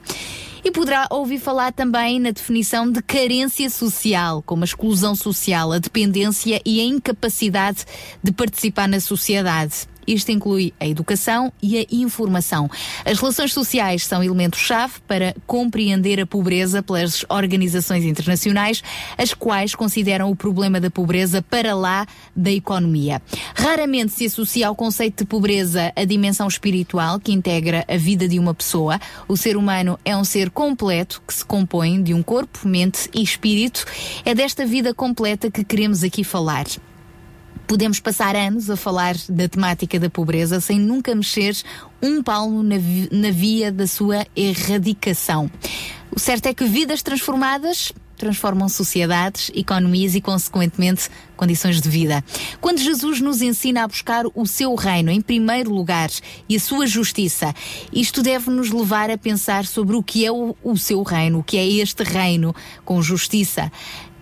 E 0.63 0.71
poderá 0.71 1.07
ouvir 1.09 1.39
falar 1.39 1.71
também 1.71 2.19
na 2.19 2.31
definição 2.31 2.91
de 2.91 3.01
carência 3.01 3.69
social, 3.69 4.43
como 4.43 4.63
a 4.63 4.65
exclusão 4.65 5.15
social, 5.15 5.71
a 5.71 5.79
dependência 5.79 6.61
e 6.65 6.81
a 6.81 6.83
incapacidade 6.83 7.85
de 8.21 8.31
participar 8.31 8.87
na 8.87 8.99
sociedade. 8.99 9.87
Isto 10.09 10.31
inclui 10.31 10.73
a 10.79 10.87
educação 10.87 11.53
e 11.61 11.77
a 11.77 11.85
informação. 11.91 12.67
As 13.05 13.19
relações 13.19 13.53
sociais 13.53 14.07
são 14.07 14.23
elemento-chave 14.23 14.95
para 15.07 15.35
compreender 15.45 16.19
a 16.19 16.25
pobreza 16.25 16.81
pelas 16.81 17.23
organizações 17.29 18.03
internacionais, 18.03 18.81
as 19.15 19.35
quais 19.35 19.75
consideram 19.75 20.31
o 20.31 20.35
problema 20.35 20.79
da 20.79 20.89
pobreza 20.89 21.43
para 21.43 21.75
lá 21.75 22.07
da 22.35 22.49
economia. 22.49 23.21
Raramente 23.53 24.11
se 24.13 24.25
associa 24.25 24.67
ao 24.67 24.75
conceito 24.75 25.19
de 25.19 25.29
pobreza 25.29 25.93
a 25.95 26.03
dimensão 26.05 26.47
espiritual 26.47 27.19
que 27.19 27.31
integra 27.31 27.85
a 27.87 27.95
vida 27.95 28.27
de 28.27 28.39
uma 28.39 28.55
pessoa. 28.55 28.99
O 29.27 29.37
ser 29.37 29.55
humano 29.55 29.99
é 30.03 30.17
um 30.17 30.23
ser 30.23 30.49
completo 30.49 31.21
que 31.27 31.35
se 31.35 31.45
compõe 31.45 32.01
de 32.01 32.15
um 32.15 32.23
corpo, 32.23 32.67
mente 32.67 33.07
e 33.13 33.21
espírito. 33.21 33.85
É 34.25 34.33
desta 34.33 34.65
vida 34.65 34.91
completa 34.91 35.51
que 35.51 35.63
queremos 35.63 36.03
aqui 36.03 36.23
falar. 36.23 36.65
Podemos 37.69 37.99
passar 37.99 38.35
anos 38.35 38.67
a 38.67 38.75
falar 38.75 39.15
da 39.29 39.47
temática 39.47 39.99
da 39.99 40.09
pobreza 40.09 40.59
sem 40.59 40.79
nunca 40.79 41.13
mexer 41.13 41.55
um 42.01 42.23
palmo 42.23 42.63
na, 42.63 42.77
na 43.11 43.29
via 43.29 43.71
da 43.71 43.85
sua 43.85 44.25
erradicação. 44.35 45.51
O 46.11 46.19
certo 46.19 46.47
é 46.47 46.53
que 46.55 46.65
vidas 46.65 47.03
transformadas 47.03 47.93
transformam 48.17 48.67
sociedades, 48.67 49.51
economias 49.55 50.13
e, 50.15 50.19
consequentemente, 50.19 51.09
condições 51.37 51.79
de 51.79 51.87
vida. 51.87 52.23
Quando 52.59 52.79
Jesus 52.79 53.21
nos 53.21 53.41
ensina 53.41 53.83
a 53.83 53.87
buscar 53.87 54.25
o 54.35 54.45
seu 54.47 54.73
reino 54.75 55.09
em 55.09 55.21
primeiro 55.21 55.71
lugar 55.71 56.09
e 56.49 56.55
a 56.55 56.59
sua 56.59 56.85
justiça, 56.85 57.53
isto 57.93 58.21
deve 58.23 58.49
nos 58.49 58.71
levar 58.71 59.09
a 59.09 59.17
pensar 59.17 59.65
sobre 59.65 59.95
o 59.95 60.03
que 60.03 60.25
é 60.25 60.31
o, 60.31 60.55
o 60.61 60.75
seu 60.75 61.01
reino, 61.01 61.39
o 61.39 61.43
que 61.43 61.57
é 61.57 61.65
este 61.65 62.03
reino 62.03 62.53
com 62.83 63.01
justiça. 63.01 63.71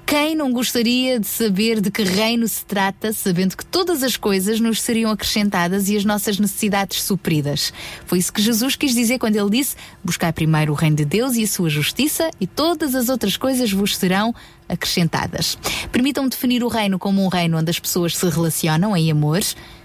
Quem 0.08 0.38
não 0.38 0.54
gostaria 0.54 1.20
de 1.20 1.28
saber 1.28 1.82
de 1.82 1.92
que 1.92 2.02
reino 2.02 2.48
se 2.48 2.66
trata, 2.66 3.12
sabendo 3.12 3.58
que 3.58 3.66
todas 3.66 4.02
as 4.04 4.16
coisas 4.16 4.58
nos 4.58 4.82
seriam 4.82 5.12
acrescentadas 5.12 5.90
e 5.90 5.98
as 5.98 6.06
nossas 6.06 6.40
necessidades 6.40 7.02
supridas? 7.02 7.74
Foi 8.06 8.18
isso 8.18 8.32
que 8.32 8.42
Jesus 8.42 8.78
quis 8.78 8.96
dizer 8.96 9.20
quando 9.20 9.36
ele 9.36 9.50
disse: 9.50 9.76
Buscai 10.02 10.32
primeiro 10.32 10.72
o 10.72 10.76
reino 10.76 10.96
de 10.96 11.04
Deus 11.04 11.36
e 11.36 11.44
a 11.44 11.48
sua 11.48 11.70
justiça, 11.70 12.32
e 12.40 12.48
todas 12.48 12.96
as 12.96 13.10
outras 13.10 13.36
coisas 13.36 13.70
vos 13.70 13.98
serão 13.98 14.34
acrescentadas. 14.70 15.58
Permitam-me 15.92 16.30
definir 16.30 16.64
o 16.64 16.70
reino 16.70 16.98
como 16.98 17.22
um 17.22 17.28
reino 17.28 17.58
onde 17.58 17.70
as 17.70 17.78
pessoas 17.78 18.16
se 18.16 18.30
relacionam 18.30 18.96
em 18.96 19.12
amor, 19.12 19.42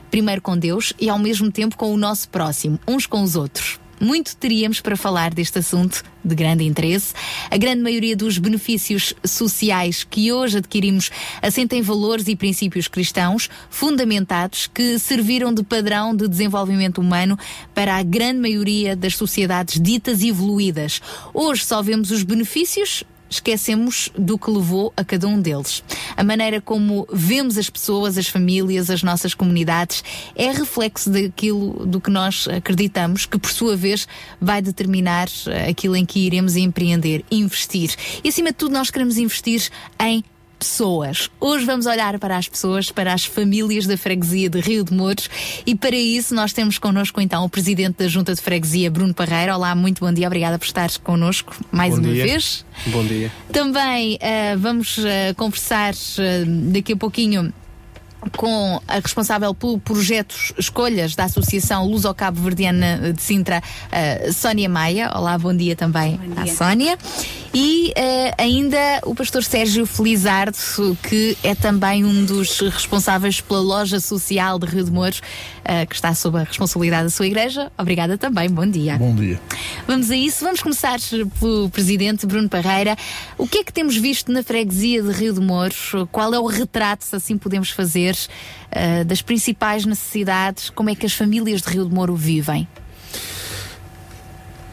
primeiro 0.08 0.40
com 0.40 0.56
Deus 0.56 0.92
e 1.00 1.08
ao 1.08 1.18
mesmo 1.18 1.50
tempo 1.50 1.76
com 1.76 1.92
o 1.92 1.96
nosso 1.96 2.28
próximo, 2.28 2.78
uns 2.86 3.08
com 3.08 3.24
os 3.24 3.34
outros. 3.34 3.81
Muito 4.02 4.36
teríamos 4.36 4.80
para 4.80 4.96
falar 4.96 5.32
deste 5.32 5.60
assunto 5.60 6.02
de 6.24 6.34
grande 6.34 6.64
interesse. 6.64 7.14
A 7.48 7.56
grande 7.56 7.84
maioria 7.84 8.16
dos 8.16 8.36
benefícios 8.36 9.14
sociais 9.24 10.02
que 10.02 10.32
hoje 10.32 10.58
adquirimos 10.58 11.08
assentem 11.40 11.80
valores 11.82 12.26
e 12.26 12.34
princípios 12.34 12.88
cristãos 12.88 13.48
fundamentados 13.70 14.66
que 14.66 14.98
serviram 14.98 15.54
de 15.54 15.62
padrão 15.62 16.16
de 16.16 16.26
desenvolvimento 16.26 17.00
humano 17.00 17.38
para 17.72 17.94
a 17.94 18.02
grande 18.02 18.40
maioria 18.40 18.96
das 18.96 19.14
sociedades 19.14 19.80
ditas 19.80 20.20
evoluídas. 20.20 21.00
Hoje 21.32 21.64
só 21.64 21.80
vemos 21.80 22.10
os 22.10 22.24
benefícios 22.24 23.04
esquecemos 23.32 24.10
do 24.16 24.38
que 24.38 24.50
levou 24.50 24.92
a 24.96 25.04
cada 25.04 25.26
um 25.26 25.40
deles. 25.40 25.82
A 26.16 26.22
maneira 26.22 26.60
como 26.60 27.06
vemos 27.12 27.56
as 27.56 27.70
pessoas, 27.70 28.18
as 28.18 28.28
famílias, 28.28 28.90
as 28.90 29.02
nossas 29.02 29.34
comunidades 29.34 30.04
é 30.34 30.50
reflexo 30.50 31.10
daquilo 31.10 31.86
do 31.86 32.00
que 32.00 32.10
nós 32.10 32.46
acreditamos, 32.48 33.26
que 33.26 33.38
por 33.38 33.50
sua 33.50 33.76
vez 33.76 34.06
vai 34.40 34.60
determinar 34.60 35.28
eh, 35.46 35.70
aquilo 35.70 35.96
em 35.96 36.04
que 36.04 36.20
iremos 36.20 36.56
empreender, 36.56 37.24
investir. 37.30 37.94
E 38.22 38.28
acima 38.28 38.50
de 38.50 38.56
tudo, 38.56 38.72
nós 38.72 38.90
queremos 38.90 39.16
investir 39.16 39.68
em 40.00 40.22
pessoas. 40.62 41.28
Hoje 41.40 41.64
vamos 41.64 41.86
olhar 41.86 42.16
para 42.20 42.36
as 42.36 42.48
pessoas, 42.48 42.92
para 42.92 43.12
as 43.12 43.24
famílias 43.24 43.84
da 43.84 43.96
freguesia 43.96 44.48
de 44.48 44.60
Rio 44.60 44.84
de 44.84 44.94
Mouros 44.94 45.28
e 45.66 45.74
para 45.74 45.96
isso 45.96 46.36
nós 46.36 46.52
temos 46.52 46.78
connosco 46.78 47.20
então 47.20 47.44
o 47.44 47.48
presidente 47.48 47.96
da 47.96 48.06
Junta 48.06 48.32
de 48.32 48.40
Freguesia, 48.40 48.88
Bruno 48.88 49.12
Parreira. 49.12 49.56
Olá, 49.56 49.74
muito 49.74 49.98
bom 49.98 50.12
dia, 50.12 50.28
obrigada 50.28 50.56
por 50.60 50.64
estar 50.64 50.88
connosco 50.98 51.52
mais 51.72 51.94
Bom 51.94 52.02
uma 52.02 52.12
dia. 52.12 52.24
vez. 52.24 52.64
Bom 52.86 53.04
dia. 53.04 53.32
Também 53.52 54.16
ah, 54.22 54.56
vamos 54.56 55.00
ah, 55.00 55.34
conversar 55.34 55.94
ah, 55.94 56.22
daqui 56.72 56.92
a 56.92 56.96
pouquinho 56.96 57.52
com 58.36 58.80
a 58.86 59.00
responsável 59.00 59.52
pelo 59.52 59.80
projeto 59.80 60.36
Escolhas 60.56 61.16
da 61.16 61.24
Associação 61.24 61.84
Luso 61.88 62.14
Cabo 62.14 62.40
Verdiana 62.40 63.12
de 63.12 63.20
Sintra, 63.20 63.60
Sónia 64.32 64.68
Maia. 64.68 65.10
Olá, 65.12 65.36
bom 65.36 65.52
dia 65.52 65.74
também 65.74 66.20
à 66.36 66.46
Sónia. 66.46 66.96
E 67.54 67.92
eh, 67.94 68.34
ainda 68.38 68.78
o 69.04 69.14
pastor 69.14 69.44
Sérgio 69.44 69.84
Felizardo, 69.84 70.56
que 71.02 71.36
é 71.42 71.54
também 71.54 72.02
um 72.02 72.24
dos 72.24 72.60
responsáveis 72.60 73.42
pela 73.42 73.60
loja 73.60 74.00
social 74.00 74.58
de 74.58 74.64
Rio 74.66 74.84
de 74.84 74.90
Mouros, 74.90 75.20
eh, 75.62 75.84
que 75.84 75.94
está 75.94 76.14
sob 76.14 76.38
a 76.38 76.44
responsabilidade 76.44 77.04
da 77.04 77.10
sua 77.10 77.26
igreja. 77.26 77.70
Obrigada 77.76 78.16
também, 78.16 78.48
bom 78.48 78.66
dia. 78.66 78.96
Bom 78.96 79.14
dia. 79.14 79.38
Vamos 79.86 80.10
a 80.10 80.16
isso, 80.16 80.42
vamos 80.42 80.62
começar 80.62 80.98
pelo 81.38 81.68
presidente 81.68 82.26
Bruno 82.26 82.48
Parreira. 82.48 82.96
O 83.36 83.46
que 83.46 83.58
é 83.58 83.64
que 83.64 83.72
temos 83.72 83.98
visto 83.98 84.32
na 84.32 84.42
freguesia 84.42 85.02
de 85.02 85.12
Rio 85.12 85.34
de 85.34 85.40
Mouros? 85.40 85.92
Qual 86.10 86.32
é 86.32 86.38
o 86.38 86.46
retrato, 86.46 87.04
se 87.04 87.14
assim 87.14 87.36
podemos 87.36 87.68
fazer, 87.68 88.16
eh, 88.70 89.04
das 89.04 89.20
principais 89.20 89.84
necessidades? 89.84 90.70
Como 90.70 90.88
é 90.88 90.94
que 90.94 91.04
as 91.04 91.12
famílias 91.12 91.60
de 91.60 91.68
Rio 91.68 91.84
de 91.84 91.94
Moro 91.94 92.16
vivem? 92.16 92.66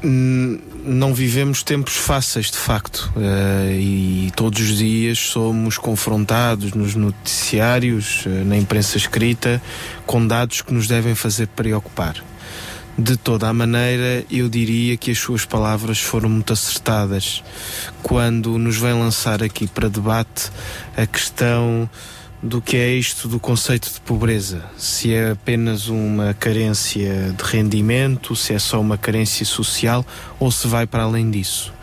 Hum, 0.03 0.59
Não 0.81 1.13
vivemos 1.13 1.61
tempos 1.61 1.97
fáceis, 1.97 2.49
de 2.49 2.57
facto, 2.57 3.11
eh, 3.17 3.77
e 3.79 4.31
todos 4.33 4.61
os 4.61 4.77
dias 4.77 5.19
somos 5.19 5.77
confrontados 5.77 6.71
nos 6.73 6.95
noticiários, 6.95 8.23
eh, 8.25 8.29
na 8.45 8.57
imprensa 8.57 8.97
escrita, 8.97 9.61
com 10.05 10.25
dados 10.25 10.61
que 10.61 10.73
nos 10.73 10.87
devem 10.87 11.13
fazer 11.15 11.47
preocupar. 11.47 12.15
De 12.97 13.17
toda 13.17 13.47
a 13.49 13.53
maneira, 13.53 14.25
eu 14.31 14.49
diria 14.49 14.95
que 14.97 15.11
as 15.11 15.19
suas 15.19 15.45
palavras 15.45 15.99
foram 15.99 16.29
muito 16.29 16.53
acertadas 16.53 17.43
quando 18.01 18.57
nos 18.57 18.77
vem 18.77 18.93
lançar 18.93 19.43
aqui 19.43 19.67
para 19.67 19.89
debate 19.89 20.49
a 20.97 21.05
questão 21.05 21.89
do 22.41 22.61
que 22.61 22.77
é 22.77 22.93
isto 22.93 23.27
do 23.27 23.39
conceito 23.39 23.91
de 23.93 23.99
pobreza. 24.01 24.63
Se 24.77 25.13
é 25.13 25.31
apenas 25.31 25.87
uma 25.87 26.33
carência 26.33 27.35
de 27.37 27.43
rendimento, 27.43 28.35
se 28.35 28.53
é 28.53 28.59
só 28.59 28.79
uma 28.79 28.97
carência 28.97 29.45
social 29.45 30.05
ou 30.39 30.49
se 30.51 30.67
vai 30.67 30.87
para 30.87 31.03
além 31.03 31.29
disso. 31.29 31.73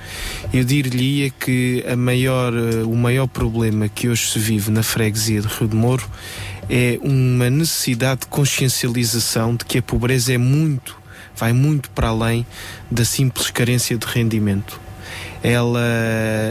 Eu 0.52 0.64
diria 0.64 1.30
que 1.30 1.84
a 1.86 1.96
maior, 1.96 2.54
eh, 2.54 2.84
o 2.84 2.94
maior 2.94 3.26
problema 3.26 3.88
que 3.88 4.08
hoje 4.08 4.30
se 4.30 4.38
vive 4.38 4.70
na 4.70 4.82
freguesia 4.82 5.42
de 5.42 5.48
Rio 5.48 5.68
de 5.68 5.76
Moro 5.76 6.08
é 6.70 6.98
uma 7.02 7.50
necessidade 7.50 8.20
de 8.20 8.26
consciencialização 8.26 9.54
de 9.54 9.64
que 9.64 9.78
a 9.78 9.82
pobreza 9.82 10.32
é 10.32 10.38
muito, 10.38 10.96
vai 11.36 11.52
muito 11.52 11.90
para 11.90 12.08
além 12.08 12.46
da 12.90 13.04
simples 13.04 13.50
carência 13.50 13.96
de 13.96 14.06
rendimento. 14.06 14.80
Ela 15.42 15.80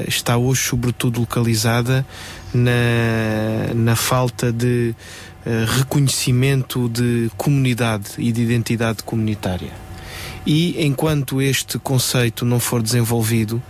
está 0.08 0.38
hoje, 0.38 0.62
sobretudo, 0.62 1.20
localizada 1.20 2.06
na, 2.54 3.74
na 3.74 3.96
falta 3.96 4.52
de 4.52 4.96
eh, 5.46 5.66
reconhecimento 5.68 6.90
de 6.90 7.30
comunidade 7.38 8.12
e 8.18 8.32
de 8.32 8.42
identidade 8.42 9.04
comunitária. 9.04 9.86
E 10.46 10.86
enquanto 10.86 11.42
este 11.42 11.80
conceito 11.80 12.46
não 12.46 12.60
for 12.60 12.82
desenvolvido, 12.82 13.62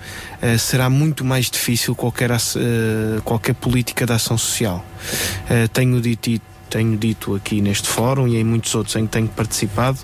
eh, 0.42 0.58
será 0.58 0.90
muito 0.90 1.24
mais 1.24 1.50
difícil 1.50 1.96
qualquer, 1.96 2.32
eh, 2.32 3.22
qualquer 3.24 3.56
política 3.56 4.06
de 4.06 4.12
ação 4.12 4.38
social. 4.38 4.86
Eh, 5.50 5.68
tenho 5.70 6.02
dito 6.02 6.42
tenho 6.68 6.98
dito 6.98 7.36
aqui 7.36 7.62
neste 7.62 7.88
fórum 7.88 8.28
e 8.28 8.36
em 8.36 8.44
muitos 8.44 8.76
outros 8.76 8.98
em 8.98 9.06
que 9.06 9.12
tenho 9.14 9.30
participado 9.30 10.00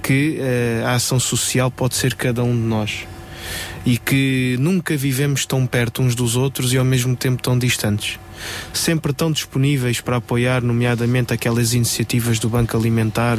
que 0.00 0.38
a 0.86 0.94
ação 0.94 1.20
social 1.20 1.70
pode 1.70 1.96
ser 1.96 2.14
cada 2.14 2.42
um 2.42 2.54
de 2.54 2.62
nós 2.62 3.06
e 3.84 3.98
que 3.98 4.56
nunca 4.58 4.96
vivemos 4.96 5.44
tão 5.46 5.66
perto 5.66 6.02
uns 6.02 6.14
dos 6.14 6.36
outros 6.36 6.72
e 6.72 6.78
ao 6.78 6.84
mesmo 6.84 7.14
tempo 7.14 7.42
tão 7.42 7.58
distantes. 7.58 8.18
Sempre 8.72 9.12
tão 9.12 9.30
disponíveis 9.30 10.00
para 10.00 10.16
apoiar, 10.16 10.62
nomeadamente, 10.62 11.32
aquelas 11.32 11.72
iniciativas 11.72 12.38
do 12.38 12.48
Banco 12.48 12.76
Alimentar 12.76 13.38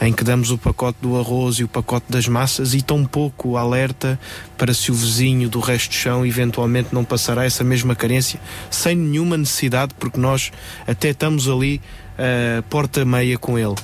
em 0.00 0.12
que 0.12 0.22
damos 0.22 0.50
o 0.50 0.58
pacote 0.58 0.98
do 1.00 1.18
arroz 1.18 1.56
e 1.56 1.64
o 1.64 1.68
pacote 1.68 2.06
das 2.08 2.28
massas 2.28 2.74
e 2.74 2.82
tão 2.82 3.04
pouco 3.04 3.56
alerta 3.56 4.18
para 4.56 4.74
se 4.74 4.90
o 4.90 4.94
vizinho 4.94 5.48
do 5.48 5.60
resto 5.60 5.90
do 5.90 5.94
chão 5.94 6.26
eventualmente 6.26 6.90
não 6.92 7.04
passará 7.04 7.44
essa 7.44 7.64
mesma 7.64 7.94
carência 7.94 8.40
sem 8.70 8.94
nenhuma 8.94 9.36
necessidade, 9.36 9.94
porque 9.98 10.20
nós 10.20 10.52
até 10.86 11.10
estamos 11.10 11.48
ali 11.48 11.80
uh, 12.18 12.62
porta 12.64 13.04
meia 13.04 13.38
com 13.38 13.58
ele. 13.58 13.74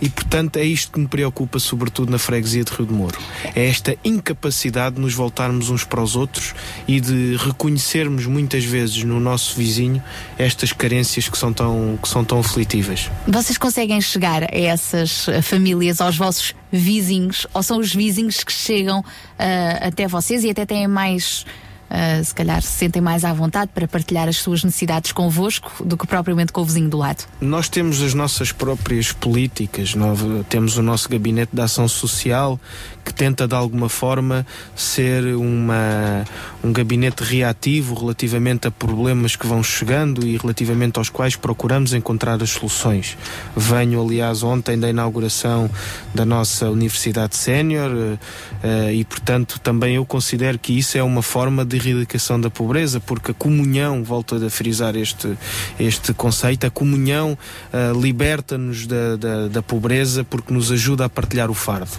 E 0.00 0.08
portanto 0.08 0.56
é 0.56 0.64
isto 0.64 0.92
que 0.92 1.00
me 1.00 1.06
preocupa, 1.06 1.58
sobretudo 1.58 2.10
na 2.10 2.18
freguesia 2.18 2.64
de 2.64 2.72
Rio 2.72 2.86
de 2.86 2.92
Moro. 2.92 3.18
É 3.54 3.66
esta 3.66 3.96
incapacidade 4.04 4.96
de 4.96 5.00
nos 5.00 5.14
voltarmos 5.14 5.70
uns 5.70 5.84
para 5.84 6.02
os 6.02 6.16
outros 6.16 6.54
e 6.86 7.00
de 7.00 7.36
reconhecermos 7.36 8.26
muitas 8.26 8.64
vezes 8.64 9.02
no 9.04 9.20
nosso 9.20 9.56
vizinho 9.56 10.02
estas 10.38 10.72
carências 10.72 11.28
que 11.28 11.36
são 11.36 11.52
tão, 11.52 11.98
que 12.00 12.08
são 12.08 12.24
tão 12.24 12.40
aflitivas. 12.40 13.10
Vocês 13.26 13.58
conseguem 13.58 14.00
chegar 14.00 14.44
a 14.44 14.56
essas 14.56 15.28
eh, 15.28 15.42
famílias, 15.42 16.00
aos 16.00 16.16
vossos 16.16 16.54
vizinhos, 16.70 17.46
ou 17.52 17.62
são 17.62 17.78
os 17.78 17.94
vizinhos 17.94 18.42
que 18.42 18.52
chegam 18.52 19.04
ah, 19.38 19.86
até 19.88 20.06
vocês 20.06 20.44
e 20.44 20.50
até 20.50 20.66
têm 20.66 20.88
mais. 20.88 21.44
Ah, 21.88 22.22
se 22.22 22.34
calhar 22.34 22.62
se 22.62 22.72
sentem 22.72 23.00
mais 23.00 23.24
à 23.24 23.32
vontade 23.32 23.70
para 23.74 23.86
partilhar 23.86 24.28
as 24.28 24.36
suas 24.36 24.64
necessidades 24.64 25.12
convosco 25.12 25.84
do 25.84 25.96
que 25.96 26.06
propriamente 26.06 26.52
com 26.52 26.60
o 26.60 26.64
vizinho 26.64 26.88
do 26.88 26.96
lado. 26.96 27.24
Nós 27.40 27.68
temos 27.68 28.02
as 28.02 28.14
nossas 28.14 28.52
próprias 28.52 29.12
políticas, 29.12 29.94
nós 29.94 30.18
temos 30.48 30.76
o 30.76 30.82
nosso 30.82 31.08
gabinete 31.08 31.50
de 31.54 31.60
ação 31.60 31.86
social 31.88 32.58
que 33.04 33.14
tenta 33.14 33.46
de 33.46 33.54
alguma 33.54 33.88
forma 33.88 34.44
ser 34.74 35.36
uma, 35.36 36.24
um 36.62 36.72
gabinete 36.72 37.22
reativo 37.22 37.94
relativamente 37.94 38.66
a 38.66 38.70
problemas 38.70 39.36
que 39.36 39.46
vão 39.46 39.62
chegando 39.62 40.26
e 40.26 40.36
relativamente 40.36 40.98
aos 40.98 41.08
quais 41.08 41.36
procuramos 41.36 41.94
encontrar 41.94 42.42
as 42.42 42.50
soluções. 42.50 43.16
Venho, 43.56 44.02
aliás, 44.02 44.42
ontem 44.42 44.76
da 44.76 44.90
inauguração 44.90 45.70
da 46.12 46.24
nossa 46.24 46.68
Universidade 46.68 47.36
Sénior 47.36 48.18
eh, 48.62 48.94
e, 48.94 49.04
portanto, 49.04 49.60
também 49.60 49.94
eu 49.94 50.04
considero 50.04 50.58
que 50.58 50.76
isso 50.76 50.98
é 50.98 51.02
uma 51.02 51.22
forma 51.22 51.64
de 51.64 51.75
erradicação 51.76 52.40
da 52.40 52.50
pobreza, 52.50 53.00
porque 53.00 53.30
a 53.30 53.34
comunhão, 53.34 54.02
volto 54.02 54.34
a 54.34 54.50
frisar 54.50 54.96
este, 54.96 55.36
este 55.78 56.12
conceito, 56.12 56.66
a 56.66 56.70
comunhão 56.70 57.36
eh, 57.72 57.92
liberta-nos 58.00 58.86
da, 58.86 59.16
da, 59.16 59.48
da 59.48 59.62
pobreza 59.62 60.24
porque 60.24 60.52
nos 60.52 60.72
ajuda 60.72 61.04
a 61.04 61.08
partilhar 61.08 61.50
o 61.50 61.54
fardo. 61.54 61.90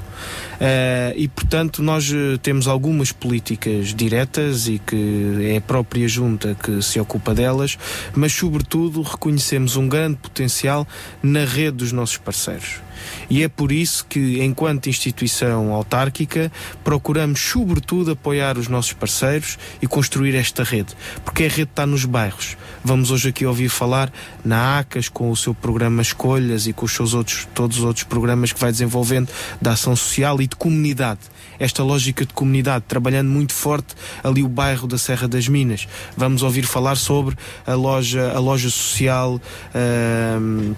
Eh, 0.60 1.14
e 1.18 1.28
portanto 1.28 1.84
nós 1.84 2.12
eh, 2.12 2.38
temos 2.42 2.68
algumas 2.68 3.12
políticas 3.12 3.94
diretas 3.94 4.68
e 4.68 4.80
que 4.80 5.52
é 5.52 5.58
a 5.58 5.62
própria 5.62 6.08
junta 6.08 6.56
que 6.56 6.82
se 6.82 7.00
ocupa 7.00 7.34
delas, 7.34 7.78
mas 8.16 8.34
sobretudo 8.34 9.02
reconhecemos 9.02 9.76
um 9.76 9.88
grande 9.88 10.18
potencial 10.18 10.88
na 11.22 11.46
rede 11.46 11.78
dos 11.78 11.92
nossos 11.92 12.18
parceiros. 12.18 12.87
E 13.30 13.44
é 13.44 13.48
por 13.48 13.72
isso 13.72 14.06
que, 14.06 14.42
enquanto 14.42 14.90
instituição 14.90 15.74
autárquica, 15.74 16.52
procuramos, 16.84 17.40
sobretudo, 17.40 18.12
apoiar 18.12 18.58
os 18.58 18.68
nossos 18.68 18.94
parceiros 18.94 19.58
e 19.82 19.88
construir 19.88 20.36
esta 20.36 20.64
rede. 20.64 20.96
Porque 21.24 21.44
a 21.44 21.50
rede 21.50 21.64
está 21.64 21.86
nos 21.86 22.06
bairros. 22.06 22.58
Vamos 22.84 23.12
hoje 23.12 23.30
aqui 23.30 23.46
ouvir 23.46 23.70
falar 23.70 24.12
na 24.44 24.80
ACAS, 24.80 25.10
com 25.10 25.30
o 25.30 25.36
seu 25.36 25.54
programa 25.54 26.02
Escolhas 26.02 26.68
e 26.68 26.74
com 26.74 26.86
os 26.86 26.94
seus 26.94 27.14
outros, 27.14 27.48
todos 27.54 27.80
os 27.80 27.84
outros 27.84 28.04
programas 28.04 28.54
que 28.54 28.60
vai 28.60 28.72
desenvolvendo 28.72 29.30
da 29.62 29.72
ação 29.72 29.96
social 29.96 30.42
e 30.42 30.48
de 30.48 30.56
comunidade. 30.56 31.20
Esta 31.60 31.84
lógica 31.84 32.26
de 32.26 32.34
comunidade, 32.34 32.86
trabalhando 32.88 33.30
muito 33.30 33.54
forte 33.54 33.96
ali 34.24 34.44
o 34.44 34.48
bairro 34.48 34.88
da 34.88 34.98
Serra 34.98 35.28
das 35.28 35.48
Minas. 35.48 35.88
Vamos 36.16 36.44
ouvir 36.44 36.66
falar 36.66 36.96
sobre 36.96 37.36
a 37.66 37.74
loja, 37.74 38.32
a 38.34 38.40
loja 38.40 38.70
social. 38.70 39.42
ahm, 39.74 40.74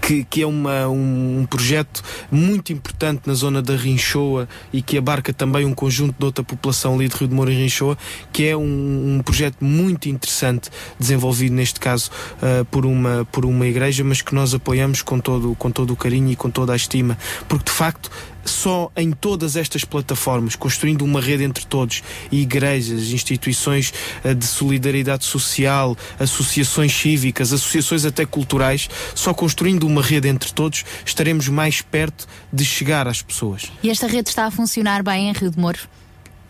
que, 0.00 0.24
que 0.24 0.42
é 0.42 0.46
uma, 0.46 0.88
um, 0.88 1.40
um 1.40 1.46
projeto 1.46 2.02
muito 2.30 2.72
importante 2.72 3.22
na 3.26 3.34
zona 3.34 3.62
da 3.62 3.74
Rinchoa 3.76 4.48
e 4.72 4.82
que 4.82 4.98
abarca 4.98 5.32
também 5.32 5.64
um 5.64 5.74
conjunto 5.74 6.14
de 6.18 6.24
outra 6.24 6.44
população 6.44 6.94
ali 6.94 7.08
de 7.08 7.16
Rio 7.16 7.28
de 7.28 7.34
Moro 7.34 7.50
e 7.50 7.54
Rinchoa, 7.54 7.96
que 8.32 8.46
é 8.46 8.56
um, 8.56 9.16
um 9.16 9.22
projeto 9.22 9.64
muito 9.64 10.08
interessante, 10.08 10.70
desenvolvido 10.98 11.54
neste 11.54 11.80
caso 11.80 12.10
ah, 12.42 12.64
por, 12.70 12.86
uma, 12.86 13.26
por 13.30 13.44
uma 13.44 13.66
igreja, 13.66 14.04
mas 14.04 14.22
que 14.22 14.34
nós 14.34 14.54
apoiamos 14.54 15.02
com 15.02 15.18
todo, 15.18 15.54
com 15.56 15.70
todo 15.70 15.92
o 15.92 15.96
carinho 15.96 16.30
e 16.30 16.36
com 16.36 16.50
toda 16.50 16.72
a 16.72 16.76
estima, 16.76 17.16
porque 17.48 17.64
de 17.64 17.76
facto 17.76 18.10
só 18.44 18.90
em 18.96 19.12
todas 19.12 19.56
estas 19.56 19.84
plataformas, 19.84 20.56
construindo 20.56 21.02
uma 21.02 21.20
rede 21.20 21.44
entre 21.44 21.64
todos, 21.64 22.02
igrejas, 22.30 23.10
instituições 23.10 23.92
eh, 24.24 24.34
de 24.34 24.46
solidariedade 24.46 25.24
social, 25.24 25.96
associações 26.18 26.92
cívicas, 26.92 27.52
associações 27.52 28.04
até 28.04 28.24
culturais, 28.24 28.88
só 29.14 29.32
construindo 29.34 29.86
uma 29.86 30.02
rede 30.02 30.28
entre 30.28 30.52
todos, 30.52 30.84
estaremos 31.04 31.48
mais 31.48 31.80
perto 31.80 32.26
de 32.52 32.64
chegar 32.64 33.06
às 33.06 33.22
pessoas. 33.22 33.70
E 33.82 33.90
esta 33.90 34.06
rede 34.06 34.28
está 34.28 34.46
a 34.46 34.50
funcionar 34.50 35.02
bem 35.02 35.28
em 35.28 35.32
Rio 35.32 35.50
de 35.50 35.58
Moro? 35.58 35.78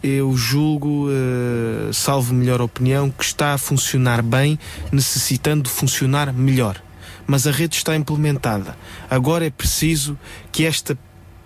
Eu 0.03 0.35
julgo, 0.35 1.09
eh, 1.11 1.93
salvo 1.93 2.33
melhor 2.33 2.63
opinião, 2.63 3.11
que 3.11 3.23
está 3.23 3.53
a 3.53 3.59
funcionar 3.59 4.23
bem, 4.23 4.59
necessitando 4.91 5.65
de 5.65 5.71
funcionar 5.71 6.33
melhor. 6.33 6.83
Mas 7.27 7.47
a 7.47 7.51
rede 7.51 7.77
está 7.77 7.95
implementada. 7.95 8.77
Agora 9.11 9.47
é 9.47 9.51
preciso 9.51 10.19
que 10.51 10.65
esta 10.65 10.99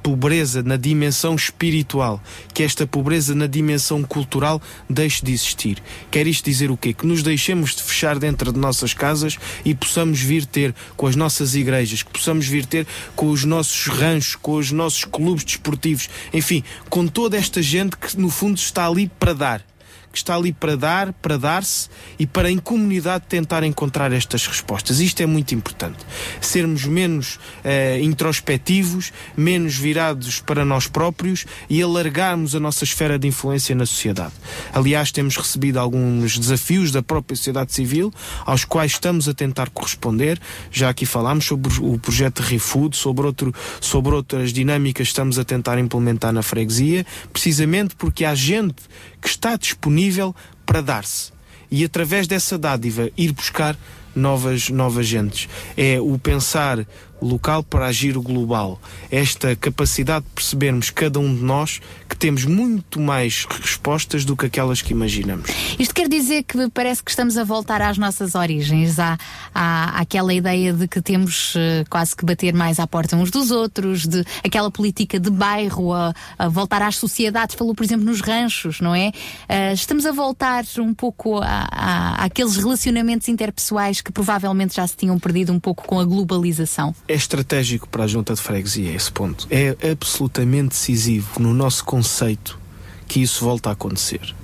pobreza 0.04 0.62
na 0.62 0.76
dimensão 0.76 1.34
espiritual, 1.34 2.22
que 2.52 2.62
esta 2.62 2.86
pobreza 2.86 3.34
na 3.34 3.46
dimensão 3.46 4.02
cultural 4.02 4.60
deixe 4.88 5.24
de 5.24 5.32
existir. 5.32 5.82
Quer 6.10 6.26
isto 6.26 6.44
dizer 6.44 6.70
o 6.70 6.76
quê? 6.76 6.92
Que 6.92 7.06
nos 7.06 7.22
deixemos 7.22 7.74
de 7.74 7.82
fechar 7.82 8.18
dentro 8.18 8.52
de 8.52 8.58
nossas 8.58 8.92
casas 8.92 9.38
e 9.64 9.74
possamos 9.74 10.20
vir 10.20 10.44
ter 10.44 10.74
com 10.94 11.06
as 11.06 11.16
nossas 11.16 11.54
igrejas, 11.54 12.02
que 12.02 12.12
possamos 12.12 12.46
vir 12.46 12.66
ter 12.66 12.86
com 13.16 13.30
os 13.30 13.44
nossos 13.44 13.86
ranchos, 13.86 14.36
com 14.36 14.56
os 14.56 14.70
nossos 14.70 15.06
clubes 15.06 15.42
desportivos, 15.42 16.10
enfim, 16.34 16.62
com 16.90 17.06
toda 17.06 17.38
esta 17.38 17.62
gente 17.62 17.96
que 17.96 18.20
no 18.20 18.28
fundo 18.28 18.58
está 18.58 18.86
ali 18.86 19.10
para 19.18 19.32
dar 19.32 19.73
que 20.14 20.18
está 20.18 20.36
ali 20.36 20.52
para 20.52 20.76
dar, 20.76 21.12
para 21.14 21.36
dar-se 21.36 21.88
e 22.18 22.26
para 22.26 22.48
em 22.48 22.56
comunidade 22.56 23.24
tentar 23.28 23.64
encontrar 23.64 24.12
estas 24.12 24.46
respostas. 24.46 25.00
Isto 25.00 25.22
é 25.22 25.26
muito 25.26 25.54
importante. 25.54 25.98
Sermos 26.40 26.84
menos 26.84 27.40
eh, 27.64 27.98
introspectivos, 28.00 29.12
menos 29.36 29.76
virados 29.76 30.38
para 30.38 30.64
nós 30.64 30.86
próprios 30.86 31.44
e 31.68 31.82
alargarmos 31.82 32.54
a 32.54 32.60
nossa 32.60 32.84
esfera 32.84 33.18
de 33.18 33.26
influência 33.26 33.74
na 33.74 33.84
sociedade. 33.84 34.32
Aliás, 34.72 35.10
temos 35.10 35.36
recebido 35.36 35.78
alguns 35.78 36.38
desafios 36.38 36.92
da 36.92 37.02
própria 37.02 37.36
sociedade 37.36 37.72
civil 37.72 38.12
aos 38.46 38.64
quais 38.64 38.92
estamos 38.92 39.28
a 39.28 39.34
tentar 39.34 39.68
corresponder. 39.70 40.40
Já 40.70 40.90
aqui 40.90 41.04
falámos 41.04 41.44
sobre 41.44 41.72
o 41.80 41.98
projeto 41.98 42.40
ReFood, 42.40 42.96
sobre, 42.96 43.26
outro, 43.26 43.52
sobre 43.80 44.14
outras 44.14 44.52
dinâmicas 44.52 45.08
que 45.08 45.10
estamos 45.10 45.40
a 45.40 45.44
tentar 45.44 45.76
implementar 45.78 46.32
na 46.32 46.42
freguesia, 46.42 47.04
precisamente 47.32 47.96
porque 47.96 48.24
há 48.24 48.34
gente 48.34 48.76
que 49.24 49.30
está 49.30 49.56
disponível 49.56 50.36
para 50.66 50.82
dar-se 50.82 51.32
e 51.70 51.82
através 51.82 52.26
dessa 52.26 52.58
dádiva 52.58 53.10
ir 53.16 53.32
buscar 53.32 53.76
novas, 54.14 54.68
novas 54.68 55.06
gentes. 55.06 55.48
É 55.76 55.98
o 55.98 56.18
pensar 56.18 56.86
local 57.24 57.62
para 57.62 57.86
agir 57.86 58.16
global. 58.18 58.80
Esta 59.10 59.56
capacidade 59.56 60.24
de 60.24 60.30
percebermos 60.32 60.90
cada 60.90 61.18
um 61.18 61.34
de 61.34 61.42
nós 61.42 61.80
que 62.08 62.16
temos 62.16 62.44
muito 62.44 63.00
mais 63.00 63.46
respostas 63.48 64.24
do 64.24 64.36
que 64.36 64.46
aquelas 64.46 64.82
que 64.82 64.92
imaginamos. 64.92 65.50
Isto 65.78 65.94
quer 65.94 66.08
dizer 66.08 66.42
que 66.44 66.68
parece 66.70 67.02
que 67.02 67.10
estamos 67.10 67.36
a 67.36 67.44
voltar 67.44 67.80
às 67.80 67.98
nossas 67.98 68.34
origens, 68.34 68.98
à, 68.98 69.18
à, 69.54 70.00
àquela 70.00 70.32
ideia 70.32 70.72
de 70.72 70.86
que 70.86 71.00
temos 71.00 71.54
eh, 71.56 71.84
quase 71.88 72.14
que 72.14 72.24
bater 72.24 72.52
mais 72.52 72.78
à 72.78 72.86
porta 72.86 73.16
uns 73.16 73.30
dos 73.30 73.50
outros, 73.50 74.06
de 74.06 74.24
aquela 74.44 74.70
política 74.70 75.18
de 75.18 75.30
bairro, 75.30 75.92
a, 75.92 76.14
a 76.38 76.48
voltar 76.48 76.82
às 76.82 76.96
sociedades, 76.96 77.56
falou 77.56 77.74
por 77.74 77.84
exemplo 77.84 78.04
nos 78.04 78.20
ranchos, 78.20 78.80
não 78.80 78.94
é? 78.94 79.12
Eh, 79.48 79.72
estamos 79.72 80.04
a 80.06 80.12
voltar 80.12 80.64
um 80.78 80.92
pouco 80.92 81.38
a, 81.38 81.68
a, 81.70 82.24
àqueles 82.24 82.56
relacionamentos 82.56 83.28
interpessoais 83.28 84.00
que 84.00 84.12
provavelmente 84.12 84.76
já 84.76 84.86
se 84.86 84.96
tinham 84.96 85.18
perdido 85.18 85.52
um 85.52 85.60
pouco 85.60 85.86
com 85.86 85.98
a 85.98 86.04
globalização. 86.04 86.94
É 87.08 87.13
estratégico 87.14 87.88
para 87.88 88.04
a 88.04 88.06
junta 88.06 88.34
de 88.34 88.40
freguesia 88.40 88.94
esse 88.94 89.10
ponto. 89.10 89.46
É 89.50 89.76
absolutamente 89.90 90.70
decisivo 90.70 91.40
no 91.40 91.54
nosso 91.54 91.84
conceito 91.84 92.58
que 93.06 93.20
isso 93.20 93.44
volta 93.44 93.70
a 93.70 93.72
acontecer. 93.72 94.34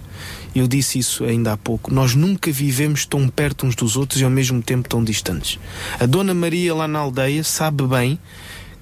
Eu 0.55 0.67
disse 0.67 0.99
isso 0.99 1.25
ainda 1.25 1.53
há 1.53 1.57
pouco. 1.57 1.93
Nós 1.93 2.15
nunca 2.15 2.51
vivemos 2.51 3.07
tão 3.07 3.29
perto 3.29 3.67
uns 3.67 3.75
dos 3.75 3.97
outros 3.97 4.21
e 4.21 4.25
ao 4.25 4.31
mesmo 4.31 4.61
tempo 4.63 4.89
tão 4.89 5.03
distantes. 5.03 5.59
A 5.99 6.07
Dona 6.07 6.35
Maria 6.35 6.75
lá 6.75 6.89
na 6.89 6.99
aldeia 6.99 7.45
sabe 7.45 7.85
bem 7.87 8.19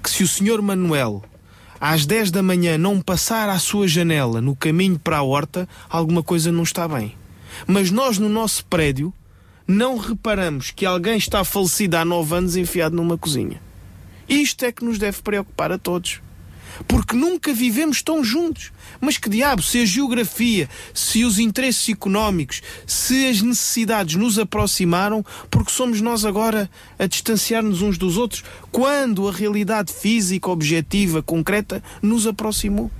que 0.01 0.09
se 0.09 0.23
o 0.23 0.27
Senhor 0.27 0.61
Manuel 0.61 1.23
às 1.79 2.05
10 2.05 2.31
da 2.31 2.43
manhã 2.43 2.77
não 2.77 2.99
passar 2.99 3.49
à 3.49 3.57
sua 3.59 3.87
janela 3.87 4.41
no 4.41 4.55
caminho 4.55 4.99
para 4.99 5.17
a 5.17 5.23
horta, 5.23 5.67
alguma 5.89 6.21
coisa 6.23 6.51
não 6.51 6.63
está 6.63 6.87
bem. 6.87 7.15
Mas 7.67 7.91
nós 7.91 8.17
no 8.17 8.27
nosso 8.27 8.65
prédio 8.65 9.13
não 9.67 9.97
reparamos 9.97 10.71
que 10.71 10.85
alguém 10.85 11.17
está 11.17 11.43
falecido 11.43 11.95
há 11.95 12.03
9 12.03 12.35
anos 12.35 12.55
enfiado 12.55 12.95
numa 12.95 13.17
cozinha. 13.17 13.61
Isto 14.29 14.65
é 14.65 14.71
que 14.71 14.85
nos 14.85 14.99
deve 14.99 15.21
preocupar 15.21 15.71
a 15.71 15.77
todos. 15.77 16.21
Porque 16.87 17.15
nunca 17.15 17.51
vivemos 17.51 18.01
tão 18.01 18.23
juntos. 18.23 18.71
Mas 19.01 19.17
que 19.17 19.29
diabo, 19.29 19.61
se 19.61 19.81
a 19.81 19.85
geografia, 19.85 20.69
se 20.93 21.25
os 21.25 21.39
interesses 21.39 21.89
económicos, 21.89 22.61
se 22.85 23.25
as 23.25 23.41
necessidades 23.41 24.15
nos 24.15 24.37
aproximaram, 24.37 25.25
porque 25.49 25.71
somos 25.71 25.99
nós 25.99 26.23
agora 26.25 26.69
a 26.97 27.05
distanciar-nos 27.05 27.81
uns 27.81 27.97
dos 27.97 28.17
outros, 28.17 28.43
quando 28.71 29.27
a 29.27 29.31
realidade 29.31 29.91
física, 29.91 30.49
objetiva, 30.49 31.23
concreta, 31.23 31.83
nos 32.01 32.27
aproximou? 32.27 32.91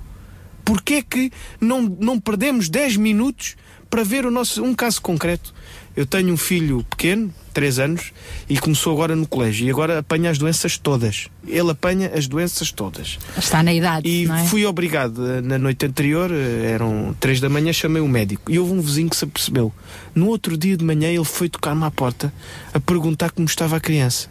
Porquê 0.64 0.94
é 0.94 1.02
que 1.02 1.32
não, 1.60 1.82
não 1.82 2.20
perdemos 2.20 2.68
10 2.68 2.96
minutos 2.96 3.56
para 3.88 4.04
ver 4.04 4.26
o 4.26 4.30
nosso, 4.30 4.62
um 4.62 4.74
caso 4.74 5.00
concreto? 5.00 5.54
Eu 5.96 6.06
tenho 6.06 6.32
um 6.32 6.36
filho 6.36 6.84
pequeno, 6.84 7.32
3 7.52 7.78
anos, 7.78 8.12
e 8.48 8.58
começou 8.58 8.92
agora 8.92 9.14
no 9.14 9.26
colégio. 9.26 9.66
E 9.66 9.70
agora 9.70 9.98
apanha 9.98 10.30
as 10.30 10.38
doenças 10.38 10.78
todas. 10.78 11.28
Ele 11.46 11.70
apanha 11.70 12.10
as 12.14 12.26
doenças 12.26 12.72
todas. 12.72 13.18
Está 13.36 13.62
na 13.62 13.72
idade. 13.72 14.08
E 14.08 14.30
é? 14.30 14.44
fui 14.46 14.64
obrigado, 14.64 15.42
na 15.42 15.58
noite 15.58 15.86
anterior, 15.86 16.30
eh, 16.32 16.70
eram 16.72 17.14
3 17.20 17.40
da 17.40 17.48
manhã, 17.48 17.72
chamei 17.72 18.00
o 18.02 18.08
médico. 18.08 18.50
E 18.50 18.58
houve 18.58 18.72
um 18.72 18.80
vizinho 18.80 19.10
que 19.10 19.16
se 19.16 19.24
apercebeu. 19.24 19.72
No 20.14 20.28
outro 20.28 20.56
dia 20.56 20.76
de 20.76 20.84
manhã, 20.84 21.08
ele 21.08 21.24
foi 21.24 21.48
tocar-me 21.48 21.84
à 21.84 21.90
porta 21.90 22.32
a 22.72 22.80
perguntar 22.80 23.30
como 23.30 23.46
estava 23.46 23.76
a 23.76 23.80
criança. 23.80 24.28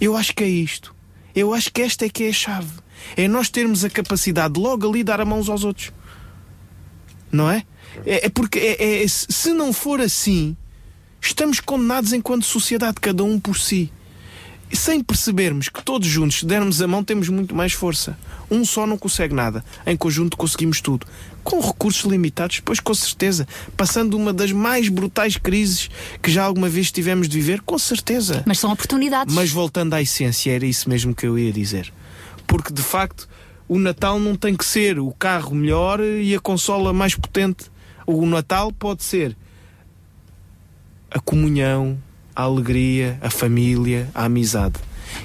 Eu 0.00 0.16
acho 0.16 0.34
que 0.34 0.42
é 0.42 0.48
isto. 0.48 0.94
Eu 1.34 1.54
acho 1.54 1.72
que 1.72 1.82
esta 1.82 2.04
é 2.06 2.08
que 2.08 2.24
é 2.24 2.28
a 2.30 2.32
chave. 2.32 2.72
É 3.16 3.28
nós 3.28 3.48
termos 3.48 3.84
a 3.84 3.90
capacidade 3.90 4.54
de 4.54 4.60
logo 4.60 4.88
ali 4.88 5.04
dar 5.04 5.20
a 5.20 5.24
mão 5.24 5.38
uns 5.40 5.48
aos 5.48 5.64
outros. 5.64 5.92
Não 7.30 7.50
é? 7.50 7.64
É, 8.04 8.26
é 8.26 8.28
porque 8.28 8.58
é- 8.58 9.02
é- 9.02 9.08
se 9.08 9.52
não 9.52 9.72
for 9.72 10.00
assim, 10.00 10.56
estamos 11.20 11.60
condenados 11.60 12.12
enquanto 12.12 12.44
sociedade, 12.44 12.96
cada 13.00 13.24
um 13.24 13.38
por 13.38 13.58
si. 13.58 13.90
E 14.72 14.76
sem 14.76 15.02
percebermos 15.02 15.68
que 15.68 15.82
todos 15.82 16.06
juntos, 16.06 16.38
se 16.38 16.46
dermos 16.46 16.80
a 16.80 16.86
mão, 16.86 17.02
temos 17.02 17.28
muito 17.28 17.56
mais 17.56 17.72
força. 17.72 18.16
Um 18.48 18.64
só 18.64 18.86
não 18.86 18.96
consegue 18.96 19.34
nada. 19.34 19.64
Em 19.84 19.96
conjunto 19.96 20.36
conseguimos 20.36 20.80
tudo. 20.80 21.06
Com 21.42 21.60
recursos 21.60 22.08
limitados, 22.08 22.60
pois 22.60 22.78
com 22.78 22.94
certeza. 22.94 23.48
Passando 23.76 24.16
uma 24.16 24.32
das 24.32 24.52
mais 24.52 24.88
brutais 24.88 25.36
crises 25.36 25.90
que 26.22 26.30
já 26.30 26.44
alguma 26.44 26.68
vez 26.68 26.92
tivemos 26.92 27.28
de 27.28 27.36
viver, 27.36 27.62
com 27.62 27.76
certeza. 27.78 28.44
Mas 28.46 28.60
são 28.60 28.70
oportunidades. 28.70 29.34
Mas 29.34 29.50
voltando 29.50 29.94
à 29.94 30.02
essência, 30.02 30.52
era 30.52 30.64
isso 30.64 30.88
mesmo 30.88 31.16
que 31.16 31.26
eu 31.26 31.36
ia 31.36 31.52
dizer. 31.52 31.92
Porque 32.46 32.72
de 32.72 32.82
facto, 32.82 33.28
o 33.66 33.76
Natal 33.76 34.20
não 34.20 34.36
tem 34.36 34.54
que 34.54 34.64
ser 34.64 35.00
o 35.00 35.10
carro 35.12 35.52
melhor 35.52 36.00
e 36.00 36.32
a 36.32 36.38
consola 36.38 36.92
mais 36.92 37.16
potente. 37.16 37.64
O 38.06 38.24
Natal 38.24 38.70
pode 38.72 39.02
ser 39.02 39.36
a 41.10 41.18
comunhão, 41.18 41.98
a 42.34 42.42
alegria, 42.42 43.18
a 43.20 43.30
família, 43.30 44.08
a 44.14 44.24
amizade. 44.24 44.78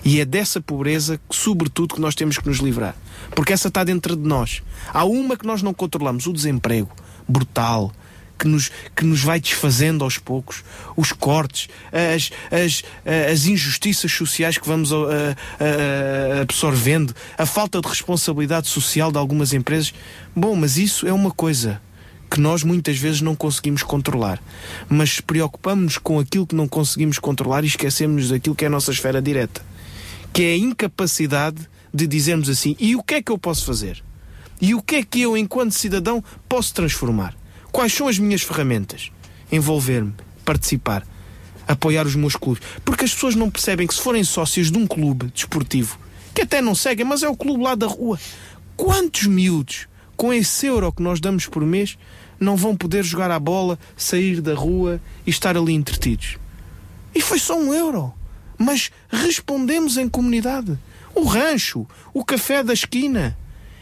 E 0.04 0.20
é 0.20 0.26
dessa 0.26 0.60
pobreza, 0.60 1.20
que, 1.30 1.36
sobretudo, 1.36 1.96
que 1.96 2.02
nós 2.02 2.16
temos 2.16 2.38
que 2.38 2.48
nos 2.48 2.58
livrar. 2.58 2.96
Porque 3.36 3.54
essa 3.54 3.68
está 3.68 3.84
dentro 3.84 4.16
de 4.16 4.28
nós. 4.28 4.62
Há 4.94 5.06
uma 5.06 5.38
que 5.38 5.46
nós 5.46 5.62
não 5.62 5.74
controlamos: 5.74 6.26
o 6.28 6.34
desemprego 6.34 6.90
brutal. 7.28 7.92
Que 8.38 8.50
nos, 8.50 8.70
que 8.94 9.06
nos 9.06 9.24
vai 9.24 9.40
desfazendo 9.40 10.04
aos 10.04 10.18
poucos, 10.18 10.62
os 10.98 11.14
cortes, 11.14 11.70
as, 11.90 12.32
as, 12.52 12.84
as 13.32 13.46
injustiças 13.46 14.12
sociais 14.12 14.58
que 14.58 14.68
vamos 14.68 14.92
uh, 14.92 15.06
uh, 15.06 16.42
absorvendo, 16.42 17.16
a 17.38 17.46
falta 17.46 17.80
de 17.80 17.88
responsabilidade 17.88 18.68
social 18.68 19.10
de 19.10 19.18
algumas 19.18 19.54
empresas. 19.54 19.94
Bom, 20.36 20.54
mas 20.54 20.78
isso 20.78 21.08
é 21.08 21.14
uma 21.14 21.32
coisa 21.32 21.82
que 22.30 22.40
nós 22.40 22.64
muitas 22.64 22.98
vezes 22.98 23.22
não 23.22 23.36
conseguimos 23.36 23.84
controlar. 23.84 24.42
Mas 24.90 25.20
preocupamos-nos 25.20 25.98
com 25.98 26.20
aquilo 26.20 26.48
que 26.48 26.56
não 26.56 26.68
conseguimos 26.68 27.20
controlar 27.20 27.64
e 27.64 27.68
esquecemos 27.68 28.30
daquilo 28.30 28.56
que 28.56 28.66
é 28.66 28.68
a 28.68 28.72
nossa 28.72 28.92
esfera 28.92 29.22
direta. 29.22 29.62
Que 30.34 30.44
é 30.44 30.54
a 30.54 30.58
incapacidade 30.58 31.68
de 31.94 32.08
dizermos 32.08 32.50
assim: 32.50 32.76
e 32.80 32.96
o 32.96 33.04
que 33.04 33.16
é 33.16 33.22
que 33.22 33.32
eu 33.32 33.38
posso 33.38 33.66
fazer? 33.66 34.04
E 34.62 34.74
o 34.74 34.82
que 34.82 34.96
é 34.96 35.04
que 35.04 35.22
eu, 35.22 35.38
enquanto 35.38 35.72
cidadão, 35.72 36.24
posso 36.48 36.74
transformar? 36.74 37.36
Quais 37.72 37.94
são 37.94 38.08
as 38.08 38.18
minhas 38.18 38.42
ferramentas? 38.42 39.12
Envolver-me, 39.52 40.14
participar, 40.46 41.06
apoiar 41.68 42.06
os 42.06 42.16
meus 42.16 42.36
clubes. 42.36 42.64
Porque 42.84 43.06
as 43.06 43.14
pessoas 43.14 43.36
não 43.36 43.50
percebem 43.50 43.86
que 43.86 43.94
se 43.94 44.02
forem 44.02 44.24
sócios 44.24 44.72
de 44.72 44.78
um 44.78 44.88
clube 44.88 45.28
desportivo, 45.28 46.00
que 46.34 46.42
até 46.42 46.62
não 46.62 46.74
seguem, 46.74 47.06
mas 47.06 47.24
é 47.24 47.30
o 47.30 47.36
clube 47.36 47.64
lá 47.64 47.76
da 47.76 47.88
rua, 47.88 48.20
quantos 48.76 49.28
miúdos, 49.28 49.88
com 50.16 50.34
esse 50.34 50.66
euro 50.66 50.92
que 50.92 51.02
nós 51.02 51.20
damos 51.20 51.46
por 51.48 51.64
mês, 51.66 51.98
não 52.40 52.56
vão 52.56 52.76
poder 52.76 53.04
jogar 53.04 53.32
a 53.32 53.40
bola, 53.40 53.78
sair 53.96 54.42
da 54.42 54.54
rua 54.54 55.02
e 55.26 55.30
estar 55.30 55.58
ali 55.58 55.74
entretidos? 55.74 56.38
E 57.14 57.22
foi 57.22 57.40
só 57.40 57.58
um 57.58 57.74
euro. 57.74 58.14
Mas 58.58 58.92
respondemos 59.10 59.98
em 59.98 60.08
comunidade. 60.08 60.78
O 61.14 61.24
rancho, 61.24 61.88
o 62.14 62.24
café 62.24 62.64
da 62.64 62.74
esquina. 62.74 63.38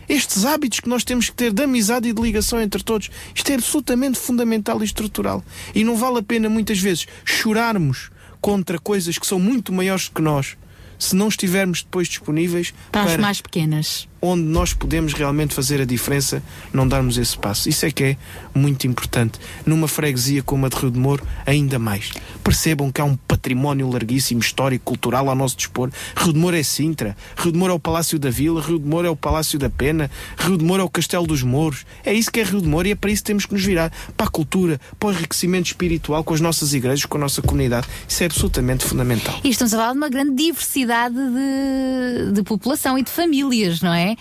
Estes 0.08 0.46
hábitos 0.46 0.80
que 0.80 0.90
nós 0.90 1.04
temos 1.04 1.30
que 1.30 1.36
ter 1.36 1.52
de 1.52 1.64
amizade 1.64 2.10
e 2.10 2.14
de 2.14 2.22
ligação 2.22 2.62
entre 2.62 2.84
todos, 2.84 3.10
isto 3.34 3.50
é 3.52 3.56
absolutamente 3.56 4.20
fundamental 4.20 4.82
e 4.82 4.86
estrutural. 4.86 5.44
E 5.74 5.84
não 5.84 5.96
vale 5.96 6.20
a 6.20 6.24
pena 6.24 6.50
muitas 6.50 6.80
vezes 6.80 7.08
chorarmos 7.24 8.12
contra 8.42 8.78
coisas 8.78 9.18
que 9.18 9.26
são 9.26 9.40
muito 9.40 9.72
maiores 9.72 10.10
que 10.10 10.22
nós, 10.22 10.58
se 11.00 11.16
não 11.16 11.30
estivermos 11.30 11.82
depois 11.82 12.08
disponíveis 12.08 12.74
Para 12.92 13.04
as 13.04 13.12
para 13.14 13.22
mais 13.22 13.42
pequenas. 13.42 14.08
Onde 14.26 14.44
nós 14.44 14.74
podemos 14.74 15.12
realmente 15.12 15.54
fazer 15.54 15.82
a 15.82 15.86
diferença, 15.86 16.42
não 16.72 16.88
darmos 16.88 17.18
esse 17.18 17.38
passo. 17.38 17.68
Isso 17.68 17.86
é 17.86 17.92
que 17.92 18.04
é 18.04 18.18
muito 18.56 18.88
importante. 18.88 19.38
Numa 19.66 19.86
freguesia 19.86 20.42
como 20.42 20.66
a 20.66 20.70
de 20.70 20.78
Rio 20.78 20.90
de 20.90 20.98
Moro, 20.98 21.28
ainda 21.46 21.78
mais. 21.78 22.12
Percebam 22.42 22.90
que 22.90 23.02
há 23.02 23.04
um 23.04 23.18
património 23.18 23.90
larguíssimo, 23.90 24.40
histórico, 24.40 24.86
cultural 24.86 25.30
ao 25.30 25.36
nosso 25.36 25.58
dispor. 25.58 25.92
Rio 26.16 26.32
de 26.32 26.40
Moro 26.40 26.56
é 26.56 26.64
Sintra, 26.64 27.18
Rio 27.36 27.52
de 27.52 27.58
Moro 27.58 27.74
é 27.74 27.76
o 27.76 27.80
Palácio 27.80 28.18
da 28.18 28.30
Vila, 28.30 28.62
Rio 28.62 28.80
de 28.80 28.88
Moro 28.88 29.06
é 29.06 29.10
o 29.10 29.16
Palácio 29.16 29.60
da 29.60 29.70
Pena, 29.70 30.10
Rio 30.38 30.58
de 30.58 30.64
Moro 30.64 30.82
é 30.82 30.86
o 30.86 30.90
Castelo 30.90 31.28
dos 31.28 31.44
Mouros. 31.44 31.86
É 32.06 32.14
isso 32.14 32.32
que 32.32 32.40
é 32.40 32.44
Rio 32.44 32.62
de 32.62 32.68
Moro 32.68 32.88
e 32.88 32.92
é 32.92 32.96
para 32.96 33.12
isso 33.12 33.24
que 33.24 33.28
temos 33.28 33.46
que 33.46 33.54
nos 33.54 33.66
virar. 33.66 33.92
Para 34.16 34.28
a 34.28 34.30
cultura, 34.30 34.80
para 34.98 35.10
o 35.10 35.12
enriquecimento 35.12 35.68
espiritual 35.68 36.24
com 36.24 36.34
as 36.34 36.40
nossas 36.40 36.74
igrejas, 36.74 37.06
com 37.06 37.18
a 37.18 37.22
nossa 37.22 37.42
comunidade. 37.42 37.88
Isso 38.08 38.24
é 38.24 38.26
absolutamente 38.28 38.86
fundamental. 38.86 39.38
E 39.44 39.50
estamos 39.50 39.74
a 39.74 39.78
falar 39.78 39.92
de 39.92 39.98
uma 39.98 40.10
grande 40.10 40.34
diversidade 40.34 41.14
de, 41.14 42.32
de 42.32 42.44
população 42.44 42.98
e 42.98 43.04
de 43.04 43.12
famílias, 43.12 43.82
não 43.82 43.94
é? 43.94 44.13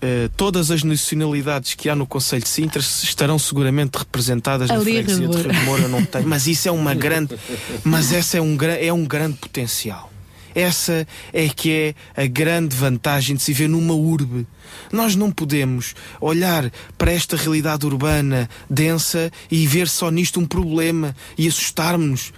Eh, 0.00 0.30
todas 0.36 0.70
as 0.70 0.84
nacionalidades 0.84 1.74
que 1.74 1.88
há 1.88 1.96
no 1.96 2.06
Conselho 2.06 2.42
de 2.42 2.48
Sintra 2.48 2.80
estarão 2.80 3.36
seguramente 3.36 3.96
representadas 3.96 4.68
na 4.68 4.76
Ali, 4.76 4.92
freguesia 4.92 5.26
de 5.26 5.82
eu 5.82 5.88
não 5.88 6.04
tenho. 6.04 6.28
Mas 6.28 6.46
isso 6.46 6.68
é 6.68 6.70
uma 6.70 6.94
grande, 6.94 7.36
mas 7.82 8.12
essa 8.12 8.38
é 8.38 8.40
um, 8.40 8.56
é 8.62 8.92
um 8.92 9.04
grande 9.04 9.38
potencial. 9.38 10.12
Essa 10.54 11.06
é 11.32 11.48
que 11.48 11.94
é 12.16 12.22
a 12.22 12.26
grande 12.26 12.76
vantagem 12.76 13.34
de 13.34 13.42
se 13.42 13.52
ver 13.52 13.68
numa 13.68 13.94
urbe. 13.94 14.46
Nós 14.92 15.16
não 15.16 15.32
podemos 15.32 15.94
olhar 16.20 16.70
para 16.96 17.12
esta 17.12 17.36
realidade 17.36 17.84
urbana 17.84 18.48
densa 18.70 19.32
e 19.50 19.66
ver 19.66 19.88
só 19.88 20.10
nisto 20.10 20.38
um 20.38 20.46
problema 20.46 21.14
e 21.36 21.48
assustarmos-nos. 21.48 22.32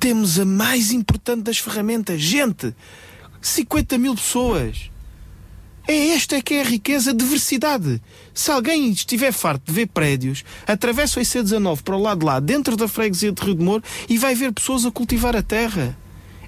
Temos 0.00 0.38
a 0.38 0.44
mais 0.44 0.92
importante 0.92 1.42
das 1.42 1.58
ferramentas. 1.58 2.20
Gente, 2.20 2.74
50 3.40 3.98
mil 3.98 4.14
pessoas. 4.14 4.90
É 5.86 6.08
esta 6.08 6.40
que 6.40 6.54
é 6.54 6.62
a 6.62 6.64
riqueza, 6.64 7.10
a 7.10 7.14
diversidade. 7.14 8.00
Se 8.32 8.50
alguém 8.50 8.90
estiver 8.90 9.32
farto 9.32 9.66
de 9.66 9.72
ver 9.72 9.86
prédios, 9.88 10.42
atravessa 10.66 11.20
o 11.20 11.22
IC19 11.22 11.82
para 11.82 11.94
o 11.94 12.00
lado 12.00 12.20
de 12.20 12.24
lá, 12.24 12.40
dentro 12.40 12.74
da 12.74 12.88
freguesia 12.88 13.30
de 13.30 13.42
Rio 13.42 13.54
de 13.54 13.62
Moro, 13.62 13.84
e 14.08 14.16
vai 14.16 14.34
ver 14.34 14.50
pessoas 14.52 14.86
a 14.86 14.90
cultivar 14.90 15.36
a 15.36 15.42
terra. 15.42 15.94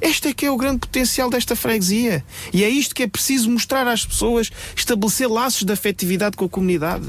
Este 0.01 0.29
é 0.29 0.33
que 0.33 0.47
é 0.47 0.51
o 0.51 0.57
grande 0.57 0.79
potencial 0.79 1.29
desta 1.29 1.55
freguesia. 1.55 2.25
E 2.51 2.65
é 2.65 2.69
isto 2.69 2.95
que 2.95 3.03
é 3.03 3.07
preciso 3.07 3.51
mostrar 3.51 3.87
às 3.87 4.07
pessoas, 4.07 4.51
estabelecer 4.75 5.29
laços 5.29 5.65
de 5.65 5.73
afetividade 5.73 6.35
com 6.35 6.47
a 6.47 6.49
comunidade. 6.49 7.07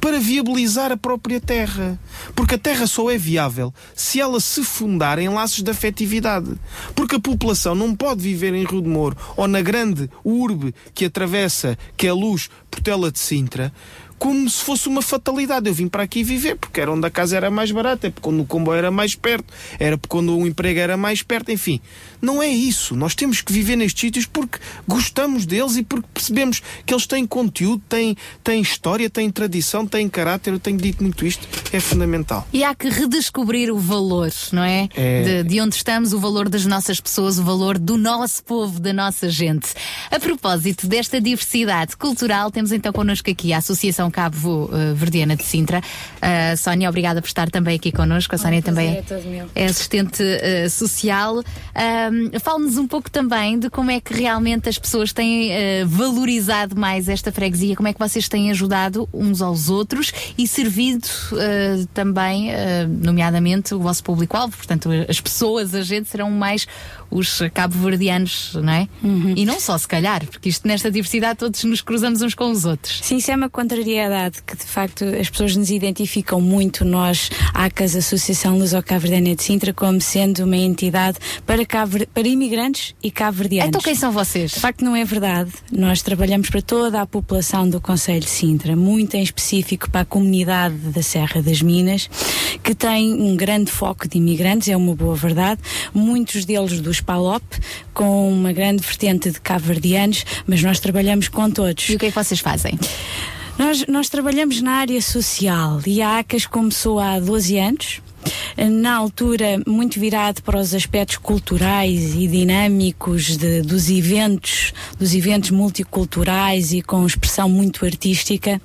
Para 0.00 0.18
viabilizar 0.18 0.92
a 0.92 0.96
própria 0.96 1.40
terra. 1.40 1.98
Porque 2.34 2.54
a 2.54 2.58
terra 2.58 2.86
só 2.86 3.10
é 3.10 3.18
viável 3.18 3.72
se 3.94 4.20
ela 4.20 4.40
se 4.40 4.62
fundar 4.62 5.18
em 5.18 5.28
laços 5.28 5.62
de 5.62 5.70
afetividade. 5.70 6.52
Porque 6.94 7.16
a 7.16 7.20
população 7.20 7.74
não 7.74 7.94
pode 7.94 8.22
viver 8.22 8.54
em 8.54 8.64
Rio 8.64 8.82
de 8.82 8.88
Moro 8.88 9.16
ou 9.36 9.48
na 9.48 9.60
grande 9.60 10.10
urbe 10.24 10.74
que 10.94 11.04
atravessa, 11.04 11.78
que 11.96 12.06
é 12.06 12.10
a 12.10 12.14
luz, 12.14 12.50
Portela 12.70 13.10
de 13.10 13.18
Sintra, 13.18 13.72
como 14.18 14.48
se 14.48 14.62
fosse 14.62 14.88
uma 14.88 15.02
fatalidade. 15.02 15.68
Eu 15.68 15.74
vim 15.74 15.88
para 15.88 16.02
aqui 16.02 16.22
viver 16.22 16.56
porque 16.56 16.80
era 16.80 16.90
onde 16.92 17.06
a 17.06 17.10
casa 17.10 17.36
era 17.36 17.50
mais 17.50 17.70
barata, 17.70 18.06
é 18.06 18.10
porque 18.10 18.22
quando 18.22 18.40
o 18.40 18.46
comboio 18.46 18.78
era 18.78 18.90
mais 18.90 19.14
perto, 19.14 19.52
era 19.78 19.96
porque 19.98 20.10
quando 20.10 20.36
o 20.36 20.46
emprego 20.46 20.80
era 20.80 20.96
mais 20.96 21.22
perto, 21.22 21.50
enfim. 21.50 21.80
Não 22.20 22.42
é 22.42 22.48
isso. 22.48 22.96
Nós 22.96 23.14
temos 23.14 23.40
que 23.42 23.52
viver 23.52 23.76
nestes 23.76 24.00
sítios 24.00 24.26
porque 24.26 24.58
gostamos 24.88 25.44
deles 25.44 25.76
e 25.76 25.82
porque 25.82 26.08
percebemos 26.12 26.62
que 26.86 26.94
eles 26.94 27.06
têm 27.06 27.26
conteúdo, 27.26 27.82
têm, 27.88 28.16
têm 28.42 28.62
história, 28.62 29.10
têm 29.10 29.30
tradição, 29.30 29.86
têm 29.86 30.08
caráter. 30.08 30.54
Eu 30.54 30.58
tenho 30.58 30.78
dito 30.78 31.02
muito 31.02 31.26
isto, 31.26 31.46
é 31.72 31.80
fundamental. 31.80 32.46
E 32.52 32.64
há 32.64 32.74
que 32.74 32.88
redescobrir 32.88 33.70
o 33.70 33.78
valor, 33.78 34.32
não 34.52 34.64
é? 34.64 34.88
É. 34.94 35.42
De, 35.42 35.48
de 35.48 35.60
onde 35.60 35.76
estamos, 35.76 36.12
o 36.12 36.18
valor 36.18 36.48
das 36.48 36.64
nossas 36.64 37.00
pessoas, 37.00 37.38
o 37.38 37.44
valor 37.44 37.78
do 37.78 37.98
nosso 37.98 38.42
povo, 38.44 38.80
da 38.80 38.92
nossa 38.92 39.28
gente. 39.28 39.74
A 40.10 40.18
propósito 40.18 40.86
desta 40.86 41.20
diversidade 41.20 41.96
cultural, 41.96 42.50
temos 42.50 42.72
então 42.72 42.92
connosco 42.92 43.30
aqui 43.30 43.52
a 43.52 43.58
Associação 43.58 44.10
Cabo 44.14 44.70
eh, 44.72 44.94
Verdeana 44.94 45.34
de 45.34 45.42
Sintra. 45.42 45.82
A 46.22 46.56
Sónia, 46.56 46.88
obrigada 46.88 47.20
por 47.20 47.26
estar 47.26 47.50
também 47.50 47.74
aqui 47.74 47.90
connosco. 47.90 48.32
A 48.36 48.38
Sónia 48.38 48.62
também 48.62 48.90
é 48.90 49.64
é 49.64 49.64
assistente 49.66 50.22
eh, 50.22 50.68
social. 50.68 51.42
Ahm, 51.74 52.38
Fale-nos 52.40 52.78
um 52.78 52.86
pouco 52.86 53.10
também 53.10 53.58
de 53.58 53.68
como 53.68 53.90
é 53.90 54.00
que 54.00 54.14
realmente 54.14 54.68
as 54.68 54.78
pessoas 54.78 55.12
têm 55.12 55.50
eh, 55.52 55.84
valorizado 55.84 56.76
mais 56.78 57.08
esta 57.08 57.32
freguesia, 57.32 57.74
como 57.74 57.88
é 57.88 57.92
que 57.92 57.98
vocês 57.98 58.28
têm 58.28 58.50
ajudado 58.50 59.08
uns 59.12 59.42
aos 59.42 59.68
outros 59.68 60.12
e 60.38 60.46
servido 60.46 61.08
eh, 61.36 61.84
também, 61.92 62.50
nomeadamente, 63.02 63.74
o 63.74 63.80
vosso 63.80 64.02
público-alvo. 64.04 64.56
Portanto, 64.56 64.88
as 65.08 65.20
pessoas, 65.20 65.74
a 65.74 65.82
gente, 65.82 66.08
serão 66.08 66.30
mais 66.30 66.66
os 67.10 67.40
cabo-verdianos, 67.52 68.54
não 68.54 68.72
é? 68.72 68.88
E 69.36 69.44
não 69.44 69.58
só, 69.58 69.76
se 69.78 69.88
calhar, 69.88 70.24
porque 70.26 70.48
isto 70.48 70.66
nesta 70.66 70.90
diversidade 70.90 71.38
todos 71.38 71.64
nos 71.64 71.80
cruzamos 71.80 72.22
uns 72.22 72.34
com 72.34 72.50
os 72.50 72.64
outros. 72.64 73.00
Sim, 73.02 73.16
isso 73.16 73.30
é 73.30 73.36
uma 73.36 73.48
contrariedade 73.48 73.93
que 74.46 74.56
de 74.56 74.64
facto 74.64 75.04
as 75.04 75.30
pessoas 75.30 75.56
nos 75.56 75.70
identificam 75.70 76.40
muito, 76.40 76.84
nós, 76.84 77.30
ACAS, 77.52 77.96
Associação 77.96 78.58
Luso-Cabo-Verdiana 78.58 79.34
de 79.34 79.42
Sintra, 79.42 79.72
como 79.72 80.00
sendo 80.00 80.44
uma 80.44 80.56
entidade 80.56 81.18
para, 81.46 81.64
cabo, 81.64 82.06
para 82.12 82.26
imigrantes 82.26 82.94
e 83.02 83.10
cabo-verdianos. 83.10 83.68
Então 83.68 83.80
quem 83.80 83.94
são 83.94 84.12
vocês? 84.12 84.52
De 84.52 84.60
facto 84.60 84.84
não 84.84 84.94
é 84.96 85.04
verdade. 85.04 85.50
Nós 85.72 86.02
trabalhamos 86.02 86.50
para 86.50 86.62
toda 86.62 87.00
a 87.00 87.06
população 87.06 87.68
do 87.68 87.80
Conselho 87.80 88.20
de 88.20 88.30
Sintra, 88.30 88.76
muito 88.76 89.14
em 89.14 89.22
específico 89.22 89.90
para 89.90 90.02
a 90.02 90.04
comunidade 90.04 90.74
da 90.76 91.02
Serra 91.02 91.42
das 91.42 91.62
Minas, 91.62 92.08
que 92.62 92.74
tem 92.74 93.12
um 93.12 93.36
grande 93.36 93.70
foco 93.70 94.08
de 94.08 94.18
imigrantes, 94.18 94.68
é 94.68 94.76
uma 94.76 94.94
boa 94.94 95.14
verdade, 95.14 95.60
muitos 95.92 96.44
deles 96.44 96.80
dos 96.80 97.00
PALOP, 97.00 97.44
com 97.92 98.32
uma 98.32 98.52
grande 98.52 98.82
vertente 98.82 99.30
de 99.30 99.40
cabo-verdianos, 99.40 100.24
mas 100.46 100.62
nós 100.62 100.80
trabalhamos 100.80 101.28
com 101.28 101.50
todos. 101.50 101.88
E 101.88 101.96
o 101.96 101.98
que 101.98 102.06
é 102.06 102.08
que 102.10 102.14
vocês 102.14 102.40
fazem? 102.40 102.78
Nós, 103.58 103.86
nós 103.86 104.08
trabalhamos 104.08 104.60
na 104.60 104.72
área 104.72 105.00
social 105.00 105.80
e 105.86 106.02
a 106.02 106.18
ACAS 106.18 106.46
começou 106.46 106.98
há 106.98 107.20
12 107.20 107.58
anos. 107.58 108.02
Na 108.56 108.94
altura, 108.96 109.60
muito 109.66 109.98
virado 109.98 110.40
para 110.42 110.58
os 110.60 110.72
aspectos 110.74 111.16
culturais 111.16 112.14
e 112.14 112.26
dinâmicos 112.28 113.36
de- 113.36 113.62
dos 113.62 113.90
eventos, 113.90 114.72
dos 114.98 115.12
eventos 115.14 115.50
multiculturais 115.50 116.72
e 116.72 116.80
com 116.80 117.04
expressão 117.04 117.48
muito 117.48 117.84
artística. 117.84 118.60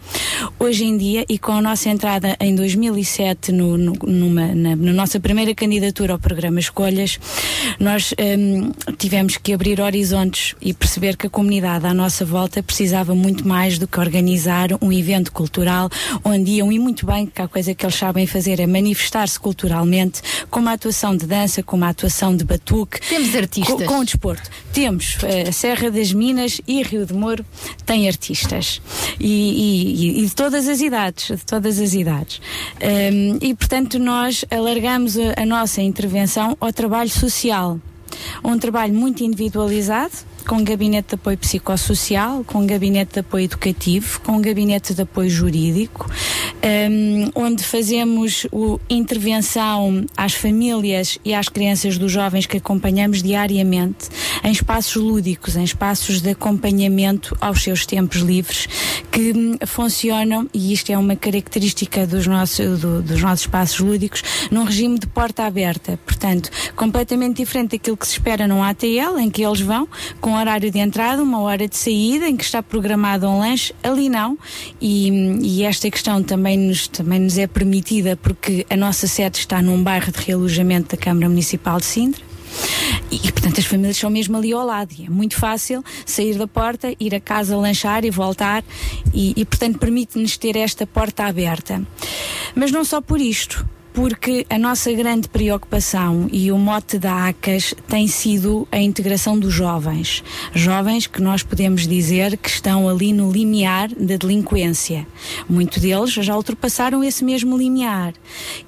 Hoje 0.60 0.86
em 0.86 0.96
dia, 0.98 1.26
e 1.28 1.40
com 1.40 1.52
a 1.54 1.62
nossa 1.62 1.90
entrada 1.90 2.38
em 2.40 2.54
2007 2.56 3.52
no, 3.52 3.78
no- 3.78 3.94
numa, 4.06 4.48
na, 4.54 4.76
na 4.76 4.94
nossa 4.94 5.20
primeira 5.20 5.56
candidatura 5.56 6.14
ao 6.14 6.20
programa 6.20 6.60
Escolhas, 6.60 7.20
nós 7.80 8.14
hum, 8.38 8.72
tivemos 8.98 9.38
que 9.38 9.54
abrir 9.54 9.82
horizontes 9.82 10.56
e 10.62 10.72
perceber 10.74 11.18
que 11.18 11.26
a 11.28 11.30
comunidade 11.30 11.86
à 11.88 11.94
nossa 11.94 12.24
volta 12.24 12.62
precisava 12.62 13.16
muito 13.16 13.48
mais 13.48 13.80
do 13.80 13.88
que 13.88 14.00
organizar 14.00 14.70
um 14.82 14.92
evento 14.92 15.32
cultural 15.32 15.90
onde 16.24 16.52
iam 16.52 16.72
e 16.72 16.78
muito 16.78 17.06
bem, 17.08 17.26
que 17.26 17.42
a 17.42 17.48
coisa 17.48 17.74
que 17.74 17.84
eles 17.86 17.96
sabem 17.96 18.28
fazer 18.28 18.60
é 18.60 18.68
manifestar-se 18.68 19.40
culturalmente 19.54 20.22
com 20.52 20.60
uma 20.60 20.74
atuação 20.74 21.18
de 21.18 21.26
dança, 21.26 21.64
com 21.64 21.76
uma 21.76 21.90
atuação 21.90 22.36
de 22.36 22.44
batuque. 22.44 23.00
Temos 23.10 23.34
artistas. 23.36 23.76
Com, 23.76 23.86
com 23.86 24.00
o 24.00 24.06
desporto. 24.06 24.50
Temos 24.72 25.18
eh, 25.24 25.50
a 25.50 25.52
Serra 25.52 25.90
das 25.90 26.14
Minas 26.14 26.62
e 26.68 26.84
Rio 26.84 27.04
de 27.06 27.14
Moro 27.14 27.44
tem 27.86 28.08
artistas. 28.08 28.80
E, 29.20 29.26
e- 29.28 30.22
e 30.24 30.26
de 30.28 30.36
todas 30.36 30.68
as 30.68 30.82
idades, 30.82 31.28
de 31.36 31.44
todas 31.46 31.80
as 31.80 31.94
idades. 31.94 32.40
Hum, 33.12 33.40
e 33.42 33.56
portanto 33.56 33.98
nós 33.98 34.46
alargamos 34.52 35.18
a, 35.18 35.42
a 35.42 35.46
nossa 35.46 35.82
intervenção 35.82 36.56
ao 36.60 36.72
trabalho 36.72 37.10
social. 37.10 37.80
Um 38.44 38.58
trabalho 38.60 38.94
muito 38.94 39.24
individualizado, 39.24 40.12
com 40.46 40.56
um 40.58 40.64
gabinete 40.64 41.10
de 41.10 41.16
apoio 41.16 41.38
psicossocial, 41.38 42.44
com 42.44 42.60
um 42.60 42.68
gabinete 42.68 43.14
de 43.14 43.20
apoio 43.20 43.46
educativo, 43.46 44.20
com 44.22 44.34
um 44.34 44.42
gabinete 44.42 44.94
de 44.94 45.02
apoio 45.02 45.30
jurídico, 45.30 46.10
hum, 46.90 47.32
onde 47.36 47.64
fazemos 47.64 48.46
o, 48.52 48.80
intervenção 48.90 50.06
às 50.18 50.34
famílias 50.34 51.20
e 51.24 51.34
às 51.34 51.50
crianças 51.50 51.98
dos 51.98 52.12
jovens 52.12 52.46
que 52.46 52.58
acompanhamos 52.58 53.22
diariamente 53.22 54.08
em 54.44 54.52
espaços 54.52 54.96
lúdicos, 54.96 55.56
em 55.56 55.64
espaços 55.64 56.22
de 56.22 56.30
acompanhamento 56.32 57.36
aos 57.42 57.62
seus 57.62 57.86
tempos 57.86 58.18
livres, 58.22 58.68
que 59.12 59.34
hum, 59.36 59.58
funcionam, 59.66 60.48
e 60.54 60.74
isto 60.74 60.92
é 60.92 60.98
uma 60.98 61.16
característica 61.16 62.08
dos 62.08 62.26
nossos, 62.28 62.80
do- 62.80 63.02
dos 63.02 63.22
nossos 63.22 63.42
espaços 63.42 63.80
lúdicos, 63.80 64.24
num 64.50 64.64
regime 64.64 64.98
de 64.98 65.08
porta 65.08 65.44
aberta. 65.46 66.00
Portanto, 66.06 66.50
completamente 66.76 67.38
diferente 67.38 67.72
daquilo 67.72 67.98
que 67.98 68.08
se 68.08 68.14
espera 68.14 68.48
num 68.48 68.64
ATL, 68.64 69.18
em 69.20 69.30
que 69.30 69.44
eles 69.46 69.62
vão 69.62 69.88
com 70.22 70.29
horário 70.34 70.72
de 70.72 70.80
entrada, 70.80 71.22
uma 71.22 71.42
hora 71.42 71.68
de 71.68 71.78
saída, 71.78 72.28
em 72.28 72.36
que 72.36 72.44
está 72.44 72.62
programado 72.62 73.28
um 73.28 73.40
lanche, 73.40 73.74
ali 73.84 74.10
não. 74.10 74.38
E, 74.82 75.10
e 75.42 75.64
esta 75.64 75.90
questão 75.90 76.22
também 76.24 76.58
nos, 76.58 76.88
também 76.88 77.20
nos 77.20 77.38
é 77.38 77.48
permitida 77.48 78.16
porque 78.18 78.66
a 78.70 78.76
nossa 78.76 79.08
sede 79.08 79.38
está 79.40 79.62
num 79.62 79.82
bairro 79.82 80.12
de 80.12 80.20
realojamento 80.20 80.96
da 80.96 81.02
Câmara 81.02 81.30
Municipal 81.30 81.80
de 81.80 81.86
Sintra. 81.86 82.30
E, 83.12 83.16
e, 83.16 83.32
portanto 83.32 83.60
as 83.60 83.66
famílias 83.66 83.98
são 83.98 84.10
mesmo 84.10 84.38
ali 84.38 84.52
ao 84.52 84.66
lado. 84.66 84.94
E 84.98 85.06
é 85.06 85.10
muito 85.10 85.36
fácil 85.36 85.84
sair 86.06 86.38
da 86.38 86.48
porta, 86.48 86.94
ir 87.00 87.14
a 87.16 87.20
casa 87.20 87.56
lanchar 87.58 88.06
e 88.06 88.10
voltar. 88.10 88.64
E, 89.14 89.34
e, 89.36 89.46
portanto 89.46 89.80
permite-nos 89.80 90.38
ter 90.38 90.56
esta 90.56 90.86
porta 90.86 91.26
aberta. 91.26 91.82
Mas 92.56 92.72
não 92.72 92.84
só 92.84 93.02
por 93.02 93.20
isto. 93.20 93.66
Porque 93.94 94.46
a 94.50 94.58
nossa 94.58 94.92
grande 94.94 95.28
preocupação 95.28 96.30
e 96.32 96.52
o 96.52 96.58
mote 96.58 96.98
da 96.98 97.28
ACAS 97.28 97.74
tem 97.88 98.08
sido 98.08 98.68
a 98.72 98.80
integração 98.80 99.38
dos 99.38 99.54
jovens. 99.54 100.24
Jovens 100.54 101.08
que 101.08 101.22
nós 101.22 101.44
podemos 101.44 101.88
dizer 101.88 102.38
que 102.38 102.50
estão 102.50 102.88
ali 102.88 103.12
no 103.12 103.32
limiar 103.32 103.90
da 103.90 104.16
delinquência. 104.16 105.06
Muitos 105.50 105.82
deles 105.82 106.12
já 106.12 106.36
ultrapassaram 106.36 107.04
esse 107.04 107.24
mesmo 107.24 107.58
limiar. 107.58 108.14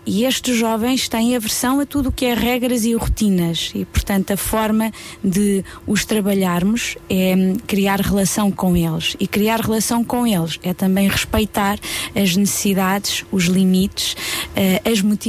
E 0.05 0.25
estes 0.25 0.57
jovens 0.57 1.07
têm 1.07 1.35
aversão 1.35 1.79
a 1.79 1.85
tudo 1.85 2.09
o 2.09 2.11
que 2.11 2.25
é 2.25 2.33
regras 2.33 2.83
e 2.83 2.93
rotinas. 2.93 3.71
E, 3.73 3.85
portanto, 3.85 4.31
a 4.31 4.37
forma 4.37 4.91
de 5.23 5.63
os 5.87 6.03
trabalharmos 6.03 6.97
é 7.09 7.35
hum, 7.35 7.55
criar 7.65 8.01
relação 8.01 8.51
com 8.51 8.75
eles. 8.75 9.15
E 9.19 9.27
criar 9.27 9.61
relação 9.61 10.03
com 10.03 10.27
eles 10.27 10.59
é 10.61 10.73
também 10.73 11.07
respeitar 11.07 11.79
as 12.15 12.35
necessidades, 12.35 13.23
os 13.31 13.45
limites, 13.45 14.15
eh, 14.55 14.81
as 14.83 15.01
motivações 15.01 15.20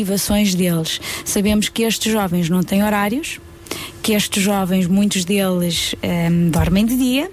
deles. 0.54 1.00
Sabemos 1.24 1.68
que 1.68 1.82
estes 1.82 2.12
jovens 2.12 2.48
não 2.48 2.62
têm 2.62 2.82
horários, 2.82 3.40
que 4.02 4.12
estes 4.12 4.42
jovens, 4.42 4.86
muitos 4.86 5.24
deles, 5.24 5.94
hum, 6.02 6.50
dormem 6.50 6.84
de 6.84 6.96
dia 6.96 7.30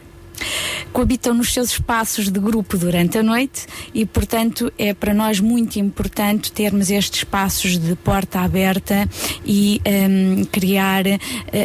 coabitam 0.91 1.33
nos 1.33 1.53
seus 1.53 1.71
espaços 1.71 2.29
de 2.29 2.39
grupo 2.39 2.77
durante 2.77 3.17
a 3.17 3.23
noite 3.23 3.65
e, 3.93 4.05
portanto, 4.05 4.71
é 4.77 4.93
para 4.93 5.13
nós 5.13 5.39
muito 5.39 5.77
importante 5.79 6.51
termos 6.51 6.89
estes 6.89 7.19
espaços 7.19 7.77
de 7.77 7.95
porta 7.95 8.39
aberta 8.39 9.07
e 9.45 9.81
hum, 9.85 10.45
criar 10.51 11.05
eh, 11.07 11.19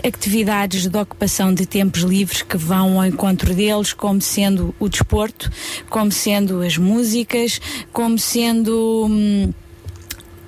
atividades 0.06 0.86
de 0.86 0.98
ocupação 0.98 1.52
de 1.54 1.66
tempos 1.66 2.02
livres 2.02 2.42
que 2.42 2.56
vão 2.56 2.98
ao 2.98 3.06
encontro 3.06 3.54
deles, 3.54 3.92
como 3.92 4.20
sendo 4.20 4.74
o 4.78 4.88
desporto, 4.88 5.50
como 5.88 6.12
sendo 6.12 6.60
as 6.62 6.76
músicas, 6.76 7.60
como 7.92 8.18
sendo. 8.18 9.06
hum, 9.08 9.52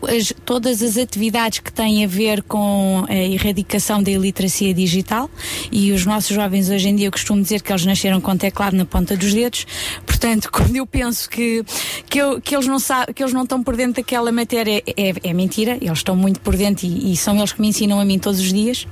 as- 0.02 0.33
todas 0.44 0.83
as 0.83 0.97
atividades 0.97 1.58
que 1.60 1.73
têm 1.73 2.05
a 2.05 2.08
ver 2.08 2.42
com 2.42 3.05
a 3.08 3.15
erradicação 3.15 4.02
da 4.02 4.10
iliteracia 4.10 4.73
digital 4.75 5.31
e 5.70 5.92
os 5.92 6.05
nossos 6.07 6.34
jovens 6.34 6.68
hoje 6.70 6.89
em 6.89 6.97
dia 6.97 7.07
eu 7.07 7.12
costumo 7.12 7.41
dizer 7.42 7.62
que 7.62 7.73
eles 7.73 7.84
nasceram 7.84 8.20
com 8.20 8.36
teclado 8.36 8.76
na 8.76 8.84
ponta 8.84 9.16
dos 9.16 9.33
dedos. 9.33 9.66
Portanto 10.05 10.50
quando 10.52 10.76
eu 10.76 10.86
penso 10.86 11.28
que, 11.28 11.65
que, 12.08 12.18
eu- 12.18 12.41
que 12.41 12.55
eles 12.55 12.66
não 12.66 12.78
sabem, 12.78 13.15
que 13.15 13.23
eles 13.23 13.33
não 13.33 13.42
estão 13.42 13.62
por 13.62 13.76
dentro 13.76 13.94
daquela 14.02 14.31
matéria 14.33 14.83
é, 14.97 15.12
é 15.23 15.33
mentira, 15.33 15.78
eles 15.81 15.99
estão 15.99 16.15
muito 16.16 16.41
por 16.41 16.57
dentro 16.57 16.86
e, 16.86 17.12
e 17.12 17.16
são 17.16 17.36
eles 17.39 17.52
que 17.52 17.60
me 17.60 17.68
ensinam 17.68 17.99
a 18.00 18.05
mim 18.05 18.18
todos 18.18 18.41
os 18.41 18.52
dias. 18.52 18.86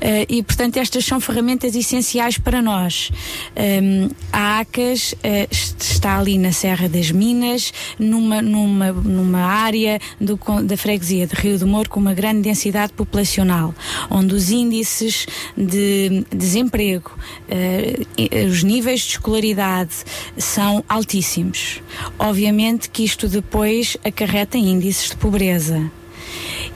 Eh, 0.00 0.26
e 0.28 0.42
portanto 0.42 0.76
estas 0.76 1.04
são 1.04 1.20
ferramentas 1.20 1.74
essenciais 1.74 2.38
para 2.38 2.60
nós. 2.62 3.10
Um, 3.56 4.08
a 4.32 4.60
ACAS 4.60 5.14
est- 5.50 5.80
está 5.82 6.18
ali 6.18 6.38
na 6.38 6.52
Serra 6.52 6.88
das 6.88 7.10
Minas 7.10 7.72
numa, 7.98 8.42
numa, 8.42 8.92
numa 8.92 9.40
área 9.40 9.98
do 10.20 10.35
da 10.64 10.76
freguesia 10.76 11.26
de 11.26 11.34
Rio 11.34 11.58
do 11.58 11.66
Moro 11.66 11.88
com 11.88 12.00
uma 12.00 12.14
grande 12.14 12.42
densidade 12.42 12.92
populacional, 12.92 13.74
onde 14.10 14.34
os 14.34 14.50
índices 14.50 15.26
de 15.56 16.24
desemprego, 16.34 17.10
eh, 17.48 18.00
e- 18.16 18.46
os 18.46 18.62
níveis 18.62 19.00
de 19.00 19.12
escolaridade 19.12 19.94
são 20.36 20.84
altíssimos. 20.88 21.80
Obviamente 22.18 22.88
que 22.90 23.04
isto 23.04 23.28
depois 23.28 23.96
acarreta 24.04 24.56
índices 24.58 25.10
de 25.10 25.16
pobreza. 25.16 25.90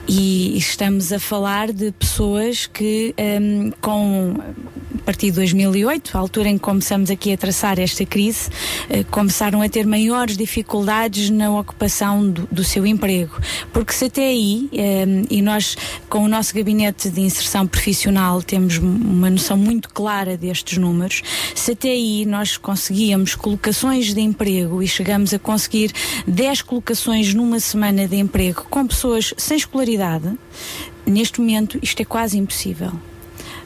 E 0.07 0.57
estamos 0.57 1.13
a 1.13 1.19
falar 1.19 1.71
de 1.71 1.91
pessoas 1.91 2.65
que, 2.65 3.13
hum, 3.17 3.71
com 3.79 4.35
a 4.39 4.90
partir 5.11 5.25
de 5.25 5.33
2008, 5.33 6.17
a 6.17 6.21
altura 6.21 6.47
em 6.47 6.53
que 6.57 6.63
começamos 6.63 7.11
aqui 7.11 7.33
a 7.33 7.37
traçar 7.37 7.77
esta 7.77 8.05
crise, 8.05 8.49
eh, 8.89 9.03
começaram 9.03 9.61
a 9.61 9.67
ter 9.67 9.85
maiores 9.85 10.37
dificuldades 10.37 11.29
na 11.29 11.51
ocupação 11.51 12.29
do, 12.29 12.47
do 12.49 12.63
seu 12.63 12.85
emprego. 12.85 13.37
Porque 13.73 13.91
se 13.91 14.05
até 14.05 14.25
aí, 14.27 14.69
hum, 14.71 15.25
e 15.29 15.41
nós 15.41 15.75
com 16.07 16.19
o 16.19 16.29
nosso 16.29 16.55
gabinete 16.55 17.09
de 17.09 17.19
inserção 17.19 17.67
profissional 17.67 18.41
temos 18.41 18.77
uma 18.77 19.29
noção 19.29 19.57
muito 19.57 19.89
clara 19.89 20.37
destes 20.37 20.77
números, 20.77 21.21
se 21.53 21.73
até 21.73 21.89
aí 21.89 22.25
nós 22.25 22.55
conseguíamos 22.55 23.35
colocações 23.35 24.13
de 24.13 24.21
emprego 24.21 24.81
e 24.81 24.87
chegamos 24.87 25.33
a 25.33 25.39
conseguir 25.39 25.91
10 26.25 26.61
colocações 26.61 27.33
numa 27.33 27.59
semana 27.59 28.07
de 28.07 28.15
emprego 28.15 28.65
com 28.69 28.87
pessoas 28.87 29.33
sem 29.35 29.57
escolaridade, 29.57 30.31
neste 31.05 31.41
momento 31.41 31.77
isto 31.81 32.01
é 32.01 32.05
quase 32.05 32.37
impossível. 32.37 32.93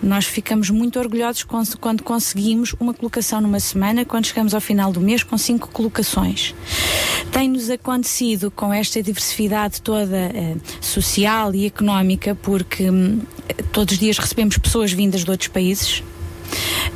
Nós 0.02 0.26
ficamos 0.26 0.70
muito 0.70 1.00
orgulhosos 1.00 1.44
quando 1.44 2.04
conseguimos 2.04 2.76
uma 2.80 2.94
colocação 2.94 3.42
numa 3.42 3.60
semana, 3.60 4.06
quando 4.06 4.26
chegamos 4.26 4.54
ao 4.54 4.62
final 4.62 4.92
do 4.92 5.00
mês 5.00 5.24
com 5.24 5.38
cinco 5.38 5.70
colocações. 5.70 6.54
Tem-nos 7.32 7.70
acontecido 7.70 8.52
com 8.52 8.74
esta 8.74 9.02
diversidade 9.02 9.82
toda 9.82 10.16
eh, 10.16 10.56
social 10.80 11.54
e 11.54 11.66
económica, 11.66 12.36
porque 12.36 12.90
hum, 12.90 13.20
todos 13.72 13.94
os 13.94 14.00
dias 14.00 14.18
recebemos 14.18 14.58
pessoas 14.58 14.92
vindas 14.92 15.24
de 15.24 15.32
outros 15.32 15.50
países. 15.50 16.04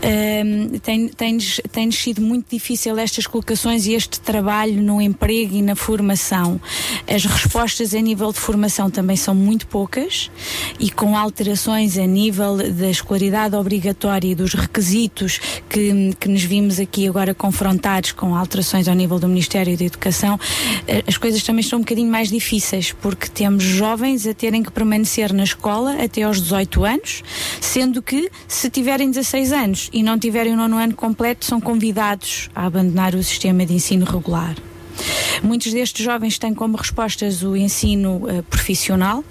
Um, 0.02 0.80
tem- 0.80 1.10
tem-nos 1.10 1.60
tem-nos 1.72 1.96
sido 1.98 2.22
muito 2.22 2.50
difícil 2.50 2.98
estas 2.98 3.28
colocações 3.28 3.86
e 3.86 3.94
este 3.94 4.20
trabalho 4.22 4.82
no 4.82 5.02
emprego 5.02 5.56
e 5.56 5.62
na 5.62 5.76
formação. 5.76 6.60
As 7.08 7.26
respostas 7.26 7.94
a 7.94 8.00
nível 8.00 8.32
de 8.32 8.40
formação 8.40 8.90
também 8.90 9.16
são 9.18 9.36
muito 9.36 9.68
poucas 9.68 10.32
e 10.80 10.90
com 10.90 11.18
alterações 11.18 11.98
a 11.98 12.06
nível 12.06 12.58
da 12.58 12.90
escolaridade 12.90 13.56
obrigatória 13.56 14.28
e 14.30 14.36
dos 14.36 14.54
requisitos 14.54 15.40
que, 15.70 16.14
que 16.20 16.30
nos 16.30 16.44
vimos 16.44 16.80
aqui 16.80 17.08
agora 17.08 17.34
confrontados 17.34 18.12
com 18.12 18.36
alterações 18.36 18.88
ao 18.88 18.96
nível 18.96 19.20
do 19.20 19.28
Ministério 19.28 19.78
da 19.78 19.84
Educação, 19.86 20.40
eh, 20.88 21.04
as 21.08 21.18
coisas 21.18 21.44
também 21.44 21.62
estão 21.62 21.80
um 21.80 21.82
bocadinho 21.82 22.12
mais 22.12 22.30
difíceis 22.30 22.92
porque 22.92 23.28
temos 23.28 23.64
jovens 23.64 24.26
a 24.26 24.34
terem 24.34 24.64
que 24.64 24.72
permanecer 24.72 25.34
na 25.34 25.44
escola 25.44 26.02
até 26.04 26.24
aos 26.24 26.42
18 26.42 26.84
anos, 26.86 27.24
sendo 27.60 28.02
que 28.02 28.30
se 28.48 28.70
tiverem 28.70 29.10
16 29.12 29.39
anos 29.52 29.90
e 29.92 30.04
não 30.04 30.20
tiverem 30.20 30.54
o 30.54 30.58
nono 30.58 30.78
ano 30.78 30.94
completo, 30.94 31.46
são 31.46 31.60
convidados 31.60 32.50
a 32.54 32.66
abandonar 32.66 33.16
o 33.16 33.24
sistema 33.24 33.66
de 33.66 33.74
ensino 33.74 34.06
regular. 34.06 34.56
Muitos 35.42 35.72
destes 35.72 36.04
jovens 36.04 36.38
têm 36.38 36.54
como 36.54 36.78
respostas 36.78 37.44
o 37.44 37.56
ensino 37.56 38.24
eh, 38.28 38.42
profissional, 38.42 39.24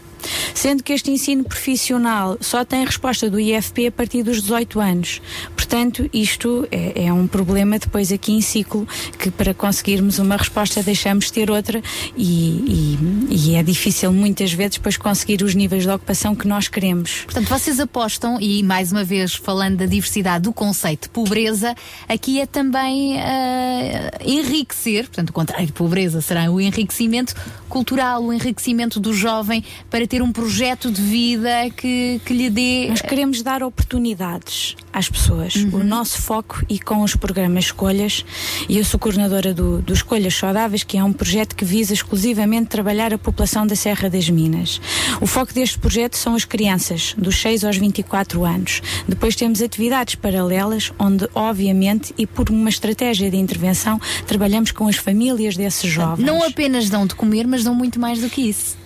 sendo 0.54 0.82
que 0.82 0.92
este 0.92 1.10
ensino 1.10 1.44
profissional 1.44 2.36
só 2.40 2.64
tem 2.64 2.84
resposta 2.84 3.28
do 3.30 3.38
IFP 3.38 3.86
a 3.88 3.92
partir 3.92 4.22
dos 4.22 4.42
18 4.42 4.80
anos. 4.80 5.20
Portanto, 5.54 6.08
isto 6.12 6.66
é, 6.70 7.04
é 7.06 7.12
um 7.12 7.26
problema 7.26 7.78
depois 7.78 8.10
aqui 8.12 8.32
em 8.32 8.40
ciclo, 8.40 8.86
que 9.18 9.30
para 9.30 9.52
conseguirmos 9.52 10.18
uma 10.18 10.36
resposta 10.36 10.82
deixamos 10.82 11.26
de 11.26 11.32
ter 11.34 11.50
outra 11.50 11.82
e, 12.16 12.96
e- 13.30 13.48
e 13.50 13.54
é 13.54 13.62
difícil 13.62 14.12
muitas 14.12 14.52
vezes 14.52 14.74
depois 14.76 14.96
conseguir 14.96 15.42
os 15.42 15.54
níveis 15.54 15.82
de 15.84 15.90
ocupação 15.90 16.34
que 16.34 16.48
nós 16.48 16.68
queremos. 16.68 17.22
Portanto, 17.24 17.48
vocês 17.48 17.78
apostam, 17.80 18.38
e 18.40 18.62
mais 18.62 18.90
uma 18.92 19.04
vez 19.04 19.34
falando 19.34 19.76
da 19.76 19.86
diversidade 19.86 20.44
do 20.44 20.52
conceito 20.52 21.02
de 21.02 21.08
pobreza, 21.10 21.74
aqui 22.08 22.40
é 22.40 22.46
também 22.46 23.20
ah, 23.20 24.10
enriquecer, 24.24 25.04
portanto, 25.06 25.30
o 25.30 25.32
contrário 25.32 25.66
de 25.66 25.72
pobreza 25.72 26.20
será 26.20 26.50
o 26.50 26.60
enriquecimento 26.60 27.34
cultural, 27.68 28.22
o 28.24 28.32
enriquecimento 28.32 28.98
do 28.98 29.12
jovem 29.12 29.62
para 29.90 30.06
ter 30.08 30.22
um 30.22 30.32
projeto 30.32 30.90
de 30.90 31.02
vida 31.02 31.70
que, 31.76 32.20
que 32.24 32.32
lhe 32.32 32.48
dê. 32.48 32.86
Nós 32.88 33.02
queremos 33.02 33.42
dar 33.42 33.62
oportunidades 33.62 34.74
às 34.92 35.08
pessoas. 35.08 35.54
O 35.54 35.84
nosso 35.84 36.22
foco 36.22 36.64
e 36.68 36.78
com 36.78 37.02
os 37.02 37.14
programas 37.14 37.66
Escolhas, 37.66 38.24
e 38.68 38.78
eu 38.78 38.84
sou 38.84 38.98
coordenadora 38.98 39.52
do, 39.52 39.82
do 39.82 39.92
Escolhas 39.92 40.34
Saudáveis, 40.34 40.82
que 40.82 40.96
é 40.96 41.04
um 41.04 41.12
projeto 41.12 41.54
que 41.54 41.64
visa 41.64 41.92
exclusivamente 41.92 42.68
trabalhar 42.68 43.12
a 43.12 43.18
população 43.18 43.66
da 43.66 43.76
Serra 43.76 44.08
das 44.08 44.30
Minas. 44.30 44.80
O 45.20 45.26
foco 45.26 45.52
deste 45.52 45.78
projeto 45.78 46.16
são 46.16 46.34
as 46.34 46.44
crianças, 46.44 47.14
dos 47.18 47.40
6 47.40 47.64
aos 47.64 47.76
24 47.76 48.44
anos. 48.44 48.80
Depois 49.06 49.36
temos 49.36 49.60
atividades 49.60 50.14
paralelas, 50.14 50.90
onde, 50.98 51.28
obviamente, 51.34 52.14
e 52.16 52.26
por 52.26 52.48
uma 52.48 52.70
estratégia 52.70 53.30
de 53.30 53.36
intervenção, 53.36 54.00
trabalhamos 54.26 54.72
com 54.72 54.88
as 54.88 54.96
famílias 54.96 55.56
desses 55.56 55.90
jovens. 55.90 56.24
Não 56.24 56.42
apenas 56.42 56.88
dão 56.88 57.06
de 57.06 57.14
comer, 57.14 57.46
mas 57.46 57.62
dão 57.62 57.74
muito 57.74 58.00
mais 58.00 58.20
do 58.20 58.30
que 58.30 58.40
isso. 58.40 58.77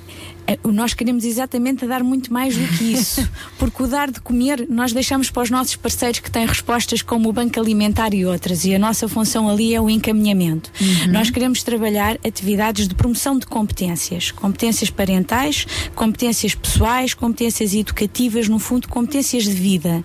Eh, 0.46 0.58
Nós 0.64 0.94
queremos 0.94 1.24
exatamente 1.24 1.86
dar 1.86 2.02
muito 2.02 2.32
mais 2.32 2.56
do 2.56 2.66
que 2.76 2.92
isso, 2.92 3.26
porque 3.58 3.82
o 3.82 3.86
dar 3.86 4.10
de 4.10 4.20
comer 4.20 4.66
nós 4.68 4.92
deixamos 4.92 5.30
para 5.30 5.42
os 5.42 5.50
nossos 5.50 5.76
parceiros 5.76 6.18
que 6.18 6.30
têm 6.30 6.46
respostas 6.46 7.02
como 7.02 7.28
o 7.28 7.32
Banco 7.32 7.58
Alimentar 7.60 8.14
e 8.14 8.24
outras, 8.24 8.64
e 8.64 8.74
a 8.74 8.78
nossa 8.78 9.08
função 9.08 9.48
ali 9.48 9.74
é 9.74 9.80
o 9.80 9.88
encaminhamento. 9.88 10.70
Nós 11.10 11.30
queremos 11.30 11.62
trabalhar 11.62 12.18
atividades 12.26 12.88
de 12.88 12.94
promoção 12.94 13.38
de 13.38 13.46
competências, 13.46 14.30
competências 14.30 14.90
parentais, 14.90 15.66
competências 15.94 16.54
pessoais, 16.54 17.14
competências 17.14 17.74
educativas, 17.74 18.48
no 18.48 18.58
fundo, 18.58 18.88
competências 18.88 19.44
de 19.44 19.52
vida. 19.52 20.04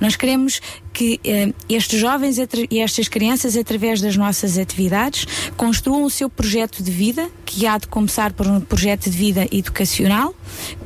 Nós 0.00 0.16
queremos 0.16 0.60
que 0.92 1.20
eh, 1.24 1.52
estes 1.68 1.98
jovens 1.98 2.36
e 2.70 2.80
estas 2.80 3.08
crianças, 3.08 3.56
através 3.56 4.00
das 4.00 4.16
nossas 4.16 4.58
atividades, 4.58 5.26
construam 5.56 6.04
o 6.04 6.10
seu 6.10 6.28
projeto 6.28 6.82
de 6.82 6.90
vida, 6.90 7.28
que 7.44 7.66
há 7.66 7.78
de 7.78 7.86
começar 7.86 8.32
por 8.32 8.46
um 8.46 8.60
projeto 8.60 9.10
de 9.10 9.16
vida 9.16 9.46
educacional, 9.52 10.34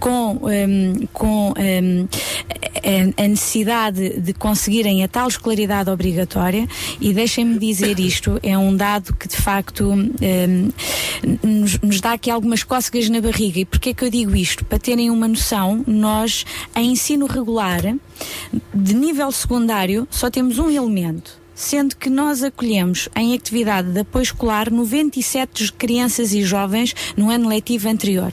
com, 0.01 0.49
ehm, 0.51 1.07
com 1.13 1.55
ehm, 1.57 2.07
a, 3.19 3.25
a 3.25 3.29
necessidade 3.29 4.21
de 4.21 4.33
conseguirem 4.33 5.05
a 5.05 5.09
tal 5.09 5.29
escolaridade 5.29 5.91
obrigatória. 5.91 6.69
E 7.01 7.13
deixem-me 7.13 7.59
dizer 7.59 7.99
isto: 8.01 8.39
é 8.43 8.57
um 8.59 8.77
dado 8.77 9.15
que 9.15 9.29
de 9.29 9.37
facto 9.37 9.93
ehm, 10.21 10.71
nos, 11.43 11.79
nos 11.81 12.01
dá 12.01 12.13
aqui 12.13 12.31
algumas 12.31 12.63
cócegas 12.63 13.09
na 13.09 13.21
barriga. 13.21 13.61
E 13.61 13.65
porquê 13.65 13.95
que 13.95 14.05
eu 14.05 14.11
digo 14.11 14.35
isto? 14.35 14.65
Para 14.65 14.79
terem 14.79 15.11
uma 15.11 15.29
noção, 15.29 15.85
nós, 15.87 16.45
em 16.75 16.93
ensino 16.93 17.27
regular, 17.27 17.83
de 18.75 18.95
nível 18.95 19.31
secundário, 19.31 19.96
só 20.11 20.29
temos 20.29 20.59
um 20.59 20.69
elemento. 20.69 21.41
Sendo 21.55 21.97
que 21.97 22.11
nós 22.11 22.43
acolhemos 22.43 23.09
em 23.17 23.35
atividade 23.35 23.91
de 23.91 24.01
apoio 24.01 24.25
escolar 24.25 24.71
97 24.71 25.73
crianças 25.73 26.35
e 26.35 26.43
jovens 26.43 26.95
no 27.17 27.31
ano 27.31 27.49
letivo 27.49 27.89
anterior. 27.89 28.33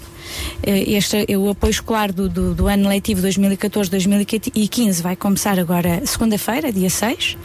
Eh, 0.62 0.94
Este, 0.94 1.26
o 1.36 1.50
apoio 1.50 1.72
escolar 1.72 2.12
do, 2.12 2.30
do, 2.30 2.54
do 2.54 2.68
ano 2.68 2.88
letivo 2.88 3.22
2014-2015 3.28 5.02
vai 5.02 5.16
começar 5.16 5.58
agora 5.60 6.06
segunda-feira, 6.06 6.72
dia 6.72 6.90
6. 6.90 7.38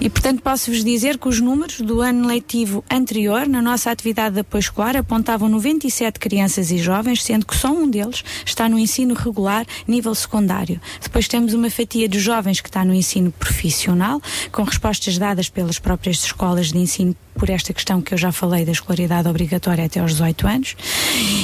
E, 0.00 0.08
portanto, 0.08 0.42
posso-vos 0.42 0.84
dizer 0.84 1.18
que 1.18 1.28
os 1.28 1.40
números 1.40 1.80
do 1.80 2.00
ano 2.00 2.26
letivo 2.26 2.84
anterior, 2.90 3.46
na 3.48 3.62
nossa 3.62 3.90
atividade 3.90 4.34
de 4.34 4.40
apoio 4.40 4.60
escolar, 4.60 4.96
apontavam 4.96 5.48
97 5.48 6.18
crianças 6.18 6.70
e 6.70 6.78
jovens, 6.78 7.22
sendo 7.22 7.46
que 7.46 7.56
só 7.56 7.70
um 7.70 7.88
deles 7.88 8.22
está 8.44 8.68
no 8.68 8.78
ensino 8.78 9.14
regular, 9.14 9.66
nível 9.86 10.14
secundário. 10.14 10.80
Depois 11.02 11.26
temos 11.26 11.54
uma 11.54 11.70
fatia 11.70 12.08
de 12.08 12.18
jovens 12.18 12.60
que 12.60 12.68
está 12.68 12.84
no 12.84 12.94
ensino 12.94 13.32
profissional, 13.32 14.20
com 14.52 14.62
respostas 14.62 15.18
dadas 15.18 15.48
pelas 15.48 15.78
próprias 15.78 16.24
escolas 16.24 16.70
de 16.72 16.78
ensino 16.78 17.16
por 17.40 17.48
esta 17.48 17.72
questão 17.72 18.02
que 18.02 18.12
eu 18.12 18.18
já 18.18 18.30
falei 18.30 18.66
da 18.66 18.72
escolaridade 18.72 19.26
obrigatória 19.26 19.86
até 19.86 19.98
aos 19.98 20.12
18 20.12 20.46
anos. 20.46 20.76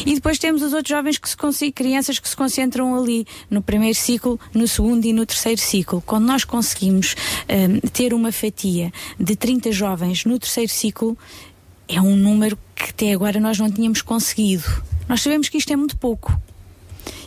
E 0.04 0.14
depois 0.14 0.38
temos 0.38 0.60
os 0.60 0.74
outros 0.74 0.90
jovens 0.90 1.16
que 1.16 1.26
se 1.26 1.72
crianças 1.72 2.18
que 2.18 2.28
se 2.28 2.36
concentram 2.36 2.94
ali 2.94 3.26
no 3.48 3.62
primeiro 3.62 3.96
ciclo, 3.96 4.38
no 4.52 4.68
segundo 4.68 5.06
e 5.06 5.12
no 5.14 5.24
terceiro 5.24 5.58
ciclo. 5.58 6.02
Quando 6.04 6.26
nós 6.26 6.44
conseguimos 6.44 7.16
hum, 7.48 7.80
ter 7.94 8.12
uma 8.12 8.30
fatia 8.30 8.92
de 9.18 9.34
30 9.34 9.72
jovens 9.72 10.26
no 10.26 10.38
terceiro 10.38 10.70
ciclo, 10.70 11.16
é 11.88 11.98
um 11.98 12.14
número 12.14 12.58
que 12.74 12.90
até 12.90 13.14
agora 13.14 13.40
nós 13.40 13.58
não 13.58 13.72
tínhamos 13.72 14.02
conseguido. 14.02 14.64
Nós 15.08 15.22
sabemos 15.22 15.48
que 15.48 15.56
isto 15.56 15.72
é 15.72 15.76
muito 15.76 15.96
pouco. 15.96 16.38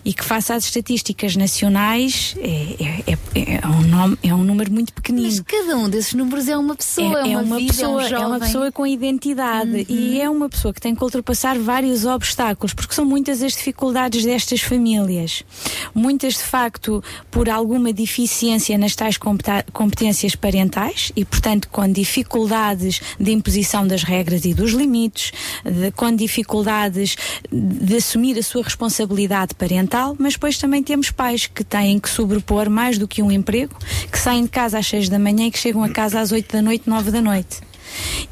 E 0.05 0.13
que, 0.13 0.23
face 0.23 0.51
às 0.53 0.63
estatísticas 0.65 1.35
nacionais, 1.35 2.35
é, 2.39 3.03
é, 3.07 3.17
é, 3.35 3.53
é 3.63 3.67
um, 3.67 3.81
nome, 3.81 4.17
é 4.23 4.33
um 4.33 4.43
número 4.43 4.71
muito 4.71 4.93
pequenino. 4.93 5.27
Mas 5.27 5.39
cada 5.41 5.77
um 5.77 5.89
desses 5.89 6.13
números 6.13 6.47
é 6.47 6.57
uma 6.57 6.75
pessoa, 6.75 7.27
é, 7.27 7.37
uma, 7.37 7.57
vida, 7.57 7.73
pessoa, 7.73 8.01
é 8.03 8.05
um 8.05 8.09
jovem. 8.09 8.27
uma 8.27 8.39
pessoa 8.39 8.71
com 8.71 8.87
identidade 8.87 9.85
e 9.89 10.19
é 10.21 10.29
uma 10.29 10.47
pessoa 10.49 10.73
que 10.73 10.81
tem 10.81 10.95
que 10.95 11.03
ultrapassar 11.03 11.57
vários 11.59 12.05
obstáculos, 12.05 12.73
porque 12.73 12.93
são 12.95 13.05
muitas 13.05 13.41
as 13.41 13.53
dificuldades 13.53 14.23
destas 14.23 14.61
famílias. 14.61 15.43
Muitas, 15.93 16.33
de 16.35 16.43
facto, 16.43 17.03
por 17.29 17.49
alguma 17.49 17.91
deficiência 17.91 18.77
nas 18.77 18.95
tais 18.95 19.17
competências 19.73 20.35
parentais 20.35 21.11
e, 21.15 21.25
portanto, 21.25 21.67
com 21.69 21.89
dificuldades 21.91 23.01
de 23.19 23.31
imposição 23.31 23.85
das 23.85 24.03
regras 24.03 24.45
e 24.45 24.53
dos 24.53 24.71
limites, 24.71 25.31
de- 25.65 25.91
com 25.91 26.15
dificuldades 26.15 27.15
de 27.51 27.95
assumir 27.97 28.37
a 28.37 28.43
sua 28.43 28.63
responsabilidade 28.63 29.53
parental, 29.55 29.88
mas 30.17 30.33
depois 30.33 30.57
também 30.57 30.83
temos 30.83 31.11
pais 31.11 31.47
que 31.47 31.63
têm 31.63 31.99
que 31.99 32.09
sobrepor 32.09 32.69
mais 32.69 32.97
do 32.97 33.07
que 33.07 33.21
um 33.21 33.31
emprego, 33.31 33.75
que 34.11 34.17
saem 34.17 34.43
de 34.43 34.49
casa 34.49 34.79
às 34.79 34.87
seis 34.87 35.09
da 35.09 35.19
manhã 35.19 35.47
e 35.47 35.51
que 35.51 35.59
chegam 35.59 35.83
a 35.83 35.89
casa 35.89 36.19
às 36.19 36.31
oito 36.31 36.53
da 36.53 36.61
noite, 36.61 36.89
nove 36.89 37.11
da 37.11 37.21
noite. 37.21 37.57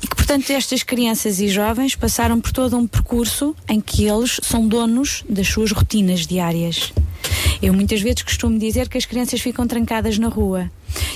E 0.01 0.07
que, 0.07 0.15
portanto, 0.15 0.49
estas 0.51 0.83
crianças 0.83 1.39
e 1.39 1.47
jovens 1.47 1.95
passaram 1.95 2.39
por 2.39 2.51
todo 2.51 2.77
um 2.77 2.87
percurso 2.87 3.55
em 3.67 3.81
que 3.81 4.05
eles 4.05 4.39
são 4.43 4.67
donos 4.67 5.23
das 5.27 5.47
suas 5.47 5.71
rotinas 5.71 6.27
diárias. 6.27 6.93
Eu 7.61 7.73
muitas 7.73 8.01
vezes 8.01 8.21
costumo 8.21 8.57
dizer 8.57 8.87
que 8.89 8.97
as 8.97 9.05
crianças 9.05 9.41
ficam 9.41 9.67
trancadas 9.67 10.17
na 10.17 10.27
rua. 10.27 10.69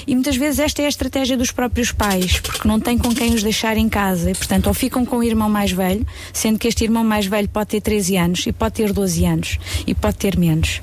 E 0.06 0.16
muitas 0.16 0.36
vezes 0.36 0.60
esta 0.60 0.82
é 0.82 0.86
a 0.86 0.90
estratégia 0.90 1.38
dos 1.38 1.52
próprios 1.52 1.92
pais, 1.92 2.40
porque 2.40 2.68
não 2.68 2.80
têm 2.80 2.98
com 2.98 3.14
quem 3.14 3.34
os 3.34 3.44
deixar 3.44 3.78
em 3.78 3.88
casa. 3.88 4.32
E, 4.32 4.36
portanto, 4.36 4.68
ou 4.68 4.74
ficam 4.74 5.06
com 5.06 5.18
o 5.18 5.24
irmão 5.24 5.50
mais 5.50 5.72
velho, 5.72 6.06
sendo 6.34 6.60
que 6.60 6.68
este 6.68 6.84
irmão 6.84 7.04
mais 7.04 7.26
velho 7.26 7.50
pode 7.50 7.70
ter 7.70 7.82
13 7.82 8.18
anos, 8.18 8.48
e 8.48 8.52
pode 8.52 8.76
ter 8.76 8.92
12 8.92 9.26
anos, 9.26 9.60
e 9.86 9.94
pode 9.94 10.18
ter 10.18 10.38
menos. 10.38 10.82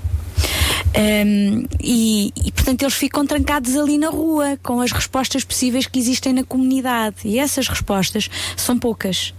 Um, 0.97 1.67
e, 1.81 2.33
e, 2.45 2.53
portanto 2.53 2.83
eles 2.83 2.95
ficam 2.95 3.27
trancados 3.27 3.77
ali 3.77 3.99
na 3.99 4.09
rua 4.09 4.59
com 4.63 4.81
as 4.81 4.91
respostas 4.91 5.45
possíveis 5.45 5.87
que 5.87 5.99
existem 5.99 6.33
na 6.33 6.45
comunidade 6.45 7.17
e 7.25 7.39
essas 7.39 7.69
respostas 7.69 8.31
são 8.57 8.79
poucas. 8.79 9.35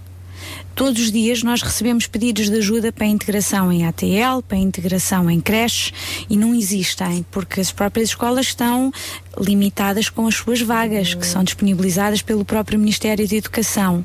Todos 0.74 1.02
os 1.02 1.12
dias 1.12 1.42
nós 1.42 1.62
recebemos 1.62 2.06
pedidos 2.06 2.48
de 2.48 2.56
ajuda 2.56 2.90
para 2.90 3.04
a 3.04 3.08
integração 3.08 3.70
em 3.70 3.86
ATL, 3.86 4.42
para 4.46 4.56
a 4.56 4.60
integração 4.60 5.30
em 5.30 5.40
creches 5.40 5.92
e 6.28 6.36
não 6.36 6.54
existem, 6.54 7.24
porque 7.30 7.60
as 7.60 7.70
próprias 7.70 8.10
escolas 8.10 8.46
estão 8.46 8.92
limitadas 9.38 10.08
com 10.08 10.26
as 10.26 10.34
suas 10.34 10.60
vagas, 10.62 11.14
que 11.14 11.26
são 11.26 11.44
disponibilizadas 11.44 12.22
pelo 12.22 12.44
próprio 12.44 12.78
Ministério 12.78 13.28
da 13.28 13.36
Educação. 13.36 14.04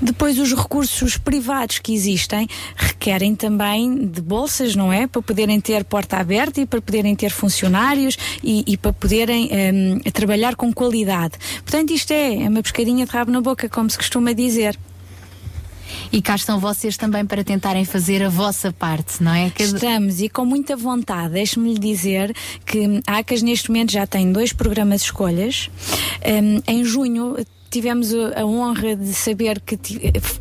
Depois, 0.00 0.38
os 0.38 0.54
recursos 0.54 1.16
privados 1.16 1.78
que 1.78 1.92
existem 1.92 2.48
requerem 2.76 3.34
também 3.34 4.06
de 4.06 4.20
bolsas, 4.20 4.76
não 4.76 4.92
é? 4.92 5.06
Para 5.06 5.22
poderem 5.22 5.60
ter 5.60 5.84
porta 5.84 6.18
aberta 6.18 6.60
e 6.60 6.66
para 6.66 6.80
poderem 6.80 7.16
ter 7.16 7.30
funcionários 7.30 8.16
e, 8.42 8.64
e 8.66 8.76
para 8.76 8.92
poderem 8.92 9.50
hum, 9.52 10.00
trabalhar 10.12 10.54
com 10.54 10.72
qualidade. 10.72 11.34
Portanto, 11.64 11.92
isto 11.92 12.12
é, 12.12 12.42
é 12.42 12.48
uma 12.48 12.62
pescadinha 12.62 13.04
de 13.06 13.10
rabo 13.10 13.32
na 13.32 13.40
boca, 13.40 13.68
como 13.68 13.90
se 13.90 13.96
costuma 13.96 14.32
dizer. 14.32 14.78
E 16.12 16.22
cá 16.22 16.34
estão 16.34 16.58
vocês 16.58 16.96
também 16.96 17.24
para 17.24 17.44
tentarem 17.44 17.84
fazer 17.84 18.22
a 18.22 18.28
vossa 18.28 18.72
parte, 18.72 19.22
não 19.22 19.32
é? 19.32 19.52
Estamos 19.58 20.20
e 20.20 20.28
com 20.28 20.44
muita 20.44 20.76
vontade. 20.76 21.34
Deixe-me 21.34 21.74
lhe 21.74 21.78
dizer 21.78 22.34
que 22.64 23.00
a 23.06 23.18
ACAS 23.18 23.42
neste 23.42 23.70
momento 23.70 23.92
já 23.92 24.06
tem 24.06 24.32
dois 24.32 24.52
programas 24.52 25.02
escolhas. 25.02 25.70
Hum, 26.24 26.62
em 26.66 26.84
junho 26.84 27.36
tivemos 27.70 28.12
a 28.14 28.44
honra 28.44 28.96
de 28.96 29.12
saber 29.12 29.60
que 29.60 29.78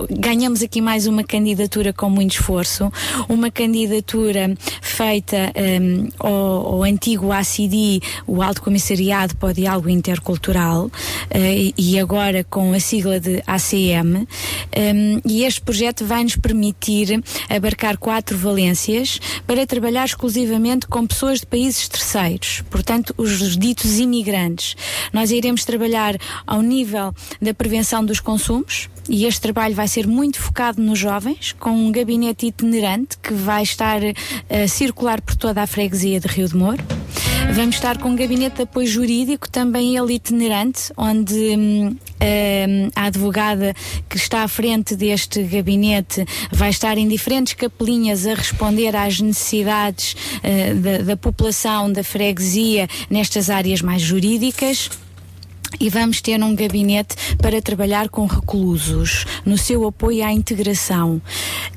ganhamos 0.09 0.61
aqui 0.61 0.81
mais 0.81 1.07
uma 1.07 1.23
candidatura 1.23 1.91
com 1.91 2.09
muito 2.09 2.33
esforço, 2.33 2.91
uma 3.27 3.51
candidatura 3.51 4.55
feita 4.81 5.51
hum, 5.81 6.09
ao, 6.19 6.75
ao 6.75 6.83
antigo 6.83 7.31
ACD, 7.31 8.01
o 8.25 8.41
Alto 8.41 8.61
Comissariado 8.61 9.35
para 9.35 9.49
o 9.49 9.53
Diálogo 9.53 9.89
Intercultural, 9.89 10.89
eh, 11.29 11.73
e 11.77 11.99
agora 11.99 12.43
com 12.43 12.73
a 12.73 12.79
sigla 12.79 13.19
de 13.19 13.43
ACM. 13.45 14.27
Hum, 14.75 15.21
e 15.25 15.43
este 15.43 15.61
projeto 15.61 16.05
vai 16.05 16.23
nos 16.23 16.35
permitir 16.35 17.21
abarcar 17.49 17.97
quatro 17.97 18.37
valências 18.37 19.19
para 19.45 19.67
trabalhar 19.67 20.05
exclusivamente 20.05 20.87
com 20.87 21.05
pessoas 21.05 21.41
de 21.41 21.45
países 21.45 21.87
terceiros, 21.87 22.63
portanto, 22.69 23.13
os 23.17 23.57
ditos 23.57 23.99
imigrantes. 23.99 24.75
Nós 25.11 25.31
iremos 25.31 25.65
trabalhar 25.65 26.15
ao 26.45 26.61
nível 26.61 27.13
da 27.41 27.53
prevenção 27.53 28.03
dos 28.03 28.19
consumos 28.19 28.89
e 29.09 29.25
este 29.25 29.41
trabalho 29.41 29.73
vai 29.73 29.87
ser 29.87 30.05
muito 30.05 30.39
focado 30.39 30.81
nos 30.81 30.99
jovens, 30.99 31.53
com 31.53 31.71
um 31.71 31.91
gabinete 31.91 32.47
itinerante 32.47 33.17
que 33.17 33.33
vai 33.33 33.63
estar 33.63 34.01
a 34.03 34.67
circular 34.67 35.21
por 35.21 35.35
toda 35.35 35.61
a 35.61 35.67
freguesia 35.67 36.19
de 36.19 36.27
Rio 36.27 36.47
de 36.47 36.55
Moro. 36.55 36.83
Vamos 37.53 37.75
estar 37.75 37.97
com 37.97 38.09
um 38.09 38.15
gabinete 38.15 38.57
de 38.57 38.61
apoio 38.63 38.85
jurídico, 38.85 39.49
também 39.49 39.95
ele 39.97 40.13
itinerante, 40.15 40.91
onde 40.97 41.33
hum, 41.33 41.87
hum, 41.87 42.89
a 42.95 43.05
advogada 43.05 43.73
que 44.09 44.17
está 44.17 44.43
à 44.43 44.47
frente 44.47 44.95
deste 44.95 45.41
gabinete 45.43 46.25
vai 46.51 46.69
estar 46.69 46.97
em 46.97 47.07
diferentes 47.07 47.53
capelinhas 47.53 48.27
a 48.27 48.33
responder 48.33 48.95
às 48.95 49.19
necessidades 49.19 50.15
eh, 50.43 50.73
da, 50.73 50.97
da 50.99 51.17
população 51.17 51.91
da 51.91 52.03
freguesia 52.03 52.87
nestas 53.09 53.49
áreas 53.49 53.81
mais 53.81 54.01
jurídicas. 54.01 54.89
E 55.79 55.89
vamos 55.89 56.21
ter 56.21 56.41
um 56.41 56.55
gabinete 56.55 57.15
para 57.37 57.61
trabalhar 57.61 58.09
com 58.09 58.25
reclusos, 58.25 59.25
no 59.45 59.57
seu 59.57 59.87
apoio 59.87 60.25
à 60.25 60.31
integração. 60.31 61.21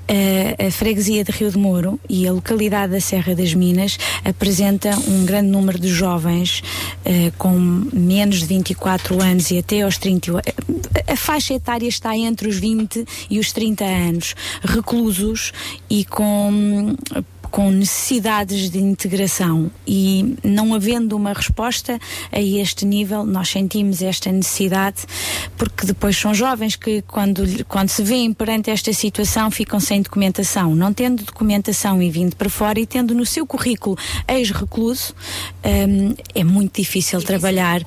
A, 0.09 0.67
a 0.67 0.71
freguesia 0.71 1.23
de 1.23 1.31
Rio 1.31 1.51
de 1.51 1.59
Moro 1.59 2.01
e 2.09 2.27
a 2.27 2.33
localidade 2.33 2.93
da 2.93 3.01
Serra 3.01 3.35
das 3.35 3.55
Minas 3.55 3.99
apresenta 4.25 4.91
um 5.09 5.25
grande 5.25 5.49
número 5.51 5.79
de 5.79 5.89
jovens 5.89 6.63
eh, 7.05 7.33
com 7.39 7.53
menos 7.93 8.41
de 8.41 8.47
24 8.47 9.23
anos 9.23 9.51
e 9.51 9.59
até 9.59 9.83
aos 9.83 9.99
30. 9.99 10.39
A, 10.39 11.13
a 11.13 11.17
faixa 11.17 11.55
etária 11.55 11.89
está 11.89 12.17
entre 12.17 12.49
os 12.49 12.57
20 12.57 13.05
e 13.31 13.39
os 13.39 13.53
30 13.53 13.85
anos, 13.85 14.35
reclusos 14.63 15.53
e 15.89 16.05
com 16.05 16.97
com 17.51 17.71
necessidades 17.71 18.71
de 18.71 18.79
integração 18.79 19.71
e 19.87 20.37
não 20.45 20.75
havendo 20.75 21.17
uma 21.17 21.33
resposta 21.33 21.99
a 22.31 22.41
este 22.41 22.87
nível, 22.87 23.25
nós 23.25 23.49
sentimos 23.49 24.03
esta 24.03 24.31
necessidade 24.31 25.05
porque 25.57 25.87
depois 25.87 26.17
são 26.17 26.33
jovens 26.33 26.77
que 26.77 27.03
quando, 27.03 27.43
quando 27.67 27.89
se 27.89 28.03
veem 28.03 28.33
perante 28.33 28.71
esta 28.71 28.93
situação 28.93 29.51
ficam 29.51 29.81
sem 29.81 30.03
documentação. 30.03 30.75
Não 30.75 30.93
tendo 30.93 31.23
documentação 31.25 32.03
e 32.03 32.11
vindo 32.11 32.37
para 32.37 32.49
fora 32.49 32.79
e 32.79 32.87
tendo 32.87 33.15
no 33.15 33.27
seu 33.27 33.47
currículo 33.47 33.97
ex-recluso, 34.29 35.15
hum, 35.65 36.15
é 36.35 36.45
muito 36.45 36.81
difícil 36.81 37.21
trabalhar. 37.23 37.83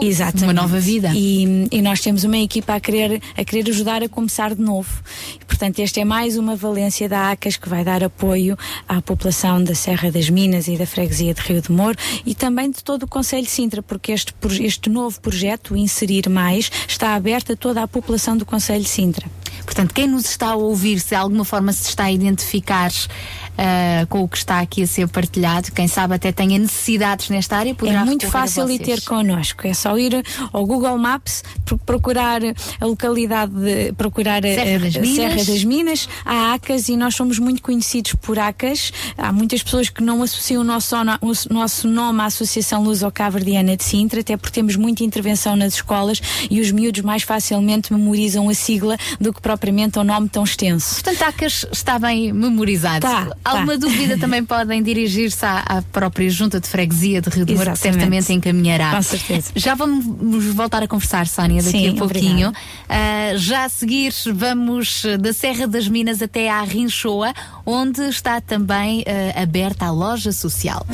Exatamente. 0.00 0.44
Uma 0.44 0.52
nova 0.52 0.78
vida. 0.78 1.10
E, 1.14 1.68
e 1.70 1.82
nós 1.82 2.00
temos 2.00 2.24
uma 2.24 2.38
equipa 2.38 2.74
a 2.74 2.80
querer, 2.80 3.22
a 3.36 3.44
querer 3.44 3.68
ajudar 3.70 4.02
a 4.02 4.08
começar 4.08 4.54
de 4.54 4.60
novo. 4.60 5.02
E, 5.40 5.44
portanto, 5.44 5.78
esta 5.80 6.00
é 6.00 6.04
mais 6.04 6.36
uma 6.36 6.54
valência 6.54 7.08
da 7.08 7.30
ACAS 7.30 7.56
que 7.56 7.68
vai 7.68 7.84
dar 7.84 8.04
apoio 8.04 8.56
à 8.86 8.97
população 9.02 9.62
da 9.62 9.74
Serra 9.74 10.10
das 10.10 10.28
Minas 10.28 10.68
e 10.68 10.76
da 10.76 10.86
freguesia 10.86 11.34
de 11.34 11.40
Rio 11.40 11.60
de 11.60 11.70
Moro 11.70 11.96
e 12.24 12.34
também 12.34 12.70
de 12.70 12.82
todo 12.82 13.04
o 13.04 13.08
Conselho 13.08 13.44
de 13.44 13.50
Sintra, 13.50 13.82
porque 13.82 14.12
este, 14.12 14.34
este 14.60 14.90
novo 14.90 15.20
projeto, 15.20 15.76
Inserir 15.76 16.28
Mais, 16.28 16.70
está 16.86 17.14
aberto 17.14 17.52
a 17.52 17.56
toda 17.56 17.82
a 17.82 17.88
população 17.88 18.36
do 18.36 18.46
Conselho 18.46 18.82
de 18.82 18.88
Sintra. 18.88 19.26
Portanto, 19.64 19.92
quem 19.92 20.06
nos 20.06 20.24
está 20.24 20.48
a 20.48 20.56
ouvir, 20.56 20.98
se 20.98 21.10
de 21.10 21.14
alguma 21.14 21.44
forma 21.44 21.72
se 21.72 21.88
está 21.88 22.04
a 22.04 22.12
identificar 22.12 22.90
ah, 23.58 24.06
com 24.08 24.22
o 24.22 24.28
que 24.28 24.36
está 24.38 24.60
aqui 24.60 24.82
a 24.82 24.86
ser 24.86 25.08
partilhado. 25.08 25.72
Quem 25.72 25.88
sabe 25.88 26.14
até 26.14 26.30
tenha 26.32 26.58
necessidades 26.58 27.28
nesta 27.28 27.56
área. 27.56 27.74
poderá 27.74 28.02
É 28.02 28.04
muito 28.04 28.26
fácil 28.28 28.70
ir 28.70 28.78
vocês. 28.78 29.00
ter 29.00 29.08
connosco. 29.08 29.66
É 29.66 29.74
só 29.74 29.98
ir 29.98 30.24
ao 30.52 30.64
Google 30.64 30.96
Maps, 30.96 31.42
pro- 31.64 31.76
procurar 31.78 32.40
a 32.80 32.86
localidade, 32.86 33.52
de, 33.52 33.92
procurar 33.94 34.42
Serra 34.42 34.78
das 34.78 34.96
a, 34.96 35.00
Minas. 35.00 35.16
Serra 35.16 35.44
das 35.44 35.64
Minas, 35.64 36.08
há 36.24 36.54
ACAS 36.54 36.88
e 36.88 36.96
nós 36.96 37.14
somos 37.14 37.38
muito 37.38 37.60
conhecidos 37.60 38.14
por 38.14 38.38
ACAS. 38.38 38.92
Há 39.16 39.32
muitas 39.32 39.62
pessoas 39.62 39.88
que 39.88 40.02
não 40.02 40.22
associam 40.22 40.62
o 40.62 40.64
nosso, 40.64 40.94
o 40.96 41.52
nosso 41.54 41.88
nome 41.88 42.20
à 42.20 42.26
Associação 42.26 42.82
Luso-Caverdiana 42.84 43.76
de 43.76 43.82
Sintra, 43.84 44.20
até 44.20 44.36
porque 44.36 44.52
temos 44.54 44.76
muita 44.76 45.02
intervenção 45.02 45.56
nas 45.56 45.74
escolas 45.74 46.20
e 46.50 46.60
os 46.60 46.70
miúdos 46.70 47.02
mais 47.02 47.22
facilmente 47.22 47.92
memorizam 47.92 48.48
a 48.48 48.54
sigla 48.54 48.96
do 49.20 49.32
que 49.32 49.40
propriamente 49.40 49.98
o 49.98 50.04
nome 50.04 50.28
tão 50.28 50.44
extenso. 50.44 50.94
Portanto, 51.02 51.22
ACAS 51.22 51.66
está 51.72 51.98
bem 51.98 52.32
memorizado. 52.32 53.00
Tá, 53.00 53.28
Alguma 53.48 53.78
dúvida 53.78 54.18
também 54.18 54.44
podem 54.44 54.82
dirigir-se 54.82 55.44
à, 55.44 55.58
à 55.60 55.82
própria 55.82 56.28
Junta 56.30 56.60
de 56.60 56.68
Freguesia 56.68 57.20
de 57.20 57.28
Rio 57.30 57.44
de 57.44 57.54
Moura, 57.54 57.72
que 57.72 57.78
certamente 57.78 58.32
encaminhará. 58.32 58.94
Com 58.96 59.02
certeza. 59.02 59.50
Já 59.54 59.74
vamos 59.74 60.44
voltar 60.54 60.82
a 60.82 60.88
conversar, 60.88 61.26
Sónia, 61.26 61.62
daqui 61.62 61.78
Sim, 61.78 61.90
a 61.90 61.94
pouquinho. 61.94 62.52
Ah, 62.88 63.32
já 63.36 63.64
a 63.64 63.68
seguir, 63.68 64.12
vamos 64.32 65.04
da 65.20 65.32
Serra 65.32 65.66
das 65.66 65.88
Minas 65.88 66.22
até 66.22 66.50
à 66.50 66.62
Rinchoa, 66.62 67.32
onde 67.64 68.02
está 68.02 68.40
também 68.40 69.04
ah, 69.06 69.42
aberta 69.42 69.86
a 69.86 69.90
loja 69.90 70.32
social. 70.32 70.86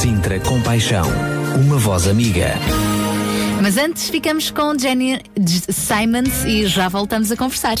Sintra 0.00 0.40
Compaixão, 0.40 1.06
uma 1.64 1.76
voz 1.76 2.06
amiga. 2.06 2.54
Mas 3.62 3.76
antes 3.76 4.10
ficamos 4.10 4.50
com 4.50 4.76
Jenny 4.76 5.20
Simons 5.70 6.44
e 6.44 6.66
já 6.66 6.88
voltamos 6.88 7.30
a 7.30 7.36
conversar. 7.36 7.76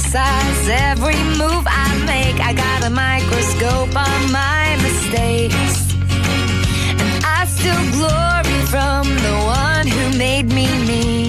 Criticize 0.00 0.68
every 0.68 1.16
move 1.38 1.66
I 1.66 2.02
make. 2.06 2.40
I 2.40 2.52
got 2.52 2.84
a 2.84 2.90
microscope 2.90 3.94
on 3.96 4.32
my 4.32 4.76
mistakes. 4.82 5.94
And 7.00 7.24
I 7.24 7.44
still 7.46 7.82
glory 7.92 8.60
from 8.66 9.06
the 9.08 9.36
one 9.44 9.86
who 9.86 10.18
made 10.18 10.48
me 10.52 10.66
me. 10.86 11.19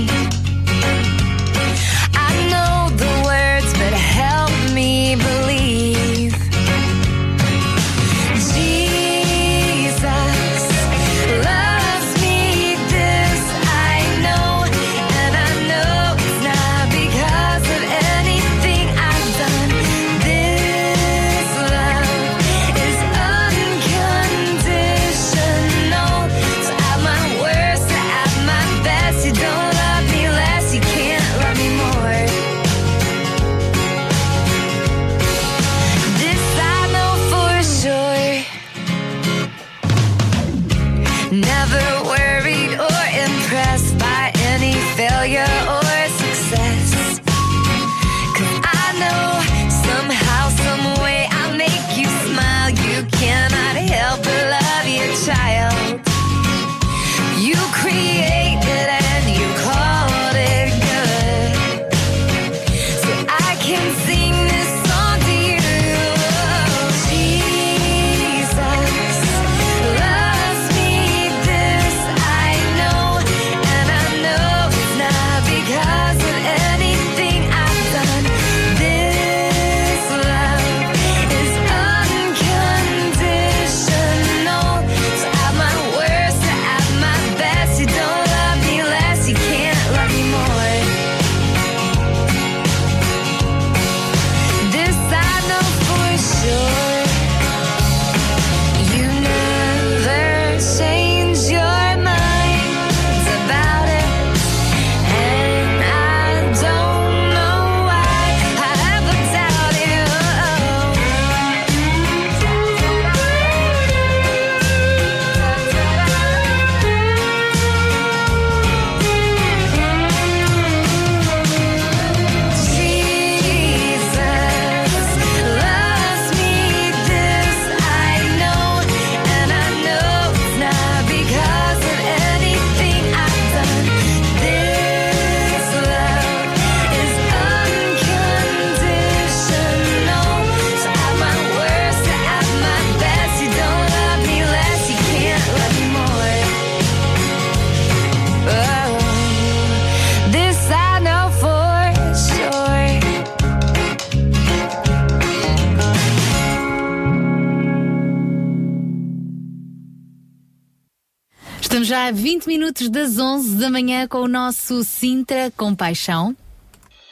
A 162.12 162.14
20 162.14 162.46
minutos 162.46 162.90
das 162.90 163.18
11 163.18 163.56
da 163.56 163.70
manhã 163.70 164.06
com 164.06 164.18
o 164.18 164.28
nosso 164.28 164.84
Sintra 164.84 165.50
com 165.56 165.74
Paixão. 165.74 166.36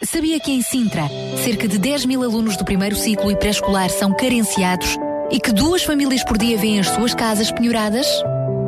Sabia 0.04 0.42
que 0.42 0.52
em 0.52 0.62
Sintra, 0.62 1.04
cerca 1.42 1.70
de 1.70 1.78
10 1.78 2.06
mil 2.06 2.22
alunos 2.22 2.58
do 2.58 2.66
primeiro 2.66 2.98
ciclo 2.98 3.32
e 3.32 3.36
pré-escolar 3.38 3.90
são 3.90 4.14
carenciados 4.14 4.98
e 5.32 5.40
que 5.40 5.54
duas 5.54 5.84
famílias 5.84 6.22
por 6.26 6.38
dia 6.38 6.58
vêm 6.58 6.82
as 6.82 6.88
suas 6.88 7.14
casas 7.14 7.50
penhoradas? 7.50 8.06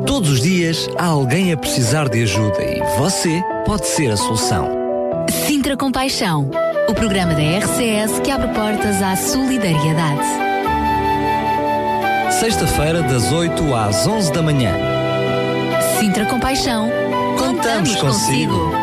Todos 0.06 0.30
os 0.30 0.40
dias 0.40 0.88
há 0.96 1.04
alguém 1.04 1.52
a 1.52 1.56
precisar 1.56 2.08
de 2.08 2.22
ajuda 2.22 2.62
e 2.62 2.80
você 2.96 3.42
pode 3.66 3.86
ser 3.86 4.10
a 4.10 4.16
solução. 4.16 4.70
Sintra 5.46 5.76
com 5.76 5.92
Paixão, 5.92 6.50
o 6.88 6.94
programa 6.94 7.34
da 7.34 7.42
RCS 7.42 8.20
que 8.24 8.30
abre 8.30 8.48
portas 8.54 9.02
à 9.02 9.16
solidariedade. 9.16 10.26
Sexta-feira, 12.40 13.02
das 13.02 13.30
8 13.30 13.74
às 13.74 14.06
11 14.06 14.32
da 14.32 14.40
manhã. 14.40 14.91
Sintra 16.02 16.26
com 16.26 16.40
Paixão, 16.40 16.90
contamos, 17.38 17.94
consigo. 17.94 18.81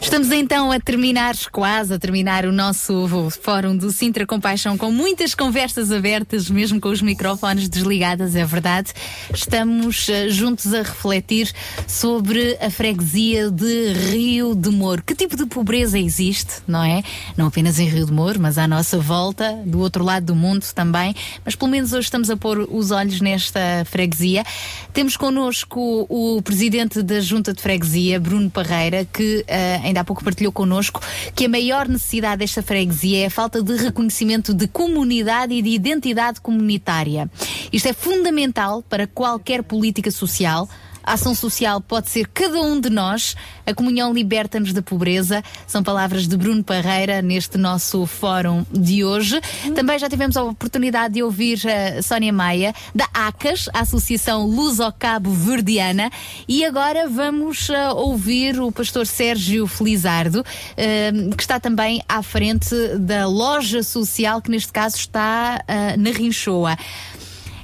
Estamos 0.00 0.30
então 0.30 0.70
a 0.70 0.78
terminar, 0.78 1.34
quase 1.50 1.94
a 1.94 1.98
terminar 1.98 2.44
o 2.44 2.52
nosso 2.52 3.08
fórum 3.42 3.76
do 3.76 3.90
Sintra 3.90 4.26
Compaixão 4.26 4.76
com 4.76 4.90
muitas 4.90 5.34
conversas 5.34 5.90
abertas, 5.90 6.50
mesmo 6.50 6.80
com 6.80 6.88
os 6.88 7.00
microfones 7.00 7.68
desligados, 7.68 8.36
é 8.36 8.44
verdade. 8.44 8.92
Estamos 9.32 10.08
eh, 10.08 10.28
juntos 10.28 10.72
a 10.74 10.78
refletir 10.78 11.52
sobre 11.86 12.56
a 12.60 12.70
freguesia 12.70 13.50
de 13.50 13.92
Rio 13.92 14.54
de 14.54 14.70
Moro. 14.70 15.02
Que 15.02 15.14
tipo 15.14 15.36
de 15.36 15.46
pobreza 15.46 15.98
existe, 15.98 16.62
não 16.66 16.84
é? 16.84 17.02
Não 17.36 17.46
apenas 17.46 17.78
em 17.78 17.88
Rio 17.88 18.06
de 18.06 18.12
Moro, 18.12 18.40
mas 18.40 18.58
à 18.58 18.68
nossa 18.68 18.98
volta, 18.98 19.52
do 19.64 19.80
outro 19.80 20.04
lado 20.04 20.26
do 20.26 20.34
mundo 20.34 20.64
também. 20.74 21.14
Mas 21.44 21.54
pelo 21.54 21.70
menos 21.70 21.92
hoje 21.92 22.04
estamos 22.04 22.30
a 22.30 22.36
pôr 22.36 22.66
os 22.70 22.90
olhos 22.90 23.20
nesta 23.20 23.84
freguesia. 23.86 24.44
Temos 24.92 25.16
connosco 25.16 26.06
o 26.08 26.40
presidente 26.42 27.02
da 27.02 27.20
Junta 27.20 27.52
de 27.52 27.62
Freguesia, 27.62 28.20
Bruno 28.20 28.50
Parreira, 28.50 29.06
que 29.12 29.44
eh, 29.48 29.80
ainda 29.86 30.00
há 30.00 30.04
pouco 30.04 30.24
partilhou 30.24 30.52
connosco 30.52 31.00
que 31.34 31.46
a 31.46 31.48
maior 31.48 31.88
necessidade 31.88 32.40
desta 32.40 32.62
freguesia 32.62 33.22
é 33.22 33.26
a 33.26 33.30
falta 33.30 33.62
de 33.62 33.76
reconhecimento 33.76 34.52
de 34.52 34.66
comunidade 34.66 35.54
e 35.54 35.62
de 35.62 35.70
identidade 35.70 36.40
comunitária. 36.40 37.30
Isto 37.72 37.88
é 37.88 37.92
fundamental 37.92 38.82
para 38.82 39.06
qualquer 39.06 39.62
política 39.62 40.10
social. 40.10 40.68
A 41.06 41.12
ação 41.12 41.36
social 41.36 41.80
pode 41.80 42.10
ser 42.10 42.26
cada 42.26 42.60
um 42.60 42.80
de 42.80 42.90
nós. 42.90 43.36
A 43.64 43.72
comunhão 43.72 44.12
liberta-nos 44.12 44.72
da 44.72 44.82
pobreza. 44.82 45.40
São 45.64 45.80
palavras 45.80 46.26
de 46.26 46.36
Bruno 46.36 46.64
Parreira 46.64 47.22
neste 47.22 47.56
nosso 47.56 48.04
fórum 48.06 48.66
de 48.72 49.04
hoje. 49.04 49.40
Também 49.72 50.00
já 50.00 50.08
tivemos 50.08 50.36
a 50.36 50.42
oportunidade 50.42 51.14
de 51.14 51.22
ouvir 51.22 51.60
a 51.64 52.02
Sónia 52.02 52.32
Maia, 52.32 52.74
da 52.92 53.06
ACAS, 53.14 53.68
a 53.72 53.80
Associação 53.80 54.46
Luso-Cabo 54.46 55.30
Verdiana. 55.30 56.10
E 56.48 56.64
agora 56.64 57.08
vamos 57.08 57.70
ah, 57.70 57.92
ouvir 57.92 58.60
o 58.60 58.72
pastor 58.72 59.06
Sérgio 59.06 59.68
Felizardo, 59.68 60.44
ah, 60.44 61.34
que 61.36 61.42
está 61.42 61.60
também 61.60 62.02
à 62.08 62.20
frente 62.20 62.74
da 62.98 63.28
loja 63.28 63.80
social, 63.84 64.42
que 64.42 64.50
neste 64.50 64.72
caso 64.72 64.96
está 64.96 65.64
na 65.96 66.10
Rinchoa. 66.10 66.76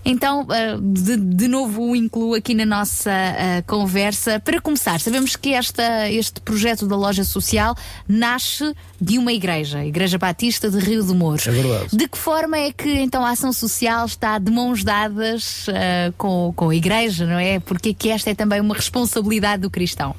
Então, 0.04 0.42
uh, 0.42 0.80
de, 0.80 1.16
de 1.16 1.48
novo 1.48 1.90
o 1.90 1.96
incluo 1.96 2.34
aqui 2.34 2.54
na 2.54 2.66
nossa 2.66 3.10
uh, 3.10 3.62
conversa. 3.66 4.40
Para 4.40 4.60
começar, 4.60 5.00
sabemos 5.00 5.36
que 5.36 5.54
esta, 5.54 6.10
este 6.10 6.40
projeto 6.40 6.86
da 6.86 6.96
loja 6.96 7.24
social 7.24 7.76
nasce 8.08 8.74
de 9.00 9.18
uma 9.18 9.32
igreja, 9.32 9.78
a 9.78 9.86
Igreja 9.86 10.18
Batista 10.18 10.70
de 10.70 10.78
Rio 10.78 11.04
de 11.04 11.14
Moro. 11.14 11.40
É 11.46 11.50
verdade. 11.50 11.96
De 11.96 12.08
que 12.08 12.18
forma 12.18 12.58
é 12.58 12.72
que 12.72 12.88
então 12.88 13.24
a 13.24 13.30
ação 13.30 13.52
social 13.52 14.06
está 14.06 14.38
de 14.38 14.50
mãos 14.50 14.82
dadas 14.82 15.68
uh, 15.68 16.12
com, 16.18 16.52
com 16.56 16.70
a 16.70 16.74
igreja, 16.74 17.24
não 17.26 17.38
é? 17.38 17.60
Porque 17.60 17.94
que 17.94 18.10
esta 18.10 18.30
é 18.30 18.34
também 18.34 18.60
uma 18.60 18.74
responsabilidade 18.74 19.62
do 19.62 19.70
cristão. 19.70 20.14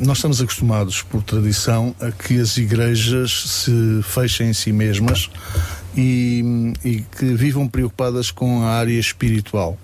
Nós 0.00 0.16
estamos 0.16 0.40
acostumados, 0.40 1.02
por 1.02 1.22
tradição, 1.22 1.94
a 2.00 2.10
que 2.10 2.40
as 2.40 2.56
igrejas 2.56 3.64
se 3.64 4.00
fechem 4.02 4.48
em 4.48 4.52
si 4.54 4.72
mesmas 4.72 5.28
e, 5.98 6.72
e 6.84 7.00
que 7.00 7.34
vivam 7.34 7.66
preocupadas 7.66 8.30
com 8.30 8.62
a 8.62 8.70
área 8.70 8.98
espiritual. 8.98 9.76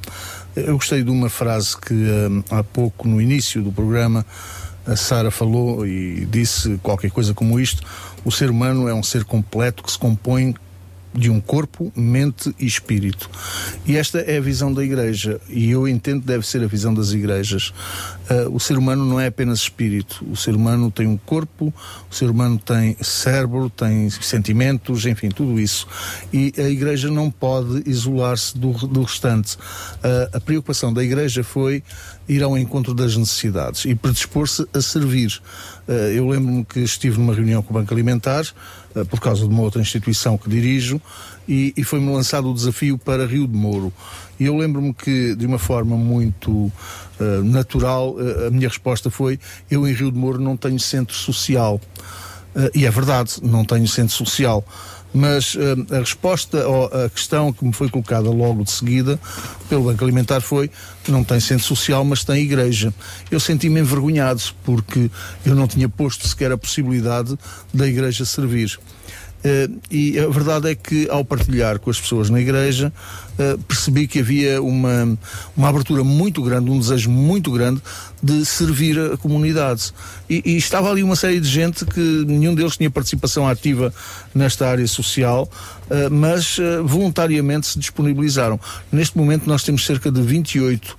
Eu 0.55 0.75
gostei 0.75 1.03
de 1.03 1.11
uma 1.11 1.29
frase 1.29 1.77
que 1.77 1.93
hum, 1.93 2.45
há 2.49 2.63
pouco, 2.63 3.09
no 3.09 3.21
início 3.21 3.61
do 3.61 3.73
programa, 3.73 4.25
a 4.87 4.95
Sara 4.95 5.33
falou 5.33 5.85
e 5.85 6.25
disse 6.27 6.79
qualquer 6.83 7.11
coisa 7.11 7.35
como 7.35 7.59
isto: 7.59 7.83
o 8.25 8.31
ser 8.31 8.49
humano 8.49 8.87
é 8.87 8.95
um 8.95 9.03
ser 9.03 9.25
completo 9.25 9.83
que 9.83 9.91
se 9.91 9.99
compõe 9.99 10.55
de 11.15 11.31
um 11.31 11.41
corpo, 11.41 11.93
mente 11.95 12.55
e 12.59 12.67
espírito. 12.67 13.31
E 13.87 13.97
esta 13.97 14.19
é 14.19 14.39
a 14.39 14.41
visão 14.41 14.73
da 14.73 14.83
Igreja, 14.83 15.41
e 15.49 15.71
eu 15.71 15.87
entendo 15.87 16.23
que 16.23 16.27
deve 16.27 16.47
ser 16.47 16.63
a 16.63 16.67
visão 16.67 16.93
das 16.93 17.13
igrejas. 17.13 17.73
Uh, 18.31 18.55
o 18.55 18.59
ser 18.59 18.77
humano 18.77 19.05
não 19.05 19.21
é 19.21 19.27
apenas 19.27 19.61
espírito, 19.61 20.27
o 20.29 20.37
ser 20.37 20.57
humano 20.57 20.91
tem 20.91 21.07
um 21.07 21.17
corpo, 21.17 21.73
o 22.11 22.15
ser 22.15 22.31
humano 22.31 22.59
tem 22.59 22.97
cérebro, 23.01 23.71
tem 23.71 24.11
sentimentos, 24.11 25.07
enfim, 25.07 25.29
tudo 25.29 25.61
isso. 25.61 25.87
E 26.33 26.53
a 26.59 26.69
Igreja 26.69 27.11
não 27.11 27.31
pode 27.31 27.89
isolar-se 27.89 28.57
do, 28.59 28.73
do 28.73 29.03
restante. 29.03 29.57
Uh, 29.57 30.37
a 30.37 30.41
preocupação 30.41 30.93
da 30.93 31.05
Igreja 31.05 31.45
foi 31.45 31.83
ir 32.29 32.43
ao 32.43 32.57
encontro 32.57 32.95
das 32.95 33.17
necessidades 33.17 33.85
e 33.85 33.95
predispor-se 33.95 34.67
a 34.73 34.81
servir. 34.81 35.41
Uh, 35.87 35.93
eu 35.93 36.29
lembro-me 36.29 36.65
que 36.65 36.81
estive 36.81 37.19
numa 37.19 37.35
reunião 37.35 37.63
com 37.63 37.71
o 37.71 37.75
Banco 37.75 37.93
Alimentar, 37.93 38.45
por 39.11 39.21
causa 39.21 39.47
de 39.47 39.53
uma 39.53 39.63
outra 39.63 39.81
instituição 39.81 40.37
que 40.37 40.49
dirijo, 40.49 41.01
e, 41.49 41.75
e 41.77 41.85
foi-me 41.85 42.13
lançado 42.13 42.51
o 42.51 42.55
desafio 42.55 42.97
para 42.97 43.27
Rio 43.27 43.47
de 43.47 43.57
Moro. 43.57 43.93
E 44.39 44.45
eu 44.45 44.57
lembro-me 44.57 44.93
que, 44.93 45.35
de 45.35 45.47
uma 45.47 45.59
forma 45.59 45.97
muito 45.97 46.51
uh, 46.51 46.73
natural, 47.45 48.17
a 48.47 48.51
minha 48.51 48.69
resposta 48.69 49.11
foi: 49.11 49.39
eu 49.71 49.87
em 49.87 49.93
Rio 49.93 50.11
de 50.11 50.19
Moro 50.19 50.39
não 50.39 50.57
tenho 50.57 50.79
centro 50.79 51.15
social. 51.15 51.81
e 52.75 52.87
é 52.87 52.91
verdade, 52.91 53.35
não 53.43 53.65
tenho 53.65 53.87
centro 53.89 54.15
social 54.15 54.65
mas 55.15 55.55
uh, 55.55 55.95
a 55.95 56.01
resposta 56.01 56.65
à 57.05 57.09
questão 57.09 57.53
que 57.53 57.65
me 57.65 57.73
foi 57.73 57.89
colocada 57.89 58.29
logo 58.29 58.65
de 58.65 58.73
seguida 58.73 59.19
pelo 59.69 59.85
Banco 59.85 60.03
Alimentar 60.03 60.41
foi 60.41 60.69
não 61.07 61.23
tem 61.23 61.39
centro 61.39 61.65
social, 61.65 62.05
mas 62.05 62.25
tem 62.25 62.43
igreja. 62.43 62.93
Eu 63.31 63.39
senti-me 63.39 63.81
envergonhado 63.81 64.43
porque 64.65 65.11
eu 65.47 65.55
não 65.55 65.69
tinha 65.69 65.89
posto 65.89 66.27
sequer 66.27 66.51
a 66.51 66.59
possibilidade 66.59 67.39
da 67.73 67.87
igreja 67.87 68.25
servir. 68.25 68.79
Uh, 69.45 69.79
e 69.91 70.19
a 70.19 70.27
verdade 70.29 70.71
é 70.71 70.75
que, 70.75 71.07
ao 71.11 71.23
partilhar 71.23 71.79
com 71.79 71.91
as 71.91 72.01
pessoas 72.01 72.31
na 72.31 72.41
igreja, 72.41 72.91
uh, 73.39 73.59
percebi 73.65 74.07
que 74.07 74.21
havia 74.21 74.63
uma, 74.63 75.19
uma 75.55 75.69
abertura 75.69 76.03
muito 76.03 76.41
grande, 76.43 76.71
um 76.71 76.79
desejo 76.79 77.11
muito 77.11 77.53
grande 77.53 77.83
de 78.23 78.43
servir 78.47 78.99
a 78.99 79.19
comunidade. 79.19 79.93
E, 80.31 80.43
e, 80.47 80.57
estava 80.57 80.91
ali 80.91 81.03
uma 81.03 81.15
série 81.15 81.41
de 81.41 81.47
gente 81.47 81.85
que 81.85 82.01
nenhum 82.27 82.55
deles 82.55 82.79
tinha 82.79 82.91
participação 82.91 83.47
ativa 83.47 83.93
nesta 84.35 84.67
área 84.67 84.87
social, 84.87 85.47
uh, 85.91 86.11
mas 86.11 86.57
voluntariamente 86.83 87.67
se 87.67 87.79
disponibilizaram. 87.79 88.59
Neste 88.91 89.19
momento, 89.19 89.47
nós 89.47 89.63
temos 89.63 89.85
cerca 89.85 90.11
de 90.11 90.23
28 90.23 90.97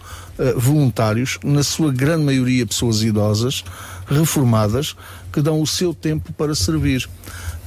voluntários, 0.58 1.40
na 1.46 1.64
sua 1.64 1.94
grande 1.94 2.26
maioria 2.26 2.68
pessoas 2.68 3.02
idosas, 3.02 3.64
reformadas, 4.06 4.94
que 5.32 5.42
dão 5.42 5.62
o 5.62 5.66
seu 5.66 5.94
tempo 5.94 6.34
para 6.34 6.54
servir. 6.54 7.08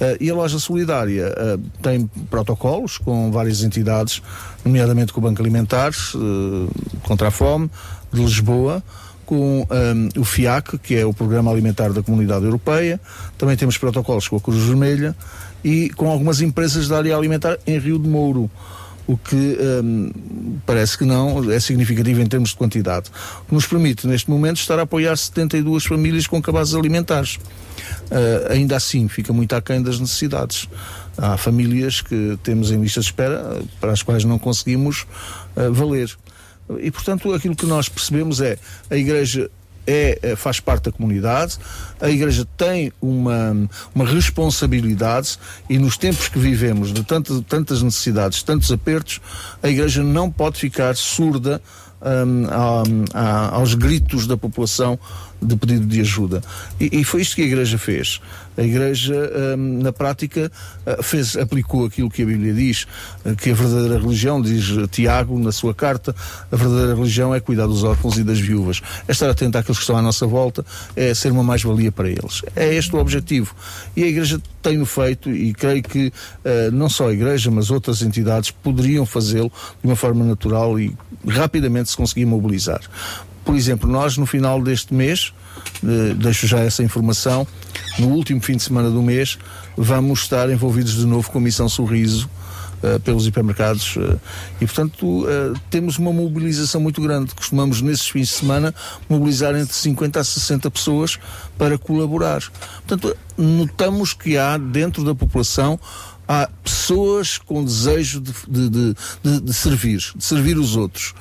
Uh, 0.01 0.17
e 0.21 0.31
a 0.31 0.35
loja 0.35 0.59
solidária 0.59 1.27
uh, 1.29 1.61
tem 1.83 2.09
protocolos 2.31 2.99
com 2.99 3.33
várias 3.33 3.63
entidades, 3.63 4.23
nomeadamente 4.65 5.13
com 5.13 5.21
o 5.21 5.23
Banco 5.23 5.43
Alimentar, 5.43 5.91
uh, 6.15 6.71
contra 7.03 7.29
a 7.29 7.31
fome, 7.31 7.69
de 8.13 8.21
Lisboa, 8.21 8.83
com 9.27 9.67
um, 9.71 10.21
o 10.21 10.25
FIAC, 10.25 10.79
que 10.79 10.95
é 10.95 11.05
o 11.05 11.13
Programa 11.13 11.51
Alimentar 11.51 11.93
da 11.93 12.03
Comunidade 12.03 12.47
Europeia, 12.47 12.99
também 13.37 13.57
temos 13.57 13.77
protocolos 13.77 14.27
com 14.27 14.37
a 14.37 14.41
Cruz 14.41 14.65
Vermelha 14.65 15.15
e 15.63 15.91
com 15.91 16.09
algumas 16.09 16.41
empresas 16.41 16.89
da 16.89 16.97
área 16.97 17.15
alimentar 17.15 17.59
em 17.67 17.79
Rio 17.79 17.99
de 17.99 18.09
Mouro 18.09 18.51
o 19.07 19.17
que 19.17 19.59
um, 19.83 20.11
parece 20.67 20.97
que 20.97 21.05
não 21.05 21.51
é 21.51 21.59
significativo 21.59 22.21
em 22.21 22.27
termos 22.27 22.51
de 22.51 22.57
quantidade. 22.57 23.11
Nos 23.51 23.67
permite, 23.67 24.07
neste 24.07 24.31
momento, 24.31 24.59
estar 24.59 24.79
a 24.79 24.83
apoiar 24.83 25.17
72 25.17 25.87
famílias 25.87 26.27
com 26.27 26.41
cabazes 26.41 26.75
alimentares. 26.75 27.39
Uh, 28.11 28.53
ainda 28.53 28.77
assim, 28.77 29.07
fica 29.09 29.33
muito 29.33 29.55
aquém 29.55 29.83
das 29.83 30.01
necessidades. 30.01 30.69
Há 31.17 31.37
famílias 31.37 32.01
que 32.01 32.39
temos 32.43 32.71
em 32.71 32.81
lista 32.81 33.01
de 33.01 33.07
espera 33.07 33.61
para 33.81 33.93
as 33.93 34.03
quais 34.03 34.25
não 34.25 34.39
conseguimos 34.39 35.07
uh, 35.57 35.73
valer. 35.73 36.11
E, 36.81 36.91
portanto, 36.91 37.33
aquilo 37.33 37.57
que 37.57 37.67
nós 37.67 37.89
percebemos 37.89 38.41
é 38.41 38.59
a 38.91 38.97
Igreja 38.97 39.51
é, 39.89 40.37
faz 40.37 40.61
parte 40.61 40.85
da 40.85 40.93
comunidade, 40.93 41.57
a 41.99 42.11
Igreja 42.11 42.47
tem 42.59 42.93
uma, 43.01 43.57
uma 43.95 44.05
responsabilidade 44.05 45.39
e 45.69 45.79
nos 45.79 45.97
tempos 45.97 46.29
que 46.29 46.39
vivemos, 46.39 46.93
de 46.93 47.03
tantas, 47.03 47.41
tantas 47.49 47.83
necessidades, 47.83 48.43
tantos 48.43 48.71
apertos, 48.71 49.19
a 49.63 49.69
Igreja 49.69 50.03
não 50.03 50.31
pode 50.31 50.59
ficar 50.59 50.95
surda 50.95 51.63
um, 52.03 52.47
a, 52.51 52.83
a, 53.19 53.57
aos 53.57 53.73
gritos 53.75 54.27
da 54.27 54.37
população 54.37 54.99
de 55.41 55.57
pedido 55.57 55.87
de 55.87 56.01
ajuda. 56.01 56.43
E, 56.81 57.01
e, 57.01 57.05
foi 57.05 57.23
isto 57.23 57.37
que 57.37 57.43
a 57.43 57.47
Igreja 57.47 57.79
fez. 57.79 58.21
A 58.57 58.63
Igreja, 58.63 59.15
um, 59.57 59.83
na 59.83 59.93
prática, 59.93 60.51
uh, 60.85 61.03
fez, 61.03 61.37
aplicou 61.37 61.87
aquilo 61.87 62.11
que 62.11 62.23
a 62.23 62.27
Bíblia 62.27 62.53
diz, 62.53 62.87
uh, 63.25 63.37
que 63.37 63.51
a 63.51 63.55
verdadeira 63.55 63.99
religião, 64.01 64.43
diz 64.43 64.67
Tiago 64.91 65.39
na 65.39 65.53
sua 65.53 65.73
carta, 65.73 66.15
a 66.51 66.57
verdadeira 66.57 66.95
religião 66.95 67.33
é 67.35 67.39
cuidar 67.39 67.67
dos 67.67 67.85
órfãos 67.85 68.19
e 68.19 68.25
das 68.25 68.41
viúvas. 68.41 68.81
É 69.07 69.13
estar 69.13 69.31
atento 69.31 69.57
àqueles 69.57 69.79
que 69.79 69.83
estão 69.83 69.97
à 69.97 70.03
nossa 70.03 70.27
volta, 70.27 70.65
é 70.97 71.15
ser 71.15 71.31
uma 71.31 71.45
mais-valia 71.45 71.93
para 71.93 72.09
eles. 72.09 72.43
É 72.57 72.75
este 72.75 72.95
o 72.97 72.99
objetivo. 72.99 73.55
E 73.97 74.03
a 74.03 74.07
Igreja 74.09 74.41
tem-no 74.61 74.87
feito 74.87 75.31
e 75.31 75.55
creio 75.55 75.83
que 75.83 76.09
uh, 76.09 76.71
não 76.73 76.89
só 76.89 77.09
a 77.09 77.13
Igreja, 77.13 77.51
mas 77.51 77.71
outras 77.71 78.03
entidades 78.03 78.51
poderiam 78.51 79.07
fazê-lo 79.07 79.53
de 79.81 79.89
uma 79.89 79.97
forma 79.97 80.25
natural 80.25 80.79
e 80.81 80.97
rapidamente 81.27 81.91
se 81.91 81.97
conseguir 81.97 82.27
mobilizar. 82.27 82.81
Por 83.49 83.57
exemplo, 83.57 83.91
nós 83.91 84.19
no 84.19 84.27
final 84.27 84.63
deste 84.63 84.93
mês, 84.93 85.33
eh, 85.83 86.13
deixo 86.15 86.47
já 86.47 86.59
essa 86.59 86.83
informação, 86.83 87.47
no 87.99 88.09
último 88.09 88.43
fim 88.43 88.59
de 88.59 88.63
semana 88.63 88.91
do 88.91 89.03
mês, 89.03 89.39
vamos 89.75 90.21
estar 90.21 90.51
envolvidos 90.51 90.93
de 90.97 91.07
novo 91.07 91.31
com 91.31 91.39
a 91.39 91.41
Missão 91.41 91.67
Sorriso, 91.67 92.29
eh, 92.83 92.99
pelos 92.99 93.27
hipermercados 93.27 93.95
eh, 93.97 94.17
e, 94.61 94.67
portanto, 94.67 95.25
temos 95.71 95.97
uma 95.97 96.13
mobilização 96.13 96.79
muito 96.79 97.01
grande. 97.01 97.35
Costumamos, 97.35 97.81
nesses 97.81 98.07
fins 98.07 98.29
de 98.29 98.35
semana, 98.35 98.75
mobilizar 99.09 99.57
entre 99.57 99.75
50 99.75 100.21
a 100.21 100.25
60 100.25 100.71
pessoas 100.71 101.19
para 101.57 101.79
colaborar. 101.79 102.43
Portanto, 102.87 103.17
notamos 103.39 104.13
que 104.13 104.37
há 104.37 104.59
dentro 104.59 105.03
da 105.05 105.15
população 105.15 105.81
há 106.31 106.47
pessoas 106.63 107.39
com 107.39 107.65
desejo 107.65 108.21
de, 108.21 108.33
de, 108.47 108.69
de, 108.69 108.95
de- 109.25 109.41
de 109.41 109.55
servir, 109.55 110.05
de 110.15 110.23
servir 110.23 110.59
os 110.59 110.77
outros. 110.77 111.15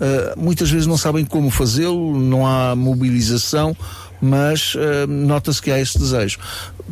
Uh, 0.00 0.38
muitas 0.38 0.70
vezes 0.70 0.86
não 0.86 0.96
sabem 0.96 1.24
como 1.24 1.50
fazê-lo, 1.50 2.18
não 2.18 2.46
há 2.46 2.74
mobilização, 2.74 3.76
mas 4.20 4.74
uh, 4.74 5.06
nota-se 5.06 5.62
que 5.62 5.70
há 5.70 5.78
esse 5.78 5.98
desejo. 5.98 6.38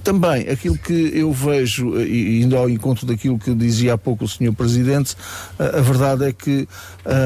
Também, 0.03 0.49
aquilo 0.49 0.77
que 0.79 1.13
eu 1.15 1.33
vejo, 1.33 1.91
uh, 1.91 2.03
e 2.03 2.43
indo 2.43 2.57
ao 2.57 2.69
encontro 2.69 3.07
daquilo 3.07 3.39
que 3.39 3.55
dizia 3.55 3.95
há 3.95 3.99
pouco 3.99 4.25
o 4.25 4.29
Sr. 4.29 4.53
Presidente, 4.57 5.13
uh, 5.59 5.79
a 5.79 5.81
verdade 5.81 6.25
é 6.25 6.33
que 6.33 6.67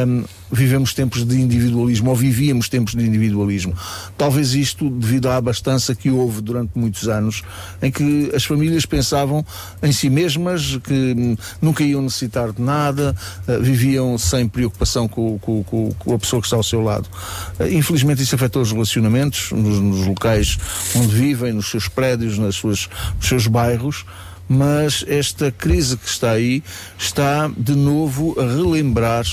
um, 0.07 0.25
vivemos 0.51 0.93
tempos 0.93 1.25
de 1.25 1.41
individualismo, 1.41 2.11
ou 2.11 2.17
vivíamos 2.17 2.69
tempos 2.69 2.95
de 2.95 3.05
individualismo. 3.05 3.75
Talvez 4.19 4.53
isto 4.55 4.91
devido 4.91 5.29
à 5.29 5.37
abastança 5.37 5.95
que 5.95 6.11
houve 6.11 6.41
durante 6.41 6.73
muitos 6.75 7.09
anos, 7.09 7.43
em 7.81 7.91
que 7.91 8.31
as 8.35 8.45
famílias 8.45 8.85
pensavam 8.85 9.45
em 9.83 9.93
si 9.93 10.11
mesmas, 10.11 10.77
que 10.85 10.93
hum, 11.17 11.37
nunca 11.63 11.83
iam 11.85 12.03
necessitar 12.03 12.53
de 12.53 12.61
nada, 12.63 13.15
uh, 13.49 13.63
viviam 13.63 14.19
sem 14.19 14.49
preocupação 14.49 15.07
com, 15.09 15.39
com- 15.39 15.63
com- 15.63 15.93
com 15.99 16.15
a 16.15 16.19
pessoa 16.19 16.41
que 16.43 16.47
está 16.49 16.57
ao 16.57 16.63
seu 16.65 16.83
lado. 16.83 17.09
Uh, 17.61 17.67
infelizmente 17.73 18.23
isso 18.23 18.35
afetou 18.35 18.61
os 18.63 18.73
relacionamentos 18.73 19.53
nos, 19.53 19.79
nos 19.81 20.07
locais 20.07 20.59
onde 20.97 21.15
vivem, 21.15 21.53
nos 21.53 21.71
seus 21.71 21.87
prédios, 21.89 22.39
nas 22.39 22.56
suas, 22.57 22.89
nos 23.17 23.27
seus 23.29 23.47
bairros, 23.47 24.05
mas 24.49 25.05
esta 25.09 25.51
crise 25.51 25.97
que 25.97 26.09
está 26.09 26.31
aí 26.33 26.63
está 26.99 27.51
de 27.57 27.75
novo 27.75 28.37
a 28.41 28.45
relembrar 28.45 29.25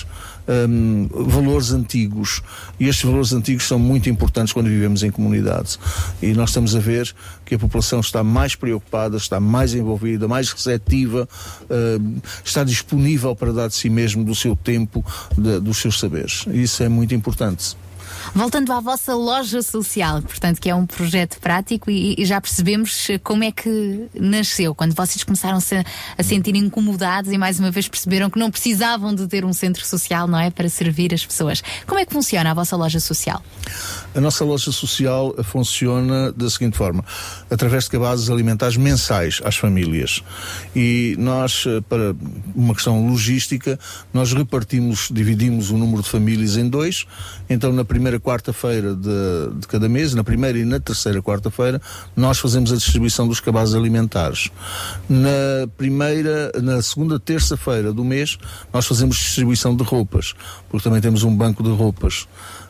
hum, 0.68 1.08
valores 1.14 1.72
antigos 1.72 2.42
e 2.80 2.88
estes 2.88 3.06
valores 3.06 3.32
antigos 3.32 3.64
são 3.68 3.78
muito 3.78 4.10
importantes 4.10 4.52
quando 4.52 4.68
vivemos 4.70 5.04
em 5.04 5.12
comunidade 5.12 5.78
e 6.20 6.34
nós 6.34 6.50
estamos 6.50 6.76
a 6.76 6.80
ver 6.80 7.14
que 7.46 7.54
a 7.54 7.60
população 7.60 8.00
está 8.00 8.24
mais 8.24 8.56
preocupada, 8.56 9.16
está 9.16 9.40
mais 9.40 9.76
envolvida, 9.76 10.28
mais 10.28 10.50
receptiva, 10.52 11.30
hum, 11.70 12.18
está 12.44 12.64
disponível 12.64 13.36
para 13.36 13.54
dar 13.54 13.68
de 13.68 13.76
si 13.76 13.92
mesmo, 13.92 14.24
do 14.26 14.34
seu 14.34 14.56
tempo, 14.56 15.06
de- 15.38 15.60
dos 15.60 15.78
seus 15.78 16.00
saberes. 16.00 16.46
Isso 16.52 16.82
é 16.82 16.90
muito 16.90 17.14
importante. 17.14 17.78
Voltando 18.36 18.74
à 18.74 18.80
vossa 18.80 19.14
loja 19.14 19.62
social, 19.62 20.20
portanto, 20.24 20.60
que 20.60 20.68
é 20.68 20.74
um 20.74 20.88
projeto 20.88 21.40
prático 21.40 21.92
e, 21.92 22.16
e 22.18 22.26
já 22.26 22.42
percebemos 22.42 23.08
eh, 23.12 23.20
como 23.20 23.44
é 23.44 23.52
que 23.52 24.08
nasceu, 24.20 24.74
quando 24.74 24.96
vocês 24.96 25.24
começaram-se 25.24 25.76
a, 25.76 25.86
a 26.18 26.24
sentir 26.24 26.56
incomodados 26.56 27.32
e 27.32 27.38
mais 27.38 27.60
uma 27.60 27.70
vez 27.70 27.88
perceberam 27.88 28.32
que 28.32 28.40
não 28.40 28.50
precisavam 28.50 29.14
de 29.14 29.28
ter 29.28 29.46
um 29.46 29.54
centro 29.54 29.86
social, 29.86 30.28
não 30.28 30.40
é? 30.40 30.50
Para 30.50 30.68
servir 30.68 31.14
as 31.14 31.24
pessoas. 31.24 31.62
Como 31.86 32.00
é 32.00 32.06
que 32.08 32.12
funciona 32.12 32.50
a 32.50 32.54
vossa 32.56 32.76
loja 32.76 33.00
social? 33.00 33.40
A 34.16 34.20
nossa 34.20 34.44
loja 34.44 34.72
social 34.72 35.36
funciona 35.44 36.32
da 36.32 36.50
seguinte 36.50 36.76
forma: 36.76 37.06
através 37.52 37.84
de 37.84 37.92
cabazes 37.92 38.32
alimentares 38.32 38.78
mensais 38.78 39.42
às 39.44 39.58
famílias. 39.58 40.24
E 40.76 41.16
nós, 41.20 41.66
eh, 41.68 41.82
para 41.82 42.16
uma 42.56 42.74
questão 42.74 43.08
logística, 43.08 43.80
nós 44.12 44.34
repartimos, 44.34 45.10
dividimos 45.12 45.70
o 45.70 45.78
número 45.78 46.02
de 46.02 46.10
famílias 46.10 46.58
em 46.58 46.68
dois. 46.68 47.06
Então, 47.48 47.72
na 47.72 47.86
primeira 47.86 48.23
quarta-feira 48.24 48.96
de, 48.96 49.60
de 49.60 49.68
cada 49.68 49.90
mês, 49.90 50.14
na 50.14 50.24
primeira 50.24 50.58
e 50.58 50.66
na 50.66 50.80
terceira 50.80 51.22
quarta-feira, 51.22 51.82
nós 52.16 52.40
fazemos 52.40 52.72
a 52.72 52.76
distribuição 52.76 53.28
dos 53.28 53.40
cabazes 53.40 53.76
alimentares. 53.76 54.50
Na 55.10 55.68
primeira, 55.78 56.52
na 56.62 56.82
segunda 56.82 57.20
terça-feira 57.20 57.92
do 57.92 58.04
mês, 58.04 58.38
nós 58.74 58.88
fazemos 58.88 59.18
distribuição 59.18 59.76
de 59.76 59.84
roupas, 59.84 60.34
porque 60.70 60.84
também 60.84 61.02
temos 61.02 61.24
um 61.24 61.36
banco 61.36 61.62
de 61.62 61.70
roupas. 61.70 62.28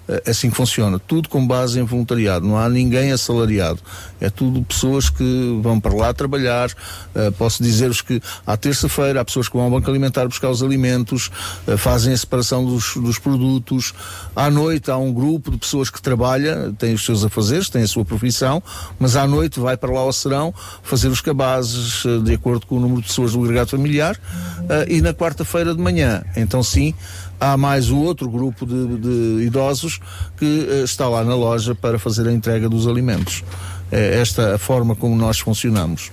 É 0.07 0.31
assim 0.31 0.49
que 0.49 0.55
funciona, 0.55 0.99
tudo 0.99 1.29
com 1.29 1.45
base 1.47 1.79
em 1.79 1.83
voluntariado, 1.83 2.45
não 2.45 2.57
há 2.57 2.67
ninguém 2.67 3.13
assalariado, 3.13 3.79
é 4.19 4.29
tudo 4.29 4.61
pessoas 4.63 5.09
que 5.09 5.59
vão 5.61 5.79
para 5.79 5.93
lá 5.95 6.13
trabalhar. 6.13 6.69
Eh, 7.15 7.31
posso 7.31 7.63
dizer-vos 7.63 8.01
que 8.01 8.21
à 8.45 8.57
terça-feira 8.57 9.21
há 9.21 9.25
pessoas 9.25 9.47
que 9.47 9.55
vão 9.55 9.63
ao 9.63 9.71
banco 9.71 9.89
alimentar 9.89 10.27
buscar 10.27 10.49
os 10.49 10.61
alimentos, 10.61 11.31
eh, 11.65 11.77
fazem 11.77 12.11
a 12.13 12.17
separação 12.17 12.65
dos, 12.65 12.95
dos 12.95 13.17
produtos. 13.17 13.93
À 14.35 14.49
noite 14.49 14.91
há 14.91 14.97
um 14.97 15.13
grupo 15.13 15.51
de 15.51 15.57
pessoas 15.57 15.89
que 15.89 16.01
trabalha, 16.01 16.73
tem 16.77 16.93
os 16.93 17.05
seus 17.05 17.23
afazeres, 17.23 17.69
tem 17.69 17.83
a 17.83 17.87
sua 17.87 18.03
profissão, 18.03 18.61
mas 18.99 19.15
à 19.15 19.25
noite 19.25 19.57
vai 19.57 19.77
para 19.77 19.91
lá 19.91 20.01
ao 20.01 20.11
serão 20.11 20.53
fazer 20.83 21.07
os 21.07 21.21
cabazes 21.21 22.03
eh, 22.05 22.19
de 22.19 22.33
acordo 22.33 22.65
com 22.65 22.75
o 22.75 22.79
número 22.81 23.01
de 23.01 23.07
pessoas 23.07 23.31
do 23.31 23.41
agregado 23.41 23.69
familiar. 23.69 24.19
E 24.87 25.01
na 25.01 25.13
quarta-feira 25.13 25.75
de 25.75 25.81
manhã, 25.81 26.23
então 26.37 26.63
sim, 26.63 26.93
há 27.39 27.57
mais 27.57 27.89
o 27.89 27.97
outro 27.97 28.29
grupo 28.29 28.65
de, 28.65 28.97
de 28.97 29.45
idosos 29.45 29.99
que 30.37 30.67
eh, 30.69 30.83
está 30.83 31.07
lá 31.07 31.23
na 31.23 31.35
loja 31.35 31.75
para 31.75 31.99
fazer 31.99 32.27
a 32.27 32.31
entrega 32.31 32.69
dos 32.69 32.87
alimentos. 32.87 33.43
É 33.91 34.19
esta 34.19 34.55
a 34.55 34.57
forma 34.57 34.95
como 34.95 35.15
nós 35.15 35.39
funcionamos. 35.39 36.11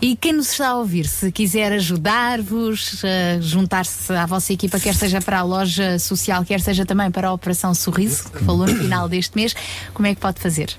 E 0.00 0.14
quem 0.16 0.32
nos 0.32 0.52
está 0.52 0.68
a 0.68 0.76
ouvir, 0.76 1.06
se 1.06 1.32
quiser 1.32 1.72
ajudar-vos, 1.72 3.02
eh, 3.02 3.38
juntar-se 3.40 4.12
à 4.12 4.26
vossa 4.26 4.52
equipa, 4.52 4.78
quer 4.78 4.94
seja 4.94 5.20
para 5.20 5.40
a 5.40 5.42
loja 5.42 5.98
social, 5.98 6.44
quer 6.44 6.60
seja 6.60 6.86
também 6.86 7.10
para 7.10 7.28
a 7.28 7.32
Operação 7.32 7.74
Sorriso, 7.74 8.30
que 8.30 8.44
falou 8.44 8.66
no 8.66 8.76
final 8.76 9.08
deste 9.08 9.36
mês, 9.36 9.54
como 9.92 10.06
é 10.06 10.14
que 10.14 10.20
pode 10.20 10.40
fazer? 10.40 10.76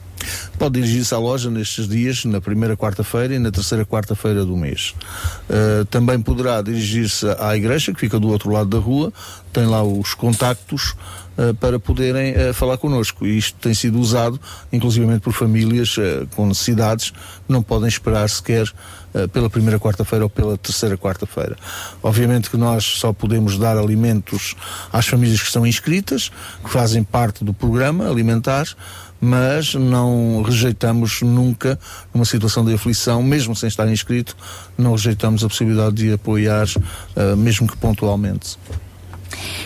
Pode 0.58 0.80
dirigir-se 0.80 1.14
à 1.14 1.18
loja 1.18 1.50
nestes 1.50 1.88
dias, 1.88 2.26
na 2.26 2.42
primeira 2.42 2.76
quarta-feira 2.76 3.36
e 3.36 3.40
na 3.40 3.52
terceira 3.52 3.86
quarta-feira 3.86 4.46
do 4.46 4.56
mês. 4.56 4.94
Uh, 5.50 5.86
também 5.86 6.22
poderá 6.22 6.62
dirigir-se 6.62 7.26
à 7.40 7.56
igreja, 7.56 7.94
que 7.94 8.00
fica 8.00 8.20
do 8.20 8.30
outro 8.30 8.50
lado 8.52 8.70
da 8.70 8.78
rua, 8.78 9.14
tem 9.54 9.66
lá 9.66 9.84
os 9.84 10.14
contactos 10.14 10.96
para 11.60 11.80
poderem 11.80 12.34
uh, 12.34 12.54
falar 12.54 12.78
connosco. 12.78 13.26
E 13.26 13.38
isto 13.38 13.58
tem 13.60 13.74
sido 13.74 14.00
usado, 14.00 14.40
inclusivamente 14.72 15.22
por 15.22 15.34
famílias 15.34 15.98
uh, 15.98 16.28
com 16.36 16.48
necessidades, 16.48 17.12
que 17.12 17.18
não 17.48 17.62
podem 17.62 17.88
esperar 17.88 18.30
sequer 18.30 18.72
pela 19.34 19.50
primeira 19.50 19.80
quarta-feira 19.80 20.26
ou 20.26 20.30
pela 20.30 20.56
terceira 20.56 20.96
quarta-feira. 20.96 21.58
Obviamente 22.04 22.48
que 22.48 22.58
nós 22.58 22.86
só 22.86 23.12
podemos 23.12 23.58
dar 23.58 23.76
alimentos 23.76 24.56
às 24.94 25.08
famílias 25.08 25.40
que 25.40 25.48
estão 25.48 25.66
inscritas, 25.66 26.30
que 26.64 26.70
fazem 26.70 27.04
parte 27.04 27.44
do 27.44 27.52
programa 27.52 28.08
alimentar, 28.08 28.68
mas 29.20 29.74
não 29.74 30.44
rejeitamos 30.44 31.24
nunca, 31.24 31.80
numa 32.14 32.24
situação 32.24 32.64
de 32.64 32.72
aflição, 32.72 33.24
mesmo 33.24 33.56
sem 33.56 33.68
estar 33.68 33.90
inscrito, 33.92 34.38
não 34.78 34.92
rejeitamos 34.92 35.44
a 35.44 35.48
possibilidade 35.48 35.96
de 35.96 36.14
apoiar, 36.14 36.68
mesmo 37.36 37.68
que 37.68 37.76
pontualmente. 37.78 38.58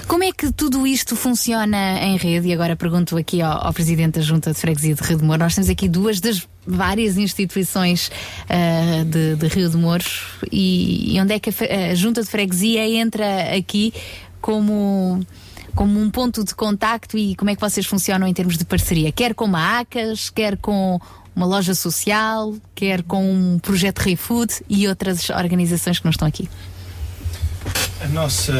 Como 0.08 0.24
é 0.24 0.32
que 0.32 0.52
tudo 0.52 0.86
isto 0.86 1.16
funciona 1.16 2.00
em 2.02 2.18
rede? 2.18 2.48
E 2.48 2.54
agora 2.54 2.76
pergunto 2.76 3.18
aqui 3.18 3.42
ao, 3.42 3.68
ao 3.68 3.74
Presidente 3.74 4.20
da 4.20 4.22
Junta 4.22 4.52
de 4.52 4.60
Freguesia 4.60 4.96
de 4.96 5.02
Rio 5.02 5.18
de 5.18 5.24
Moro. 5.24 5.40
Nós 5.40 5.56
temos 5.56 5.70
aqui 5.70 5.88
duas 5.88 6.20
das 6.20 6.48
várias 6.66 7.18
instituições 7.18 8.10
uh, 8.50 9.06
de, 9.06 9.36
de, 9.36 9.48
Rio 9.48 9.70
de 9.70 9.78
Moro 9.78 10.06
e, 10.52 11.16
e 11.16 11.22
onde 11.22 11.34
é 11.34 11.40
que 11.40 11.50
a, 11.50 11.92
a 11.92 11.96
Junta 11.96 12.22
de 12.22 12.30
Freguesia 12.30 12.88
entra 12.88 13.56
aqui 13.56 13.94
como 14.42 15.26
como 15.76 16.00
um 16.00 16.10
ponto 16.10 16.44
de 16.44 16.54
contacto 16.54 17.18
e 17.18 17.36
como 17.36 17.50
é 17.50 17.56
que 17.56 17.62
vocês 17.62 17.86
funcionam 17.86 18.28
em 18.28 18.34
termos 18.34 18.58
de 18.58 18.66
parceria? 18.66 19.12
Quer 19.12 19.34
com 19.34 19.56
a 19.56 19.80
ACAS, 19.80 20.30
quer 20.30 20.58
com 20.58 21.00
uma 21.36 21.46
loja 21.46 21.74
social, 21.74 22.54
quer 22.76 23.02
com 23.04 23.34
um 23.34 23.60
projeto 23.60 24.00
ReFood 24.00 24.54
e 24.70 24.88
outras 24.88 25.30
organizações 25.32 25.98
que 25.98 26.06
não 26.06 26.12
estão 26.12 26.28
aqui? 26.28 26.48
A 28.02 28.08
nossa, 28.08 28.54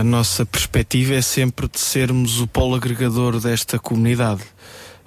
a 0.00 0.04
nossa 0.04 0.46
perspectiva 0.46 1.14
é 1.14 1.22
sempre 1.22 1.68
de 1.68 1.78
sermos 1.78 2.40
o 2.40 2.46
polo 2.46 2.74
agregador 2.74 3.38
desta 3.38 3.78
comunidade. 3.78 4.42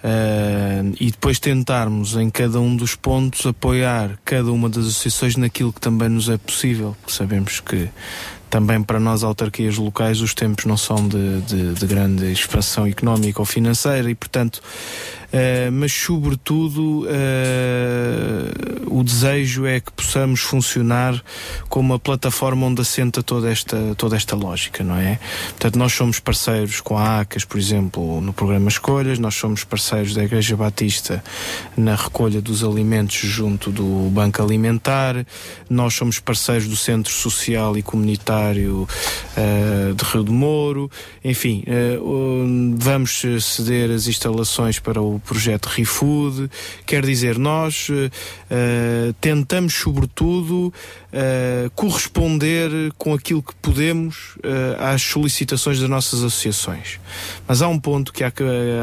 Uh, 0.02 0.96
e 0.98 1.12
depois 1.12 1.40
tentarmos 1.40 2.16
em 2.16 2.30
cada 2.30 2.62
um 2.62 2.74
dos 2.74 2.96
pontos 2.96 3.46
apoiar 3.46 4.18
cada 4.24 4.50
uma 4.50 4.70
das 4.70 4.86
associações 4.86 5.36
naquilo 5.36 5.74
que 5.74 5.82
também 5.82 6.08
nos 6.08 6.30
é 6.30 6.38
possível. 6.38 6.96
Sabemos 7.06 7.60
que 7.60 7.90
também 8.50 8.82
para 8.82 9.00
nós, 9.00 9.24
autarquias 9.24 9.78
locais, 9.78 10.22
os 10.22 10.34
tempos 10.34 10.66
não 10.66 10.76
são 10.76 11.08
de, 11.08 11.42
de, 11.42 11.74
de 11.74 11.86
grande 11.86 12.32
expansão 12.32 12.88
económica 12.88 13.40
ou 13.40 13.46
financeira 13.46 14.10
e, 14.10 14.16
portanto, 14.16 14.60
uh, 15.34 15.72
mas 15.72 15.92
sobretudo 15.94 17.04
uh, 17.04 17.10
o 18.90 19.04
desejo 19.04 19.66
é 19.66 19.80
que 19.80 19.92
possamos 19.92 20.42
funcionar 20.42 21.22
como 21.68 21.94
uma 21.94 22.00
plataforma 22.00 22.66
onde 22.66 22.82
assenta 22.82 23.22
toda 23.22 23.52
esta, 23.52 23.96
toda 23.96 24.16
esta 24.16 24.36
lógica, 24.36 24.84
não 24.84 24.98
é? 24.98 25.20
Portanto, 25.50 25.78
nós 25.78 25.94
somos 25.94 26.20
parceiros 26.20 26.82
com 26.82 26.98
a 26.98 27.22
ACAS, 27.22 27.46
por 27.46 27.58
exemplo, 27.58 28.22
no 28.22 28.34
programa 28.34 28.70
Escolhas, 28.70 29.20
nós 29.20 29.36
somos 29.36 29.64
parceiros 29.64 30.14
da 30.14 30.24
Igreja 30.24 30.56
Batista 30.56 31.24
na 31.78 31.96
recolha 31.96 32.42
dos 32.42 32.64
alimentos 32.64 33.18
junto 33.18 33.72
do 33.72 34.10
Banco 34.12 34.42
Alimentar, 34.42 35.26
nós 35.70 35.94
somos 35.94 36.20
parceiros 36.20 36.68
do 36.68 36.76
Centro 36.76 37.12
Social 37.12 37.78
e 37.78 37.84
Comunitário 37.84 38.88
uh, 39.38 39.94
de 39.94 40.04
Rio 40.04 40.24
de 40.24 40.32
Moro, 40.32 40.90
enfim, 41.24 41.64
vamos 42.78 43.24
ceder 43.42 43.92
as 43.92 44.08
instalações 44.08 44.80
para 44.80 45.02
o 45.02 45.19
projeto 45.20 45.68
ReFood. 45.68 46.50
Quer 46.86 47.06
dizer, 47.06 47.38
nós 47.38 47.88
eh, 48.50 49.14
tentamos, 49.20 49.74
sobretudo, 49.74 50.74
eh, 51.12 51.70
corresponder 51.76 52.72
com 52.98 53.14
aquilo 53.14 53.44
que 53.44 53.56
podemos 53.56 54.38
eh, 54.44 54.76
às 54.80 55.02
solicitações 55.02 55.80
das 55.80 55.90
nossas 55.90 56.24
associações. 56.24 57.00
Mas 57.48 57.62
há 57.62 57.68
um 57.68 57.80
ponto 57.80 58.12
que 58.12 58.24
há, 58.24 58.32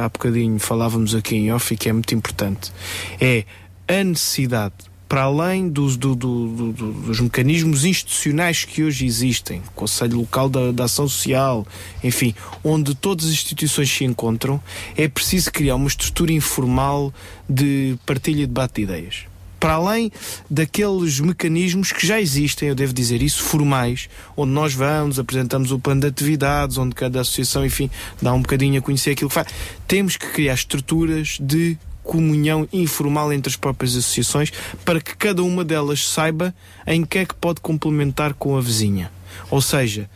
há 0.04 0.08
bocadinho 0.08 0.58
falávamos 0.58 1.14
aqui 1.14 1.36
em 1.36 1.52
off 1.52 1.72
e 1.72 1.76
que 1.76 1.88
é 1.88 1.92
muito 1.92 2.14
importante. 2.14 2.72
É 3.20 3.44
a 3.88 4.02
necessidade, 4.02 4.74
para 5.08 5.22
além 5.22 5.68
dos, 5.68 5.96
do- 5.96 6.16
do- 6.16 6.48
do- 6.48 6.72
do- 6.72 6.92
dos 6.92 7.20
mecanismos 7.20 7.84
institucionais 7.84 8.64
que 8.64 8.82
hoje 8.82 9.06
existem, 9.06 9.62
Conselho 9.74 10.18
Local 10.18 10.48
da, 10.48 10.72
da 10.72 10.84
Ação 10.84 11.08
Social, 11.08 11.66
enfim, 12.02 12.34
onde 12.64 12.94
todas 12.94 13.26
as 13.26 13.32
instituições 13.32 13.90
se 13.90 14.04
encontram, 14.04 14.60
é 14.96 15.06
preciso 15.06 15.52
criar 15.52 15.76
uma 15.76 15.88
estrutura 15.88 16.32
informal 16.32 17.12
de 17.48 17.96
partilha 18.04 18.42
e 18.42 18.46
debate 18.46 18.74
de 18.76 18.82
ideias 18.82 19.24
para 19.58 19.72
além 19.72 20.12
daqueles 20.50 21.18
mecanismos 21.18 21.90
que 21.90 22.06
já 22.06 22.20
existem, 22.20 22.68
eu 22.68 22.74
devo 22.74 22.92
dizer 22.92 23.22
isso, 23.22 23.42
formais, 23.42 24.08
onde 24.36 24.52
nós 24.52 24.74
vamos, 24.74 25.18
apresentamos 25.18 25.72
o 25.72 25.78
plano 25.78 26.02
de 26.02 26.06
atividades, 26.06 26.76
onde 26.76 26.94
cada 26.94 27.22
associação, 27.22 27.64
enfim, 27.64 27.90
dá 28.20 28.32
um 28.34 28.42
bocadinho 28.42 28.78
a 28.78 28.82
conhecer 28.82 29.12
aquilo 29.12 29.28
que 29.30 29.34
faz. 29.34 29.48
Temos 29.88 30.16
que 30.16 30.26
criar 30.30 30.54
estruturas 30.54 31.38
de 31.40 31.76
comunhão 32.06 32.66
informal 32.72 33.32
entre 33.32 33.50
as 33.50 33.56
próprias 33.56 33.96
associações 33.96 34.52
para 34.84 35.00
que 35.00 35.16
cada 35.16 35.42
uma 35.42 35.64
delas 35.64 36.08
saiba 36.08 36.54
em 36.86 37.04
que 37.04 37.18
é 37.18 37.26
que 37.26 37.34
pode 37.34 37.60
complementar 37.60 38.32
com 38.34 38.56
a 38.56 38.60
vizinha. 38.60 39.10
Ou 39.50 39.60
seja, 39.60 40.08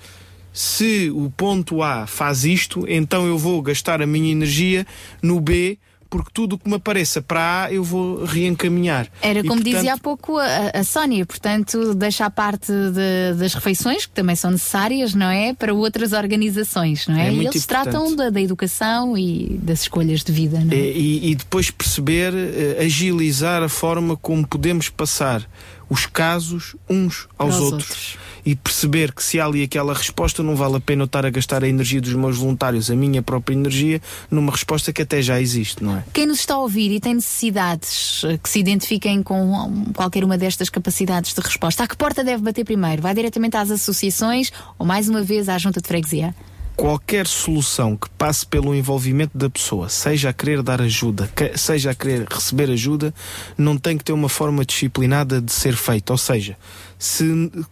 se 0.53 1.11
o 1.11 1.31
ponto 1.31 1.83
A 1.83 2.07
faz 2.07 2.45
isto, 2.45 2.85
então 2.89 3.27
eu 3.27 3.37
vou 3.37 3.61
gastar 3.61 4.01
a 4.01 4.07
minha 4.07 4.33
energia 4.33 4.87
no 5.23 5.41
B, 5.41 5.79
porque 6.11 6.31
tudo 6.35 6.55
o 6.57 6.59
que 6.59 6.69
me 6.69 6.75
apareça 6.75 7.23
para 7.23 7.65
A 7.67 7.73
eu 7.73 7.85
vou 7.85 8.25
reencaminhar. 8.25 9.07
Era 9.23 9.39
E, 9.39 9.43
como 9.43 9.55
portanto, 9.57 9.75
dizia 9.77 9.95
há 9.95 9.99
pouco 9.99 10.37
a, 10.39 10.71
a 10.75 10.85
Sónia, 10.85 11.25
portanto, 11.25 11.95
deixa 11.95 12.27
a 12.27 12.31
parte 12.31 12.73
de- 12.73 13.39
das 13.39 13.55
refeições, 13.55 14.07
que 14.07 14.13
também 14.13 14.35
são 14.35 14.51
necessárias, 14.51 15.15
não 15.15 15.31
é? 15.31 15.55
Para 15.55 15.73
outras 15.73 16.13
organizações, 16.13 17.07
não 17.07 17.17
é? 17.17 17.29
É 17.29 17.33
e 17.33 17.39
eles 17.47 17.57
importante. 17.57 17.67
tratam 17.67 18.17
da, 18.17 18.29
da 18.29 18.41
educação 18.41 19.17
e 19.17 19.59
das 19.63 19.83
escolhas 19.83 20.25
de 20.25 20.33
vida, 20.33 20.59
não 20.59 20.73
é? 20.73 20.77
E, 20.77 21.31
e 21.31 21.35
depois 21.37 21.71
perceber, 21.71 22.33
eh, 22.35 22.85
agilizar 22.85 23.63
a 23.63 23.69
forma 23.69 24.17
como 24.17 24.47
podemos 24.47 24.89
passar 24.89 25.49
os 25.89 26.07
casos 26.07 26.75
uns 26.89 27.29
aos 27.39 27.55
Para 27.55 27.65
os 27.65 27.73
outros. 27.73 28.17
E 28.45 28.55
perceber 28.55 29.13
que 29.13 29.23
se 29.23 29.41
há 29.41 29.47
ali 29.47 29.63
aquela 29.63 29.95
resposta, 29.95 30.43
não 30.43 30.57
vale 30.57 30.77
a 30.77 30.81
pena 30.81 31.03
eu 31.03 31.07
estar 31.07 31.25
a 31.25 31.31
gastar 31.31 31.65
a 31.65 31.69
energia 31.69 32.01
dos 32.01 32.13
meus 32.15 32.37
voluntários, 32.37 32.91
a 32.91 32.97
minha 32.97 33.23
própria 33.23 33.55
energia, 33.55 34.01
numa 34.31 34.53
resposta 34.53 34.93
que 34.93 35.03
até 35.03 35.23
já 35.23 35.41
existe, 35.41 35.83
não 35.83 35.97
é? 35.97 36.05
Quem 36.13 36.27
nos 36.27 36.41
está 36.41 36.55
a 36.55 36.59
ouvir 36.59 36.91
e 36.91 37.01
tem 37.01 37.15
necessidades 37.15 38.23
eh, 38.25 38.39
que 38.39 38.49
se 38.49 38.59
identifiquem 38.59 39.23
com 39.23 39.87
qualquer 39.95 40.25
uma 40.25 40.39
destas 40.39 40.69
capacidades 40.69 41.35
de 41.35 41.41
resposta, 41.41 41.85
a 41.85 41.87
que 41.87 41.97
porta 41.97 42.25
deve 42.25 42.43
bater 42.43 42.65
primeiro? 42.65 43.03
Vai 43.03 43.15
diretamente 43.15 43.57
às 43.57 43.71
associações 43.71 44.51
ou 44.79 44.87
mais 44.87 45.09
uma 45.09 45.23
vez 45.23 45.49
à 45.49 45.59
junta 45.59 45.81
de 45.81 45.89
freguesia? 45.89 46.35
qualquer 46.81 47.27
solução 47.27 47.95
que 47.95 48.09
passe 48.17 48.47
pelo 48.47 48.75
envolvimento 48.75 49.37
da 49.37 49.51
pessoa, 49.51 49.91
seja 49.91 50.31
a 50.31 50.33
querer 50.33 50.63
dar 50.63 50.81
ajuda, 50.81 51.31
seja 51.55 51.91
a 51.91 51.95
querer 51.95 52.27
receber 52.27 52.71
ajuda, 52.71 53.13
não 53.59 53.77
tem 53.77 53.99
que 53.99 54.05
ter 54.05 54.15
uma 54.15 54.31
forma 54.31 54.65
disciplinada 54.65 55.43
de 55.43 55.53
ser 55.53 55.77
feita. 55.77 56.11
Ou 56.11 56.17
seja, 56.17 56.57
se 57.01 57.25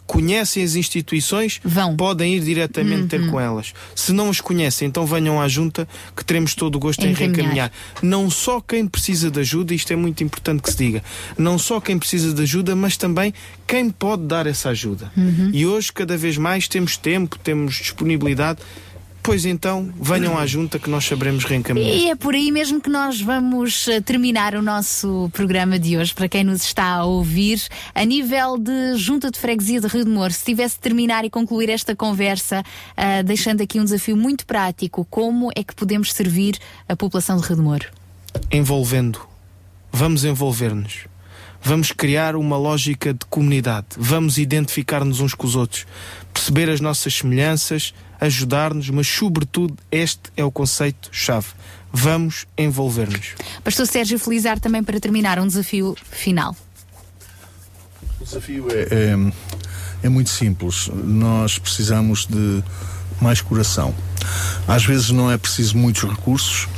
conhecem 0.07 0.65
as 0.65 0.75
instituições, 0.75 1.61
podem 1.99 2.35
ir 2.37 2.41
diretamente 2.41 3.09
ter 3.09 3.21
Uhum. 3.21 3.31
com 3.31 3.39
elas. 3.41 3.75
Se 3.95 4.11
não 4.13 4.31
as 4.31 4.41
conhecem, 4.41 4.89
então 4.89 5.05
venham 5.05 5.39
à 5.41 5.47
junta 5.47 5.87
que 6.17 6.25
teremos 6.25 6.55
todo 6.55 6.77
o 6.77 6.79
gosto 6.79 7.05
em 7.05 7.11
Encaminhar. 7.11 7.37
reencaminhar. 7.37 7.73
Não 8.03 8.31
só 8.31 8.59
quem 8.61 8.87
precisa 8.89 9.31
de 9.31 9.39
ajuda, 9.41 9.75
isto 9.75 9.93
é 9.93 9.97
muito 9.97 10.25
importante 10.25 10.63
que 10.63 10.71
se 10.71 10.79
diga, 10.79 11.05
não 11.37 11.59
só 11.59 11.79
quem 11.79 11.99
precisa 11.99 12.33
de 12.33 12.43
ajuda, 12.43 12.75
mas 12.75 12.97
também 12.97 13.35
quem 13.67 13.91
pode 13.91 14.23
dar 14.23 14.47
essa 14.47 14.71
ajuda. 14.71 15.13
Uhum. 15.15 15.51
E 15.53 15.67
hoje, 15.67 15.93
cada 15.93 16.17
vez 16.17 16.39
mais, 16.39 16.67
temos 16.67 16.97
tempo, 16.97 17.39
temos 17.39 17.75
disponibilidade. 17.75 18.61
Pois 19.29 19.45
então, 19.45 19.93
venham 20.01 20.39
à 20.39 20.47
junta 20.47 20.79
que 20.79 20.89
nós 20.89 21.05
saberemos 21.05 21.45
reencaminhar. 21.45 21.95
E 21.95 22.09
é 22.09 22.17
por 22.17 22.35
aí 22.35 22.51
mesmo 22.51 22.81
que 22.81 22.89
nós 22.89 23.21
vamos 23.21 23.87
eh, 23.87 24.01
terminar 24.01 24.55
o 24.55 24.63
nosso 24.63 25.29
programa 25.35 25.79
de 25.79 25.99
hoje. 25.99 26.15
Para 26.15 26.29
quem 26.29 26.43
nos 26.43 26.63
está 26.63 26.85
a 26.85 27.05
ouvir, 27.05 27.61
a 27.95 28.05
nível 28.05 28.57
de 28.57 28.97
Junta 28.97 29.31
de 29.31 29.39
Freguesia 29.39 29.83
de 29.83 29.87
Rio 29.87 30.05
de 30.05 30.11
Moro, 30.11 30.33
se 30.33 30.45
tivesse 30.45 30.77
de 30.77 30.81
terminar 30.81 31.27
e 31.27 31.31
concluir 31.31 31.69
esta 31.69 31.95
conversa, 31.95 32.63
ah, 32.97 33.21
deixando 33.23 33.61
aqui 33.61 33.79
um 33.79 33.85
desafio 33.85 34.17
muito 34.17 34.47
prático, 34.47 35.07
como 35.11 35.51
é 35.55 35.63
que 35.63 35.75
podemos 35.75 36.13
servir 36.13 36.57
a 36.89 36.97
população 36.97 37.37
de 37.37 37.47
Rio 37.47 37.57
de 37.57 37.63
Moro? 37.63 37.99
envolvendo. 38.51 39.21
Vamos 39.93 40.25
envolver-nos. 40.25 41.07
Vamos 41.61 41.91
criar 41.93 42.37
uma 42.37 42.57
lógica 42.57 43.13
de 43.13 43.27
comunidade. 43.27 43.87
Vamos 43.97 44.39
identificar-nos 44.39 45.21
uns 45.21 45.35
com 45.35 45.47
os 45.47 45.57
outros. 45.57 45.87
Perceber 46.33 46.71
as 46.71 46.81
nossas 46.81 47.15
semelhanças, 47.15 47.93
ajudar-nos, 48.21 48.91
mas, 48.91 49.07
sobretudo, 49.07 49.77
este 49.91 50.23
é 50.37 50.45
o 50.45 50.51
conceito-chave. 50.51 51.49
Vamos 51.93 52.47
envolver-nos. 52.57 53.35
Pastor 53.65 53.87
Sérgio 53.87 54.19
Felizar, 54.19 54.61
também 54.61 54.83
para 54.83 55.01
terminar, 55.01 55.39
um 55.39 55.47
desafio 55.47 55.97
final. 56.11 56.55
O 58.21 58.25
desafio 58.25 58.67
é, 58.71 58.89
é, 58.91 59.33
é 60.03 60.09
muito 60.09 60.31
simples. 60.31 60.91
Nós 60.93 61.59
precisamos 61.59 62.27
de 62.27 62.63
mais 63.21 63.41
coração. 63.41 63.95
Às 64.67 64.85
vezes 64.85 65.11
não 65.11 65.31
é 65.31 65.39
preciso 65.39 65.77
muitos 65.77 66.03
recursos. 66.03 66.69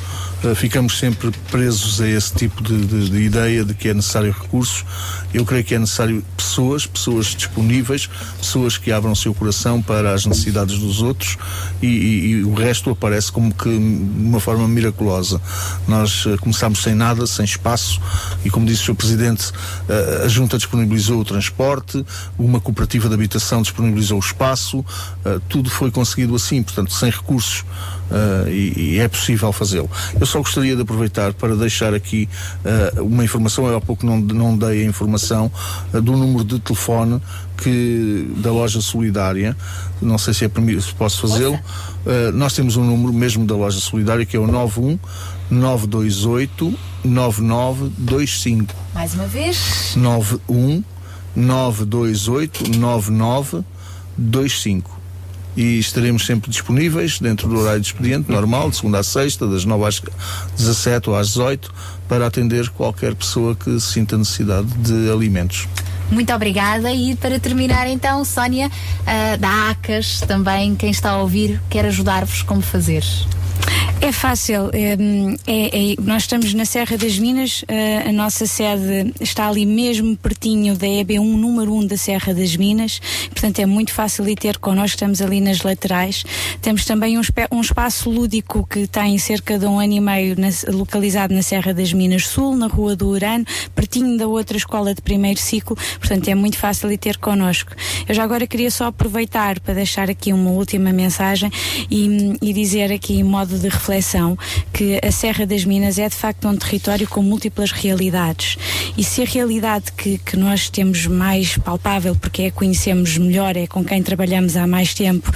Eh, 0.44 0.54
Ficamos 0.54 0.98
sempre 0.98 1.30
presos 1.50 2.00
a 2.00 2.08
esse 2.08 2.32
tipo 2.34 2.62
de, 2.62 2.84
de- 2.86 3.10
de 3.10 3.18
ideia 3.22 3.64
de 3.64 3.74
que 3.74 3.88
é 3.88 3.94
necessário 3.94 4.32
recursos. 4.32 4.84
Eu 5.32 5.44
creio 5.44 5.62
que 5.64 5.74
é 5.74 5.78
necessário 5.78 6.24
pessoas, 6.36 6.86
pessoas 6.86 7.26
disponíveis, 7.26 8.08
pessoas 8.38 8.76
que 8.76 8.90
abram 8.90 9.14
seu 9.14 9.32
coração 9.34 9.80
para 9.82 10.12
as 10.14 10.26
necessidades 10.26 10.78
dos 10.78 11.02
outros 11.02 11.36
e, 11.82 11.86
e- 11.86 12.30
e 12.30 12.44
o 12.44 12.54
resto 12.54 12.90
aparece 12.90 13.30
como 13.30 13.52
que 13.54 13.68
de 13.68 13.76
uma 13.78 14.40
forma 14.40 14.66
miraculosa. 14.66 15.40
Nós 15.86 16.24
eh, 16.26 16.36
começámos 16.38 16.82
sem 16.82 16.94
nada, 16.94 17.26
sem 17.26 17.44
espaço 17.44 18.00
e 18.44 18.50
como 18.50 18.66
disse 18.66 18.82
o 18.82 18.86
Sr. 18.86 18.94
Presidente, 18.96 19.52
eh, 19.88 20.22
a 20.24 20.28
Junta 20.28 20.56
disponibilizou 20.56 21.20
o 21.20 21.24
transporte, 21.24 22.04
uma 22.38 22.60
cooperativa 22.60 23.08
de 23.08 23.14
habitação 23.14 23.62
disponibilizou 23.62 24.16
o 24.18 24.20
espaço, 24.20 24.84
tudo 25.48 25.68
foi 25.70 25.90
conseguido 25.90 26.34
assim, 26.34 26.62
portanto, 26.62 26.92
sem 26.92 27.10
recursos. 27.10 27.64
Eh, 28.10 28.50
e, 28.50 28.94
e 28.94 28.98
é 28.98 29.06
possível 29.08 29.52
fazê-lo. 29.52 29.90
Eu 30.18 30.26
só 30.26 30.38
gostaria 30.38 30.74
de 30.76 30.82
aproveitar 30.82 31.32
para 31.34 31.54
deixar 31.56 31.92
aqui 31.94 32.28
eh, 32.64 32.92
uma 33.00 33.24
informação, 33.24 33.66
eu 33.66 33.76
há 33.76 33.80
pouco 33.80 34.04
não, 34.06 34.18
não 34.18 34.56
dei 34.56 34.82
a 34.82 34.86
informação 34.86 35.50
eh, 35.94 36.00
do 36.00 36.12
número 36.16 36.44
de 36.44 36.58
telefone 36.58 37.20
que, 37.56 38.32
da 38.38 38.50
loja 38.50 38.80
solidária, 38.80 39.56
não 40.00 40.16
sei 40.18 40.32
se, 40.34 40.44
é 40.44 40.48
permi- 40.48 40.80
se 40.80 40.92
posso 40.94 41.20
fazê-lo. 41.28 41.58
Nós 42.32 42.54
temos 42.54 42.76
um 42.76 42.84
número 42.84 43.12
mesmo 43.12 43.44
da 43.46 43.54
loja 43.54 43.78
solidária 43.78 44.24
que 44.24 44.34
é 44.34 44.40
o 44.40 44.46
91 44.46 44.98
928 45.50 46.72
9925. 47.04 48.74
Mais 48.94 49.12
uma 49.14 49.26
vez. 49.26 49.92
91 49.96 50.82
928 51.36 52.78
9925 52.78 54.99
e 55.56 55.78
estaremos 55.78 56.26
sempre 56.26 56.50
disponíveis 56.50 57.18
dentro 57.18 57.48
do 57.48 57.58
horário 57.58 57.80
de 57.80 57.86
expediente 57.86 58.30
normal, 58.30 58.70
de 58.70 58.76
segunda 58.76 58.98
a 58.98 59.02
sexta, 59.02 59.46
das 59.46 59.64
9 59.64 59.84
às 59.84 60.02
17 60.56 61.10
ou 61.10 61.16
às 61.16 61.28
18, 61.28 61.72
para 62.08 62.26
atender 62.26 62.68
qualquer 62.70 63.14
pessoa 63.14 63.54
que 63.54 63.80
sinta 63.80 64.16
necessidade 64.16 64.68
de 64.78 65.10
alimentos. 65.10 65.68
Muito 66.10 66.32
obrigada. 66.32 66.92
E 66.92 67.14
para 67.14 67.38
terminar, 67.38 67.86
então, 67.86 68.24
Sónia, 68.24 68.70
ah, 69.06 69.36
da 69.36 69.70
ACAS, 69.70 70.20
também, 70.26 70.74
quem 70.74 70.90
está 70.90 71.10
a 71.10 71.18
ouvir, 71.18 71.60
quer 71.70 71.84
ajudar-vos 71.86 72.42
como 72.42 72.60
fazer. 72.60 73.04
É 74.02 74.12
fácil. 74.12 74.70
é, 74.72 74.96
é- 75.46 75.92
é- 75.92 75.96
nós 76.00 76.22
estamos 76.22 76.54
na 76.54 76.64
Serra 76.64 76.96
das 76.96 77.18
Minas, 77.18 77.62
eh, 77.68 78.04
a 78.08 78.12
nossa 78.12 78.46
sede 78.46 79.12
está 79.20 79.46
ali 79.46 79.66
mesmo 79.66 80.16
pertinho 80.16 80.74
da 80.74 80.86
EB1, 80.86 81.36
número 81.36 81.74
1 81.74 81.86
da 81.86 81.96
Serra 81.98 82.32
das 82.32 82.56
Minas, 82.56 82.98
portanto 83.30 83.58
é 83.58 83.66
muito 83.66 83.92
fácil 83.92 84.26
ir 84.26 84.36
ter 84.36 84.56
connosco, 84.58 84.96
estamos 84.96 85.20
ali 85.20 85.40
nas 85.40 85.62
laterais. 85.62 86.24
Temos 86.62 86.86
também 86.86 87.18
um, 87.18 87.22
um 87.52 87.60
espaço 87.60 88.08
lúdico 88.10 88.66
que 88.66 88.86
tem 88.86 89.18
cerca 89.18 89.58
de 89.58 89.66
um 89.66 89.78
ano 89.78 89.92
e 89.92 90.00
meio 90.00 90.34
na- 90.38 90.48
localizado 90.74 91.34
na 91.34 91.42
Serra 91.42 91.74
das 91.74 91.92
Minas 91.92 92.26
Sul, 92.26 92.56
na 92.56 92.68
Rua 92.68 92.96
do 92.96 93.06
Urano, 93.06 93.44
pertinho 93.74 94.16
da 94.16 94.26
outra 94.26 94.56
escola 94.56 94.94
de 94.94 95.02
primeiro 95.02 95.38
ciclo, 95.38 95.76
portanto 95.98 96.26
é 96.26 96.34
muito 96.34 96.56
fácil 96.56 96.90
ir 96.90 96.96
ter 96.98 97.18
connosco. 97.18 97.72
Eu 98.08 98.14
já 98.14 98.24
agora 98.24 98.46
queria 98.46 98.70
só 98.70 98.86
aproveitar 98.86 99.60
para 99.60 99.74
deixar 99.74 100.08
aqui 100.08 100.32
uma 100.32 100.50
última 100.50 100.90
mensagem 100.90 101.50
e, 101.90 102.34
e 102.40 102.52
dizer 102.54 102.90
aqui 102.90 103.16
em 103.18 103.22
modo 103.24 103.58
de 103.58 103.68
reflexão 103.68 103.89
reflexão 103.90 104.38
que 104.72 105.00
a 105.02 105.10
Serra 105.10 105.44
das 105.44 105.64
Minas 105.64 105.98
é 105.98 106.08
de 106.08 106.14
facto 106.14 106.46
um 106.46 106.56
território 106.56 107.08
com 107.08 107.22
múltiplas 107.22 107.72
realidades. 107.72 108.56
E 108.96 109.02
se 109.02 109.22
a 109.22 109.24
realidade 109.24 109.92
que, 109.92 110.18
que 110.18 110.36
nós 110.36 110.70
temos 110.70 111.06
mais 111.06 111.56
palpável, 111.58 112.14
porque 112.14 112.42
é 112.42 112.46
a 112.46 112.52
conhecemos 112.52 113.18
melhor, 113.18 113.56
é 113.56 113.66
com 113.66 113.84
quem 113.84 114.02
trabalhamos 114.02 114.56
há 114.56 114.66
mais 114.66 114.94
tempo, 114.94 115.30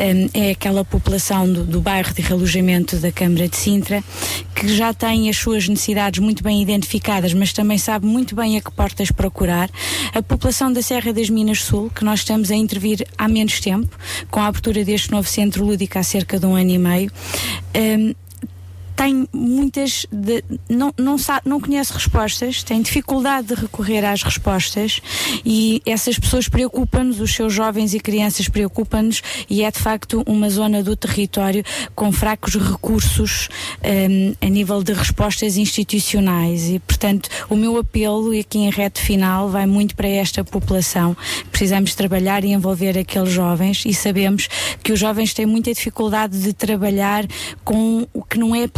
hum, 0.00 0.28
é 0.34 0.50
aquela 0.50 0.84
população 0.84 1.50
do, 1.50 1.64
do 1.64 1.80
bairro 1.80 2.12
de 2.12 2.20
realojamento 2.20 2.96
da 2.96 3.12
Câmara 3.12 3.48
de 3.48 3.56
Sintra, 3.56 4.02
que 4.54 4.68
já 4.68 4.92
tem 4.92 5.30
as 5.30 5.36
suas 5.36 5.68
necessidades 5.68 6.20
muito 6.20 6.42
bem 6.42 6.60
identificadas, 6.60 7.32
mas 7.32 7.52
também 7.52 7.78
sabe 7.78 8.06
muito 8.06 8.34
bem 8.34 8.56
a 8.56 8.60
que 8.60 8.70
portas 8.70 9.10
procurar. 9.10 9.70
A 10.12 10.20
população 10.20 10.72
da 10.72 10.82
Serra 10.82 11.12
das 11.12 11.30
Minas 11.30 11.62
Sul, 11.62 11.90
que 11.94 12.04
nós 12.04 12.20
estamos 12.20 12.50
a 12.50 12.54
intervir 12.54 13.06
há 13.16 13.28
menos 13.28 13.60
tempo, 13.60 13.96
com 14.30 14.40
a 14.40 14.46
abertura 14.48 14.84
deste 14.84 15.10
novo 15.10 15.28
centro 15.28 15.64
lúdico 15.64 15.98
há 15.98 16.02
cerca 16.02 16.38
de 16.38 16.46
um 16.46 16.54
ano 16.54 16.70
e 16.70 16.78
meio, 16.78 17.10
hum, 17.74 17.99
tem 19.00 19.26
muitas 19.32 20.04
de- 20.12 20.44
não, 20.68 20.92
não, 20.98 21.16
sabe, 21.16 21.48
não 21.48 21.58
conhece 21.58 21.90
respostas, 21.90 22.62
tem 22.62 22.82
dificuldade 22.82 23.46
de 23.46 23.54
recorrer 23.54 24.04
às 24.04 24.22
respostas 24.22 25.00
e 25.42 25.80
essas 25.86 26.18
pessoas 26.18 26.48
preocupam-nos, 26.48 27.18
os 27.18 27.34
seus 27.34 27.50
jovens 27.50 27.94
e 27.94 27.98
crianças 27.98 28.46
preocupam-nos 28.46 29.22
e 29.48 29.64
é 29.64 29.70
de 29.70 29.78
facto 29.78 30.22
uma 30.26 30.50
zona 30.50 30.82
do 30.82 30.94
território 30.94 31.64
com 31.94 32.12
fracos 32.12 32.56
recursos 32.56 33.48
hum, 33.82 34.34
a 34.38 34.50
nível 34.50 34.82
de 34.82 34.92
respostas 34.92 35.56
institucionais 35.56 36.68
e 36.68 36.78
portanto 36.78 37.30
o 37.48 37.56
meu 37.56 37.78
apelo 37.78 38.34
e 38.34 38.40
aqui 38.40 38.58
em 38.58 38.68
reto 38.68 39.00
final 39.00 39.48
vai 39.48 39.64
muito 39.64 39.96
para 39.96 40.08
esta 40.08 40.44
população. 40.44 41.16
Precisamos 41.50 41.94
trabalhar 41.94 42.44
e 42.44 42.48
envolver 42.52 42.98
aqueles 42.98 43.32
jovens 43.32 43.82
e 43.86 43.94
sabemos 43.94 44.46
que 44.82 44.92
os 44.92 44.98
jovens 45.00 45.32
têm 45.32 45.46
muita 45.46 45.72
dificuldade 45.72 46.38
de 46.38 46.52
trabalhar 46.52 47.24
com 47.64 48.06
o 48.12 48.22
que 48.22 48.38
não 48.38 48.54
é. 48.54 48.68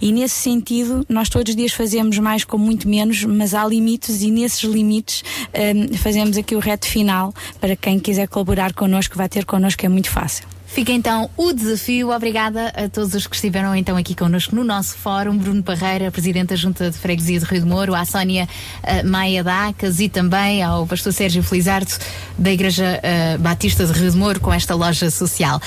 E 0.00 0.12
nesse 0.12 0.34
sentido, 0.34 1.04
nós 1.08 1.28
todos 1.28 1.50
os 1.50 1.56
dias 1.56 1.72
fazemos 1.72 2.18
mais 2.18 2.44
com 2.44 2.58
muito 2.58 2.88
menos, 2.88 3.24
mas 3.24 3.54
há 3.54 3.66
limites 3.66 4.22
e 4.22 4.30
nesses 4.30 4.62
limites 4.62 5.22
hum, 5.54 5.96
fazemos 5.96 6.36
aqui 6.36 6.54
o 6.54 6.58
reto 6.58 6.86
final 6.86 7.34
para 7.60 7.76
quem 7.76 7.98
quiser 7.98 8.28
colaborar 8.28 8.72
connosco, 8.72 9.16
vai 9.16 9.28
ter 9.28 9.44
connosco, 9.44 9.84
é 9.84 9.88
muito 9.88 10.10
fácil. 10.10 10.46
Fica 10.68 10.92
então 10.92 11.30
o 11.34 11.52
desafio. 11.52 12.10
Obrigada 12.10 12.68
a 12.68 12.88
todos 12.90 13.14
os 13.14 13.26
que 13.26 13.34
estiveram 13.34 13.74
então 13.74 13.96
aqui 13.96 14.14
connosco 14.14 14.54
no 14.54 14.62
nosso 14.62 14.96
fórum. 14.98 15.36
Bruno 15.36 15.62
Parreira, 15.62 16.10
Presidente 16.10 16.48
da 16.48 16.56
Junta 16.56 16.90
de 16.90 16.96
Freguesia 16.96 17.40
de 17.40 17.46
Rio 17.46 17.62
de 17.62 17.66
Moro, 17.66 17.94
à 17.94 18.04
Sónia 18.04 18.46
eh, 18.82 19.02
Maia 19.02 19.42
Dacas 19.42 19.98
e 19.98 20.10
também 20.10 20.62
ao 20.62 20.86
Pastor 20.86 21.12
Sérgio 21.12 21.42
Felizardo 21.42 21.90
da 22.36 22.52
Igreja 22.52 23.00
eh, 23.02 23.38
Batista 23.38 23.86
de 23.86 23.92
Rio 23.92 24.10
de 24.10 24.16
Moro 24.16 24.40
com 24.40 24.52
esta 24.52 24.74
loja 24.74 25.10
social. 25.10 25.58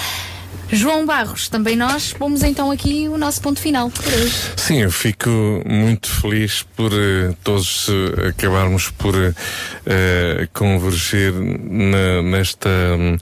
João 0.72 1.06
Barros, 1.06 1.50
também 1.50 1.76
nós 1.76 2.14
pomos 2.14 2.44
então 2.44 2.72
aqui 2.72 3.08
o 3.10 3.18
nosso 3.18 3.42
ponto 3.42 3.60
final 3.60 3.90
por 3.90 4.06
hoje. 4.06 4.34
Sim, 4.56 4.82
eu 4.82 4.92
fico 4.92 5.30
muito 5.66 6.10
feliz 6.10 6.64
por 6.76 6.92
eh, 6.94 7.34
todos 7.44 7.90
eh, 7.90 8.30
acabarmos 8.30 8.90
por 8.92 9.14
eh, 9.16 10.48
converger 10.54 11.34
na- 11.34 12.22
nesta, 12.22 12.70
hum, 12.70 13.18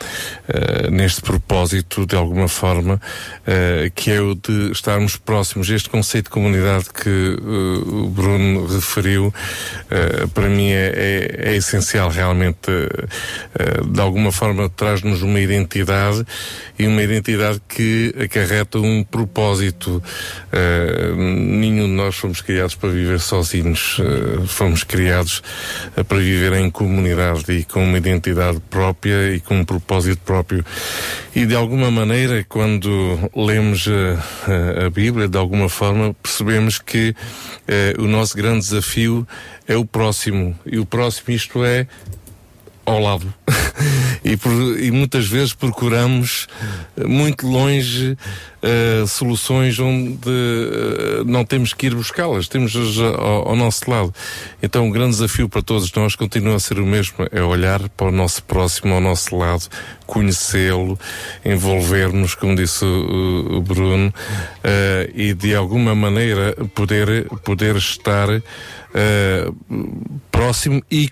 neste 0.91 1.21
propósito, 1.21 2.05
de 2.05 2.15
alguma 2.15 2.47
forma, 2.47 2.99
que 3.95 4.11
é 4.11 4.21
o 4.21 4.35
de 4.35 4.71
estarmos 4.71 5.15
próximos. 5.17 5.69
Este 5.69 5.89
conceito 5.89 6.25
de 6.25 6.31
comunidade 6.31 6.85
que 6.93 7.37
o 7.85 8.09
Bruno 8.09 8.65
referiu, 8.67 9.33
para 10.33 10.47
mim 10.49 10.69
é, 10.71 10.93
é- 10.95 11.49
é 11.51 11.55
essencial, 11.55 12.09
realmente, 12.09 12.59
de 13.89 13.99
alguma 14.01 14.31
forma 14.31 14.69
traz-nos 14.69 15.21
uma 15.21 15.39
identidade 15.39 16.25
e 16.77 16.87
uma 16.87 17.01
identidade 17.01 17.38
que 17.67 18.13
acarreta 18.23 18.77
um 18.79 19.03
propósito. 19.03 20.01
Eh, 20.51 21.13
nenhum 21.15 21.85
de 21.87 21.93
nós 21.93 22.15
fomos 22.15 22.41
criados 22.41 22.75
para 22.75 22.89
viver 22.89 23.19
sozinhos, 23.19 23.97
eh, 23.99 24.45
fomos 24.47 24.83
criados 24.83 25.41
eh, 25.95 26.03
para 26.03 26.17
viver 26.17 26.53
em 26.53 26.69
comunidade 26.69 27.51
e 27.51 27.63
com 27.63 27.83
uma 27.83 27.97
identidade 27.97 28.59
própria 28.69 29.33
e 29.33 29.39
com 29.39 29.59
um 29.59 29.65
propósito 29.65 30.21
próprio. 30.25 30.65
E 31.35 31.45
de 31.45 31.55
alguma 31.55 31.89
maneira, 31.91 32.45
quando 32.47 33.17
lemos 33.35 33.87
a, 33.87 34.85
a- 34.85 34.89
Bíblia, 34.89 35.27
de 35.27 35.37
alguma 35.37 35.69
forma, 35.69 36.13
percebemos 36.21 36.79
que 36.79 37.15
o 37.99 38.07
nosso 38.07 38.35
grande 38.35 38.59
desafio 38.61 39.25
é 39.67 39.77
o 39.77 39.85
próximo. 39.85 40.57
E 40.65 40.79
o 40.79 40.85
próximo, 40.85 41.33
isto 41.35 41.63
é, 41.63 41.87
ao 42.89 42.99
lado. 42.99 43.33
e, 44.23 44.35
por- 44.37 44.79
e 44.79 44.91
muitas 44.91 45.27
vezes 45.27 45.53
procuramos 45.53 46.47
eh, 46.97 47.05
muito 47.05 47.47
longe 47.47 48.17
eh, 48.61 49.05
soluções 49.07 49.79
onde 49.79 50.19
eh, 50.27 51.23
não 51.25 51.45
temos 51.45 51.73
que 51.73 51.87
ir 51.87 51.95
buscá-las, 51.95 52.47
temos 52.47 52.75
ao, 52.99 53.49
ao 53.49 53.55
nosso 53.55 53.89
lado. 53.89 54.13
Então 54.61 54.87
o 54.87 54.91
grande 54.91 55.11
desafio 55.11 55.47
para 55.47 55.61
todos 55.61 55.91
nós 55.93 56.15
continua 56.15 56.55
a 56.55 56.59
ser 56.59 56.79
o 56.79 56.85
mesmo, 56.85 57.15
é 57.31 57.41
olhar 57.41 57.87
para 57.89 58.07
o 58.07 58.11
nosso 58.11 58.43
próximo, 58.43 58.93
ao 58.93 59.01
nosso 59.01 59.35
lado, 59.35 59.67
conhecê-lo, 60.05 60.99
envolver-nos, 61.45 62.35
como 62.35 62.55
disse 62.55 62.83
o, 62.83 63.57
o 63.57 63.61
Bruno, 63.61 64.13
eh, 64.63 65.09
e 65.15 65.33
de 65.33 65.55
alguma 65.55 65.95
maneira 65.95 66.55
poder, 66.73 67.27
poder 67.43 67.75
estar 67.75 68.27
eh, 68.93 69.51
próximo 70.31 70.81
e, 70.89 71.09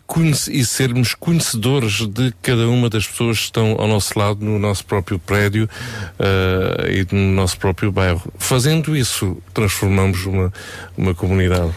e 0.50 0.66
sermos 0.66 1.14
conhecedores 1.14 2.08
de 2.08 2.34
cada 2.42 2.68
uma 2.68 2.90
das 2.90 3.06
pessoas 3.06 3.38
que 3.38 3.44
estão 3.44 3.76
ao 3.78 3.88
nosso 3.88 4.18
lado, 4.18 4.44
no 4.44 4.58
nosso 4.58 4.84
próprio 4.84 5.20
prédio 5.20 5.70
eh, 6.18 7.06
e 7.12 7.16
no 7.16 7.34
nosso 7.38 7.58
próprio 7.58 7.92
bairro. 7.92 8.22
Fazendo 8.38 8.96
isso, 8.96 9.38
transformamos 9.54 10.26
uma, 10.26 10.52
uma 10.98 11.14
comunidade. 11.14 11.72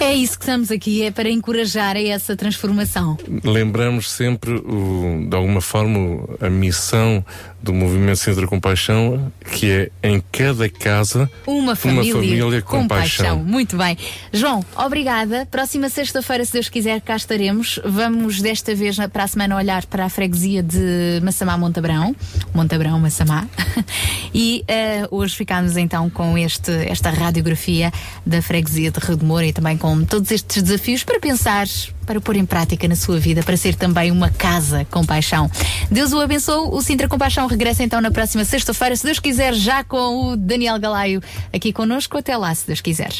É 0.00 0.14
isso 0.14 0.38
que 0.38 0.44
estamos 0.44 0.70
aqui, 0.70 1.02
é 1.02 1.10
para 1.10 1.28
encorajar 1.28 1.96
a 1.96 2.00
essa 2.02 2.36
transformação. 2.36 3.18
Lembramos 3.42 4.10
sempre, 4.10 4.52
o, 4.52 5.26
de 5.28 5.36
alguma 5.36 5.60
forma, 5.60 6.28
a 6.40 6.48
missão 6.48 7.24
do 7.60 7.74
Movimento 7.74 8.18
Centro 8.18 8.46
Compaixão, 8.46 9.32
que 9.52 9.70
é 9.70 9.90
em 10.02 10.22
cada 10.32 10.68
casa 10.68 11.28
Uma 11.44 11.74
família, 11.74 12.14
família 12.14 12.62
com, 12.62 12.82
com 12.82 12.88
paixão. 12.88 13.26
paixão. 13.26 13.44
Muito 13.44 13.76
bem. 13.76 13.98
João, 14.32 14.64
obrigada. 14.76 15.46
Próxima 15.50 15.88
sexta-feira, 15.88 16.44
se 16.44 16.52
Deus 16.52 16.68
quiser, 16.68 17.00
cá 17.00 17.16
estaremos. 17.16 17.80
Vamos 17.84 18.40
desta 18.40 18.74
vez 18.74 18.96
para 19.12 19.24
a 19.24 19.26
semana 19.26 19.56
olhar 19.56 19.84
para 19.86 20.04
a 20.04 20.08
freguesia 20.08 20.62
de 20.62 21.20
Massamá 21.22 21.58
Montabrão. 21.58 22.14
Montabrão, 22.54 23.00
Massamá. 23.00 23.48
e 24.32 24.64
eh, 24.68 25.08
hoje 25.10 25.34
ficámos 25.34 25.76
então 25.76 26.08
com 26.08 26.38
este, 26.38 26.70
esta 26.88 27.10
radiografia 27.10 27.92
da 28.24 28.40
freguesia 28.40 28.92
de 28.92 29.00
Rio 29.00 29.16
de 29.16 29.24
Moura 29.24 29.46
e 29.46 29.52
também 29.52 29.76
com 29.76 29.87
todos 30.04 30.30
estes 30.30 30.62
desafios 30.62 31.04
para 31.04 31.20
pensar, 31.20 31.66
para 32.06 32.20
pôr 32.20 32.36
em 32.36 32.46
prática 32.46 32.88
na 32.88 32.96
sua 32.96 33.18
vida, 33.18 33.42
para 33.42 33.56
ser 33.56 33.74
também 33.74 34.10
uma 34.10 34.30
casa 34.30 34.86
com 34.90 35.04
paixão. 35.04 35.50
Deus 35.90 36.12
o 36.12 36.20
abençoe. 36.20 36.68
O 36.72 36.80
Sintra 36.80 37.08
com 37.08 37.18
Paixão 37.18 37.46
regressa 37.46 37.82
então 37.82 38.00
na 38.00 38.10
próxima 38.10 38.44
sexta-feira, 38.44 38.96
se 38.96 39.04
Deus 39.04 39.18
quiser, 39.18 39.54
já 39.54 39.84
com 39.84 40.30
o 40.30 40.36
Daniel 40.36 40.78
Galaio 40.78 41.22
aqui 41.52 41.72
connosco. 41.72 42.18
Até 42.18 42.36
lá, 42.36 42.54
se 42.54 42.66
Deus 42.66 42.80
quiser. 42.80 43.12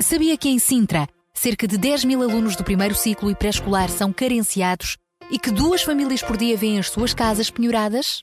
Sabia 0.00 0.36
que 0.36 0.48
em 0.48 0.58
Sintra, 0.58 1.08
cerca 1.32 1.66
de 1.66 1.78
10 1.78 2.04
mil 2.04 2.22
alunos 2.22 2.56
do 2.56 2.64
primeiro 2.64 2.94
ciclo 2.94 3.30
e 3.30 3.34
pré-escolar 3.34 3.88
são 3.88 4.12
carenciados 4.12 4.96
e 5.30 5.38
que 5.38 5.50
duas 5.50 5.82
famílias 5.82 6.22
por 6.22 6.36
dia 6.36 6.56
vêm 6.56 6.78
as 6.78 6.90
suas 6.90 7.14
casas 7.14 7.50
penhoradas? 7.50 8.22